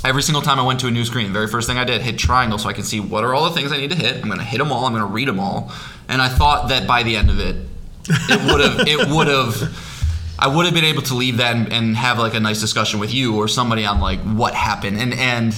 every 0.05 0.23
single 0.23 0.41
time 0.41 0.59
i 0.59 0.63
went 0.63 0.81
to 0.81 0.87
a 0.87 0.91
new 0.91 1.05
screen 1.05 1.27
the 1.27 1.33
very 1.33 1.47
first 1.47 1.69
thing 1.69 1.77
i 1.77 1.85
did 1.85 2.01
hit 2.01 2.19
triangle 2.19 2.57
so 2.57 2.67
i 2.67 2.73
can 2.73 2.83
see 2.83 3.01
what 3.01 3.23
are 3.23 3.35
all 3.35 3.45
the 3.45 3.51
things 3.51 3.73
i 3.73 3.77
need 3.77 3.91
to 3.91 3.97
hit. 3.97 4.23
I'm 4.23 4.29
going 4.29 4.39
to 4.39 4.45
hit 4.45 4.57
them 4.57 4.73
all 4.73 4.87
i'm 4.87 4.93
going 4.93 5.07
to 5.07 5.13
read 5.13 5.29
them 5.29 5.39
all. 5.39 5.71
And 6.09 6.23
i 6.23 6.29
thought 6.29 6.71
that 6.71 6.87
by 6.89 7.03
the 7.03 7.15
end 7.17 7.29
of 7.29 7.39
it 7.39 7.57
it 8.09 8.51
would 8.51 8.61
have 8.61 8.89
it 8.89 9.09
would 9.15 9.29
have 9.29 9.93
I 10.39 10.49
would 10.49 10.67
have 10.67 10.75
been 10.75 10.85
able 10.85 11.03
to 11.03 11.15
leave 11.15 11.37
that 11.37 11.55
and, 11.55 11.73
and 11.73 11.97
have 11.97 12.19
like 12.19 12.35
a 12.35 12.41
nice 12.41 12.61
discussion 12.61 12.99
with 12.99 13.15
you 13.15 13.37
or 13.37 13.47
somebody 13.49 13.87
on 13.87 14.01
like 14.01 14.21
what 14.21 14.55
happened. 14.55 14.99
And 14.99 15.15
and 15.15 15.55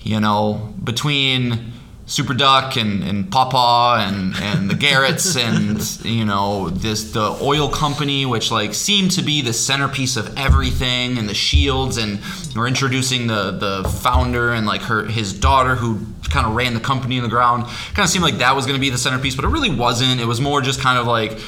you 0.00 0.20
know 0.20 0.74
between 0.82 1.72
Super 2.10 2.34
Duck 2.34 2.76
and, 2.76 3.04
and 3.04 3.30
Papa 3.30 4.04
and, 4.04 4.34
and 4.36 4.68
the 4.68 4.74
Garretts 4.74 5.36
and 5.40 6.04
you 6.04 6.24
know 6.24 6.68
this 6.68 7.12
the 7.12 7.38
oil 7.40 7.68
company 7.68 8.26
which 8.26 8.50
like 8.50 8.74
seemed 8.74 9.12
to 9.12 9.22
be 9.22 9.42
the 9.42 9.52
centerpiece 9.52 10.16
of 10.16 10.36
everything 10.36 11.18
and 11.18 11.28
the 11.28 11.34
shields 11.34 11.98
and 11.98 12.18
we're 12.56 12.66
introducing 12.66 13.28
the 13.28 13.52
the 13.52 13.88
founder 13.88 14.52
and 14.52 14.66
like 14.66 14.82
her 14.82 15.04
his 15.04 15.32
daughter 15.32 15.76
who 15.76 16.04
kind 16.30 16.46
of 16.46 16.56
ran 16.56 16.74
the 16.74 16.80
company 16.80 17.16
in 17.16 17.22
the 17.22 17.28
ground. 17.28 17.64
Kind 17.94 18.00
of 18.00 18.08
seemed 18.08 18.24
like 18.24 18.38
that 18.38 18.56
was 18.56 18.66
going 18.66 18.76
to 18.76 18.80
be 18.80 18.90
the 18.90 18.98
centerpiece 18.98 19.36
but 19.36 19.44
it 19.44 19.48
really 19.48 19.72
wasn't. 19.72 20.20
It 20.20 20.26
was 20.26 20.40
more 20.40 20.60
just 20.60 20.80
kind 20.80 20.98
of 20.98 21.06
like 21.06 21.38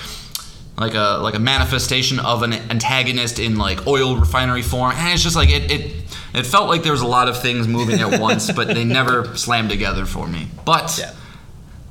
like 0.79 0.95
a 0.95 1.19
like 1.21 1.35
a 1.35 1.41
manifestation 1.41 2.21
of 2.21 2.45
an 2.45 2.53
antagonist 2.53 3.41
in 3.41 3.57
like 3.57 3.87
oil 3.89 4.17
refinery 4.17 4.63
form. 4.63 4.93
And 4.95 5.13
it's 5.13 5.25
just 5.25 5.37
like 5.37 5.51
it 5.51 5.73
it, 5.73 6.02
it 6.35 6.47
felt 6.47 6.69
like 6.69 6.83
there 6.83 6.93
was 6.93 7.03
a 7.03 7.07
lot 7.07 7.29
of 7.29 7.41
things 7.41 7.67
moving 7.69 8.01
at 8.01 8.21
once 8.29 8.51
but 8.53 8.69
they 8.69 8.85
never 8.85 9.37
slammed 9.37 9.71
together 9.71 10.07
for 10.07 10.27
me. 10.27 10.47
But 10.65 10.97
Yeah. 11.01 11.13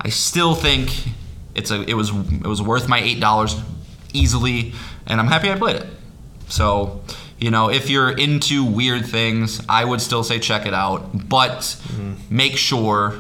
i 0.01 0.09
still 0.09 0.55
think 0.55 0.91
it's 1.55 1.71
a 1.71 1.81
it 1.89 1.93
was 1.95 2.09
it 2.09 2.47
was 2.47 2.61
worth 2.61 2.87
my 2.87 2.99
eight 2.99 3.19
dollars 3.19 3.55
easily 4.13 4.73
and 5.07 5.19
i'm 5.19 5.27
happy 5.27 5.49
i 5.51 5.55
played 5.57 5.75
it. 5.77 5.87
So 6.47 7.01
you 7.39 7.49
know 7.51 7.69
if 7.69 7.89
you're 7.89 8.11
into 8.11 8.63
weird 8.63 9.05
things 9.05 9.61
i 9.67 9.83
would 9.85 10.01
still 10.01 10.23
say 10.23 10.39
check 10.39 10.65
it 10.65 10.73
out 10.73 11.27
but 11.29 11.59
mm-hmm. 11.59 12.13
make 12.29 12.55
sure 12.57 13.15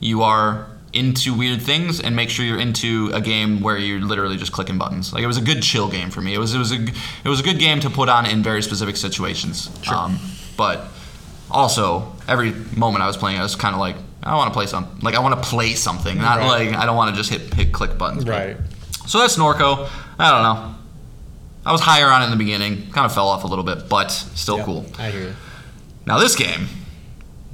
you 0.00 0.22
are 0.22 0.66
into 0.94 1.34
weird 1.36 1.60
things 1.62 2.00
and 2.00 2.14
make 2.14 2.30
sure 2.30 2.44
you're 2.44 2.60
into 2.60 3.10
a 3.12 3.20
game 3.20 3.60
where 3.60 3.76
you're 3.76 4.00
literally 4.00 4.36
just 4.36 4.52
clicking 4.52 4.78
buttons. 4.78 5.12
Like 5.12 5.22
it 5.22 5.26
was 5.26 5.36
a 5.38 5.42
good 5.42 5.62
chill 5.62 5.88
game 5.88 6.10
for 6.10 6.20
me. 6.20 6.34
It 6.34 6.38
was 6.38 6.54
it 6.54 6.58
was 6.58 6.72
a 6.72 6.76
it 7.24 7.28
was 7.28 7.40
a 7.40 7.42
good 7.42 7.58
game 7.58 7.80
to 7.80 7.90
put 7.90 8.08
on 8.08 8.26
in 8.26 8.42
very 8.42 8.62
specific 8.62 8.96
situations. 8.96 9.70
Um, 9.90 10.18
but 10.56 10.86
also 11.50 12.12
every 12.28 12.52
moment 12.76 13.02
I 13.02 13.06
was 13.06 13.16
playing, 13.16 13.38
I 13.38 13.42
was 13.42 13.56
kind 13.56 13.74
of 13.74 13.80
like 13.80 13.96
I 14.22 14.34
want 14.36 14.52
to 14.52 14.54
play 14.56 14.66
some 14.66 14.98
like 15.02 15.14
I 15.14 15.20
want 15.20 15.40
to 15.42 15.48
play 15.48 15.74
something, 15.74 16.16
not 16.18 16.38
Right. 16.38 16.70
like 16.70 16.78
I 16.78 16.86
don't 16.86 16.96
want 16.96 17.14
to 17.14 17.16
just 17.20 17.30
hit 17.30 17.52
hit 17.54 17.72
click 17.72 17.98
buttons. 17.98 18.24
Right. 18.26 18.56
So 19.06 19.18
that's 19.18 19.36
Norco. 19.36 19.88
I 20.18 20.30
don't 20.30 20.42
know. 20.42 20.74
I 21.66 21.72
was 21.72 21.80
higher 21.80 22.06
on 22.08 22.22
it 22.22 22.26
in 22.26 22.30
the 22.30 22.36
beginning, 22.36 22.90
kind 22.90 23.06
of 23.06 23.12
fell 23.14 23.28
off 23.28 23.44
a 23.44 23.46
little 23.46 23.64
bit, 23.64 23.88
but 23.88 24.08
still 24.10 24.58
Yep, 24.58 24.66
cool. 24.66 24.86
I 24.98 25.10
hear 25.10 25.20
you. 25.22 25.34
Now 26.06 26.18
this 26.18 26.36
game, 26.36 26.66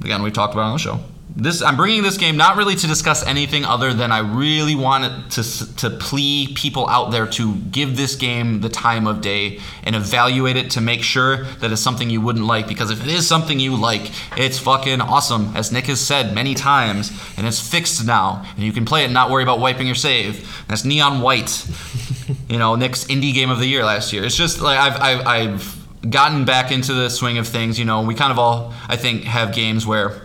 again, 0.03 0.21
we 0.21 0.31
talked 0.31 0.53
about 0.53 0.63
it 0.63 0.65
on 0.65 0.73
the 0.73 0.79
show. 0.79 0.99
This 1.35 1.61
I'm 1.61 1.77
bringing 1.77 2.03
this 2.03 2.17
game 2.17 2.37
not 2.37 2.57
really 2.57 2.75
to 2.75 2.87
discuss 2.87 3.25
anything 3.25 3.65
other 3.65 3.93
than 3.93 4.11
I 4.11 4.19
really 4.19 4.75
wanted 4.75 5.31
to 5.31 5.75
to 5.77 5.89
plea 5.89 6.53
people 6.53 6.87
out 6.89 7.11
there 7.11 7.25
to 7.27 7.55
give 7.55 7.95
this 7.97 8.15
game 8.15 8.61
the 8.61 8.69
time 8.69 9.07
of 9.07 9.21
day 9.21 9.59
and 9.83 9.95
evaluate 9.95 10.57
it 10.57 10.71
to 10.71 10.81
make 10.81 11.03
sure 11.03 11.45
that 11.45 11.71
it's 11.71 11.81
something 11.81 12.09
you 12.09 12.21
wouldn't 12.21 12.45
like 12.45 12.67
because 12.67 12.91
if 12.91 13.01
it 13.01 13.11
is 13.11 13.27
something 13.27 13.59
you 13.59 13.75
like, 13.75 14.11
it's 14.37 14.59
fucking 14.59 15.01
awesome 15.01 15.55
as 15.55 15.71
Nick 15.71 15.85
has 15.85 16.01
said 16.01 16.35
many 16.35 16.53
times 16.53 17.11
and 17.37 17.47
it's 17.47 17.65
fixed 17.65 18.05
now 18.05 18.45
and 18.55 18.63
you 18.63 18.73
can 18.73 18.85
play 18.85 19.03
it 19.03 19.05
and 19.05 19.13
not 19.13 19.29
worry 19.29 19.43
about 19.43 19.59
wiping 19.59 19.85
your 19.85 19.95
save. 19.95 20.65
That's 20.67 20.83
Neon 20.83 21.21
White 21.21 21.65
you 22.51 22.57
know, 22.57 22.75
Nick's 22.75 23.05
indie 23.05 23.33
game 23.33 23.49
of 23.49 23.59
the 23.59 23.65
year 23.65 23.85
last 23.85 24.11
year. 24.11 24.25
It's 24.25 24.35
just 24.35 24.61
like 24.61 24.77
I've, 24.77 25.01
I've, 25.01 25.27
I've 25.27 26.11
gotten 26.11 26.45
back 26.45 26.71
into 26.71 26.93
the 26.93 27.09
swing 27.09 27.37
of 27.37 27.47
things. 27.47 27.79
You 27.79 27.85
know, 27.85 28.01
we 28.01 28.13
kind 28.13 28.31
of 28.31 28.39
all, 28.39 28.73
I 28.87 28.97
think, 28.97 29.23
have 29.23 29.53
games 29.53 29.85
where 29.85 30.21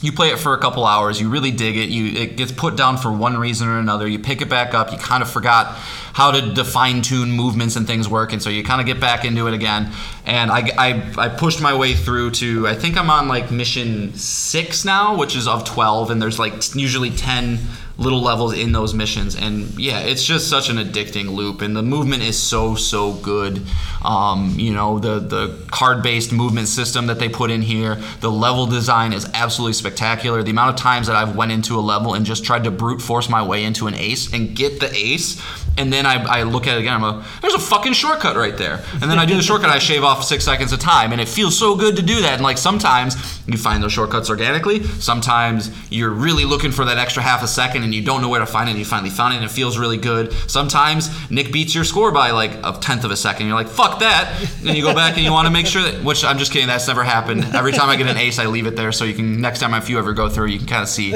you 0.00 0.12
play 0.12 0.28
it 0.28 0.38
for 0.38 0.54
a 0.54 0.58
couple 0.58 0.86
hours, 0.86 1.20
you 1.20 1.28
really 1.28 1.50
dig 1.50 1.76
it, 1.76 1.88
you 1.88 2.20
it 2.20 2.36
gets 2.36 2.52
put 2.52 2.76
down 2.76 2.96
for 2.96 3.10
one 3.10 3.36
reason 3.36 3.68
or 3.68 3.78
another, 3.78 4.06
you 4.06 4.18
pick 4.18 4.40
it 4.40 4.48
back 4.48 4.74
up, 4.74 4.92
you 4.92 4.98
kind 4.98 5.22
of 5.22 5.30
forgot 5.30 5.74
how 6.12 6.30
to 6.30 6.54
define 6.54 7.02
tune 7.02 7.30
movements 7.30 7.76
and 7.76 7.86
things 7.86 8.08
work, 8.08 8.32
and 8.32 8.42
so 8.42 8.50
you 8.50 8.62
kind 8.62 8.80
of 8.80 8.86
get 8.86 9.00
back 9.00 9.24
into 9.24 9.48
it 9.48 9.54
again. 9.54 9.92
And 10.24 10.50
I, 10.50 10.70
I, 10.78 11.14
I 11.18 11.28
pushed 11.28 11.60
my 11.60 11.76
way 11.76 11.94
through 11.94 12.32
to 12.32 12.68
I 12.68 12.74
think 12.74 12.96
I'm 12.96 13.10
on 13.10 13.28
like 13.28 13.50
mission 13.50 14.14
six 14.14 14.84
now, 14.84 15.16
which 15.16 15.34
is 15.34 15.48
of 15.48 15.64
twelve, 15.64 16.10
and 16.10 16.22
there's 16.22 16.38
like 16.38 16.74
usually 16.74 17.10
ten 17.10 17.58
little 17.98 18.22
levels 18.22 18.56
in 18.56 18.72
those 18.72 18.94
missions. 18.94 19.36
And 19.36 19.78
yeah 19.78 20.00
it's 20.00 20.24
just 20.24 20.48
such 20.48 20.70
an 20.70 20.76
addicting 20.76 21.30
loop. 21.30 21.60
And 21.60 21.76
the 21.76 21.82
movement 21.82 22.22
is 22.22 22.40
so 22.40 22.74
so 22.74 23.12
good. 23.14 23.62
Um, 24.04 24.54
you 24.56 24.72
know 24.72 24.98
the 24.98 25.18
the 25.18 25.58
card 25.70 26.02
based 26.02 26.32
movement 26.32 26.68
system 26.68 27.06
that 27.06 27.18
they 27.18 27.28
put 27.28 27.50
in 27.50 27.62
here 27.62 27.96
the 28.20 28.30
level 28.30 28.66
design 28.66 29.12
is 29.12 29.28
absolutely 29.34 29.74
spectacular. 29.74 30.42
The 30.42 30.50
amount 30.50 30.70
of 30.70 30.76
times 30.76 31.08
that 31.08 31.16
i've 31.16 31.36
went 31.36 31.52
into 31.52 31.78
a 31.78 31.80
level 31.80 32.14
and 32.14 32.24
just 32.24 32.44
tried 32.44 32.64
to 32.64 32.70
brute 32.70 33.02
force 33.02 33.28
my 33.28 33.42
way 33.42 33.64
into 33.64 33.86
an 33.86 33.94
ace 33.94 34.32
and 34.32 34.54
get 34.54 34.80
the 34.80 34.94
ace 34.94 35.42
and 35.76 35.92
then 35.92 36.06
I, 36.06 36.40
I 36.40 36.42
look 36.42 36.66
at 36.66 36.76
it 36.76 36.80
again 36.80 36.94
i'm 36.94 37.02
like 37.02 37.26
there's 37.40 37.54
a 37.54 37.58
fucking 37.58 37.92
shortcut 37.92 38.36
right 38.36 38.56
there. 38.56 38.82
And 39.00 39.10
then 39.10 39.18
i 39.18 39.26
do 39.26 39.34
the 39.36 39.42
shortcut 39.42 39.70
i 39.70 39.78
shave 39.78 40.04
off 40.04 40.24
six 40.24 40.44
seconds 40.44 40.72
of 40.72 40.80
time 40.80 41.12
and 41.12 41.20
it 41.20 41.28
feels 41.28 41.58
so 41.58 41.76
good 41.76 41.96
to 41.96 42.02
do 42.02 42.22
that. 42.22 42.34
And 42.34 42.42
like 42.42 42.58
sometimes 42.58 43.16
you 43.46 43.56
find 43.56 43.82
those 43.82 43.92
shortcuts 43.92 44.30
organically. 44.30 44.82
Sometimes 44.84 45.70
you're 45.90 46.10
really 46.10 46.44
looking 46.44 46.70
for 46.70 46.84
that 46.84 46.98
extra 46.98 47.22
half 47.22 47.42
a 47.42 47.48
second 47.48 47.87
and 47.88 47.94
you 47.94 48.02
don't 48.02 48.20
know 48.20 48.28
where 48.28 48.40
to 48.40 48.46
find 48.46 48.68
it 48.68 48.72
and 48.72 48.78
you 48.78 48.84
finally 48.84 49.08
found 49.08 49.32
it 49.32 49.38
and 49.38 49.46
it 49.46 49.50
feels 49.50 49.78
really 49.78 49.96
good. 49.96 50.30
Sometimes 50.46 51.08
nick 51.30 51.50
beats 51.50 51.74
your 51.74 51.84
score 51.84 52.12
by 52.12 52.32
like 52.32 52.52
a 52.62 52.78
tenth 52.78 53.04
of 53.04 53.10
a 53.10 53.16
second. 53.16 53.46
You're 53.46 53.56
like 53.56 53.68
fuck 53.68 54.00
that. 54.00 54.38
And 54.66 54.76
you 54.76 54.82
go 54.82 54.94
back 54.94 55.16
and 55.16 55.24
you 55.24 55.32
want 55.32 55.46
to 55.46 55.50
make 55.50 55.66
sure 55.66 55.82
that 55.82 56.04
which 56.04 56.22
i'm 56.24 56.36
just 56.36 56.52
kidding 56.52 56.68
that's 56.68 56.86
never 56.86 57.02
happened. 57.02 57.44
Every 57.54 57.72
time 57.72 57.88
i 57.88 57.96
get 57.96 58.06
an 58.06 58.18
ace 58.18 58.38
i 58.38 58.44
leave 58.44 58.66
it 58.66 58.76
there 58.76 58.92
so 58.92 59.04
you 59.04 59.14
can 59.14 59.40
next 59.40 59.60
time 59.60 59.72
if 59.72 59.88
you 59.88 59.98
ever 59.98 60.12
go 60.12 60.28
through 60.28 60.48
you 60.48 60.58
can 60.58 60.66
kind 60.66 60.82
of 60.82 60.88
see. 60.88 61.14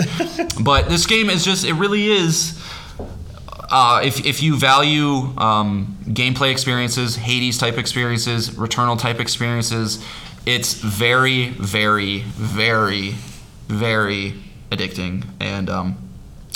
But 0.62 0.88
this 0.88 1.04
game 1.06 1.28
is 1.28 1.44
just 1.44 1.66
it 1.66 1.74
really 1.74 2.10
is 2.10 2.58
uh, 3.72 4.02
if, 4.04 4.26
if 4.26 4.42
you 4.42 4.56
value 4.58 5.34
um, 5.38 5.96
gameplay 6.04 6.52
experiences, 6.52 7.16
Hades 7.16 7.56
type 7.56 7.78
experiences, 7.78 8.50
Returnal 8.50 8.98
type 8.98 9.18
experiences, 9.18 10.04
it's 10.44 10.74
very, 10.74 11.48
very, 11.50 12.20
very, 12.20 13.14
very 13.68 14.34
addicting. 14.70 15.24
And 15.40 15.70
um, 15.70 16.01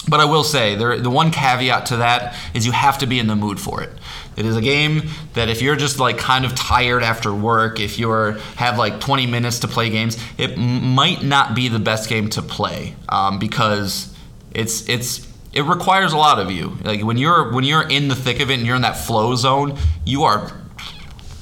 but 0.09 0.21
I 0.21 0.25
will 0.25 0.45
say 0.45 0.75
there, 0.75 0.99
the 0.99 1.11
one 1.11 1.31
caveat 1.31 1.87
to 1.87 1.99
that 1.99 2.37
is 2.55 2.65
you 2.67 2.73
have 2.73 2.99
to 2.99 3.07
be 3.07 3.19
in 3.19 3.27
the 3.27 3.37
mood 3.37 3.61
for 3.61 3.83
it. 3.83 3.91
It 4.37 4.45
is 4.45 4.57
a 4.57 4.61
game 4.61 5.09
that 5.35 5.49
if 5.49 5.63
you're 5.63 5.77
just 5.77 5.99
like 5.99 6.19
kind 6.19 6.45
of 6.45 6.55
tired 6.55 7.03
after 7.03 7.35
work, 7.35 7.81
if 7.81 7.99
you're 7.99 8.33
have 8.57 8.79
like 8.79 9.01
20 9.01 9.27
minutes 9.27 9.61
to 9.61 9.69
play 9.69 9.91
games, 9.91 10.19
it 10.39 10.57
might 10.57 11.23
not 11.23 11.55
be 11.55 11.69
the 11.69 11.79
best 11.79 12.09
game 12.09 12.29
to 12.31 12.43
play 12.43 12.95
um, 13.09 13.39
because 13.39 14.15
it's 14.53 14.89
it's 14.89 15.27
it 15.53 15.63
requires 15.63 16.13
a 16.13 16.19
lot 16.19 16.39
of 16.39 16.51
you. 16.51 16.77
Like 16.85 17.03
when 17.03 17.17
you're 17.17 17.51
when 17.53 17.65
you're 17.65 17.89
in 17.89 18.09
the 18.09 18.15
thick 18.15 18.41
of 18.41 18.51
it 18.51 18.55
and 18.55 18.67
you're 18.67 18.77
in 18.77 18.83
that 18.83 18.99
flow 18.99 19.35
zone, 19.37 19.79
you 20.05 20.25
are 20.25 20.53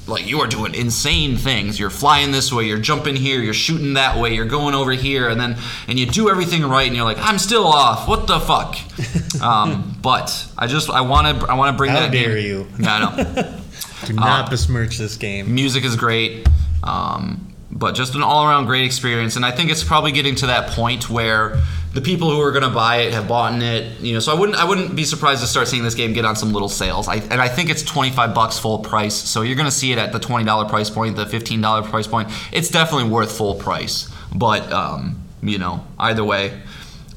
like 0.07 0.27
you 0.27 0.39
are 0.41 0.47
doing 0.47 0.75
insane 0.75 1.35
things. 1.37 1.79
You're 1.79 1.89
flying 1.89 2.31
this 2.31 2.51
way, 2.53 2.65
you're 2.65 2.77
jumping 2.79 3.15
here, 3.15 3.41
you're 3.41 3.53
shooting 3.53 3.93
that 3.95 4.17
way, 4.17 4.33
you're 4.35 4.45
going 4.45 4.75
over 4.75 4.91
here, 4.91 5.29
and 5.29 5.39
then 5.39 5.57
and 5.87 5.97
you 5.99 6.05
do 6.05 6.29
everything 6.29 6.63
right, 6.63 6.87
and 6.87 6.95
you're 6.95 7.05
like, 7.05 7.17
I'm 7.19 7.37
still 7.39 7.65
off. 7.65 8.07
What 8.07 8.27
the 8.27 8.39
fuck? 8.39 8.77
um, 9.41 9.97
but 10.01 10.47
I 10.57 10.67
just 10.67 10.89
I 10.89 11.01
want 11.01 11.39
to 11.39 11.47
I 11.47 11.55
want 11.55 11.73
to 11.73 11.77
bring 11.77 11.91
How 11.91 12.01
that. 12.01 12.11
dare 12.11 12.35
game- 12.35 12.45
you. 12.45 12.67
Yeah, 12.79 12.95
I 12.95 12.99
know. 13.15 13.59
Do 14.05 14.13
not 14.13 14.49
besmirch 14.49 14.97
this 14.97 15.17
game. 15.17 15.53
Music 15.55 15.83
is 15.83 15.95
great, 15.95 16.47
um, 16.83 17.44
but 17.75 17.93
just 17.93 18.15
an 18.15 18.23
all-around 18.23 18.65
great 18.65 18.85
experience. 18.85 19.35
And 19.35 19.45
I 19.45 19.51
think 19.51 19.69
it's 19.69 19.83
probably 19.83 20.13
getting 20.13 20.33
to 20.35 20.47
that 20.47 20.69
point 20.69 21.09
where 21.09 21.61
the 21.93 21.99
people 21.99 22.31
who 22.31 22.39
are 22.39 22.51
going 22.51 22.63
to 22.63 22.69
buy 22.69 22.97
it 22.97 23.13
have 23.13 23.27
bought 23.27 23.61
it. 23.61 23.99
You 23.99 24.13
know, 24.13 24.19
so 24.19 24.35
I 24.35 24.39
wouldn't 24.39 24.57
I 24.57 24.63
wouldn't 24.63 24.95
be 24.95 25.03
surprised 25.03 25.41
to 25.41 25.47
start 25.47 25.67
seeing 25.67 25.83
this 25.83 25.93
game 25.93 26.13
get 26.13 26.23
on 26.23 26.37
some 26.37 26.53
little 26.53 26.69
sales. 26.69 27.07
I, 27.07 27.15
and 27.15 27.41
I 27.41 27.49
think 27.49 27.69
it's 27.69 27.83
25 27.83 28.33
bucks 28.33 28.57
full 28.57 28.79
price. 28.79 29.13
So 29.13 29.41
you're 29.41 29.57
going 29.57 29.67
to 29.67 29.75
see 29.75 29.91
it 29.91 29.97
at 29.97 30.13
the 30.13 30.19
$20 30.19 30.69
price 30.69 30.89
point, 30.89 31.17
the 31.17 31.25
$15 31.25 31.83
price 31.85 32.07
point. 32.07 32.29
It's 32.53 32.69
definitely 32.69 33.09
worth 33.09 33.37
full 33.37 33.55
price. 33.55 34.09
But 34.33 34.71
um, 34.71 35.21
you 35.43 35.57
know, 35.57 35.85
either 35.99 36.23
way. 36.23 36.61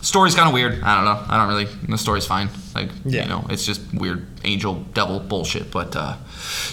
Story's 0.08 0.34
kind 0.34 0.48
of 0.48 0.54
weird. 0.54 0.82
I 0.82 0.94
don't 0.96 1.04
know. 1.04 1.22
I 1.28 1.36
don't 1.36 1.48
really. 1.48 1.66
The 1.86 1.98
story's 1.98 2.24
fine. 2.24 2.48
Like 2.74 2.88
Yeah. 3.04 3.24
you 3.24 3.28
know, 3.28 3.44
it's 3.50 3.66
just 3.66 3.82
weird 3.92 4.26
angel 4.42 4.76
devil 4.94 5.20
bullshit. 5.20 5.70
But 5.70 5.94
uh, 5.94 6.16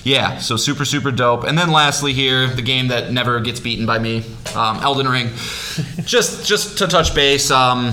yeah, 0.05 0.37
so 0.37 0.55
super 0.55 0.85
super 0.85 1.11
dope. 1.11 1.43
And 1.43 1.57
then 1.57 1.69
lastly 1.69 2.13
here, 2.13 2.47
the 2.47 2.61
game 2.61 2.87
that 2.87 3.11
never 3.11 3.41
gets 3.41 3.59
beaten 3.59 3.85
by 3.85 3.99
me, 3.99 4.23
um, 4.55 4.77
Elden 4.77 5.09
Ring. 5.09 5.27
just 6.05 6.45
just 6.47 6.77
to 6.77 6.87
touch 6.87 7.13
base. 7.13 7.51
Um, 7.51 7.91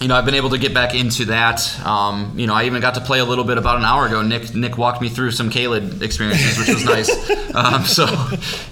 you 0.00 0.08
know, 0.08 0.16
I've 0.16 0.24
been 0.24 0.34
able 0.36 0.48
to 0.50 0.58
get 0.58 0.72
back 0.72 0.94
into 0.94 1.26
that. 1.26 1.60
Um, 1.86 2.32
you 2.38 2.46
know, 2.46 2.54
I 2.54 2.64
even 2.64 2.80
got 2.80 2.94
to 2.94 3.02
play 3.02 3.18
a 3.20 3.26
little 3.26 3.44
bit 3.44 3.58
about 3.58 3.76
an 3.76 3.84
hour 3.84 4.06
ago. 4.06 4.22
Nick 4.22 4.54
Nick 4.54 4.78
walked 4.78 5.02
me 5.02 5.10
through 5.10 5.32
some 5.32 5.50
Caelid 5.50 6.00
experiences, 6.00 6.56
which 6.58 6.68
was 6.68 6.84
nice. 6.84 7.10
Um, 7.52 7.84
so, 7.84 8.06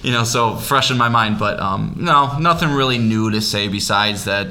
you 0.02 0.10
know, 0.10 0.24
so 0.24 0.56
fresh 0.56 0.90
in 0.90 0.96
my 0.96 1.10
mind. 1.10 1.38
But 1.38 1.60
um, 1.60 1.96
no, 1.98 2.38
nothing 2.38 2.70
really 2.70 2.96
new 2.96 3.30
to 3.30 3.42
say 3.42 3.68
besides 3.68 4.24
that. 4.24 4.46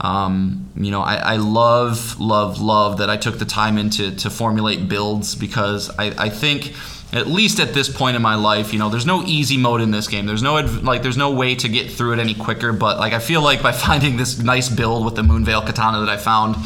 Um, 0.00 0.70
you 0.76 0.90
know, 0.90 1.00
I, 1.00 1.16
I 1.16 1.36
love, 1.36 2.20
love, 2.20 2.60
love 2.60 2.98
that 2.98 3.10
I 3.10 3.16
took 3.16 3.38
the 3.38 3.44
time 3.44 3.78
into 3.78 4.14
to 4.16 4.30
formulate 4.30 4.88
builds 4.88 5.34
because 5.34 5.90
I, 5.98 6.26
I 6.26 6.28
think 6.28 6.72
at 7.12 7.26
least 7.26 7.58
at 7.58 7.72
this 7.72 7.88
point 7.88 8.16
in 8.16 8.22
my 8.22 8.34
life, 8.34 8.72
you 8.72 8.78
know, 8.78 8.90
there's 8.90 9.06
no 9.06 9.22
easy 9.24 9.56
mode 9.56 9.80
in 9.80 9.90
this 9.90 10.08
game. 10.08 10.26
There's 10.26 10.42
no 10.42 10.56
like, 10.56 11.02
there's 11.02 11.16
no 11.16 11.32
way 11.32 11.54
to 11.54 11.68
get 11.68 11.90
through 11.90 12.12
it 12.12 12.18
any 12.18 12.34
quicker. 12.34 12.72
But 12.72 12.98
like, 12.98 13.12
I 13.12 13.18
feel 13.18 13.40
like 13.40 13.62
by 13.62 13.72
finding 13.88 14.16
this 14.16 14.38
nice 14.38 14.68
build 14.68 15.04
with 15.04 15.16
the 15.16 15.22
Moonveil 15.22 15.62
Katana 15.62 16.00
that 16.00 16.08
I 16.08 16.16
found, 16.18 16.56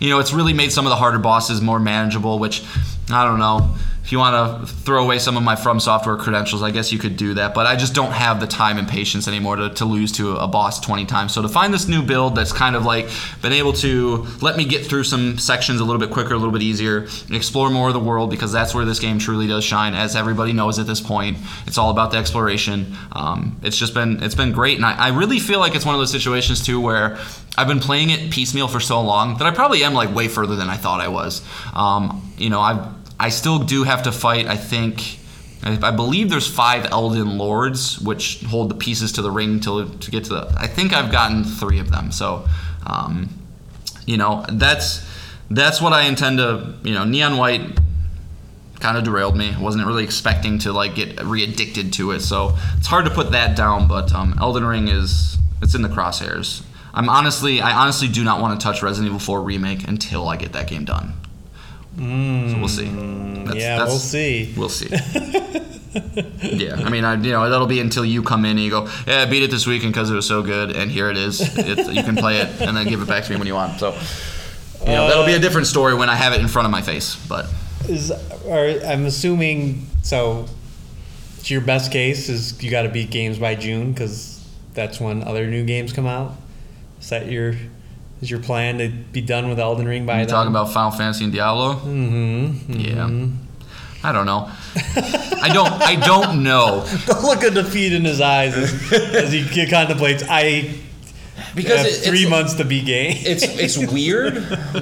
you 0.00 0.10
know, 0.10 0.18
it's 0.18 0.32
really 0.32 0.52
made 0.52 0.72
some 0.72 0.86
of 0.86 0.90
the 0.90 0.96
harder 0.96 1.18
bosses 1.18 1.60
more 1.60 1.78
manageable. 1.78 2.38
Which 2.38 2.64
I 3.10 3.24
don't 3.24 3.38
know. 3.38 3.76
If 4.04 4.10
you 4.10 4.18
want 4.18 4.66
to 4.66 4.66
throw 4.66 5.04
away 5.04 5.20
some 5.20 5.36
of 5.36 5.44
my 5.44 5.54
From 5.54 5.78
Software 5.78 6.16
credentials, 6.16 6.62
I 6.62 6.72
guess 6.72 6.92
you 6.92 6.98
could 6.98 7.16
do 7.16 7.34
that. 7.34 7.54
But 7.54 7.66
I 7.66 7.76
just 7.76 7.94
don't 7.94 8.10
have 8.10 8.40
the 8.40 8.48
time 8.48 8.78
and 8.78 8.88
patience 8.88 9.28
anymore 9.28 9.56
to, 9.56 9.70
to 9.70 9.84
lose 9.84 10.10
to 10.12 10.36
a 10.36 10.48
boss 10.48 10.80
20 10.80 11.06
times. 11.06 11.32
So 11.32 11.40
to 11.40 11.48
find 11.48 11.72
this 11.72 11.86
new 11.86 12.02
build 12.02 12.34
that's 12.34 12.52
kind 12.52 12.74
of 12.74 12.84
like 12.84 13.08
been 13.42 13.52
able 13.52 13.72
to 13.74 14.26
let 14.40 14.56
me 14.56 14.64
get 14.64 14.84
through 14.84 15.04
some 15.04 15.38
sections 15.38 15.78
a 15.80 15.84
little 15.84 16.00
bit 16.00 16.10
quicker, 16.10 16.34
a 16.34 16.36
little 16.36 16.52
bit 16.52 16.62
easier, 16.62 17.06
explore 17.30 17.70
more 17.70 17.88
of 17.88 17.94
the 17.94 18.00
world 18.00 18.28
because 18.28 18.50
that's 18.50 18.74
where 18.74 18.84
this 18.84 18.98
game 18.98 19.20
truly 19.20 19.46
does 19.46 19.64
shine. 19.64 19.94
As 19.94 20.16
everybody 20.16 20.52
knows 20.52 20.80
at 20.80 20.86
this 20.88 21.00
point, 21.00 21.38
it's 21.66 21.78
all 21.78 21.90
about 21.90 22.10
the 22.10 22.16
exploration. 22.16 22.96
Um, 23.12 23.60
it's 23.62 23.76
just 23.76 23.94
been 23.94 24.20
it's 24.22 24.34
been 24.34 24.50
great, 24.50 24.76
and 24.76 24.84
I, 24.84 24.94
I 24.94 25.08
really 25.10 25.38
feel 25.38 25.60
like 25.60 25.76
it's 25.76 25.86
one 25.86 25.94
of 25.94 26.00
those 26.00 26.12
situations 26.12 26.64
too 26.64 26.80
where 26.80 27.18
I've 27.56 27.68
been 27.68 27.80
playing 27.80 28.10
it 28.10 28.32
piecemeal 28.32 28.66
for 28.66 28.80
so 28.80 29.00
long 29.00 29.38
that 29.38 29.46
I 29.46 29.52
probably 29.52 29.84
am 29.84 29.94
like 29.94 30.12
way 30.12 30.26
further 30.26 30.56
than 30.56 30.68
I 30.68 30.76
thought 30.76 31.00
I 31.00 31.08
was. 31.08 31.42
Um, 31.74 32.32
you 32.36 32.50
know, 32.50 32.60
I 32.60 32.92
I 33.18 33.28
still 33.28 33.58
do 33.58 33.84
have 33.84 34.04
to 34.04 34.12
fight. 34.12 34.46
I 34.46 34.56
think. 34.56 35.18
I 35.64 35.92
believe 35.92 36.28
there's 36.28 36.48
five 36.48 36.86
Elden 36.86 37.38
Lords, 37.38 38.00
which 38.00 38.42
hold 38.42 38.68
the 38.68 38.74
pieces 38.74 39.12
to 39.12 39.22
the 39.22 39.30
ring 39.30 39.60
to, 39.60 39.88
to 39.88 40.10
get 40.10 40.24
to 40.24 40.30
the. 40.30 40.54
I 40.58 40.66
think 40.66 40.92
I've 40.92 41.12
gotten 41.12 41.44
three 41.44 41.78
of 41.78 41.92
them. 41.92 42.10
So, 42.10 42.48
um, 42.84 43.28
you 44.06 44.16
know, 44.16 44.44
that's 44.48 45.08
that's 45.48 45.80
what 45.80 45.92
I 45.92 46.02
intend 46.02 46.38
to. 46.38 46.74
You 46.82 46.94
know, 46.94 47.04
Neon 47.04 47.36
White 47.36 47.78
kind 48.80 48.98
of 48.98 49.04
derailed 49.04 49.36
me. 49.36 49.54
I 49.56 49.60
wasn't 49.60 49.86
really 49.86 50.02
expecting 50.02 50.58
to 50.60 50.72
like 50.72 50.96
get 50.96 51.22
re-addicted 51.22 51.92
to 51.92 52.10
it, 52.10 52.20
so 52.20 52.56
it's 52.76 52.88
hard 52.88 53.04
to 53.04 53.12
put 53.12 53.30
that 53.30 53.56
down. 53.56 53.86
But 53.86 54.12
um, 54.12 54.34
Elden 54.40 54.64
Ring 54.66 54.88
is 54.88 55.38
it's 55.62 55.76
in 55.76 55.82
the 55.82 55.88
crosshairs. 55.88 56.64
I'm 56.94 57.08
honestly, 57.08 57.60
I 57.60 57.72
honestly 57.72 58.08
do 58.08 58.22
not 58.22 58.40
want 58.40 58.58
to 58.60 58.62
touch 58.62 58.82
Resident 58.82 59.06
Evil 59.06 59.18
4 59.18 59.42
remake 59.42 59.88
until 59.88 60.28
I 60.28 60.36
get 60.36 60.52
that 60.52 60.66
game 60.68 60.84
done. 60.84 61.14
So 61.96 62.58
we'll 62.58 62.68
see. 62.68 62.84
Mm, 62.86 63.46
that's- 63.46 63.62
yeah, 63.62 63.78
that's- 63.78 63.88
we'll 63.88 63.98
see. 63.98 64.54
We'll 64.56 64.68
see. 64.68 64.88
yeah, 66.42 66.76
I 66.76 66.88
mean, 66.88 67.04
I, 67.04 67.14
you 67.14 67.32
know, 67.32 67.48
that'll 67.50 67.66
be 67.66 67.80
until 67.80 68.04
you 68.04 68.22
come 68.22 68.44
in 68.44 68.52
and 68.52 68.60
you 68.60 68.70
go, 68.70 68.88
yeah, 69.06 69.22
I 69.22 69.26
beat 69.26 69.42
it 69.42 69.50
this 69.50 69.66
weekend 69.66 69.92
because 69.92 70.10
it 70.10 70.14
was 70.14 70.26
so 70.26 70.42
good, 70.42 70.74
and 70.74 70.90
here 70.90 71.10
it 71.10 71.16
is. 71.16 71.40
It, 71.58 71.92
you 71.92 72.02
can 72.02 72.16
play 72.16 72.38
it 72.38 72.60
and 72.62 72.76
then 72.76 72.86
give 72.86 73.02
it 73.02 73.08
back 73.08 73.24
to 73.24 73.30
me 73.30 73.36
when 73.36 73.46
you 73.46 73.54
want. 73.54 73.78
So, 73.78 73.92
you 74.80 74.86
know, 74.86 75.06
that'll 75.06 75.26
be 75.26 75.34
a 75.34 75.36
uh, 75.36 75.40
different 75.40 75.66
story 75.66 75.94
when 75.94 76.08
I 76.08 76.14
have 76.14 76.32
it 76.32 76.40
in 76.40 76.48
front 76.48 76.66
of 76.66 76.72
my 76.72 76.80
face. 76.82 77.14
But 77.28 77.46
Is 77.88 78.10
or 78.46 78.58
I'm 78.86 79.06
assuming 79.06 79.86
so. 80.02 80.46
Your 81.44 81.60
best 81.60 81.90
case 81.90 82.28
is 82.28 82.62
you 82.62 82.70
got 82.70 82.82
to 82.82 82.88
beat 82.88 83.10
games 83.10 83.36
by 83.36 83.56
June 83.56 83.92
because 83.92 84.48
that's 84.74 85.00
when 85.00 85.24
other 85.24 85.48
new 85.48 85.64
games 85.64 85.92
come 85.92 86.06
out. 86.06 86.34
Is 87.00 87.10
that 87.10 87.26
your 87.26 87.56
is 88.22 88.30
your 88.30 88.40
plan 88.40 88.78
to 88.78 88.88
be 88.88 89.20
done 89.20 89.48
with 89.50 89.58
Elden 89.58 89.86
Ring 89.86 90.06
by 90.06 90.20
you 90.20 90.26
then? 90.26 90.28
talking 90.34 90.50
about 90.50 90.72
Final 90.72 90.90
Fantasy 90.92 91.24
and 91.24 91.32
Diablo? 91.32 91.74
Mm-hmm. 91.74 92.70
Yeah. 92.72 93.26
I 94.04 94.10
don't 94.12 94.26
know. 94.26 94.50
I 95.42 95.50
don't. 95.52 95.72
I 95.72 95.94
don't 95.96 96.42
know 96.42 96.80
The 97.06 97.20
look 97.22 97.44
of 97.44 97.54
defeat 97.54 97.92
in 97.92 98.04
his 98.04 98.20
eyes 98.20 98.56
as, 98.56 98.92
as 98.92 99.32
he 99.32 99.66
contemplates. 99.68 100.24
I 100.28 100.74
because 101.54 101.78
have 101.78 101.86
it- 101.86 102.04
three 102.08 102.28
months 102.28 102.54
to 102.54 102.64
be 102.64 102.82
game. 102.82 103.14
it's 103.18 103.42
it's 103.44 103.78
weird, 103.92 104.34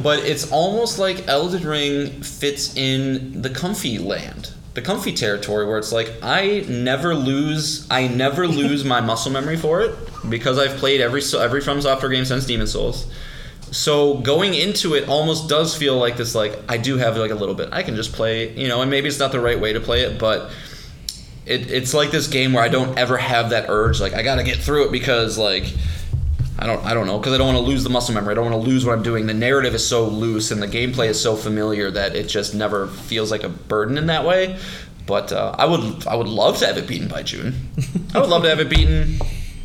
but 0.03 0.21
it's 0.21 0.51
almost 0.51 0.99
like 0.99 1.29
Elden 1.29 1.67
Ring 1.67 2.23
fits 2.23 2.75
in 2.77 3.43
the 3.43 3.51
comfy 3.51 3.99
land, 3.99 4.53
the 4.75 4.81
comfy 4.83 5.13
territory 5.13 5.67
where 5.67 5.77
it's 5.79 5.93
like 5.93 6.11
I 6.23 6.65
never 6.69 7.15
lose, 7.15 7.87
I 7.91 8.09
never 8.09 8.49
lose 8.49 8.85
my 8.87 9.01
muscle 9.03 9.33
memory 9.33 9.57
for 9.59 9.83
it 9.83 9.95
because 10.31 10.59
I've 10.59 10.77
played 10.79 11.01
every 11.03 11.21
every 11.39 11.61
From 11.61 11.83
Software 11.83 12.11
game 12.11 12.25
since 12.25 12.47
Demon 12.47 12.67
Souls. 12.67 13.07
So 13.71 14.15
going 14.19 14.55
into 14.55 14.95
it 14.95 15.09
almost 15.09 15.49
does 15.49 15.77
feel 15.77 15.97
like 15.97 16.17
this 16.17 16.35
like 16.35 16.59
I 16.69 16.77
do 16.77 16.97
have 16.97 17.17
like 17.17 17.31
a 17.31 17.37
little 17.37 17.55
bit. 17.55 17.69
I 17.73 17.83
can 17.83 17.95
just 17.95 18.13
play, 18.13 18.53
you 18.57 18.69
know, 18.69 18.83
and 18.83 18.91
maybe 18.91 19.09
it's 19.09 19.19
not 19.19 19.33
the 19.33 19.41
right 19.41 19.61
way 19.61 19.73
to 19.73 19.81
play 19.81 20.03
it, 20.03 20.19
but 20.19 20.51
it, 21.47 21.71
it's 21.71 21.95
like 21.95 22.11
this 22.11 22.27
game 22.27 22.53
where 22.53 22.63
I 22.63 22.69
don't 22.69 22.99
ever 22.99 23.17
have 23.17 23.51
that 23.51 23.67
urge 23.69 24.01
like 24.01 24.15
I 24.15 24.23
got 24.23 24.37
to 24.37 24.43
get 24.43 24.59
through 24.59 24.87
it 24.87 24.93
because 24.93 25.39
like 25.39 25.65
I 26.59 26.67
don't 26.67 26.85
I 26.85 26.95
don't 26.95 27.07
know 27.07 27.19
because 27.19 27.33
I 27.33 27.39
don't 27.39 27.55
want 27.55 27.59
to 27.59 27.71
lose 27.71 27.85
the 27.85 27.91
muscle 27.91 28.15
memory. 28.15 28.33
I 28.33 28.35
don't 28.35 28.51
want 28.51 28.63
to 28.63 28.71
lose 28.71 28.85
what 28.85 28.93
I'm 28.93 29.03
doing. 29.03 29.27
The 29.27 29.35
narrative 29.35 29.75
is 29.75 29.87
so 29.87 30.07
loose 30.07 30.51
and 30.51 30.63
the 30.63 30.69
gameplay 30.69 31.09
is 31.09 31.21
so 31.21 31.37
familiar 31.37 31.91
that 31.91 32.15
it 32.15 32.29
just 32.29 32.55
never 32.55 32.87
feels 32.87 33.31
like 33.31 33.45
a 33.45 33.49
burden 33.49 33.97
in 33.97 34.07
that 34.07 34.27
way. 34.27 34.59
But 35.07 35.33
uh, 35.33 35.55
I 35.57 35.65
would 35.65 36.07
I 36.07 36.17
would 36.17 36.29
love 36.29 36.59
to 36.59 36.67
have 36.67 36.77
it 36.77 36.87
beaten 36.87 37.09
by 37.09 37.23
June. 37.23 37.71
I 38.15 38.21
would 38.21 38.29
love 38.29 38.43
to 38.43 38.49
have 38.49 38.61
it 38.61 38.69
beaten. 38.69 39.19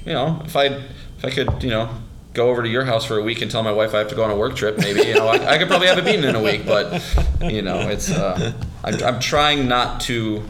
You 0.06 0.14
know, 0.14 0.42
if 0.46 0.56
I 0.56 0.66
if 0.66 1.26
I 1.26 1.32
could 1.32 1.62
you 1.64 1.70
know 1.70 1.90
go 2.36 2.50
over 2.50 2.62
to 2.62 2.70
your 2.70 2.86
house 2.86 3.06
for 3.06 3.18
a 3.18 3.24
week 3.24 3.42
and 3.42 3.50
tell 3.50 3.64
my 3.64 3.72
wife 3.72 3.96
I 3.96 4.00
have 4.00 4.10
to 4.10 4.16
go 4.16 4.24
on 4.24 4.30
a 4.30 4.36
work 4.36 4.56
trip, 4.56 4.78
maybe 4.78 5.02
you 5.02 5.16
know 5.16 5.28
I, 5.28 5.54
I 5.54 5.58
could 5.58 5.68
probably 5.68 5.88
have 5.88 5.98
it 5.98 6.06
beaten 6.06 6.26
in 6.26 6.36
a 6.36 6.42
week. 6.42 6.66
But 6.66 7.02
you 7.42 7.62
know, 7.62 7.80
it's 7.90 8.12
uh, 8.12 8.54
I'm, 8.84 9.04
I'm 9.04 9.20
trying 9.20 9.68
not 9.68 10.02
to 10.02 10.44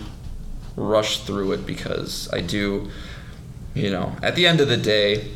rush 0.75 1.19
through 1.21 1.53
it 1.53 1.65
because 1.65 2.29
I 2.33 2.41
do, 2.41 2.89
you 3.73 3.89
know, 3.91 4.15
at 4.21 4.35
the 4.35 4.45
end 4.45 4.59
of 4.59 4.67
the 4.67 4.77
day, 4.77 5.31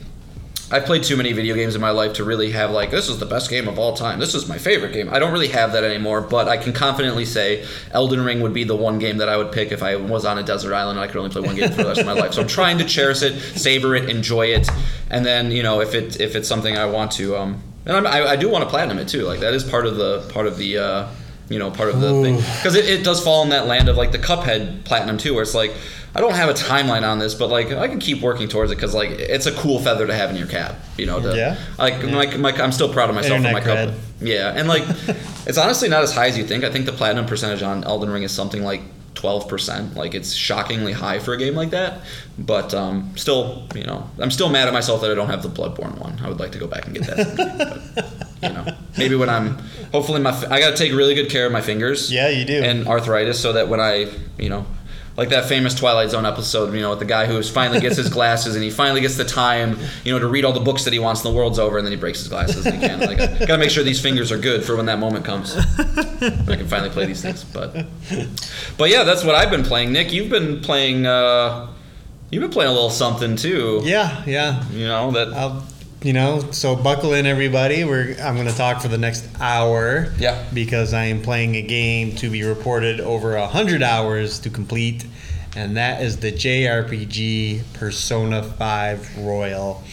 I've 0.72 0.86
played 0.86 1.04
too 1.04 1.18
many 1.18 1.34
video 1.34 1.56
games 1.56 1.74
in 1.74 1.82
my 1.82 1.90
life 1.90 2.14
to 2.14 2.24
really 2.24 2.52
have 2.52 2.70
like 2.70 2.92
this 2.92 3.10
is 3.10 3.18
the 3.18 3.26
best 3.26 3.50
game 3.50 3.68
of 3.68 3.80
all 3.80 3.96
time. 3.96 4.20
This 4.20 4.36
is 4.36 4.48
my 4.48 4.60
favorite 4.60 4.94
game. 4.94 5.10
I 5.12 5.18
don't 5.18 5.32
really 5.32 5.48
have 5.48 5.72
that 5.72 5.84
anymore, 5.84 6.22
but 6.22 6.48
I 6.48 6.58
can 6.58 6.74
confidently 6.74 7.26
say 7.26 7.66
Elden 7.92 8.24
Ring 8.24 8.42
would 8.42 8.54
be 8.54 8.66
the 8.66 8.76
one 8.76 9.00
game 9.00 9.18
that 9.18 9.30
I 9.30 9.38
would 9.38 9.52
pick 9.52 9.72
if 9.72 9.82
I 9.82 9.96
was 9.96 10.26
on 10.26 10.38
a 10.38 10.44
desert 10.44 10.76
island 10.76 11.00
and 11.00 11.04
I 11.04 11.12
could 11.12 11.18
only 11.18 11.32
play 11.32 11.42
one 11.42 11.56
game 11.56 11.72
for 11.72 11.78
the 11.78 11.86
rest 11.86 12.02
of 12.02 12.06
my 12.06 12.14
life. 12.14 12.34
So 12.34 12.42
I'm 12.42 12.48
trying 12.48 12.78
to 12.78 12.86
cherish 12.86 13.24
it, 13.24 13.40
savor 13.58 13.96
it, 13.96 14.10
enjoy 14.10 14.48
it, 14.48 14.70
and 15.10 15.26
then 15.26 15.52
you 15.52 15.64
know 15.64 15.82
if 15.82 15.94
it 15.96 16.20
if 16.20 16.36
it's 16.36 16.48
something 16.48 16.78
I 16.78 16.86
want 16.86 17.12
to 17.14 17.38
um 17.38 17.62
and 17.86 17.96
I'm, 17.98 18.08
I, 18.08 18.28
I 18.30 18.36
do 18.36 18.50
want 18.50 18.64
to 18.64 18.70
platinum 18.70 19.00
it 19.00 19.08
too. 19.08 19.24
Like 19.24 19.40
that 19.40 19.54
is 19.54 19.64
part 19.64 19.86
of 19.86 19.96
the 19.96 20.30
part 20.32 20.46
of 20.46 20.58
the 20.58 20.78
uh, 20.78 21.08
you 21.50 21.58
know, 21.58 21.72
part 21.72 21.90
of 21.90 22.00
the 22.00 22.22
thing 22.22 22.36
because 22.36 22.76
it, 22.76 22.86
it 22.86 23.04
does 23.04 23.24
fall 23.24 23.42
in 23.44 23.50
that 23.50 23.66
land 23.66 23.90
of 23.90 23.98
like 23.98 24.12
the 24.12 24.20
Cuphead 24.20 24.86
platinum 24.86 25.18
too, 25.18 25.34
where 25.34 25.42
it's 25.42 25.56
like 25.56 25.74
I 26.14 26.22
don't 26.22 26.36
have 26.36 26.50
a 26.50 26.54
timeline 26.54 27.08
on 27.08 27.18
this, 27.18 27.34
but 27.34 27.50
like 27.50 27.72
I 27.72 27.88
can 27.88 28.00
keep 28.00 28.22
working 28.22 28.48
towards 28.48 28.72
it 28.72 28.76
because 28.76 28.94
like 28.94 29.10
it's 29.10 29.48
a 29.48 29.52
cool 29.54 29.80
feather 29.80 30.06
to 30.06 30.14
have 30.14 30.30
in 30.30 30.36
your 30.36 30.48
cap, 30.48 30.76
you 30.98 31.08
know. 31.08 31.20
To, 31.20 31.36
Yeah. 31.36 31.58
Like 31.78 32.04
my, 32.04 32.38
my, 32.38 32.52
I'm 32.52 32.72
still 32.72 32.92
proud 32.92 33.10
of 33.10 33.16
myself 33.16 33.42
for 33.42 33.52
my 33.52 33.62
cup. 33.62 33.96
Yeah, 34.22 34.54
and 34.56 34.68
like 34.68 34.84
it's 35.48 35.58
honestly 35.58 35.90
not 35.90 36.04
as 36.04 36.14
high 36.14 36.28
as 36.28 36.38
you 36.38 36.46
think. 36.46 36.64
I 36.64 36.72
think 36.72 36.86
the 36.86 36.94
platinum 36.94 37.26
percentage 37.26 37.64
on 37.64 37.84
Elden 37.84 38.10
Ring 38.10 38.24
is 38.24 38.32
something 38.32 38.64
like. 38.64 38.82
12% 39.22 39.96
like 39.96 40.16
it's 40.16 40.34
shockingly 40.34 40.94
high 40.94 41.20
for 41.20 41.34
a 41.34 41.38
game 41.38 41.56
like 41.56 41.72
that. 41.72 42.00
But 42.38 42.74
um, 42.74 43.12
still 43.18 43.68
you 43.76 43.84
know 43.84 44.10
i'm 44.20 44.32
still 44.32 44.50
mad 44.50 44.68
at 44.68 44.74
myself 44.74 45.02
that 45.02 45.12
i 45.12 45.16
don't 45.16 45.28
have 45.30 45.44
the 45.44 45.50
bloodborne 45.50 45.98
one. 46.00 46.18
I 46.24 46.30
would 46.30 46.40
like 46.40 46.52
to 46.54 46.58
go 46.58 46.68
back 46.68 46.86
and 46.86 46.96
get 46.96 47.06
that 47.08 47.28
someday, 47.28 47.82
but, 47.96 48.06
you 48.42 48.50
know 48.50 48.66
maybe 48.98 49.16
when 49.16 49.30
i'm 49.30 49.58
hopefully 49.92 50.22
my 50.22 50.32
i 50.50 50.60
gotta 50.60 50.76
take 50.78 50.94
really 50.94 51.14
good 51.16 51.30
care 51.30 51.46
of 51.46 51.52
my 51.52 51.62
fingers 51.62 52.12
Yeah, 52.12 52.30
you 52.30 52.46
do. 52.46 52.62
and 52.64 52.88
arthritis 52.88 53.40
so 53.40 53.54
that 53.54 53.68
when 53.68 53.80
I, 53.82 54.08
you 54.38 54.50
know, 54.50 54.66
like 55.20 55.30
that 55.30 55.50
famous 55.50 55.76
Twilight 55.76 56.12
Zone 56.12 56.26
episode, 56.26 56.74
you 56.74 56.80
know, 56.80 56.92
with 56.92 57.00
the 57.00 57.06
guy 57.06 57.26
who 57.26 57.44
finally 57.44 57.82
gets 57.82 57.98
his 57.98 58.08
glasses 58.18 58.56
and 58.56 58.64
he 58.64 58.70
finally 58.70 59.02
gets 59.02 59.18
the 59.18 59.26
time, 59.26 59.78
you 60.06 60.14
know, 60.14 60.20
to 60.20 60.28
read 60.28 60.46
all 60.46 60.54
the 60.54 60.62
books 60.62 60.86
that 60.86 60.94
he 60.94 61.00
wants 61.00 61.26
and 61.26 61.34
the 61.34 61.38
world's 61.38 61.60
over 61.60 61.78
and 61.78 61.86
then 61.86 61.92
he 61.92 61.98
breaks 61.98 62.20
his 62.20 62.30
glasses 62.30 62.66
and 62.66 62.82
he 62.82 62.88
can't. 62.88 63.02
Like, 63.02 63.20
I 63.20 63.28
gotta 63.46 63.58
make 63.58 63.70
sure 63.70 63.84
these 63.84 64.00
fingers 64.00 64.32
are 64.32 64.38
good 64.38 64.64
for 64.64 64.78
when 64.78 64.86
that 64.86 64.98
moment 64.98 65.26
comes. 65.26 65.58
I 65.58 66.56
can 66.56 66.68
finally 66.70 66.90
play 66.90 67.06
these 67.06 67.22
things. 67.22 67.44
But, 67.44 67.86
but 68.78 68.90
yeah, 68.90 69.04
that's 69.04 69.26
what 69.26 69.36
I've 69.36 69.52
been 69.52 69.64
playing. 69.64 69.92
Nick, 69.92 70.14
you've 70.14 70.30
been 70.30 70.62
playing, 70.62 71.06
uh, 71.06 71.68
you've 72.30 72.42
been 72.42 72.52
playing 72.52 72.72
a 72.72 72.74
little 72.74 72.90
something 72.90 73.36
too. 73.36 73.82
yeah, 73.84 74.24
yeah. 74.26 74.66
You 74.70 74.88
know, 74.88 75.12
that, 75.12 75.34
I'll, 75.34 75.66
you 76.02 76.14
know, 76.14 76.52
so 76.52 76.76
buckle 76.76 77.14
in, 77.14 77.26
everybody. 77.26 77.84
We're 77.84 78.16
I'm 78.22 78.36
going 78.36 78.48
to 78.48 78.56
talk 78.56 78.82
for 78.82 78.88
the 78.88 78.98
next 78.98 79.28
hour. 79.40 80.14
Yeah. 80.18 80.46
Because 80.54 80.94
I 80.94 81.06
am 81.06 81.22
playing 81.22 81.56
a 81.56 81.62
game 81.62 82.16
to 82.18 82.30
be 82.30 82.44
reported 82.44 83.02
over 83.02 83.36
a 83.36 83.48
hundred 83.48 83.84
hours 83.84 84.40
to 84.40 84.50
complete, 84.50 85.06
and 85.56 85.76
that 85.78 86.02
is 86.02 86.18
the 86.18 86.32
JRPG 86.32 87.74
Persona 87.74 88.44
5 88.44 89.18
Royal. 89.20 89.84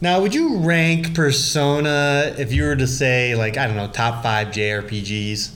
Now, 0.00 0.20
would 0.20 0.34
you 0.34 0.58
rank 0.58 1.14
Persona 1.14 2.34
if 2.36 2.52
you 2.52 2.64
were 2.64 2.76
to 2.76 2.86
say 2.86 3.34
like 3.34 3.56
I 3.56 3.66
don't 3.66 3.76
know 3.76 3.88
top 3.88 4.22
five 4.22 4.48
JRPGs? 4.48 5.52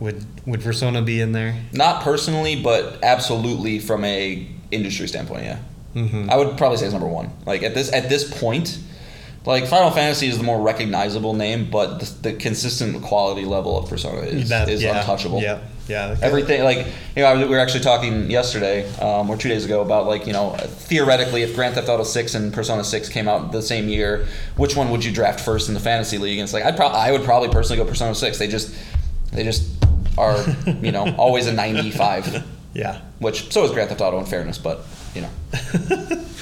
Would 0.00 0.24
would 0.46 0.62
Persona 0.62 1.00
be 1.02 1.20
in 1.20 1.32
there? 1.32 1.56
not 1.72 2.02
personally, 2.02 2.60
but 2.62 3.02
absolutely 3.02 3.78
from 3.78 4.04
a 4.04 4.46
industry 4.70 5.08
standpoint, 5.08 5.44
yeah. 5.44 5.58
Mm-hmm. 5.96 6.30
I 6.30 6.36
would 6.36 6.56
probably 6.58 6.76
say 6.78 6.84
it's 6.84 6.92
number 6.92 7.08
one. 7.08 7.30
Like 7.46 7.62
at 7.62 7.74
this 7.74 7.90
at 7.92 8.08
this 8.08 8.38
point, 8.38 8.78
like 9.46 9.66
Final 9.66 9.90
Fantasy 9.90 10.28
is 10.28 10.36
the 10.38 10.44
more 10.44 10.60
recognizable 10.60 11.32
name, 11.34 11.70
but 11.70 11.98
the, 12.00 12.30
the 12.30 12.32
consistent 12.34 13.02
quality 13.02 13.44
level 13.46 13.78
of 13.78 13.88
Persona 13.88 14.20
is, 14.20 14.48
That- 14.50 14.68
is 14.68 14.82
yeah, 14.82 14.98
untouchable. 15.00 15.40
Yeah, 15.40 15.60
yeah. 15.88 16.16
Everything 16.20 16.62
like 16.64 16.78
you 17.16 17.22
know, 17.22 17.26
I 17.28 17.36
we 17.38 17.46
were 17.48 17.58
actually 17.58 17.80
talking 17.84 18.30
yesterday 18.30 18.86
um, 18.98 19.30
or 19.30 19.36
two 19.38 19.48
days 19.48 19.64
ago 19.64 19.80
about 19.80 20.06
like 20.06 20.26
you 20.26 20.32
know 20.34 20.50
theoretically 20.58 21.42
if 21.42 21.54
Grand 21.54 21.74
Theft 21.76 21.88
Auto 21.88 22.02
Six 22.04 22.34
and 22.34 22.52
Persona 22.52 22.84
Six 22.84 23.08
came 23.08 23.26
out 23.28 23.52
the 23.52 23.62
same 23.62 23.88
year, 23.88 24.26
which 24.56 24.76
one 24.76 24.90
would 24.90 25.02
you 25.04 25.12
draft 25.12 25.40
first 25.40 25.68
in 25.68 25.74
the 25.74 25.80
fantasy 25.80 26.18
league? 26.18 26.38
And 26.38 26.44
it's 26.44 26.52
like 26.52 26.64
I'd 26.64 26.76
probably 26.76 26.98
I 26.98 27.10
would 27.12 27.22
probably 27.24 27.48
personally 27.48 27.82
go 27.82 27.88
Persona 27.88 28.14
Six. 28.14 28.38
They 28.38 28.48
just 28.48 28.74
they 29.32 29.44
just 29.44 29.66
are 30.18 30.44
you 30.82 30.92
know 30.92 31.14
always 31.16 31.46
a 31.46 31.52
ninety 31.52 31.90
five, 31.90 32.44
Yeah. 32.74 33.00
which 33.20 33.50
so 33.52 33.64
is 33.64 33.70
Grand 33.70 33.88
Theft 33.88 34.00
Auto 34.02 34.18
in 34.18 34.26
fairness, 34.26 34.58
but 34.58 34.84
you 35.16 35.22
know. 35.22 36.22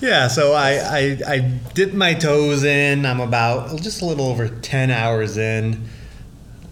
Yeah, 0.00 0.28
so 0.28 0.52
I, 0.52 0.74
I 0.74 1.18
I 1.26 1.38
dipped 1.74 1.92
my 1.94 2.14
toes 2.14 2.62
in. 2.62 3.04
I'm 3.04 3.18
about 3.18 3.80
just 3.82 4.00
a 4.00 4.04
little 4.04 4.26
over 4.26 4.48
ten 4.48 4.92
hours 4.92 5.36
in. 5.36 5.88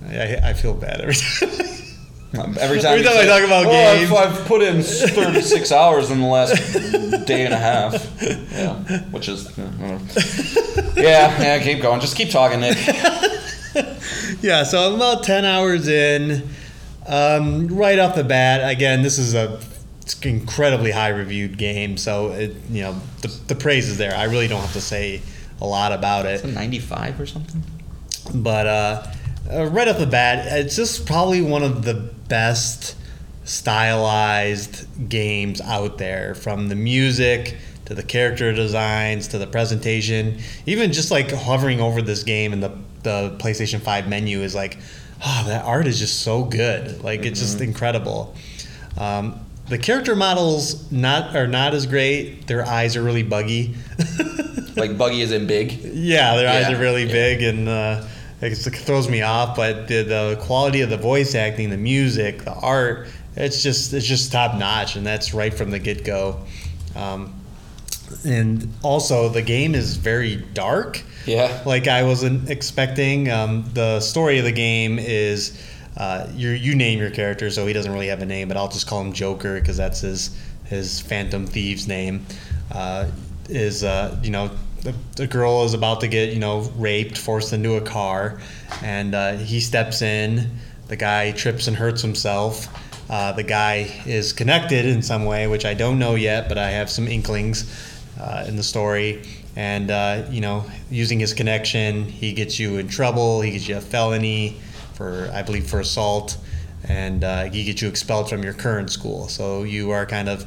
I, 0.08 0.36
I 0.50 0.52
feel 0.52 0.74
bad 0.74 1.00
every 1.00 1.14
time. 2.36 2.56
Every 2.60 2.80
time, 2.80 2.92
Every 2.92 3.02
time 3.04 3.16
I 3.18 3.26
talk 3.26 3.42
about 3.42 3.66
"Oh, 3.66 3.70
games." 3.70 4.12
I've, 4.12 4.38
I've 4.38 4.46
put 4.46 4.62
in 4.62 4.80
36 4.80 5.72
hours 5.80 6.12
in 6.12 6.20
the 6.20 6.26
last 6.26 6.72
day 7.26 7.44
and 7.44 7.52
a 7.52 7.56
half. 7.58 7.94
Yeah, 8.52 8.74
which 9.10 9.28
is 9.28 9.50
yeah, 9.58 9.98
yeah, 10.96 11.42
yeah. 11.42 11.62
Keep 11.64 11.82
going. 11.82 12.00
Just 12.00 12.14
keep 12.16 12.30
talking, 12.30 12.60
Nick. 12.60 12.76
yeah, 14.40 14.62
so 14.62 14.86
I'm 14.88 14.94
about 14.94 15.24
ten 15.24 15.44
hours 15.44 15.88
in. 15.88 16.48
Um, 17.08 17.66
right 17.68 17.98
off 17.98 18.14
the 18.14 18.24
bat, 18.24 18.70
again, 18.70 19.02
this 19.02 19.18
is 19.18 19.34
a 19.34 19.60
it's 20.06 20.24
incredibly 20.24 20.92
high 20.92 21.08
reviewed 21.08 21.58
game, 21.58 21.96
so 21.96 22.30
it 22.30 22.54
you 22.70 22.82
know 22.82 22.96
the, 23.22 23.28
the 23.48 23.54
praise 23.56 23.88
is 23.88 23.98
there. 23.98 24.14
I 24.14 24.24
really 24.24 24.46
don't 24.46 24.60
have 24.60 24.74
to 24.74 24.80
say 24.80 25.20
a 25.60 25.66
lot 25.66 25.90
about 25.90 26.26
it. 26.26 26.44
95 26.44 27.20
or 27.20 27.26
something. 27.26 27.60
But 28.32 28.66
uh, 28.68 29.06
uh, 29.52 29.66
right 29.66 29.88
off 29.88 29.98
the 29.98 30.06
bat, 30.06 30.46
it's 30.60 30.76
just 30.76 31.06
probably 31.06 31.42
one 31.42 31.64
of 31.64 31.84
the 31.84 31.94
best 31.94 32.94
stylized 33.42 35.08
games 35.08 35.60
out 35.60 35.98
there 35.98 36.36
from 36.36 36.68
the 36.68 36.76
music 36.76 37.56
to 37.86 37.94
the 37.94 38.02
character 38.04 38.52
designs 38.52 39.26
to 39.28 39.38
the 39.38 39.46
presentation. 39.46 40.38
Even 40.66 40.92
just 40.92 41.10
like 41.10 41.32
hovering 41.32 41.80
over 41.80 42.00
this 42.00 42.22
game 42.22 42.52
and 42.52 42.62
the, 42.62 42.76
the 43.02 43.36
PlayStation 43.40 43.80
5 43.80 44.08
menu 44.08 44.42
is 44.42 44.54
like, 44.54 44.78
oh, 45.24 45.44
that 45.46 45.64
art 45.64 45.88
is 45.88 45.98
just 45.98 46.20
so 46.20 46.44
good. 46.44 47.02
Like, 47.02 47.24
it's 47.24 47.40
just 47.40 47.60
incredible. 47.60 48.34
Um, 48.98 49.45
the 49.68 49.78
character 49.78 50.14
models 50.14 50.90
not 50.92 51.34
are 51.34 51.46
not 51.46 51.74
as 51.74 51.86
great. 51.86 52.46
Their 52.46 52.64
eyes 52.64 52.96
are 52.96 53.02
really 53.02 53.22
buggy. 53.22 53.74
Like 54.76 54.98
Buggy 54.98 55.22
is 55.22 55.32
in 55.32 55.46
big. 55.46 55.72
Yeah, 55.84 56.36
their 56.36 56.48
eyes 56.48 56.70
are 56.70 56.78
really 56.78 57.04
yeah. 57.04 57.12
big 57.12 57.42
and 57.42 57.68
uh, 57.68 58.06
it 58.40 58.54
throws 58.54 59.08
me 59.08 59.22
off. 59.22 59.56
But 59.56 59.88
the, 59.88 60.02
the 60.02 60.38
quality 60.42 60.82
of 60.82 60.90
the 60.90 60.98
voice 60.98 61.34
acting, 61.34 61.70
the 61.70 61.76
music, 61.76 62.44
the 62.44 62.52
art, 62.52 63.08
it's 63.34 63.62
just 63.62 63.92
it's 63.92 64.06
just 64.06 64.32
top 64.32 64.58
notch, 64.58 64.96
and 64.96 65.06
that's 65.06 65.34
right 65.34 65.52
from 65.52 65.70
the 65.70 65.78
get 65.78 66.04
go. 66.04 66.40
Um, 66.94 67.34
and 68.24 68.72
also, 68.82 69.28
the 69.28 69.42
game 69.42 69.74
is 69.74 69.96
very 69.96 70.36
dark. 70.36 71.02
Yeah. 71.26 71.62
Like 71.66 71.88
I 71.88 72.04
wasn't 72.04 72.50
expecting. 72.50 73.30
Um, 73.30 73.64
the 73.72 74.00
story 74.00 74.38
of 74.38 74.44
the 74.44 74.52
game 74.52 74.98
is 74.98 75.60
uh, 75.96 76.28
you 76.34 76.74
name 76.74 76.98
your 76.98 77.10
character, 77.10 77.50
so 77.50 77.66
he 77.66 77.72
doesn't 77.72 77.90
really 77.90 78.08
have 78.08 78.20
a 78.20 78.26
name, 78.26 78.48
but 78.48 78.56
I'll 78.56 78.68
just 78.68 78.86
call 78.86 79.00
him 79.00 79.12
Joker 79.12 79.58
because 79.58 79.76
that's 79.76 80.00
his 80.00 80.36
his 80.64 81.00
Phantom 81.00 81.46
Thieves 81.46 81.88
name. 81.88 82.26
Uh, 82.70 83.10
is 83.48 83.82
uh, 83.84 84.18
you 84.22 84.30
know 84.30 84.50
the, 84.82 84.94
the 85.14 85.26
girl 85.26 85.64
is 85.64 85.72
about 85.72 86.00
to 86.00 86.08
get 86.08 86.34
you 86.34 86.38
know 86.38 86.70
raped, 86.76 87.16
forced 87.16 87.52
into 87.52 87.76
a 87.76 87.80
car, 87.80 88.40
and 88.82 89.14
uh, 89.14 89.36
he 89.36 89.60
steps 89.60 90.02
in. 90.02 90.50
The 90.88 90.96
guy 90.96 91.32
trips 91.32 91.66
and 91.66 91.76
hurts 91.76 92.02
himself. 92.02 92.68
Uh, 93.10 93.32
the 93.32 93.42
guy 93.42 93.90
is 94.04 94.32
connected 94.32 94.84
in 94.84 95.00
some 95.00 95.24
way, 95.24 95.46
which 95.46 95.64
I 95.64 95.74
don't 95.74 95.98
know 95.98 96.14
yet, 96.14 96.48
but 96.48 96.58
I 96.58 96.70
have 96.70 96.90
some 96.90 97.08
inklings 97.08 97.64
in 98.46 98.56
the 98.56 98.62
story. 98.62 99.22
And 99.56 99.90
uh, 99.90 100.26
you 100.28 100.42
know, 100.42 100.66
using 100.90 101.18
his 101.18 101.32
connection, 101.32 102.04
he 102.04 102.34
gets 102.34 102.58
you 102.58 102.76
in 102.76 102.88
trouble. 102.88 103.40
He 103.40 103.52
gets 103.52 103.66
you 103.66 103.78
a 103.78 103.80
felony 103.80 104.60
for, 104.96 105.30
I 105.32 105.42
believe, 105.42 105.68
for 105.68 105.78
assault, 105.78 106.38
and 106.88 107.22
uh, 107.22 107.44
he 107.44 107.64
gets 107.64 107.82
you 107.82 107.88
expelled 107.88 108.28
from 108.28 108.42
your 108.42 108.54
current 108.54 108.90
school. 108.90 109.28
So 109.28 109.62
you 109.62 109.90
are 109.90 110.06
kind 110.06 110.28
of 110.28 110.46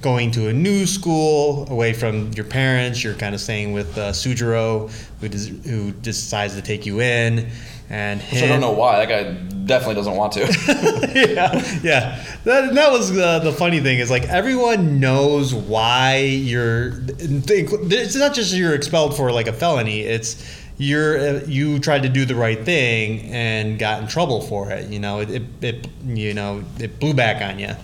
going 0.00 0.32
to 0.32 0.48
a 0.48 0.52
new 0.52 0.86
school 0.86 1.66
away 1.70 1.92
from 1.92 2.32
your 2.32 2.44
parents. 2.44 3.04
You're 3.04 3.14
kind 3.14 3.34
of 3.34 3.40
staying 3.40 3.72
with 3.72 3.96
uh, 3.96 4.10
Sojiro, 4.10 4.90
who 5.20 5.28
des- 5.28 5.68
who 5.68 5.92
decides 5.92 6.54
to 6.56 6.62
take 6.62 6.84
you 6.84 7.00
in, 7.00 7.50
and 7.88 8.20
him. 8.20 8.34
Which 8.34 8.44
I 8.44 8.48
don't 8.48 8.60
know 8.60 8.72
why. 8.72 9.04
That 9.04 9.08
guy 9.08 9.32
definitely 9.64 9.94
doesn't 9.96 10.16
want 10.16 10.32
to. 10.32 10.40
yeah, 11.14 11.80
yeah. 11.82 12.24
That, 12.44 12.74
that 12.74 12.90
was 12.90 13.12
the, 13.12 13.38
the 13.38 13.52
funny 13.52 13.80
thing 13.80 13.98
is 13.98 14.10
like 14.10 14.24
everyone 14.24 14.98
knows 15.00 15.54
why 15.54 16.16
you're. 16.16 16.92
It's 17.08 18.16
not 18.16 18.34
just 18.34 18.54
you're 18.54 18.74
expelled 18.74 19.16
for 19.16 19.30
like 19.30 19.46
a 19.46 19.52
felony. 19.52 20.00
It's 20.00 20.44
you're 20.82 21.18
uh, 21.18 21.40
you 21.46 21.78
tried 21.78 22.02
to 22.02 22.08
do 22.08 22.24
the 22.24 22.34
right 22.34 22.62
thing 22.64 23.30
and 23.32 23.78
got 23.78 24.02
in 24.02 24.08
trouble 24.08 24.40
for 24.40 24.70
it. 24.70 24.90
You 24.90 24.98
know, 24.98 25.20
it, 25.20 25.30
it, 25.30 25.42
it 25.60 25.88
you 26.04 26.34
know 26.34 26.64
it 26.78 26.98
blew 26.98 27.14
back 27.14 27.42
on 27.42 27.58
you, 27.58 27.74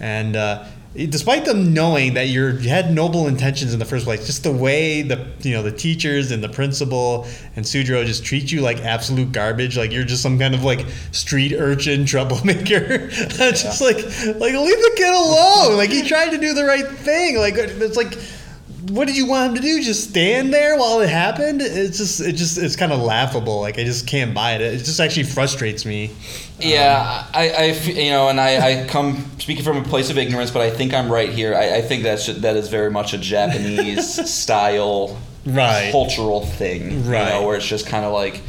and. 0.00 0.36
Uh, 0.36 0.66
Despite 0.94 1.44
them 1.44 1.74
knowing 1.74 2.14
that 2.14 2.28
you're, 2.28 2.52
you 2.60 2.68
had 2.68 2.94
noble 2.94 3.26
intentions 3.26 3.72
in 3.72 3.80
the 3.80 3.84
first 3.84 4.04
place, 4.04 4.26
just 4.26 4.44
the 4.44 4.52
way 4.52 5.02
the 5.02 5.26
you 5.40 5.52
know 5.52 5.60
the 5.60 5.72
teachers 5.72 6.30
and 6.30 6.40
the 6.40 6.48
principal 6.48 7.26
and 7.56 7.64
Sudro 7.64 8.06
just 8.06 8.24
treat 8.24 8.52
you 8.52 8.60
like 8.60 8.78
absolute 8.78 9.32
garbage, 9.32 9.76
like 9.76 9.90
you're 9.90 10.04
just 10.04 10.22
some 10.22 10.38
kind 10.38 10.54
of 10.54 10.62
like 10.62 10.86
street 11.10 11.52
urchin 11.52 12.06
troublemaker. 12.06 13.08
just 13.08 13.80
like 13.80 13.96
like 13.96 14.54
leave 14.54 14.78
the 14.78 14.92
kid 14.94 15.12
alone. 15.12 15.76
Like 15.76 15.90
he 15.90 16.06
tried 16.06 16.30
to 16.30 16.38
do 16.38 16.54
the 16.54 16.64
right 16.64 16.86
thing. 16.86 17.38
Like 17.38 17.54
it's 17.56 17.96
like 17.96 18.16
what 18.88 19.06
did 19.06 19.16
you 19.16 19.26
want 19.26 19.50
him 19.50 19.54
to 19.56 19.60
do? 19.62 19.82
Just 19.82 20.10
stand 20.10 20.52
there 20.52 20.76
while 20.78 21.00
it 21.00 21.08
happened? 21.08 21.60
It's 21.62 21.98
just 21.98 22.20
it 22.20 22.32
just 22.32 22.58
it's 22.58 22.76
kind 22.76 22.92
of 22.92 23.00
laughable. 23.00 23.60
Like 23.60 23.78
I 23.78 23.84
just 23.84 24.06
can't 24.06 24.34
buy 24.34 24.52
it. 24.52 24.60
It 24.60 24.78
just 24.78 25.00
actually 25.00 25.24
frustrates 25.24 25.84
me. 25.84 26.10
Yeah, 26.60 27.26
i 27.32 27.48
i 27.50 27.64
you 27.72 28.10
know, 28.10 28.28
and 28.28 28.40
I, 28.40 28.82
I 28.82 28.86
come 28.86 29.24
speaking 29.38 29.64
from 29.64 29.76
a 29.78 29.82
place 29.82 30.10
of 30.10 30.18
ignorance, 30.18 30.50
but 30.50 30.62
I 30.62 30.70
think 30.70 30.92
I'm 30.94 31.10
right 31.10 31.30
here. 31.30 31.54
I, 31.54 31.76
I 31.76 31.82
think 31.82 32.02
that's 32.02 32.26
that 32.26 32.56
is 32.56 32.68
very 32.68 32.90
much 32.90 33.12
a 33.14 33.18
Japanese 33.18 34.30
style, 34.32 35.18
Right. 35.46 35.90
cultural 35.90 36.44
thing, 36.46 36.90
You 36.90 36.98
Right. 37.12 37.28
know, 37.30 37.46
where 37.46 37.56
it's 37.56 37.66
just 37.66 37.86
kind 37.86 38.04
of 38.04 38.12
like, 38.12 38.40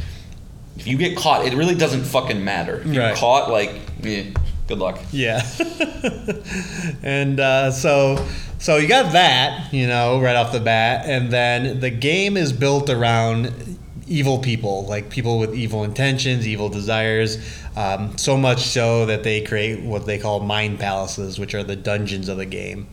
if 0.78 0.86
you 0.86 0.96
get 0.98 1.16
caught, 1.16 1.44
it 1.46 1.54
really 1.54 1.74
doesn't 1.74 2.04
fucking 2.04 2.42
matter. 2.44 2.80
If 2.80 2.86
you're 2.86 3.04
Right. 3.04 3.16
caught, 3.16 3.50
like, 3.50 3.72
eh, 4.04 4.24
good 4.66 4.78
luck. 4.78 4.98
Yeah. 5.12 5.46
and 7.02 7.38
uh, 7.40 7.70
so 7.70 8.24
so 8.58 8.76
you 8.76 8.88
got 8.88 9.12
that, 9.12 9.72
you 9.72 9.86
know, 9.86 10.20
right 10.20 10.36
off 10.36 10.52
the 10.52 10.60
bat, 10.60 11.06
and 11.06 11.30
then 11.30 11.80
the 11.80 11.90
game 11.90 12.36
is 12.36 12.52
built 12.52 12.88
around 12.88 13.78
evil 14.06 14.38
people, 14.38 14.86
like 14.86 15.10
people 15.10 15.38
with 15.38 15.54
evil 15.54 15.84
intentions, 15.84 16.46
evil 16.46 16.68
desires. 16.68 17.38
Um, 17.76 18.16
so 18.16 18.36
much 18.36 18.60
so 18.60 19.04
that 19.06 19.22
they 19.22 19.42
create 19.42 19.82
what 19.82 20.06
they 20.06 20.18
call 20.18 20.40
mind 20.40 20.78
palaces, 20.78 21.38
which 21.38 21.54
are 21.54 21.62
the 21.62 21.76
dungeons 21.76 22.28
of 22.28 22.38
the 22.38 22.46
game. 22.46 22.86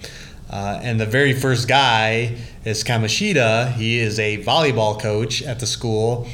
Uh, 0.49 0.79
and 0.83 0.99
the 0.99 1.05
very 1.05 1.33
first 1.33 1.67
guy 1.67 2.37
is 2.65 2.83
Kamoshida. 2.83 3.71
He 3.73 3.97
is 3.97 4.19
a 4.19 4.43
volleyball 4.43 4.99
coach 4.99 5.41
at 5.41 5.59
the 5.59 5.65
school, 5.65 6.27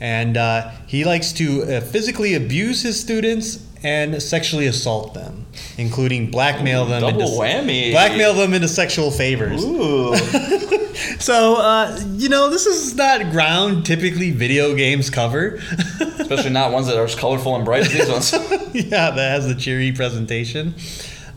and 0.00 0.36
uh, 0.36 0.70
he 0.86 1.04
likes 1.04 1.32
to 1.34 1.62
uh, 1.64 1.80
physically 1.80 2.34
abuse 2.34 2.82
his 2.82 2.98
students 2.98 3.66
and 3.82 4.22
sexually 4.22 4.66
assault 4.66 5.14
them, 5.14 5.46
including 5.78 6.30
blackmail 6.30 6.84
them. 6.86 7.00
Double 7.00 7.22
into, 7.22 7.34
whammy. 7.34 7.92
Blackmail 7.92 8.34
them 8.34 8.54
into 8.54 8.68
sexual 8.68 9.10
favors. 9.10 9.64
Ooh. 9.64 10.14
So, 11.18 11.56
uh, 11.56 11.98
you 12.12 12.28
know, 12.28 12.50
this 12.50 12.66
is 12.66 12.94
not 12.94 13.30
ground 13.30 13.86
typically 13.86 14.30
video 14.30 14.74
games 14.74 15.10
cover. 15.10 15.54
Especially 16.00 16.50
not 16.50 16.72
ones 16.72 16.86
that 16.86 16.96
are 16.96 17.04
as 17.04 17.14
colorful 17.14 17.56
and 17.56 17.64
bright 17.64 17.82
as 17.82 17.92
these 17.92 18.08
ones. 18.08 18.32
yeah, 18.74 19.10
that 19.10 19.30
has 19.30 19.46
the 19.46 19.54
cheery 19.54 19.92
presentation. 19.92 20.74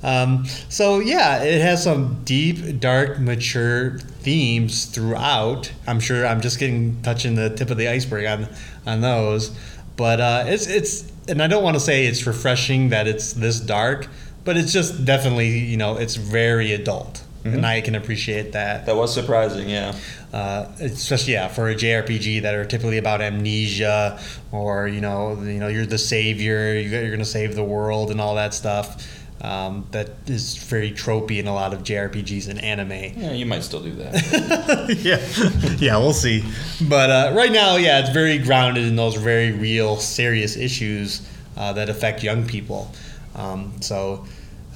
Um, 0.02 0.46
so 0.68 1.00
yeah, 1.00 1.44
it 1.44 1.62
has 1.62 1.84
some 1.84 2.24
deep, 2.24 2.80
dark, 2.80 3.20
mature 3.20 4.00
themes 4.00 4.86
throughout. 4.86 5.72
I'm 5.88 6.00
sure 6.00 6.26
I'm 6.28 6.42
just 6.42 6.60
getting 6.60 7.02
touching 7.02 7.36
the 7.36 7.50
tip 7.50 7.70
of 7.70 7.78
the 7.78 7.88
iceberg 7.88 8.26
on 8.26 8.48
on 8.86 9.00
those, 9.00 9.58
but 9.96 10.20
uh, 10.20 10.44
it's 10.46 10.68
it's 10.68 11.12
and 11.28 11.42
I 11.42 11.48
don't 11.48 11.64
want 11.64 11.76
to 11.76 11.80
say 11.80 12.06
it's 12.06 12.26
refreshing 12.26 12.90
that 12.90 13.08
it's 13.08 13.34
this 13.34 13.60
dark, 13.60 14.08
but 14.44 14.58
it's 14.58 14.74
just 14.74 15.06
definitely 15.06 15.60
you 15.60 15.78
know 15.78 15.98
it's 15.98 16.16
very 16.16 16.74
adult, 16.74 17.24
and 17.44 17.66
I 17.66 17.82
can 17.82 17.96
appreciate 17.96 18.54
that. 18.54 18.86
That 18.86 18.96
was 18.96 19.14
surprising, 19.14 19.70
yeah. 19.70 19.96
uh, 20.32 20.72
especially 20.80 21.34
yeah 21.34 21.48
for 21.48 21.70
a 21.70 21.76
JRPG 21.76 22.42
that 22.42 22.56
are 22.56 22.66
typically 22.66 22.98
about 22.98 23.22
amnesia 23.22 24.20
or 24.52 24.88
you 24.88 25.02
know 25.02 25.42
you 25.42 25.60
know 25.60 25.68
you're 25.68 25.86
the 25.86 25.98
savior 25.98 26.74
you're 26.74 27.12
gonna 27.12 27.26
save 27.26 27.56
the 27.56 27.64
world 27.64 28.12
and 28.12 28.20
all 28.22 28.36
that 28.36 28.54
stuff. 28.54 29.23
Um, 29.44 29.86
that 29.92 30.10
is 30.28 30.56
very 30.56 30.92
tropey 30.92 31.38
in 31.38 31.48
a 31.48 31.54
lot 31.54 31.74
of 31.74 31.84
JRPGs 31.84 32.48
and 32.48 32.64
anime. 32.64 32.92
Yeah, 32.92 33.34
you 33.34 33.46
might 33.46 33.64
still 33.64 33.82
do 33.82 33.92
that. 33.96 34.98
yeah, 35.02 35.76
yeah, 35.80 35.98
we'll 35.98 36.14
see. 36.14 36.46
But 36.88 37.10
uh, 37.10 37.34
right 37.36 37.52
now, 37.52 37.76
yeah, 37.76 38.00
it's 38.00 38.10
very 38.10 38.38
grounded 38.38 38.86
in 38.86 38.96
those 38.96 39.16
very 39.16 39.52
real, 39.52 39.98
serious 39.98 40.56
issues 40.56 41.28
uh, 41.58 41.74
that 41.74 41.90
affect 41.90 42.24
young 42.24 42.48
people. 42.48 42.90
Um, 43.36 43.74
so, 43.82 44.26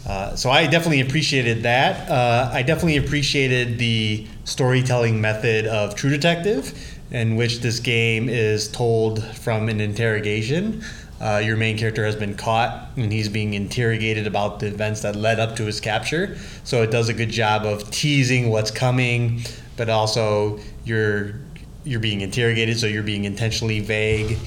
uh, 0.06 0.36
so 0.36 0.50
I 0.50 0.68
definitely 0.68 1.00
appreciated 1.00 1.64
that. 1.64 2.10
Uh, 2.10 2.50
I 2.52 2.62
definitely 2.62 2.98
appreciated 2.98 3.78
the 3.78 4.28
storytelling 4.44 5.22
method 5.22 5.66
of 5.66 5.96
True 5.96 6.10
Detective, 6.10 6.74
in 7.10 7.38
which 7.38 7.62
this 7.62 7.80
game 7.80 8.28
is 8.28 8.68
told 8.68 9.24
from 9.24 9.70
an 9.70 9.80
interrogation. 9.80 10.84
Uh, 11.20 11.42
your 11.44 11.58
main 11.58 11.78
character 11.78 12.06
has 12.06 12.16
been 12.16 12.36
caught 12.36 12.90
and 12.96 13.12
he's 13.12 13.28
being 13.28 13.56
interrogated 13.56 14.28
about 14.28 14.60
the 14.60 14.68
events 14.68 15.02
that 15.02 15.16
led 15.16 15.40
up 15.40 15.56
to 15.56 15.66
his 15.66 15.80
capture. 15.80 16.38
So 16.64 16.84
it 16.84 16.92
does 16.92 17.10
a 17.10 17.14
good 17.14 17.32
job 17.32 17.66
of 17.66 17.90
teasing 17.90 18.50
what's 18.50 18.72
coming, 18.72 19.42
but 19.76 19.90
also 19.90 20.60
you're 20.86 21.34
you're 21.84 22.02
being 22.02 22.22
interrogated, 22.22 22.78
so 22.78 22.86
you're 22.86 23.02
being 23.02 23.24
intentionally 23.24 23.80
vague. 23.80 24.38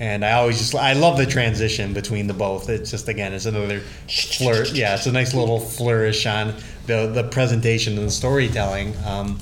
And 0.00 0.24
I 0.24 0.32
always 0.32 0.58
just 0.58 0.74
I 0.74 0.94
love 0.94 1.16
the 1.16 1.26
transition 1.26 1.94
between 1.94 2.26
the 2.26 2.34
both. 2.34 2.68
It's 2.68 2.90
just 2.90 3.08
again, 3.08 3.32
it's 3.32 3.46
another 3.46 3.80
flirt. 4.08 4.72
Yeah, 4.72 4.94
it's 4.96 5.06
a 5.06 5.12
nice 5.12 5.32
little 5.32 5.60
flourish 5.60 6.26
on 6.26 6.54
the 6.86 7.06
the 7.06 7.24
presentation 7.24 7.96
and 7.96 8.08
the 8.08 8.10
storytelling. 8.10 8.94
Um, 9.06 9.38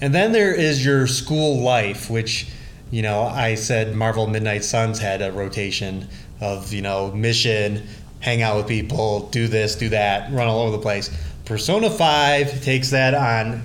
and 0.00 0.14
then 0.14 0.32
there 0.32 0.54
is 0.54 0.84
your 0.84 1.06
school 1.06 1.60
life, 1.60 2.10
which, 2.10 2.48
you 2.90 3.02
know, 3.02 3.22
I 3.22 3.54
said 3.54 3.94
Marvel 3.94 4.26
Midnight 4.26 4.64
Suns 4.64 4.98
had 4.98 5.22
a 5.22 5.32
rotation 5.32 6.08
of, 6.40 6.72
you 6.72 6.82
know, 6.82 7.10
mission, 7.12 7.86
hang 8.20 8.42
out 8.42 8.56
with 8.56 8.68
people, 8.68 9.28
do 9.30 9.48
this, 9.48 9.74
do 9.74 9.88
that, 9.90 10.32
run 10.32 10.46
all 10.46 10.62
over 10.62 10.76
the 10.76 10.82
place. 10.82 11.10
Persona 11.44 11.90
5 11.90 12.62
takes 12.62 12.90
that 12.90 13.14
on 13.14 13.62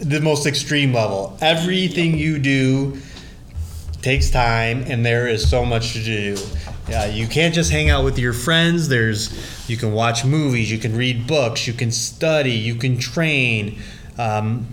the 0.00 0.20
most 0.20 0.46
extreme 0.46 0.92
level. 0.92 1.36
Everything 1.40 2.16
you 2.16 2.38
do 2.38 2.98
takes 4.02 4.30
time 4.30 4.84
and 4.86 5.04
there 5.04 5.26
is 5.26 5.48
so 5.48 5.64
much 5.64 5.92
to 5.92 6.02
do. 6.02 6.36
Yeah, 6.88 7.06
you 7.06 7.26
can't 7.26 7.54
just 7.54 7.70
hang 7.70 7.90
out 7.90 8.04
with 8.04 8.18
your 8.18 8.32
friends. 8.32 8.88
There's 8.88 9.68
you 9.68 9.76
can 9.76 9.92
watch 9.92 10.24
movies, 10.24 10.70
you 10.70 10.78
can 10.78 10.96
read 10.96 11.26
books, 11.26 11.66
you 11.66 11.74
can 11.74 11.90
study, 11.90 12.52
you 12.52 12.76
can 12.76 12.98
train. 12.98 13.80
Um, 14.16 14.68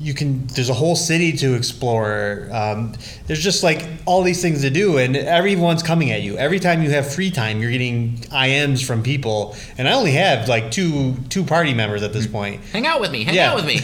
you 0.00 0.14
can 0.14 0.46
there's 0.48 0.68
a 0.70 0.74
whole 0.74 0.94
city 0.94 1.32
to 1.32 1.54
explore 1.54 2.48
um, 2.52 2.92
there's 3.26 3.42
just 3.42 3.64
like 3.64 3.84
all 4.06 4.22
these 4.22 4.40
things 4.40 4.62
to 4.62 4.70
do 4.70 4.96
and 4.98 5.16
everyone's 5.16 5.82
coming 5.82 6.12
at 6.12 6.22
you 6.22 6.36
every 6.38 6.60
time 6.60 6.82
you 6.84 6.90
have 6.90 7.12
free 7.12 7.30
time 7.32 7.60
you're 7.60 7.70
getting 7.72 8.16
ims 8.30 8.84
from 8.86 9.02
people 9.02 9.56
and 9.76 9.88
i 9.88 9.92
only 9.92 10.12
have 10.12 10.48
like 10.48 10.70
two 10.70 11.14
two 11.30 11.42
party 11.42 11.74
members 11.74 12.02
at 12.04 12.12
this 12.12 12.28
point 12.28 12.62
hang 12.72 12.86
out 12.86 13.00
with 13.00 13.10
me. 13.10 13.24
Hang 13.24 13.34
Yeah. 13.34 13.50
out 13.50 13.56
with 13.56 13.66
me. 13.66 13.80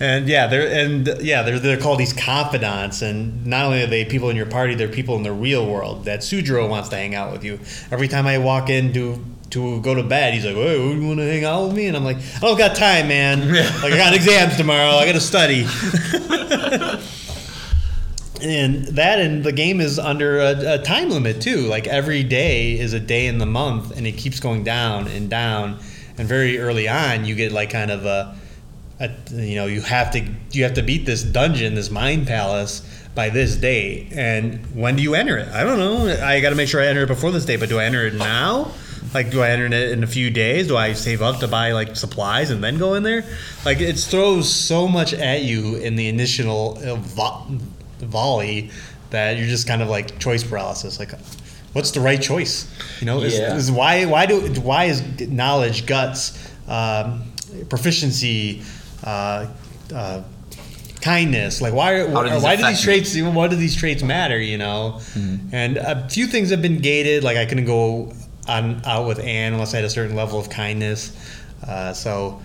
and 0.00 0.28
yeah, 0.28 0.46
they're 0.46 0.68
and 0.84 1.06
yeah, 1.22 1.42
they're 1.42 1.58
they're 1.58 1.76
called 1.80 1.98
these 1.98 2.12
confidants, 2.12 3.02
and 3.02 3.44
not 3.46 3.66
only 3.66 3.82
are 3.82 3.86
they 3.86 4.04
people 4.04 4.30
in 4.30 4.36
your 4.36 4.46
party, 4.46 4.74
they're 4.74 4.88
people 4.88 5.16
in 5.16 5.22
the 5.22 5.32
real 5.32 5.66
world. 5.66 6.04
That 6.04 6.20
Sojiro 6.20 6.68
wants 6.68 6.88
to 6.90 6.96
hang 6.96 7.14
out 7.14 7.32
with 7.32 7.44
you. 7.44 7.58
Every 7.90 8.08
time 8.08 8.26
I 8.26 8.38
walk 8.38 8.68
in 8.68 8.92
to 9.54 9.80
go 9.80 9.94
to 9.94 10.02
bed, 10.02 10.34
he's 10.34 10.44
like, 10.44 10.56
"Hey, 10.56 10.92
you 10.92 11.06
want 11.06 11.20
to 11.20 11.24
hang 11.24 11.44
out 11.44 11.68
with 11.68 11.76
me?" 11.76 11.86
And 11.86 11.96
I'm 11.96 12.04
like, 12.04 12.18
"I 12.36 12.40
don't 12.40 12.58
got 12.58 12.74
time, 12.74 13.08
man. 13.08 13.52
Like 13.52 13.92
I 13.92 13.96
got 13.96 14.12
exams 14.12 14.56
tomorrow. 14.56 14.96
I 14.96 15.06
got 15.06 15.12
to 15.12 15.20
study." 15.20 15.62
and 18.42 18.84
that 18.88 19.20
and 19.20 19.44
the 19.44 19.52
game 19.52 19.80
is 19.80 19.98
under 19.98 20.40
a, 20.40 20.74
a 20.74 20.78
time 20.78 21.08
limit 21.08 21.40
too. 21.40 21.68
Like 21.68 21.86
every 21.86 22.24
day 22.24 22.78
is 22.78 22.94
a 22.94 23.00
day 23.00 23.26
in 23.26 23.38
the 23.38 23.46
month, 23.46 23.96
and 23.96 24.06
it 24.06 24.12
keeps 24.12 24.40
going 24.40 24.64
down 24.64 25.06
and 25.06 25.30
down. 25.30 25.78
And 26.18 26.28
very 26.28 26.58
early 26.58 26.88
on, 26.88 27.24
you 27.24 27.36
get 27.36 27.52
like 27.52 27.70
kind 27.70 27.92
of 27.92 28.06
a, 28.06 28.36
a 28.98 29.10
you 29.30 29.54
know 29.54 29.66
you 29.66 29.82
have 29.82 30.10
to 30.12 30.28
you 30.50 30.64
have 30.64 30.74
to 30.74 30.82
beat 30.82 31.06
this 31.06 31.22
dungeon, 31.22 31.76
this 31.76 31.90
mind 31.90 32.26
palace 32.26 32.82
by 33.14 33.28
this 33.28 33.54
date. 33.54 34.12
And 34.12 34.66
when 34.74 34.96
do 34.96 35.02
you 35.04 35.14
enter 35.14 35.38
it? 35.38 35.46
I 35.48 35.62
don't 35.62 35.78
know. 35.78 36.08
I 36.24 36.40
got 36.40 36.50
to 36.50 36.56
make 36.56 36.68
sure 36.68 36.80
I 36.80 36.86
enter 36.86 37.04
it 37.04 37.08
before 37.08 37.30
this 37.30 37.44
date. 37.44 37.60
But 37.60 37.68
do 37.68 37.78
I 37.78 37.84
enter 37.84 38.04
it 38.04 38.14
now? 38.14 38.72
Like, 39.14 39.30
do 39.30 39.42
I 39.42 39.50
enter 39.50 39.66
it 39.66 39.72
in 39.92 40.02
a 40.02 40.06
few 40.08 40.28
days? 40.28 40.66
Do 40.68 40.76
I 40.76 40.92
save 40.92 41.22
up 41.22 41.38
to 41.40 41.48
buy 41.48 41.70
like 41.72 41.94
supplies 41.96 42.50
and 42.50 42.62
then 42.62 42.78
go 42.78 42.94
in 42.94 43.04
there? 43.04 43.24
Like, 43.64 43.80
it 43.80 43.96
throws 43.96 44.52
so 44.52 44.88
much 44.88 45.14
at 45.14 45.42
you 45.44 45.76
in 45.76 45.94
the 45.96 46.08
initial 46.08 46.76
uh, 46.84 46.96
vo- 46.96 47.46
volley 48.00 48.70
that 49.10 49.38
you're 49.38 49.46
just 49.46 49.68
kind 49.68 49.80
of 49.82 49.88
like 49.88 50.18
choice 50.18 50.42
paralysis. 50.42 50.98
Like, 50.98 51.12
what's 51.74 51.92
the 51.92 52.00
right 52.00 52.20
choice? 52.20 52.66
You 53.00 53.06
know, 53.06 53.20
is, 53.20 53.38
Yeah. 53.38 53.54
is 53.54 53.70
why 53.70 54.04
why 54.06 54.26
do 54.26 54.40
why 54.60 54.84
is 54.86 55.02
knowledge 55.28 55.86
guts 55.86 56.36
um, 56.66 57.22
proficiency 57.68 58.62
uh, 59.04 59.46
uh, 59.94 60.22
kindness 61.00 61.60
like 61.60 61.74
why 61.74 61.98
do 61.98 62.06
these 62.30 62.42
why 62.42 62.56
do 62.56 62.64
these 62.66 62.80
traits 62.80 63.14
even 63.14 63.34
what 63.34 63.50
do 63.50 63.56
these 63.56 63.76
traits 63.76 64.02
matter 64.02 64.38
you 64.40 64.56
know 64.56 64.98
and 65.52 65.76
a 65.76 66.08
few 66.08 66.26
things 66.26 66.48
have 66.48 66.62
been 66.62 66.78
gated 66.78 67.22
like 67.22 67.36
I 67.36 67.44
couldn't 67.44 67.66
go 67.66 68.10
on 68.48 68.82
out 68.84 69.06
with 69.06 69.18
Ann 69.18 69.52
unless 69.52 69.74
I 69.74 69.78
had 69.78 69.84
a 69.84 69.90
certain 69.90 70.16
level 70.16 70.38
of 70.38 70.50
kindness 70.50 71.16
uh, 71.66 71.92
so 71.92 72.42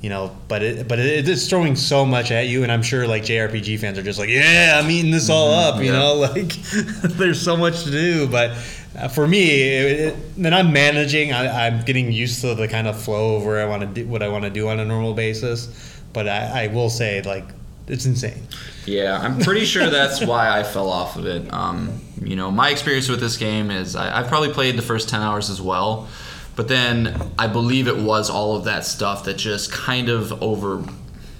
you 0.00 0.08
know 0.08 0.34
but 0.48 0.62
it 0.62 0.88
but 0.88 0.98
it, 0.98 1.28
it's 1.28 1.48
throwing 1.48 1.76
so 1.76 2.06
much 2.06 2.30
at 2.30 2.46
you 2.48 2.62
and 2.62 2.72
I'm 2.72 2.82
sure 2.82 3.06
like 3.06 3.24
JRPG 3.24 3.78
fans 3.78 3.98
are 3.98 4.02
just 4.02 4.18
like 4.18 4.28
yeah 4.28 4.80
I'm 4.82 4.90
eating 4.90 5.10
this 5.10 5.28
all 5.28 5.50
up 5.50 5.78
you 5.78 5.86
yeah. 5.86 5.92
know 5.92 6.14
like 6.34 6.52
there's 7.02 7.40
so 7.40 7.56
much 7.56 7.84
to 7.84 7.90
do 7.90 8.28
but 8.28 8.50
uh, 8.98 9.08
for 9.08 9.26
me 9.28 9.50
it, 9.50 10.00
it, 10.00 10.42
then 10.42 10.54
I'm 10.54 10.72
managing 10.72 11.32
I, 11.32 11.66
I'm 11.66 11.84
getting 11.84 12.10
used 12.12 12.40
to 12.42 12.54
the 12.54 12.68
kind 12.68 12.86
of 12.86 13.00
flow 13.00 13.36
of 13.36 13.44
where 13.44 13.60
I 13.60 13.66
want 13.66 13.82
to 13.82 13.86
do 13.86 14.06
what 14.06 14.22
I 14.22 14.28
want 14.28 14.44
to 14.44 14.50
do 14.50 14.68
on 14.68 14.80
a 14.80 14.84
normal 14.84 15.14
basis 15.14 16.00
but 16.12 16.28
I, 16.28 16.64
I 16.64 16.66
will 16.68 16.90
say 16.90 17.22
like 17.22 17.44
it's 17.86 18.06
insane 18.06 18.46
Yeah, 18.86 19.18
I'm 19.20 19.38
pretty 19.40 19.64
sure 19.64 19.90
that's 19.90 20.24
why 20.24 20.48
I 20.48 20.62
fell 20.62 20.88
off 20.88 21.16
of 21.16 21.26
it. 21.26 21.52
Um, 21.52 22.00
you 22.20 22.36
know, 22.36 22.50
my 22.50 22.70
experience 22.70 23.08
with 23.08 23.20
this 23.20 23.36
game 23.36 23.70
is 23.70 23.96
I, 23.96 24.20
I've 24.20 24.28
probably 24.28 24.52
played 24.52 24.76
the 24.76 24.82
first 24.82 25.08
10 25.08 25.20
hours 25.20 25.50
as 25.50 25.60
well, 25.60 26.08
but 26.56 26.68
then 26.68 27.32
I 27.38 27.46
believe 27.46 27.88
it 27.88 27.96
was 27.96 28.28
all 28.28 28.56
of 28.56 28.64
that 28.64 28.84
stuff 28.84 29.24
that 29.24 29.34
just 29.34 29.72
kind 29.72 30.08
of 30.08 30.42
over. 30.42 30.84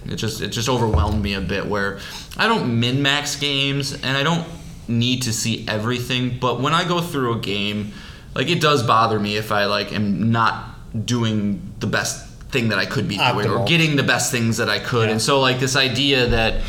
It 0.07 0.16
just 0.16 0.40
it 0.40 0.48
just 0.48 0.69
overwhelmed 0.69 1.23
me 1.23 1.35
a 1.35 1.40
bit. 1.40 1.66
Where 1.66 1.98
I 2.36 2.48
don't 2.48 2.81
min 2.81 3.02
max 3.02 3.36
games 3.36 3.93
and 3.93 4.16
I 4.16 4.23
don't 4.23 4.47
need 4.89 5.23
to 5.23 5.32
see 5.32 5.66
everything, 5.69 6.39
but 6.40 6.61
when 6.61 6.73
I 6.73 6.89
go 6.89 7.01
through 7.01 7.35
a 7.35 7.39
game, 7.39 7.93
like 8.35 8.48
it 8.48 8.61
does 8.61 8.82
bother 8.82 9.20
me 9.20 9.36
if 9.36 9.52
I 9.52 9.66
like 9.66 9.93
am 9.93 10.32
not 10.32 11.07
doing 11.07 11.74
the 11.81 11.86
best 11.86 12.27
thing 12.51 12.70
that 12.70 12.78
I 12.78 12.86
could 12.86 13.07
be 13.07 13.16
doing 13.16 13.48
or 13.48 13.65
getting 13.65 13.97
the 13.97 14.02
best 14.02 14.32
things 14.32 14.57
that 14.57 14.69
I 14.69 14.78
could. 14.78 15.07
Yeah. 15.07 15.12
And 15.12 15.23
so 15.23 15.40
like 15.40 15.61
this 15.61 15.77
idea 15.77 16.27
that 16.28 16.62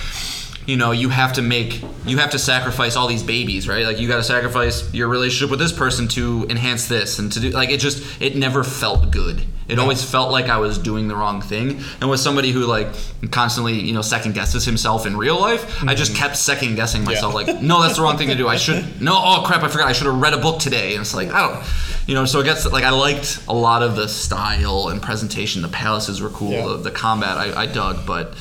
you 0.65 0.77
know 0.77 0.91
you 0.91 1.09
have 1.09 1.33
to 1.33 1.41
make 1.41 1.81
you 2.05 2.17
have 2.17 2.31
to 2.31 2.39
sacrifice 2.39 2.95
all 2.95 3.07
these 3.07 3.23
babies 3.23 3.67
right? 3.67 3.85
Like 3.85 3.99
you 3.99 4.07
got 4.07 4.17
to 4.17 4.23
sacrifice 4.23 4.93
your 4.93 5.07
relationship 5.07 5.49
with 5.49 5.59
this 5.59 5.71
person 5.71 6.07
to 6.09 6.45
enhance 6.49 6.87
this 6.87 7.19
and 7.19 7.31
to 7.31 7.39
do 7.39 7.49
like 7.51 7.69
it 7.69 7.79
just 7.79 8.21
it 8.21 8.35
never 8.35 8.63
felt 8.63 9.11
good. 9.11 9.43
It 9.67 9.79
always 9.79 10.03
felt 10.03 10.31
like 10.31 10.49
i 10.49 10.57
was 10.57 10.77
doing 10.77 11.07
the 11.07 11.15
wrong 11.15 11.41
thing. 11.41 11.81
And 12.01 12.09
with 12.09 12.19
somebody 12.19 12.51
who 12.51 12.65
like 12.65 12.87
constantly 13.31 13.79
you 13.79 13.93
know 13.93 14.01
second 14.01 14.33
guesses 14.33 14.65
himself 14.65 15.05
in 15.05 15.15
real 15.15 15.39
life 15.39 15.83
i 15.83 15.95
just 15.95 16.11
mm-hmm. 16.11 16.21
kept 16.21 16.35
second 16.35 16.75
guessing 16.75 17.05
myself 17.05 17.33
like 17.33 17.61
no 17.61 17.81
that's 17.81 17.95
the 17.95 18.01
wrong 18.01 18.17
thing 18.17 18.27
to 18.27 18.35
do. 18.35 18.47
I 18.47 18.57
should 18.57 19.01
no 19.01 19.13
oh 19.15 19.43
crap 19.45 19.63
i 19.63 19.67
forgot. 19.67 19.87
I 19.87 19.93
should 19.93 20.07
have 20.07 20.19
read 20.19 20.33
a 20.33 20.39
book 20.39 20.59
today. 20.59 20.93
And 20.93 21.01
it's 21.01 21.13
like 21.13 21.29
i 21.29 21.47
don't 21.47 21.63
you 22.07 22.15
know 22.15 22.25
so 22.25 22.39
it 22.41 22.43
gets 22.43 22.69
like 22.69 22.83
i 22.83 22.89
liked 22.89 23.43
a 23.47 23.53
lot 23.53 23.81
of 23.81 23.95
the 23.95 24.07
style 24.07 24.89
and 24.89 25.01
presentation. 25.01 25.61
The 25.61 25.69
palaces 25.69 26.21
were 26.21 26.29
cool. 26.29 26.51
Yeah. 26.51 26.67
the, 26.67 26.77
the 26.77 26.91
combat 26.91 27.37
I, 27.37 27.63
I 27.63 27.65
dug 27.65 28.05
but 28.05 28.35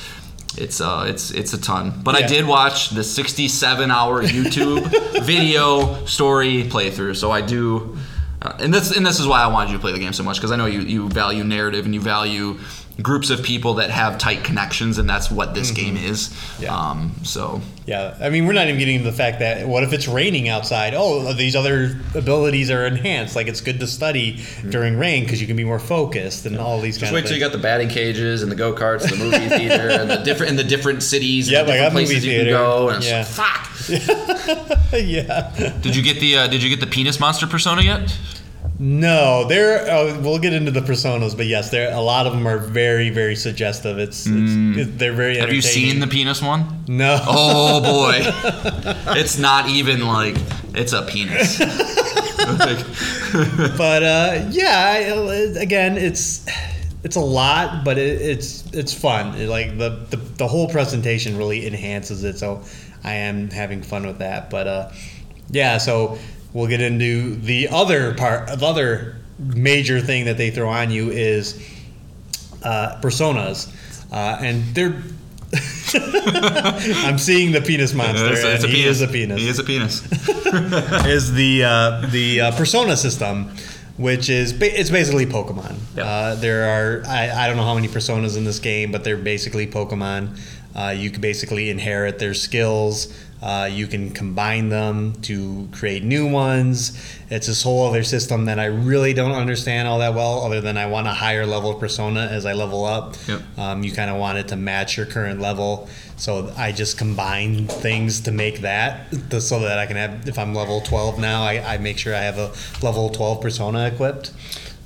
it's 0.56 0.80
uh 0.80 1.06
it's 1.08 1.30
it's 1.30 1.52
a 1.52 1.60
ton. 1.60 1.92
But 2.02 2.14
i 2.16 2.26
did 2.26 2.46
watch 2.46 2.90
the 2.90 3.04
67 3.04 3.90
hour 3.90 4.22
youtube 4.36 5.22
video 5.24 6.04
story 6.06 6.64
playthrough. 6.64 7.16
So 7.16 7.30
i 7.30 7.40
do 7.40 7.96
uh, 8.42 8.56
and 8.58 8.72
this 8.72 8.96
and 8.96 9.04
this 9.04 9.20
is 9.20 9.26
why 9.26 9.40
i 9.42 9.46
wanted 9.46 9.70
you 9.70 9.76
to 9.76 9.80
play 9.80 9.92
the 9.92 9.98
game 9.98 10.12
so 10.12 10.22
much 10.22 10.38
because 10.38 10.50
i 10.50 10.56
know 10.56 10.66
you 10.66 10.80
you 10.80 11.08
value 11.08 11.44
narrative 11.44 11.84
and 11.84 11.94
you 11.94 12.00
value 12.00 12.58
groups 13.02 13.30
of 13.30 13.42
people 13.42 13.74
that 13.74 13.88
have 13.90 14.18
tight 14.18 14.44
connections 14.44 14.98
and 14.98 15.08
that's 15.08 15.30
what 15.30 15.54
this 15.54 15.70
game 15.70 15.96
is 15.96 16.28
Mm-hmm. 16.28 16.62
Yeah. 16.64 16.76
um 16.90 17.12
so 17.22 17.60
Yeah, 17.86 18.14
I 18.20 18.28
mean, 18.30 18.46
we're 18.46 18.52
not 18.52 18.66
even 18.66 18.78
getting 18.78 18.96
into 18.96 19.10
the 19.10 19.16
fact 19.16 19.38
that 19.38 19.66
what 19.66 19.82
if 19.82 19.92
it's 19.94 20.06
raining 20.06 20.48
outside? 20.48 20.92
Oh, 20.94 21.32
these 21.32 21.56
other 21.56 21.98
abilities 22.14 22.70
are 22.70 22.86
enhanced. 22.86 23.34
Like 23.36 23.48
it's 23.48 23.60
good 23.62 23.80
to 23.80 23.86
study 23.86 24.42
during 24.68 24.98
rain 24.98 25.24
because 25.24 25.40
you 25.40 25.46
can 25.46 25.56
be 25.56 25.64
more 25.64 25.78
focused 25.78 26.44
and 26.46 26.58
all 26.58 26.78
these 26.80 26.98
just 26.98 27.04
kind 27.06 27.14
wait 27.14 27.24
of 27.24 27.28
till 27.28 27.38
you 27.38 27.42
got 27.44 27.52
the 27.52 27.58
batting 27.62 27.88
cages 27.88 28.42
and 28.42 28.52
the 28.52 28.56
go-karts 28.56 29.08
the 29.08 29.16
movie 29.16 29.48
theater 29.48 29.88
and 29.88 30.10
the 30.10 30.16
different 30.18 30.50
in 30.50 30.56
the 30.56 30.64
different 30.64 31.02
cities 31.02 31.48
and 31.48 31.52
Yep, 31.52 31.62
I 31.62 31.66
different 31.66 31.86
got 31.86 31.92
movie 31.94 32.04
places 32.06 32.26
you 32.26 32.32
theater. 32.32 32.50
can 32.50 32.58
go 32.60 32.88
and 32.90 32.96
it's 32.98 33.08
Yeah. 33.08 33.18
like, 33.18 33.26
fuck 33.26 34.92
yeah. 34.92 35.78
did 35.80 35.96
you 35.96 36.02
get 36.02 36.20
the 36.20 36.36
uh, 36.36 36.46
did 36.48 36.62
you 36.62 36.68
get 36.68 36.80
the 36.80 36.86
penis 36.86 37.18
monster 37.18 37.46
persona 37.46 37.82
yet 37.82 38.16
No, 38.82 39.44
there. 39.46 39.90
Uh, 39.90 40.18
we'll 40.22 40.38
get 40.38 40.54
into 40.54 40.70
the 40.70 40.80
personas, 40.80 41.36
but 41.36 41.44
yes, 41.44 41.68
there. 41.68 41.92
A 41.92 42.00
lot 42.00 42.26
of 42.26 42.32
them 42.32 42.48
are 42.48 42.56
very, 42.56 43.10
very 43.10 43.36
suggestive. 43.36 43.98
It's, 43.98 44.24
it's 44.26 44.96
they're 44.96 45.12
very. 45.12 45.36
have 45.36 45.52
you 45.52 45.60
seen 45.60 46.00
the 46.00 46.06
penis 46.06 46.40
one 46.40 46.82
No. 46.88 47.18
Oh 47.26 47.82
boy, 47.82 48.20
it's 49.18 49.38
not 49.38 49.68
even 49.68 50.06
like 50.06 50.34
it's 50.74 50.94
a 50.94 51.02
penis. 51.02 51.60
But 53.76 54.02
uh, 54.02 54.46
yeah, 54.50 54.94
I, 54.96 55.60
again, 55.60 55.98
it's 55.98 56.46
it's 57.04 57.16
a 57.16 57.20
lot, 57.20 57.84
but 57.84 57.98
it, 57.98 58.22
it's 58.22 58.64
it's 58.72 58.94
fun. 58.94 59.34
It, 59.34 59.50
like 59.50 59.76
the, 59.76 59.90
the 60.08 60.16
the 60.16 60.48
whole 60.48 60.70
presentation 60.70 61.36
really 61.36 61.66
enhances 61.66 62.24
it, 62.24 62.38
so 62.38 62.62
I 63.04 63.12
am 63.12 63.50
having 63.50 63.82
fun 63.82 64.06
with 64.06 64.18
that. 64.20 64.48
But 64.48 64.66
uh, 64.66 64.90
yeah, 65.50 65.76
so 65.76 66.18
we'll 66.52 66.66
get 66.68 66.80
into 66.80 67.36
the 67.36 67.68
other 67.68 68.14
part. 68.14 68.46
The 68.58 68.66
other 68.66 69.16
major 69.38 70.00
thing 70.00 70.26
that 70.26 70.36
they 70.36 70.50
throw 70.50 70.68
on 70.68 70.90
you 70.90 71.10
is 71.10 71.56
uh, 72.62 72.98
personas, 73.00 73.72
uh, 74.12 74.38
and 74.40 74.64
they're. 74.74 75.02
I'm 75.92 77.18
seeing 77.18 77.50
the 77.50 77.60
penis 77.60 77.92
monster. 77.92 78.32
it's, 78.32 78.44
it's 78.44 78.64
a 78.64 78.68
he 78.68 78.82
penis. 78.82 78.96
is 78.96 79.02
a 79.02 79.08
penis 79.08 79.40
He 79.40 79.48
is 79.48 79.58
a 79.58 79.64
penis. 79.64 80.12
is 81.06 81.32
the 81.32 81.64
uh, 81.64 82.06
the 82.10 82.40
uh, 82.40 82.56
Persona 82.56 82.96
system, 82.96 83.50
which 83.96 84.28
is 84.30 84.52
ba- 84.52 84.78
it's 84.78 84.90
basically 84.90 85.26
Pokemon. 85.26 85.76
Yeah. 85.96 86.04
Uh, 86.04 86.34
there 86.36 86.68
are 86.68 87.02
I, 87.06 87.30
I 87.30 87.48
don't 87.48 87.56
know 87.56 87.64
how 87.64 87.74
many 87.74 87.88
personas 87.88 88.36
in 88.36 88.44
this 88.44 88.60
game, 88.60 88.92
but 88.92 89.02
they're 89.02 89.16
basically 89.16 89.66
Pokemon. 89.66 90.38
Uh, 90.76 90.90
you 90.96 91.10
can 91.10 91.20
basically 91.20 91.68
inherit 91.68 92.20
their 92.20 92.34
skills. 92.34 93.12
Uh, 93.42 93.68
you 93.70 93.86
can 93.86 94.10
combine 94.10 94.68
them 94.68 95.14
to 95.22 95.68
create 95.72 96.02
new 96.02 96.28
ones. 96.30 96.92
It's 97.30 97.46
this 97.46 97.62
whole 97.62 97.86
other 97.86 98.02
system 98.02 98.44
that 98.44 98.58
I 98.58 98.66
really 98.66 99.14
don't 99.14 99.32
understand 99.32 99.88
all 99.88 99.98
that 100.00 100.14
well, 100.14 100.42
other 100.44 100.60
than 100.60 100.76
I 100.76 100.86
want 100.86 101.06
a 101.06 101.12
higher 101.12 101.46
level 101.46 101.74
persona 101.74 102.28
as 102.30 102.44
I 102.44 102.52
level 102.52 102.84
up. 102.84 103.16
Yep. 103.26 103.42
Um, 103.56 103.82
you 103.82 103.92
kind 103.92 104.10
of 104.10 104.16
want 104.18 104.38
it 104.38 104.48
to 104.48 104.56
match 104.56 104.96
your 104.96 105.06
current 105.06 105.40
level. 105.40 105.88
So 106.16 106.52
I 106.56 106.72
just 106.72 106.98
combine 106.98 107.66
things 107.66 108.20
to 108.22 108.30
make 108.30 108.60
that 108.60 109.10
th- 109.30 109.42
so 109.42 109.60
that 109.60 109.78
I 109.78 109.86
can 109.86 109.96
have, 109.96 110.28
if 110.28 110.38
I'm 110.38 110.54
level 110.54 110.82
12 110.82 111.18
now, 111.18 111.42
I, 111.42 111.74
I 111.74 111.78
make 111.78 111.96
sure 111.96 112.14
I 112.14 112.20
have 112.20 112.36
a 112.36 112.52
level 112.84 113.08
12 113.08 113.40
persona 113.40 113.86
equipped. 113.86 114.32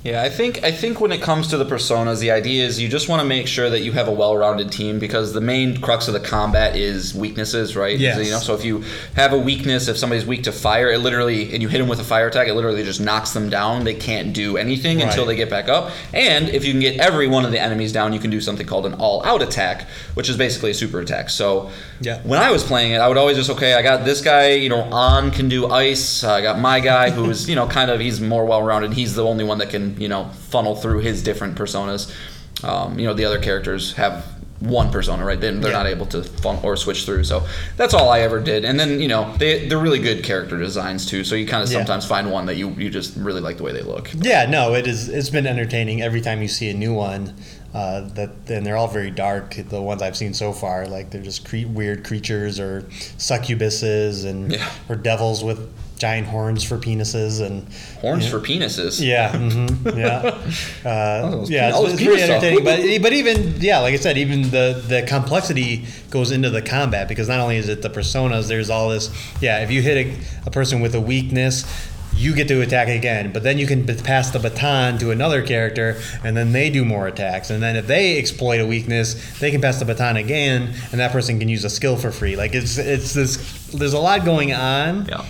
Yeah, 0.05 0.21
I 0.21 0.29
think 0.29 0.63
I 0.63 0.71
think 0.71 1.01
when 1.01 1.11
it 1.11 1.19
comes 1.19 1.47
to 1.47 1.57
the 1.57 1.65
personas, 1.65 2.19
the 2.19 2.29
idea 2.29 2.63
is 2.63 2.79
you 2.79 2.87
just 2.87 3.09
want 3.09 3.23
to 3.23 3.27
make 3.27 3.47
sure 3.47 3.71
that 3.71 3.81
you 3.81 3.91
have 3.93 4.07
a 4.07 4.11
well-rounded 4.11 4.71
team 4.71 4.99
because 4.99 5.33
the 5.33 5.41
main 5.41 5.81
crux 5.81 6.07
of 6.07 6.13
the 6.13 6.19
combat 6.19 6.75
is 6.75 7.15
weaknesses, 7.15 7.75
right? 7.75 7.97
Yes. 7.97 8.23
You 8.23 8.31
know, 8.31 8.37
so 8.37 8.53
if 8.53 8.63
you 8.63 8.83
have 9.15 9.33
a 9.33 9.37
weakness, 9.39 9.87
if 9.87 9.97
somebody's 9.97 10.23
weak 10.27 10.43
to 10.43 10.51
fire, 10.51 10.91
it 10.91 10.99
literally 10.99 11.51
and 11.53 11.63
you 11.63 11.69
hit 11.69 11.79
them 11.79 11.87
with 11.87 11.99
a 11.99 12.03
fire 12.03 12.27
attack, 12.27 12.47
it 12.47 12.53
literally 12.53 12.83
just 12.83 13.01
knocks 13.01 13.31
them 13.31 13.49
down. 13.49 13.83
They 13.83 13.95
can't 13.95 14.31
do 14.31 14.57
anything 14.57 15.01
until 15.01 15.25
they 15.25 15.35
get 15.35 15.49
back 15.49 15.69
up. 15.69 15.91
And 16.13 16.49
if 16.49 16.65
you 16.65 16.71
can 16.73 16.81
get 16.81 16.99
every 16.99 17.27
one 17.27 17.43
of 17.43 17.51
the 17.51 17.59
enemies 17.59 17.91
down, 17.91 18.13
you 18.13 18.19
can 18.19 18.29
do 18.29 18.39
something 18.39 18.67
called 18.67 18.85
an 18.85 18.93
all-out 18.93 19.41
attack, 19.41 19.87
which 20.13 20.29
is 20.29 20.37
basically 20.37 20.69
a 20.69 20.75
super 20.75 20.99
attack. 20.99 21.31
So 21.31 21.71
Yeah. 21.99 22.19
when 22.21 22.39
I 22.39 22.51
was 22.51 22.63
playing 22.63 22.91
it, 22.91 22.99
I 22.99 23.07
would 23.07 23.17
always 23.17 23.37
just 23.37 23.49
okay, 23.49 23.73
I 23.73 23.81
got 23.81 24.05
this 24.05 24.21
guy, 24.21 24.51
you 24.51 24.69
know, 24.69 24.81
on 24.83 25.31
can 25.31 25.49
do 25.49 25.65
ice. 25.71 26.23
I 26.23 26.41
got 26.41 26.59
my 26.59 26.79
guy 26.79 27.09
who's 27.09 27.49
you 27.49 27.55
know 27.55 27.65
kind 27.65 27.89
of 27.89 27.99
he's 27.99 28.21
more 28.21 28.45
well-rounded. 28.45 28.93
He's 28.93 29.15
the 29.15 29.25
only 29.25 29.43
one 29.43 29.57
that 29.57 29.71
can 29.71 29.94
you 29.97 30.07
know 30.07 30.29
funnel 30.49 30.75
through 30.75 30.99
his 30.99 31.21
different 31.23 31.57
personas. 31.57 32.11
Um, 32.63 32.97
you 32.97 33.05
know, 33.05 33.13
the 33.13 33.25
other 33.25 33.39
characters 33.39 33.93
have 33.93 34.25
one 34.61 34.89
persona, 34.89 35.23
right? 35.25 35.39
Then 35.39 35.59
they're 35.59 35.71
Yeah. 35.71 35.79
not 35.83 35.87
able 35.87 36.05
to 36.07 36.23
fun 36.23 36.57
or 36.63 36.77
switch 36.77 37.05
through. 37.05 37.25
So 37.25 37.45
that's 37.75 37.93
all 37.93 38.09
I 38.09 38.21
ever 38.21 38.39
did. 38.39 38.63
And 38.63 38.79
then 38.79 39.01
you 39.01 39.09
know 39.09 39.35
they 39.37 39.67
they're 39.67 39.77
really 39.77 39.99
good 39.99 40.23
character 40.23 40.57
designs 40.57 41.05
too. 41.05 41.23
So 41.25 41.35
you 41.35 41.45
kind 41.45 41.61
of 41.63 41.69
Yeah. 41.69 41.79
sometimes 41.79 42.05
find 42.05 42.31
one 42.31 42.45
that 42.45 42.55
you 42.55 42.69
you 42.77 42.89
just 42.89 43.15
really 43.17 43.41
like 43.41 43.57
the 43.57 43.63
way 43.63 43.73
they 43.73 43.81
look. 43.81 44.09
Yeah, 44.15 44.45
no, 44.49 44.73
it 44.73 44.87
is. 44.87 45.09
It's 45.09 45.29
been 45.29 45.45
entertaining 45.45 46.01
every 46.01 46.21
time 46.21 46.41
you 46.41 46.47
see 46.47 46.69
a 46.69 46.73
new 46.73 46.93
one. 46.93 47.33
Uh, 47.73 48.07
that 48.15 48.29
and 48.47 48.65
they're 48.65 48.77
all 48.77 48.87
very 48.87 49.11
dark. 49.11 49.57
The 49.69 49.81
ones 49.81 50.01
I've 50.01 50.15
seen 50.15 50.33
so 50.33 50.53
far, 50.53 50.87
like 50.87 51.09
they're 51.09 51.21
just 51.21 51.43
cre- 51.43 51.67
weird 51.67 52.05
creatures 52.05 52.57
or 52.57 52.85
succubuses 53.17 54.25
and 54.25 54.53
Yeah. 54.53 54.69
or 54.87 54.95
devils 54.95 55.43
with 55.43 55.67
giant 55.97 56.27
horns 56.27 56.63
for 56.63 56.77
penises 56.77 57.41
and 57.45 57.65
Horns 58.01 58.25
Yeah. 58.25 58.29
for 58.31 58.39
penises. 58.39 59.01
Yeah, 59.01 59.31
hmm 59.37 59.97
yeah, 59.97 60.17
uh, 60.85 61.45
yeah. 61.47 61.69
It's, 61.69 61.93
it's 61.93 62.03
pretty 62.03 62.21
entertaining, 62.21 62.63
but 62.63 62.79
but 63.01 63.13
even 63.13 63.55
yeah, 63.61 63.79
like 63.79 63.93
I 63.93 63.97
said, 63.97 64.17
even 64.17 64.43
the 64.43 64.81
the 64.87 65.03
complexity 65.07 65.85
goes 66.09 66.31
into 66.31 66.49
the 66.49 66.61
combat 66.61 67.07
because 67.07 67.27
not 67.29 67.39
only 67.39 67.57
is 67.57 67.69
it 67.69 67.81
the 67.81 67.89
personas, 67.89 68.47
there's 68.47 68.69
all 68.69 68.89
this. 68.89 69.09
Yeah, 69.41 69.63
if 69.63 69.71
you 69.71 69.81
hit 69.81 70.07
a, 70.07 70.47
a 70.47 70.51
person 70.51 70.81
with 70.81 70.95
a 70.95 71.01
weakness. 71.01 71.65
You 72.17 72.33
get 72.33 72.47
to 72.47 72.61
attack 72.61 72.87
again, 72.87 73.33
but 73.33 73.43
then 73.43 73.57
you 73.57 73.67
can 73.67 73.85
pass 73.85 74.29
the 74.31 74.39
baton 74.39 74.97
to 74.99 75.11
another 75.11 75.45
character, 75.45 75.99
and 76.23 76.37
then 76.37 76.53
they 76.53 76.69
do 76.69 76.85
more 76.85 77.07
attacks. 77.07 77.49
And 77.49 77.61
then 77.61 77.75
if 77.75 77.87
they 77.87 78.17
exploit 78.17 78.61
a 78.61 78.65
weakness, 78.65 79.37
they 79.39 79.51
can 79.51 79.59
pass 79.59 79.79
the 79.79 79.85
baton 79.85 80.15
again, 80.15 80.73
and 80.91 81.01
that 81.01 81.11
person 81.11 81.39
can 81.39 81.49
use 81.49 81.65
a 81.65 81.69
skill 81.69 81.97
for 81.97 82.11
free. 82.11 82.37
Like 82.37 82.55
it's 82.55 82.77
it's 82.77 83.11
this. 83.13 83.35
There's 83.73 83.91
a 83.91 83.99
lot 83.99 84.23
going 84.23 84.53
on, 84.53 85.07
Yeah. 85.07 85.25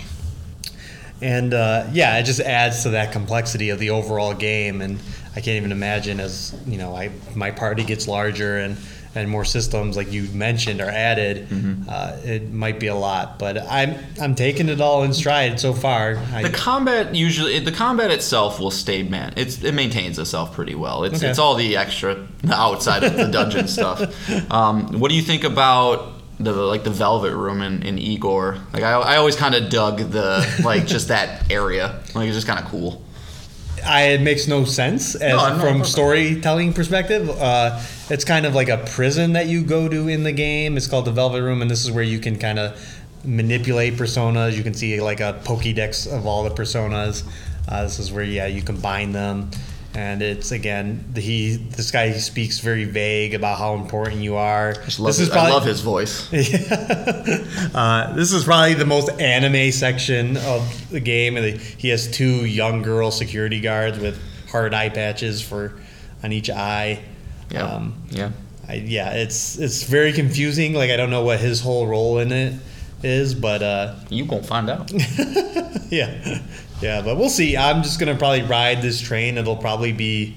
And 1.20 1.54
uh, 1.54 1.86
yeah, 1.92 2.18
it 2.18 2.24
just 2.24 2.40
adds 2.40 2.82
to 2.84 2.90
that 2.90 3.12
complexity 3.12 3.70
of 3.70 3.78
the 3.78 3.90
overall 3.90 4.34
game. 4.34 4.80
And 4.80 4.98
I 5.32 5.40
can't 5.40 5.56
even 5.56 5.72
imagine 5.72 6.20
as 6.20 6.54
you 6.66 6.78
know, 6.78 6.94
I 6.94 7.10
my 7.34 7.50
party 7.50 7.84
gets 7.84 8.06
larger 8.08 8.58
and 8.58 8.76
and 9.14 9.30
more 9.30 9.46
systems 9.46 9.96
like 9.96 10.12
you 10.12 10.24
mentioned 10.34 10.78
are 10.82 10.90
added. 10.90 11.48
Mm-hmm. 11.48 11.88
Uh, 11.88 12.16
it 12.22 12.50
might 12.52 12.78
be 12.78 12.88
a 12.88 12.94
lot, 12.94 13.38
but 13.38 13.56
I'm 13.56 13.96
I'm 14.20 14.34
taking 14.34 14.68
it 14.68 14.78
all 14.82 15.04
in 15.04 15.14
stride 15.14 15.58
so 15.58 15.72
far. 15.72 16.18
I, 16.34 16.42
The 16.42 16.50
combat 16.50 17.14
usually 17.14 17.58
the 17.60 17.72
combat 17.72 18.10
itself 18.10 18.60
will 18.60 18.70
stay 18.70 19.02
man. 19.02 19.32
It's 19.36 19.62
it 19.64 19.72
maintains 19.72 20.18
itself 20.18 20.52
pretty 20.52 20.74
well. 20.74 21.04
It's 21.04 21.16
Okay. 21.22 21.30
it's 21.30 21.38
all 21.38 21.54
the 21.54 21.78
extra 21.78 22.26
outside 22.50 23.04
of 23.04 23.16
the 23.16 23.28
dungeon 23.28 23.68
stuff. 23.68 24.02
Um, 24.50 25.00
what 25.00 25.08
do 25.10 25.14
you 25.16 25.22
think 25.22 25.44
about 25.44 26.12
the 26.38 26.52
like 26.52 26.84
the 26.84 26.90
velvet 26.90 27.34
room 27.34 27.62
in, 27.62 27.82
in 27.82 27.98
Igor? 27.98 28.58
Like 28.72 28.82
I, 28.82 28.92
I 28.92 29.16
always 29.16 29.36
kind 29.36 29.54
of 29.54 29.70
dug 29.70 29.98
the 29.98 30.60
like 30.64 30.86
just 30.94 31.08
that 31.08 31.50
area. 31.50 32.02
Like 32.14 32.28
it's 32.28 32.36
just 32.36 32.46
kind 32.46 32.58
of 32.58 32.66
cool. 32.66 33.02
I, 33.84 34.02
it 34.08 34.20
makes 34.20 34.48
no 34.48 34.64
sense 34.64 35.14
as, 35.14 35.32
No, 35.32 35.60
from 35.60 35.84
storytelling 35.84 36.72
perspective. 36.72 37.30
Uh, 37.30 37.80
it's 38.10 38.24
kind 38.24 38.44
of 38.44 38.54
like 38.54 38.68
a 38.68 38.78
prison 38.78 39.34
that 39.34 39.46
you 39.46 39.62
go 39.62 39.88
to 39.88 40.08
in 40.08 40.24
the 40.24 40.32
game. 40.32 40.76
It's 40.76 40.86
called 40.86 41.04
the 41.04 41.12
Velvet 41.12 41.42
Room, 41.42 41.62
and 41.62 41.70
this 41.70 41.84
is 41.84 41.92
where 41.92 42.02
you 42.02 42.18
can 42.18 42.38
kind 42.38 42.58
of 42.58 42.80
manipulate 43.24 43.94
personas. 43.94 44.56
You 44.56 44.62
can 44.62 44.74
see 44.74 45.00
like 45.00 45.20
a 45.20 45.40
Pokédex 45.44 46.12
of 46.12 46.26
all 46.26 46.44
the 46.44 46.50
personas. 46.50 47.24
Uh, 47.68 47.82
this 47.82 47.98
is 47.98 48.12
where 48.12 48.24
yeah 48.24 48.46
you 48.46 48.62
combine 48.62 49.12
them, 49.12 49.50
and 49.96 50.20
it's 50.20 50.52
again 50.52 51.02
the, 51.14 51.22
he 51.22 51.56
this 51.56 51.90
guy 51.90 52.12
speaks 52.12 52.58
very 52.58 52.84
vague 52.84 53.32
about 53.32 53.58
how 53.58 53.74
important 53.74 54.20
you 54.20 54.36
are. 54.36 54.74
Just 54.84 55.00
love 55.00 55.08
this 55.08 55.16
his, 55.16 55.28
is 55.28 55.32
probably, 55.32 55.50
I 55.52 55.54
love 55.54 55.64
his 55.64 55.80
voice. 55.80 56.30
uh, 57.74 58.12
this 58.14 58.30
is 58.32 58.44
probably 58.44 58.74
the 58.74 58.84
most 58.84 59.08
anime 59.18 59.72
section 59.72 60.36
of 60.36 60.90
the 60.90 61.00
game. 61.00 61.38
And 61.38 61.58
He 61.58 61.88
has 61.88 62.10
two 62.10 62.44
young 62.44 62.82
girl 62.82 63.10
security 63.10 63.58
guards 63.58 63.98
with 63.98 64.20
hard 64.50 64.74
eye 64.74 64.90
patches 64.90 65.40
for 65.40 65.80
on 66.22 66.30
each 66.30 66.50
eye. 66.50 67.02
Yeah, 67.50 67.62
Um, 67.62 67.94
yeah. 68.10 68.32
I, 68.68 68.74
yeah, 68.74 69.12
it's 69.12 69.58
it's 69.58 69.84
very 69.84 70.12
confusing. 70.12 70.74
Like 70.74 70.90
I 70.90 70.96
don't 70.96 71.10
know 71.10 71.24
what 71.24 71.40
his 71.40 71.62
whole 71.62 71.86
role 71.86 72.18
in 72.18 72.32
it 72.32 72.54
is, 73.02 73.34
but 73.34 73.62
uh, 73.62 73.94
You 74.10 74.26
gonna 74.26 74.42
find 74.42 74.68
out. 74.68 74.90
yeah, 75.90 76.40
yeah. 76.80 77.02
But 77.02 77.16
we'll 77.16 77.28
see. 77.30 77.56
I'm 77.56 77.82
just 77.82 77.98
gonna 77.98 78.14
probably 78.16 78.42
ride 78.42 78.82
this 78.82 79.00
train. 79.00 79.38
It'll 79.38 79.56
probably 79.56 79.92
be, 79.92 80.36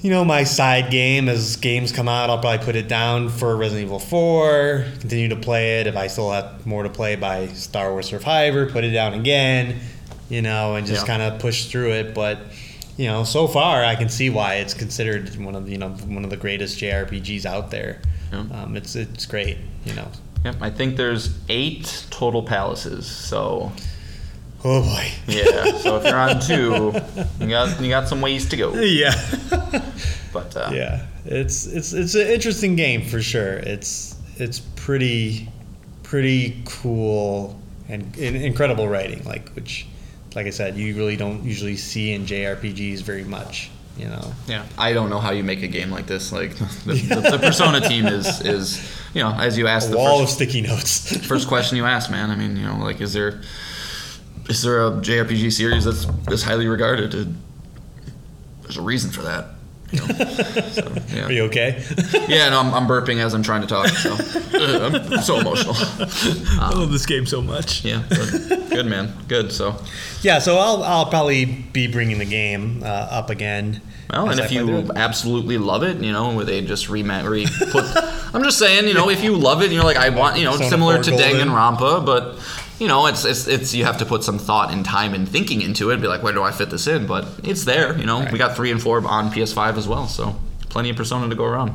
you 0.00 0.10
know, 0.10 0.24
my 0.24 0.44
side 0.44 0.90
game 0.90 1.28
as 1.28 1.56
games 1.56 1.92
come 1.92 2.08
out. 2.08 2.30
I'll 2.30 2.38
probably 2.38 2.64
put 2.64 2.76
it 2.76 2.88
down 2.88 3.28
for 3.30 3.56
Resident 3.56 3.86
Evil 3.86 3.98
4. 3.98 4.84
Continue 5.00 5.28
to 5.30 5.36
play 5.36 5.80
it. 5.80 5.86
If 5.86 5.96
I 5.96 6.06
still 6.08 6.30
have 6.30 6.66
more 6.66 6.82
to 6.82 6.90
play 6.90 7.16
by 7.16 7.46
Star 7.48 7.90
Wars 7.90 8.06
Survivor, 8.06 8.66
put 8.66 8.84
it 8.84 8.90
down 8.90 9.14
again. 9.14 9.80
You 10.28 10.42
know, 10.42 10.74
and 10.76 10.86
just 10.86 11.02
Yeah. 11.02 11.06
kind 11.16 11.22
of 11.22 11.38
push 11.40 11.66
through 11.66 11.92
it. 11.92 12.14
But 12.14 12.38
you 12.96 13.06
know, 13.06 13.24
so 13.24 13.46
far 13.48 13.84
I 13.84 13.94
can 13.96 14.08
see 14.08 14.30
why 14.30 14.54
it's 14.56 14.72
considered 14.74 15.34
one 15.42 15.54
of 15.54 15.66
the, 15.66 15.72
you 15.72 15.78
know 15.78 15.88
one 15.90 16.24
of 16.24 16.30
the 16.30 16.36
greatest 16.36 16.78
JRPGs 16.78 17.44
out 17.44 17.70
there. 17.70 18.00
Yeah. 18.32 18.44
Um, 18.52 18.76
it's 18.76 18.94
it's 18.96 19.26
great. 19.26 19.58
You 19.84 19.94
know. 19.94 20.08
Yep, 20.44 20.56
I 20.60 20.68
think 20.70 20.96
there's 20.96 21.30
eight 21.48 22.04
total 22.10 22.42
palaces. 22.42 23.06
So 23.06 23.72
Oh 24.66 24.82
boy. 24.82 25.08
yeah, 25.26 25.76
so 25.78 25.98
if 25.98 26.04
you're 26.04 26.16
on 26.16 26.40
two, 26.40 26.92
you 27.38 27.50
got 27.50 27.80
you 27.80 27.90
got 27.90 28.08
some 28.08 28.22
ways 28.22 28.48
to 28.48 28.56
go. 28.56 28.74
Yeah. 28.74 29.14
But 30.32 30.56
uh, 30.56 30.70
yeah, 30.72 31.06
it's 31.24 31.66
it's 31.66 31.92
it's 31.92 32.14
an 32.14 32.26
interesting 32.26 32.74
game 32.74 33.02
for 33.02 33.22
sure. 33.22 33.54
It's 33.54 34.16
it's 34.36 34.60
pretty 34.74 35.48
pretty 36.02 36.62
cool 36.64 37.60
and, 37.88 38.02
and 38.18 38.36
incredible 38.36 38.88
writing, 38.88 39.22
like 39.24 39.50
which, 39.50 39.86
like 40.34 40.46
I 40.46 40.50
said, 40.50 40.76
you 40.76 40.96
really 40.96 41.16
don't 41.16 41.44
usually 41.44 41.76
see 41.76 42.12
in 42.12 42.24
JRPGs 42.26 43.02
very 43.02 43.24
much. 43.24 43.70
You 43.96 44.06
know. 44.06 44.32
Yeah, 44.48 44.64
I 44.76 44.92
don't 44.92 45.08
know 45.08 45.20
how 45.20 45.30
you 45.30 45.44
make 45.44 45.62
a 45.62 45.68
game 45.68 45.90
like 45.90 46.06
this. 46.06 46.32
Like 46.32 46.56
the, 46.56 46.94
the, 47.22 47.30
the 47.32 47.38
Persona 47.38 47.80
team 47.80 48.06
is 48.06 48.40
is 48.40 48.92
you 49.14 49.22
know 49.22 49.32
as 49.34 49.56
you 49.56 49.68
asked 49.68 49.88
A 49.88 49.92
the 49.92 49.98
wall 49.98 50.20
first, 50.20 50.40
of 50.40 50.48
sticky 50.48 50.62
notes. 50.62 51.26
first 51.26 51.48
question 51.48 51.76
you 51.76 51.84
asked, 51.84 52.10
man. 52.10 52.30
I 52.30 52.36
mean, 52.36 52.56
you 52.56 52.66
know, 52.66 52.78
like 52.78 53.00
is 53.00 53.12
there 53.12 53.42
is 54.48 54.62
there 54.62 54.86
a 54.86 54.90
JRPG 54.90 55.52
series 55.52 55.84
that's 55.84 56.06
this 56.26 56.42
highly 56.42 56.66
regarded? 56.66 57.36
There's 58.62 58.76
a 58.76 58.82
reason 58.82 59.10
for 59.10 59.22
that. 59.22 59.46
You 59.90 60.00
know? 60.00 60.06
so, 60.70 61.22
Are 61.24 61.32
you 61.32 61.44
okay? 61.44 61.82
yeah, 62.28 62.48
no, 62.50 62.60
I'm, 62.60 62.74
I'm 62.74 62.86
burping 62.86 63.18
as 63.18 63.34
I'm 63.34 63.42
trying 63.42 63.60
to 63.60 63.66
talk. 63.66 63.88
So 63.88 64.12
uh, 64.12 65.00
I'm 65.12 65.22
so 65.22 65.38
emotional. 65.38 65.74
I 65.76 66.72
love 66.74 66.90
this 66.90 67.06
game 67.06 67.26
so 67.26 67.40
much. 67.40 67.84
Yeah, 67.84 68.02
but 68.08 68.70
good 68.70 68.86
man, 68.86 69.12
good. 69.28 69.52
So 69.52 69.76
Yeah, 70.22 70.38
so 70.38 70.56
I'll 70.56 70.82
I'll 70.82 71.06
probably 71.06 71.44
be 71.44 71.86
bringing 71.86 72.18
the 72.18 72.24
game 72.24 72.82
uh, 72.82 72.86
up 72.86 73.30
again. 73.30 73.80
Well, 74.10 74.30
and 74.30 74.38
if 74.38 74.52
you 74.52 74.90
absolutely 74.94 75.58
love 75.58 75.82
it, 75.82 75.96
you 75.98 76.12
know, 76.12 76.34
where 76.34 76.44
they 76.44 76.60
just 76.60 76.88
rema- 76.88 77.28
re 77.28 77.46
put. 77.70 77.84
I'm 78.34 78.42
just 78.42 78.58
saying, 78.58 78.86
you 78.86 78.94
know, 78.94 79.10
if 79.10 79.24
you 79.24 79.36
love 79.36 79.62
it, 79.62 79.72
you're 79.72 79.82
like, 79.82 79.96
I 79.96 80.10
want, 80.10 80.38
you 80.38 80.44
know, 80.44 80.52
Persona 80.52 80.70
similar 80.70 81.02
to 81.02 81.10
Golden. 81.10 81.48
Danganronpa, 81.48 82.04
but 82.04 82.38
you 82.78 82.88
know, 82.88 83.06
it's, 83.06 83.24
it's 83.24 83.46
it's 83.46 83.74
you 83.74 83.84
have 83.84 83.98
to 83.98 84.04
put 84.06 84.24
some 84.24 84.38
thought 84.38 84.72
and 84.72 84.84
time 84.84 85.14
and 85.14 85.28
thinking 85.28 85.62
into 85.62 85.90
it. 85.90 86.00
Be 86.00 86.08
like, 86.08 86.22
where 86.22 86.32
do 86.32 86.42
I 86.42 86.50
fit 86.52 86.70
this 86.70 86.86
in? 86.86 87.06
But 87.06 87.26
it's 87.44 87.64
there, 87.64 87.96
you 87.98 88.06
know. 88.06 88.26
We 88.32 88.38
got 88.38 88.56
three 88.56 88.70
and 88.70 88.82
four 88.82 89.06
on 89.06 89.30
PS5 89.30 89.76
as 89.76 89.86
well, 89.88 90.06
so 90.08 90.34
plenty 90.70 90.90
of 90.90 90.96
Persona 90.96 91.28
to 91.28 91.34
go 91.34 91.44
around. 91.44 91.72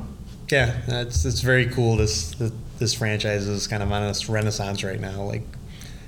Yeah, 0.50 0.78
it's 0.88 1.26
it's 1.26 1.42
very 1.42 1.68
cool. 1.68 1.96
This 1.96 2.36
this 2.80 2.94
franchise 2.94 3.48
is 3.48 3.68
kind 3.68 3.84
of 3.84 3.92
on 3.92 4.04
a 4.04 4.14
renaissance 4.30 4.84
right 4.84 5.00
now. 5.00 5.24
Like, 5.24 5.44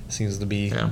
seems 0.09 0.37
to 0.39 0.45
be. 0.45 0.67
Yeah. 0.69 0.89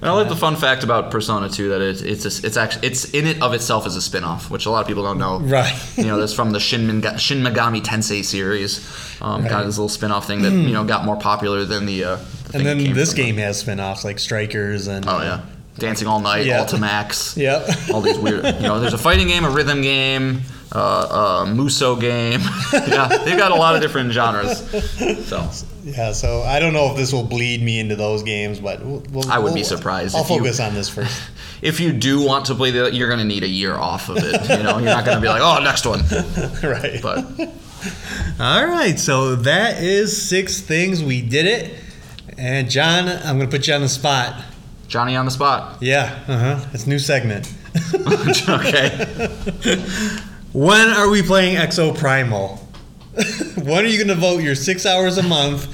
And 0.00 0.10
I 0.10 0.12
like 0.16 0.28
the 0.28 0.36
fun 0.36 0.56
fact 0.56 0.84
about 0.84 1.10
Persona 1.10 1.48
2 1.48 1.70
that 1.70 1.80
it's 1.80 2.02
it's 2.02 2.24
a, 2.24 2.46
it's 2.46 2.56
actually 2.56 2.88
it's 2.88 3.04
in 3.14 3.26
it 3.26 3.40
of 3.42 3.54
itself 3.54 3.86
as 3.86 3.96
a 3.96 4.02
spin-off, 4.02 4.50
which 4.50 4.66
a 4.66 4.70
lot 4.70 4.80
of 4.82 4.86
people 4.86 5.02
don't 5.02 5.18
know. 5.18 5.38
Right. 5.40 5.72
you 5.96 6.04
know, 6.04 6.18
that's 6.18 6.34
from 6.34 6.50
the 6.50 6.60
Shin, 6.60 6.86
Mega- 6.86 7.16
Shin 7.18 7.42
Megami 7.42 7.80
Tensei 7.82 8.22
series. 8.24 8.80
Um, 9.22 9.42
Right. 9.42 9.50
Kind 9.50 9.60
of 9.62 9.66
this 9.68 9.78
little 9.78 9.88
spin-off 9.88 10.26
thing 10.26 10.42
that 10.42 10.52
you 10.52 10.72
know 10.72 10.84
got 10.84 11.04
more 11.04 11.16
popular 11.16 11.64
than 11.64 11.86
the. 11.86 12.04
Uh, 12.04 12.18
And 12.54 12.64
then 12.64 12.92
this 12.94 13.12
game 13.14 13.36
has 13.36 13.58
spin-offs 13.60 14.04
like 14.04 14.18
Strikers 14.18 14.86
and. 14.88 15.04
Oh 15.08 15.20
yeah, 15.22 15.42
Dancing 15.78 16.06
All 16.08 16.20
Night, 16.20 16.46
Yeah. 16.46 16.64
Ultimax. 16.64 17.36
Yep. 17.40 17.90
All 17.92 18.00
these 18.00 18.18
weird. 18.18 18.44
You 18.44 18.52
know, 18.62 18.80
there's 18.80 18.94
a 18.94 18.98
fighting 18.98 19.26
game, 19.28 19.44
a 19.44 19.50
rhythm 19.50 19.82
game, 19.82 20.42
uh, 20.72 21.44
a 21.46 21.50
Musou 21.50 22.00
game. 22.00 22.40
yeah, 22.72 23.08
they've 23.24 23.36
got 23.38 23.50
a 23.52 23.56
lot 23.56 23.74
of 23.74 23.82
different 23.82 24.12
genres. 24.12 24.58
So 25.26 25.50
Yeah, 25.84 26.12
so 26.12 26.42
I 26.42 26.60
don't 26.60 26.72
know 26.72 26.90
if 26.92 26.96
this 26.96 27.12
will 27.12 27.24
bleed 27.24 27.60
me 27.62 27.80
into 27.80 27.96
those 27.96 28.22
games, 28.22 28.60
but 28.60 28.84
we'll, 28.84 29.02
we'll, 29.10 29.30
I 29.30 29.38
would 29.38 29.52
be 29.54 29.60
we'll- 29.60 29.64
surprised 29.64 30.14
I'll 30.14 30.22
if 30.22 30.30
you- 30.30 30.38
focus 30.38 30.60
on 30.60 30.74
this 30.74 30.88
first. 30.88 31.20
if 31.62 31.80
you 31.80 31.92
do 31.92 32.22
want 32.24 32.46
to 32.46 32.54
play 32.54 32.70
the, 32.70 32.92
you're 32.92 33.08
gonna 33.10 33.24
need 33.24 33.42
a 33.42 33.48
year 33.48 33.74
off 33.74 34.08
of 34.08 34.18
it. 34.18 34.42
You 34.48 34.62
know, 34.62 34.78
you're 34.78 34.86
not 34.94 35.04
gonna 35.04 35.20
be 35.20 35.28
like, 35.28 35.42
oh, 35.42 35.60
next 35.62 35.84
one. 35.86 36.00
right. 36.62 37.00
But 37.02 37.24
All 38.40 38.66
right, 38.66 38.98
so 38.98 39.36
that 39.36 39.82
is 39.82 40.16
six 40.26 40.60
things. 40.60 41.02
We 41.02 41.20
did 41.20 41.46
it. 41.46 41.74
And 42.36 42.70
Jon, 42.70 43.08
I'm 43.08 43.38
going 43.38 43.48
to 43.50 43.56
put 43.56 43.66
you 43.68 43.74
on 43.74 43.80
the 43.80 43.88
spot. 43.88 44.42
Johnny 44.88 45.16
on 45.16 45.24
the 45.24 45.30
spot. 45.30 45.82
Yeah, 45.82 46.22
uh 46.28 46.38
huh. 46.38 46.66
It's 46.72 46.86
new 46.86 46.98
segment. 46.98 47.52
okay. 48.48 49.28
When 50.54 50.88
are 50.90 51.08
we 51.08 51.20
playing 51.20 51.56
Exoprimal? 51.56 52.60
when 53.64 53.84
are 53.84 53.88
you 53.88 53.98
going 53.98 54.06
to 54.06 54.14
vote 54.14 54.40
your 54.40 54.54
six 54.54 54.86
hours 54.86 55.18
a 55.18 55.22
month 55.24 55.66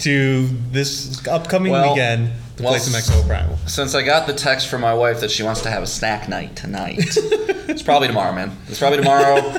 to 0.00 0.48
this 0.70 1.26
upcoming 1.26 1.72
Well- 1.72 1.94
weekend 1.94 2.30
to 2.58 2.62
well, 2.62 2.72
play 2.72 2.78
some 2.78 3.00
Exoprimal? 3.00 3.56
Since 3.66 3.94
I 3.94 4.02
got 4.02 4.26
the 4.26 4.34
text 4.34 4.68
from 4.68 4.82
my 4.82 4.92
wife 4.92 5.20
that 5.20 5.30
she 5.30 5.42
wants 5.42 5.62
to 5.62 5.70
have 5.70 5.82
a 5.82 5.86
snack 5.86 6.28
night 6.28 6.56
tonight, 6.56 6.98
it's 6.98 7.82
probably 7.82 8.08
tomorrow, 8.08 8.34
man. 8.34 8.54
It's 8.68 8.78
probably 8.78 8.98
tomorrow. 8.98 9.50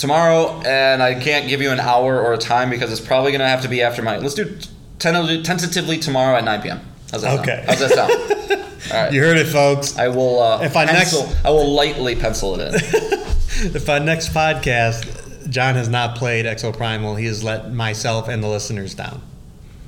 Tomorrow, 0.00 0.62
and 0.64 1.02
I 1.02 1.14
can't 1.20 1.46
give 1.46 1.60
you 1.60 1.70
an 1.72 1.78
hour 1.78 2.18
or 2.22 2.32
a 2.32 2.38
time 2.38 2.70
because 2.70 2.90
it's 2.90 3.02
probably 3.06 3.32
gonna 3.32 3.46
have 3.46 3.60
to 3.62 3.68
be 3.68 3.82
after 3.82 4.00
my. 4.00 4.16
Let's 4.16 4.32
do 4.34 4.56
tentatively, 4.98 5.42
tentatively 5.42 5.98
tomorrow 5.98 6.36
at 6.38 6.44
9 6.44 6.62
p.m. 6.62 6.80
How's 7.12 7.20
that 7.20 7.38
Okay. 7.40 7.64
sound? 7.66 7.68
How's 7.68 7.78
that 7.80 7.90
sound? 7.90 8.62
All 8.94 9.04
right. 9.04 9.12
You 9.12 9.20
heard 9.20 9.36
it, 9.36 9.46
folks. 9.46 9.98
I 9.98 10.08
will. 10.08 10.40
Uh, 10.42 10.62
If 10.62 10.74
I 10.74 10.86
next- 10.86 11.12
pencil, 11.14 11.28
I 11.44 11.50
will 11.50 11.70
lightly 11.70 12.16
pencil 12.16 12.58
it 12.58 12.74
in. 12.74 13.20
If 13.62 13.90
our 13.90 14.00
next 14.00 14.30
podcast, 14.32 15.50
Jon 15.50 15.74
has 15.74 15.86
not 15.90 16.16
played 16.16 16.46
Exoprimal, 16.46 17.18
he 17.18 17.26
has 17.26 17.44
let 17.44 17.70
myself 17.74 18.26
and 18.28 18.42
the 18.42 18.48
listeners 18.48 18.94
down. 18.94 19.20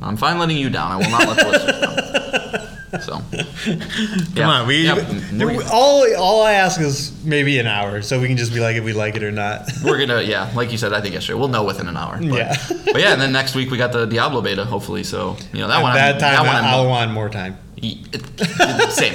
I'm 0.02 0.18
fine 0.18 0.38
letting 0.38 0.58
you 0.58 0.68
down. 0.68 0.92
I 0.92 0.96
will 0.96 1.08
not 1.10 1.26
let 1.26 1.36
the 1.38 1.48
listeners 1.48 1.80
down. 1.80 2.68
So, 3.00 3.22
Come 4.34 4.48
on, 4.48 4.66
we, 4.66 4.90
we're, 5.38 5.62
all 5.72 6.06
all 6.16 6.42
I 6.42 6.52
ask 6.54 6.80
is 6.80 7.12
maybe 7.24 7.58
an 7.58 7.66
hour, 7.66 8.02
so 8.02 8.20
we 8.20 8.28
can 8.28 8.36
just 8.36 8.52
be 8.52 8.60
like 8.60 8.76
if 8.76 8.84
we 8.84 8.92
like 8.92 9.14
it 9.16 9.22
or 9.22 9.30
not. 9.32 9.68
we're 9.84 9.98
gonna, 9.98 10.22
yeah, 10.22 10.50
like 10.54 10.72
you 10.72 10.78
said, 10.78 10.92
I 10.92 11.00
think 11.00 11.14
yesterday, 11.14 11.38
we'll 11.38 11.48
know 11.48 11.64
within 11.64 11.86
an 11.88 11.96
hour. 11.96 12.16
But, 12.18 12.24
Yeah. 12.26 12.56
but 12.68 13.00
yeah, 13.00 13.12
and 13.12 13.20
then 13.20 13.32
next 13.32 13.54
week 13.54 13.70
we 13.70 13.78
got 13.78 13.92
the 13.92 14.06
Diablo 14.06 14.40
beta, 14.40 14.64
hopefully. 14.64 15.04
So 15.04 15.36
you 15.52 15.60
know 15.60 15.68
that 15.68 15.82
one. 15.82 15.94
That 15.94 16.20
I'm- 16.22 16.44
time, 16.44 16.44
that 16.46 16.64
I'll 16.64 16.88
want 16.88 17.10
more 17.12 17.28
time 17.28 17.56
It- 17.76 17.98
it- 18.12 18.90
same, 18.92 19.14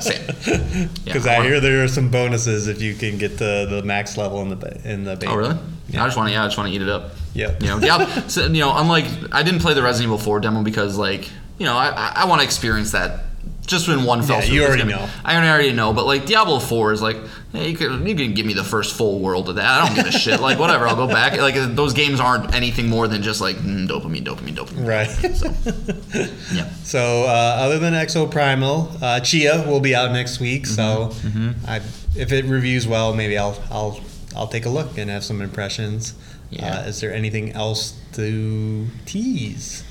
same. 0.00 0.88
because 1.04 1.24
Yeah, 1.26 1.32
I 1.32 1.38
want- 1.38 1.48
hear 1.48 1.60
there 1.60 1.84
are 1.84 1.88
some 1.88 2.08
bonuses 2.10 2.68
if 2.68 2.80
you 2.80 2.94
can 2.94 3.18
get 3.18 3.38
the, 3.38 3.66
the 3.68 3.82
max 3.82 4.16
level 4.16 4.40
in 4.42 4.48
the 4.58 4.80
in 4.90 5.04
the 5.04 5.16
beta. 5.16 5.32
Oh 5.32 5.36
really? 5.36 5.56
Yeah. 5.88 6.02
I 6.02 6.06
just 6.06 6.16
want 6.16 6.28
to. 6.28 6.32
Yeah, 6.32 6.44
I 6.44 6.46
just 6.46 6.56
want 6.56 6.70
to 6.70 6.74
eat 6.74 6.80
it 6.82 6.88
up. 6.88 7.10
Yeah. 7.34 7.54
You 7.60 7.66
know, 7.66 7.80
Diablo. 7.80 8.06
so, 8.28 8.46
you 8.46 8.60
know, 8.60 8.72
unlike 8.76 9.04
I 9.32 9.42
didn't 9.42 9.60
play 9.60 9.74
the 9.74 9.82
Resident 9.82 10.08
Evil 10.08 10.18
4 10.18 10.40
demo 10.40 10.62
because 10.62 10.96
like 10.96 11.28
you 11.58 11.66
know 11.66 11.76
I 11.76 11.88
I, 11.88 12.12
I 12.16 12.24
want 12.26 12.40
to 12.40 12.44
experience 12.44 12.92
that 12.92 13.24
just 13.66 13.88
in 13.88 14.04
one 14.04 14.22
fell 14.22 14.36
Yeah, 14.36 14.42
swoop. 14.42 14.54
you 14.54 14.64
already 14.64 14.82
gonna- 14.82 14.96
know. 14.96 15.08
I 15.24 15.36
already 15.36 15.72
know, 15.72 15.92
but 15.92 16.04
like 16.06 16.26
Diablo 16.26 16.58
4 16.58 16.92
is 16.92 17.00
like 17.02 17.16
hey, 17.52 17.70
you 17.70 17.76
can 17.76 18.06
you 18.06 18.14
can 18.14 18.34
give 18.34 18.44
me 18.46 18.54
the 18.54 18.64
first 18.64 18.96
full 18.96 19.20
world 19.20 19.48
of 19.48 19.54
that. 19.56 19.64
I 19.82 19.86
don't 19.86 19.94
give 19.96 20.06
a 20.06 20.12
shit. 20.18 20.40
Like 20.40 20.58
whatever, 20.58 20.86
I'll 20.88 20.96
go 20.96 21.06
back. 21.06 21.38
Like 21.38 21.54
those 21.76 21.92
games 21.92 22.18
aren't 22.20 22.54
anything 22.54 22.88
more 22.88 23.06
than 23.08 23.22
just 23.22 23.40
like 23.40 23.56
mm, 23.56 23.86
dopamine, 23.88 24.24
dopamine, 24.24 24.56
dopamine. 24.56 24.86
Right. 24.86 26.28
Yeah. 26.52 26.68
So 26.84 27.22
uh, 27.24 27.26
other 27.64 27.78
than 27.78 27.94
Exoprimal, 27.94 28.94
uh, 29.02 29.20
Tchia 29.20 29.66
will 29.66 29.80
be 29.80 29.94
out 29.94 30.12
next 30.12 30.40
week. 30.40 30.66
So 30.66 31.10
Mm-hmm. 31.22 31.50
I, 31.66 31.76
if 32.14 32.32
it 32.32 32.44
reviews 32.44 32.86
well, 32.86 33.14
maybe 33.14 33.38
I'll 33.38 33.58
I'll 33.70 34.00
I'll 34.36 34.48
take 34.48 34.66
a 34.66 34.68
look 34.68 34.98
and 34.98 35.08
have 35.10 35.24
some 35.24 35.40
impressions. 35.40 36.14
Yeah. 36.50 36.80
Uh, 36.80 36.88
is 36.88 37.00
there 37.00 37.12
anything 37.14 37.52
else 37.52 37.98
to 38.14 38.86
tease? 39.06 39.84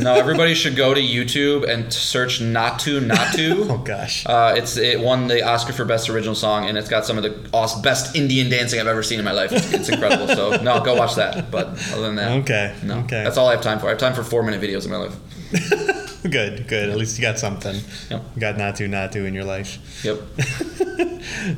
No, 0.00 0.14
everybody 0.14 0.54
should 0.54 0.76
go 0.76 0.94
to 0.94 1.00
YouTube 1.00 1.68
and 1.68 1.92
search 1.92 2.40
"Naatu 2.40 3.00
Naatu." 3.06 3.68
Oh 3.70 3.78
gosh. 3.78 4.24
Uh, 4.26 4.54
it's 4.56 4.76
it 4.76 5.00
won 5.00 5.26
the 5.28 5.42
Oscar 5.42 5.72
for 5.72 5.84
best 5.84 6.08
original 6.08 6.34
song, 6.34 6.68
and 6.68 6.76
it's 6.78 6.88
got 6.88 7.04
some 7.06 7.16
of 7.18 7.22
the 7.22 7.48
awesome, 7.52 7.82
best 7.82 8.14
Indian 8.16 8.50
dancing 8.50 8.80
I've 8.80 8.86
ever 8.86 9.02
seen 9.02 9.18
in 9.18 9.24
my 9.24 9.32
life. 9.32 9.52
It's, 9.52 9.72
it's 9.72 9.88
incredible. 9.88 10.28
So 10.28 10.56
no, 10.62 10.80
go 10.82 10.94
watch 10.94 11.14
that. 11.16 11.50
But 11.50 11.68
other 11.92 12.02
than 12.02 12.16
that, 12.16 12.30
Okay, 12.42 12.74
no, 12.82 12.98
okay. 13.00 13.22
that's 13.24 13.36
all 13.36 13.48
I 13.48 13.52
have 13.52 13.62
time 13.62 13.78
for. 13.78 13.86
I 13.86 13.90
have 13.90 13.98
time 13.98 14.14
for 14.14 14.22
four 14.22 14.42
minute 14.42 14.60
videos 14.60 14.84
in 14.84 14.90
my 14.90 14.96
life. 14.98 15.16
good, 16.30 16.66
good. 16.68 16.90
At 16.90 16.96
least 16.96 17.18
you 17.18 17.22
got 17.22 17.38
something. 17.38 17.76
Yep. 18.10 18.22
You 18.34 18.40
got 18.40 18.58
not 18.58 18.76
to 18.76 18.88
not 18.88 19.12
to 19.12 19.24
in 19.24 19.34
your 19.34 19.44
life. 19.44 19.78
Yep. 20.04 20.18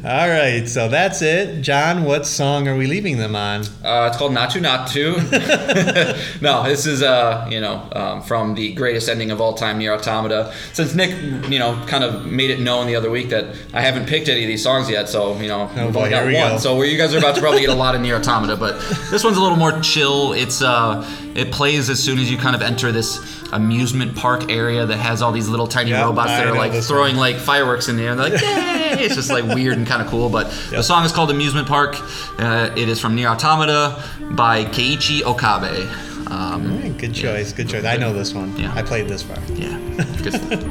All 0.04 0.28
right, 0.28 0.64
so 0.68 0.88
that's 0.88 1.22
it. 1.22 1.62
Jon, 1.62 2.04
what 2.04 2.26
song 2.26 2.66
are 2.68 2.76
we 2.76 2.86
leaving 2.86 3.16
them 3.18 3.34
on? 3.36 3.62
Uh, 3.84 4.08
it's 4.08 4.16
called 4.16 4.32
Naatu 4.32 4.60
Naatu. 4.60 5.16
no, 6.42 6.64
this 6.64 6.84
is 6.86 7.02
uh, 7.02 7.46
you 7.50 7.60
know 7.60 7.88
um, 7.92 8.22
from 8.22 8.54
the 8.54 8.72
greatest 8.74 9.08
ending 9.08 9.30
of 9.30 9.40
all 9.40 9.54
time, 9.54 9.78
Nier 9.78 9.94
Automata. 9.94 10.52
Since 10.72 10.94
Nick, 10.94 11.10
you 11.50 11.58
know, 11.58 11.82
kind 11.86 12.04
of 12.04 12.26
made 12.26 12.50
it 12.50 12.60
known 12.60 12.86
the 12.86 12.96
other 12.96 13.10
week 13.10 13.28
that 13.30 13.54
I 13.72 13.80
haven't 13.80 14.06
picked 14.06 14.28
any 14.28 14.42
of 14.42 14.48
these 14.48 14.62
songs 14.62 14.90
yet, 14.90 15.08
so 15.08 15.36
you 15.40 15.48
know 15.48 15.70
Oh 15.76 15.84
we've 15.86 15.94
boy, 15.94 15.98
only 16.00 16.10
got 16.10 16.26
we 16.26 16.34
one. 16.34 16.52
go. 16.52 16.58
So 16.58 16.76
where 16.76 16.86
you 16.86 16.98
guys 16.98 17.14
are 17.14 17.18
about 17.18 17.34
to 17.36 17.40
probably 17.40 17.60
get 17.60 17.70
a 17.70 17.74
lot 17.74 17.94
of 17.94 18.00
Nier 18.00 18.16
Automata, 18.16 18.56
but 18.56 18.78
this 19.10 19.22
one's 19.24 19.36
a 19.36 19.40
little 19.42 19.58
more 19.58 19.78
chill. 19.80 20.32
It's 20.32 20.60
uh, 20.62 21.06
it 21.34 21.52
plays 21.52 21.88
as 21.88 22.02
soon 22.02 22.18
as 22.18 22.30
you 22.30 22.36
kind 22.36 22.54
of 22.56 22.62
enter 22.62 22.90
this 22.92 23.40
amusement 23.52 24.16
park 24.16 24.50
area 24.52 24.86
that 24.86 24.96
has 24.98 25.22
all 25.22 25.32
these 25.32 25.48
little 25.48 25.66
tiny 25.66 25.90
Yep, 25.90 26.04
robots 26.04 26.28
that 26.28 26.46
I 26.46 26.50
are 26.50 26.56
like 26.56 26.72
throwing 26.82 27.16
one. 27.16 27.20
like 27.32 27.36
fireworks 27.36 27.88
in 27.88 27.96
the 27.96 28.04
air. 28.04 28.10
And 28.12 28.20
they're 28.20 28.30
like, 28.30 28.42
yay! 28.42 29.04
It's 29.04 29.14
just 29.14 29.30
like 29.30 29.44
weird 29.44 29.76
and 29.78 29.86
kind 29.86 30.02
of 30.02 30.08
cool. 30.08 30.28
But 30.28 30.50
the 30.70 30.82
song 30.82 31.04
is 31.04 31.12
called 31.12 31.30
Amusement 31.30 31.66
Park. 31.68 31.96
Uh, 32.38 32.70
it 32.76 32.88
is 32.88 33.00
from 33.00 33.14
Nier 33.14 33.28
Automata 33.28 34.02
by 34.32 34.64
Keiichi 34.66 35.22
Okabe. 35.22 35.88
Um, 36.30 36.80
right, 36.82 36.96
good 36.96 37.14
choice. 37.14 37.52
Good 37.52 37.68
choice. 37.68 37.84
I 37.84 37.96
know 37.96 38.12
this 38.14 38.32
one. 38.32 38.56
Yeah. 38.56 38.72
I 38.74 38.82
played 38.82 39.08
this 39.08 39.22
far. 39.22 39.36
yeah, 39.54 39.76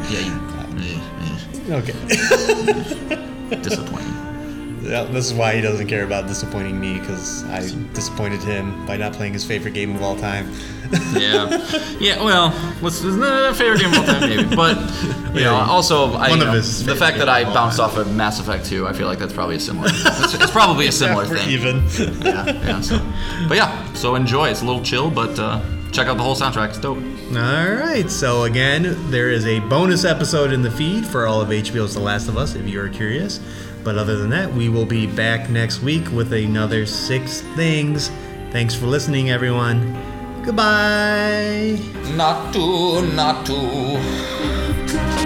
yeah, 0.09 0.19
you, 0.19 0.33
eh, 0.79 1.75
Okay. 1.75 1.93
eh, 2.09 3.55
disappointing. 3.61 4.15
Yeah, 4.91 5.03
this 5.05 5.25
is 5.25 5.33
why 5.33 5.55
he 5.55 5.61
doesn't 5.61 5.87
care 5.87 6.03
about 6.03 6.27
disappointing 6.27 6.77
me 6.79 6.99
because 6.99 7.45
I 7.45 7.61
disappointed 7.93 8.41
him 8.43 8.85
by 8.85 8.97
not 8.97 9.13
playing 9.13 9.31
his 9.33 9.45
favorite 9.45 9.73
game 9.73 9.95
of 9.95 10.01
all 10.03 10.15
time. 10.17 10.51
Yeah, 11.13 11.47
yeah. 12.01 12.21
Well, 12.21 12.51
what's 12.81 12.99
his 12.99 13.17
uh, 13.17 13.53
favorite 13.53 13.79
game 13.79 13.91
of 13.93 13.99
all 13.99 14.05
time, 14.05 14.29
maybe? 14.29 14.53
But 14.53 14.75
you 15.33 15.39
know, 15.45 15.53
Yeah, 15.55 15.65
also 15.65 16.13
I, 16.15 16.35
know, 16.35 16.51
his 16.51 16.83
the 16.85 16.97
fact 16.97 17.17
that 17.19 17.29
I 17.29 17.45
bounced 17.45 17.77
time. 17.77 17.85
off 17.89 17.95
of 17.95 18.13
Mass 18.13 18.41
Effect 18.41 18.65
2, 18.65 18.85
I 18.85 18.91
feel 18.91 19.07
like 19.07 19.17
that's 19.17 19.31
probably 19.31 19.55
a 19.55 19.59
similar. 19.61 19.87
It's, 19.89 20.33
it's 20.33 20.51
probably 20.51 20.87
a 20.87 20.91
similar 21.03 21.25
We're 21.29 21.37
thing. 21.37 21.49
even. 21.49 21.77
Yeah, 22.25 22.45
yeah. 22.45 22.81
So, 22.81 22.99
but 23.47 23.55
yeah, 23.55 23.93
so 23.93 24.15
enjoy. 24.15 24.49
It's 24.49 24.63
a 24.63 24.65
little 24.65 24.83
chill, 24.83 25.09
but 25.09 25.39
uh, 25.39 25.61
check 25.93 26.07
out 26.07 26.17
the 26.17 26.23
whole 26.23 26.35
soundtrack. 26.35 26.69
It's 26.69 26.77
dope. 26.79 26.97
All 26.97 27.71
right. 27.73 28.09
So 28.09 28.43
again, 28.43 28.97
there 29.11 29.29
is 29.29 29.45
a 29.45 29.59
bonus 29.59 30.03
episode 30.03 30.51
in 30.51 30.61
the 30.61 30.71
feed 30.71 31.05
for 31.05 31.25
all 31.25 31.39
of 31.39 31.47
HBO's 31.47 31.93
The 31.93 32.01
Last 32.01 32.27
of 32.27 32.35
Us, 32.37 32.55
if 32.55 32.67
you 32.67 32.81
are 32.81 32.89
curious. 32.89 33.39
But 33.83 33.97
other 33.97 34.17
than 34.17 34.29
that, 34.29 34.53
we 34.53 34.69
will 34.69 34.85
be 34.85 35.07
back 35.07 35.49
next 35.49 35.81
week 35.81 36.09
with 36.11 36.33
another 36.33 36.85
six 36.85 37.41
things. 37.55 38.09
Thanks 38.51 38.75
for 38.75 38.85
listening, 38.85 39.29
everyone. 39.31 39.97
Goodbye. 40.43 41.79
Not 42.15 42.53
to, 42.53 43.01
not 43.13 43.45
to. 43.45 45.20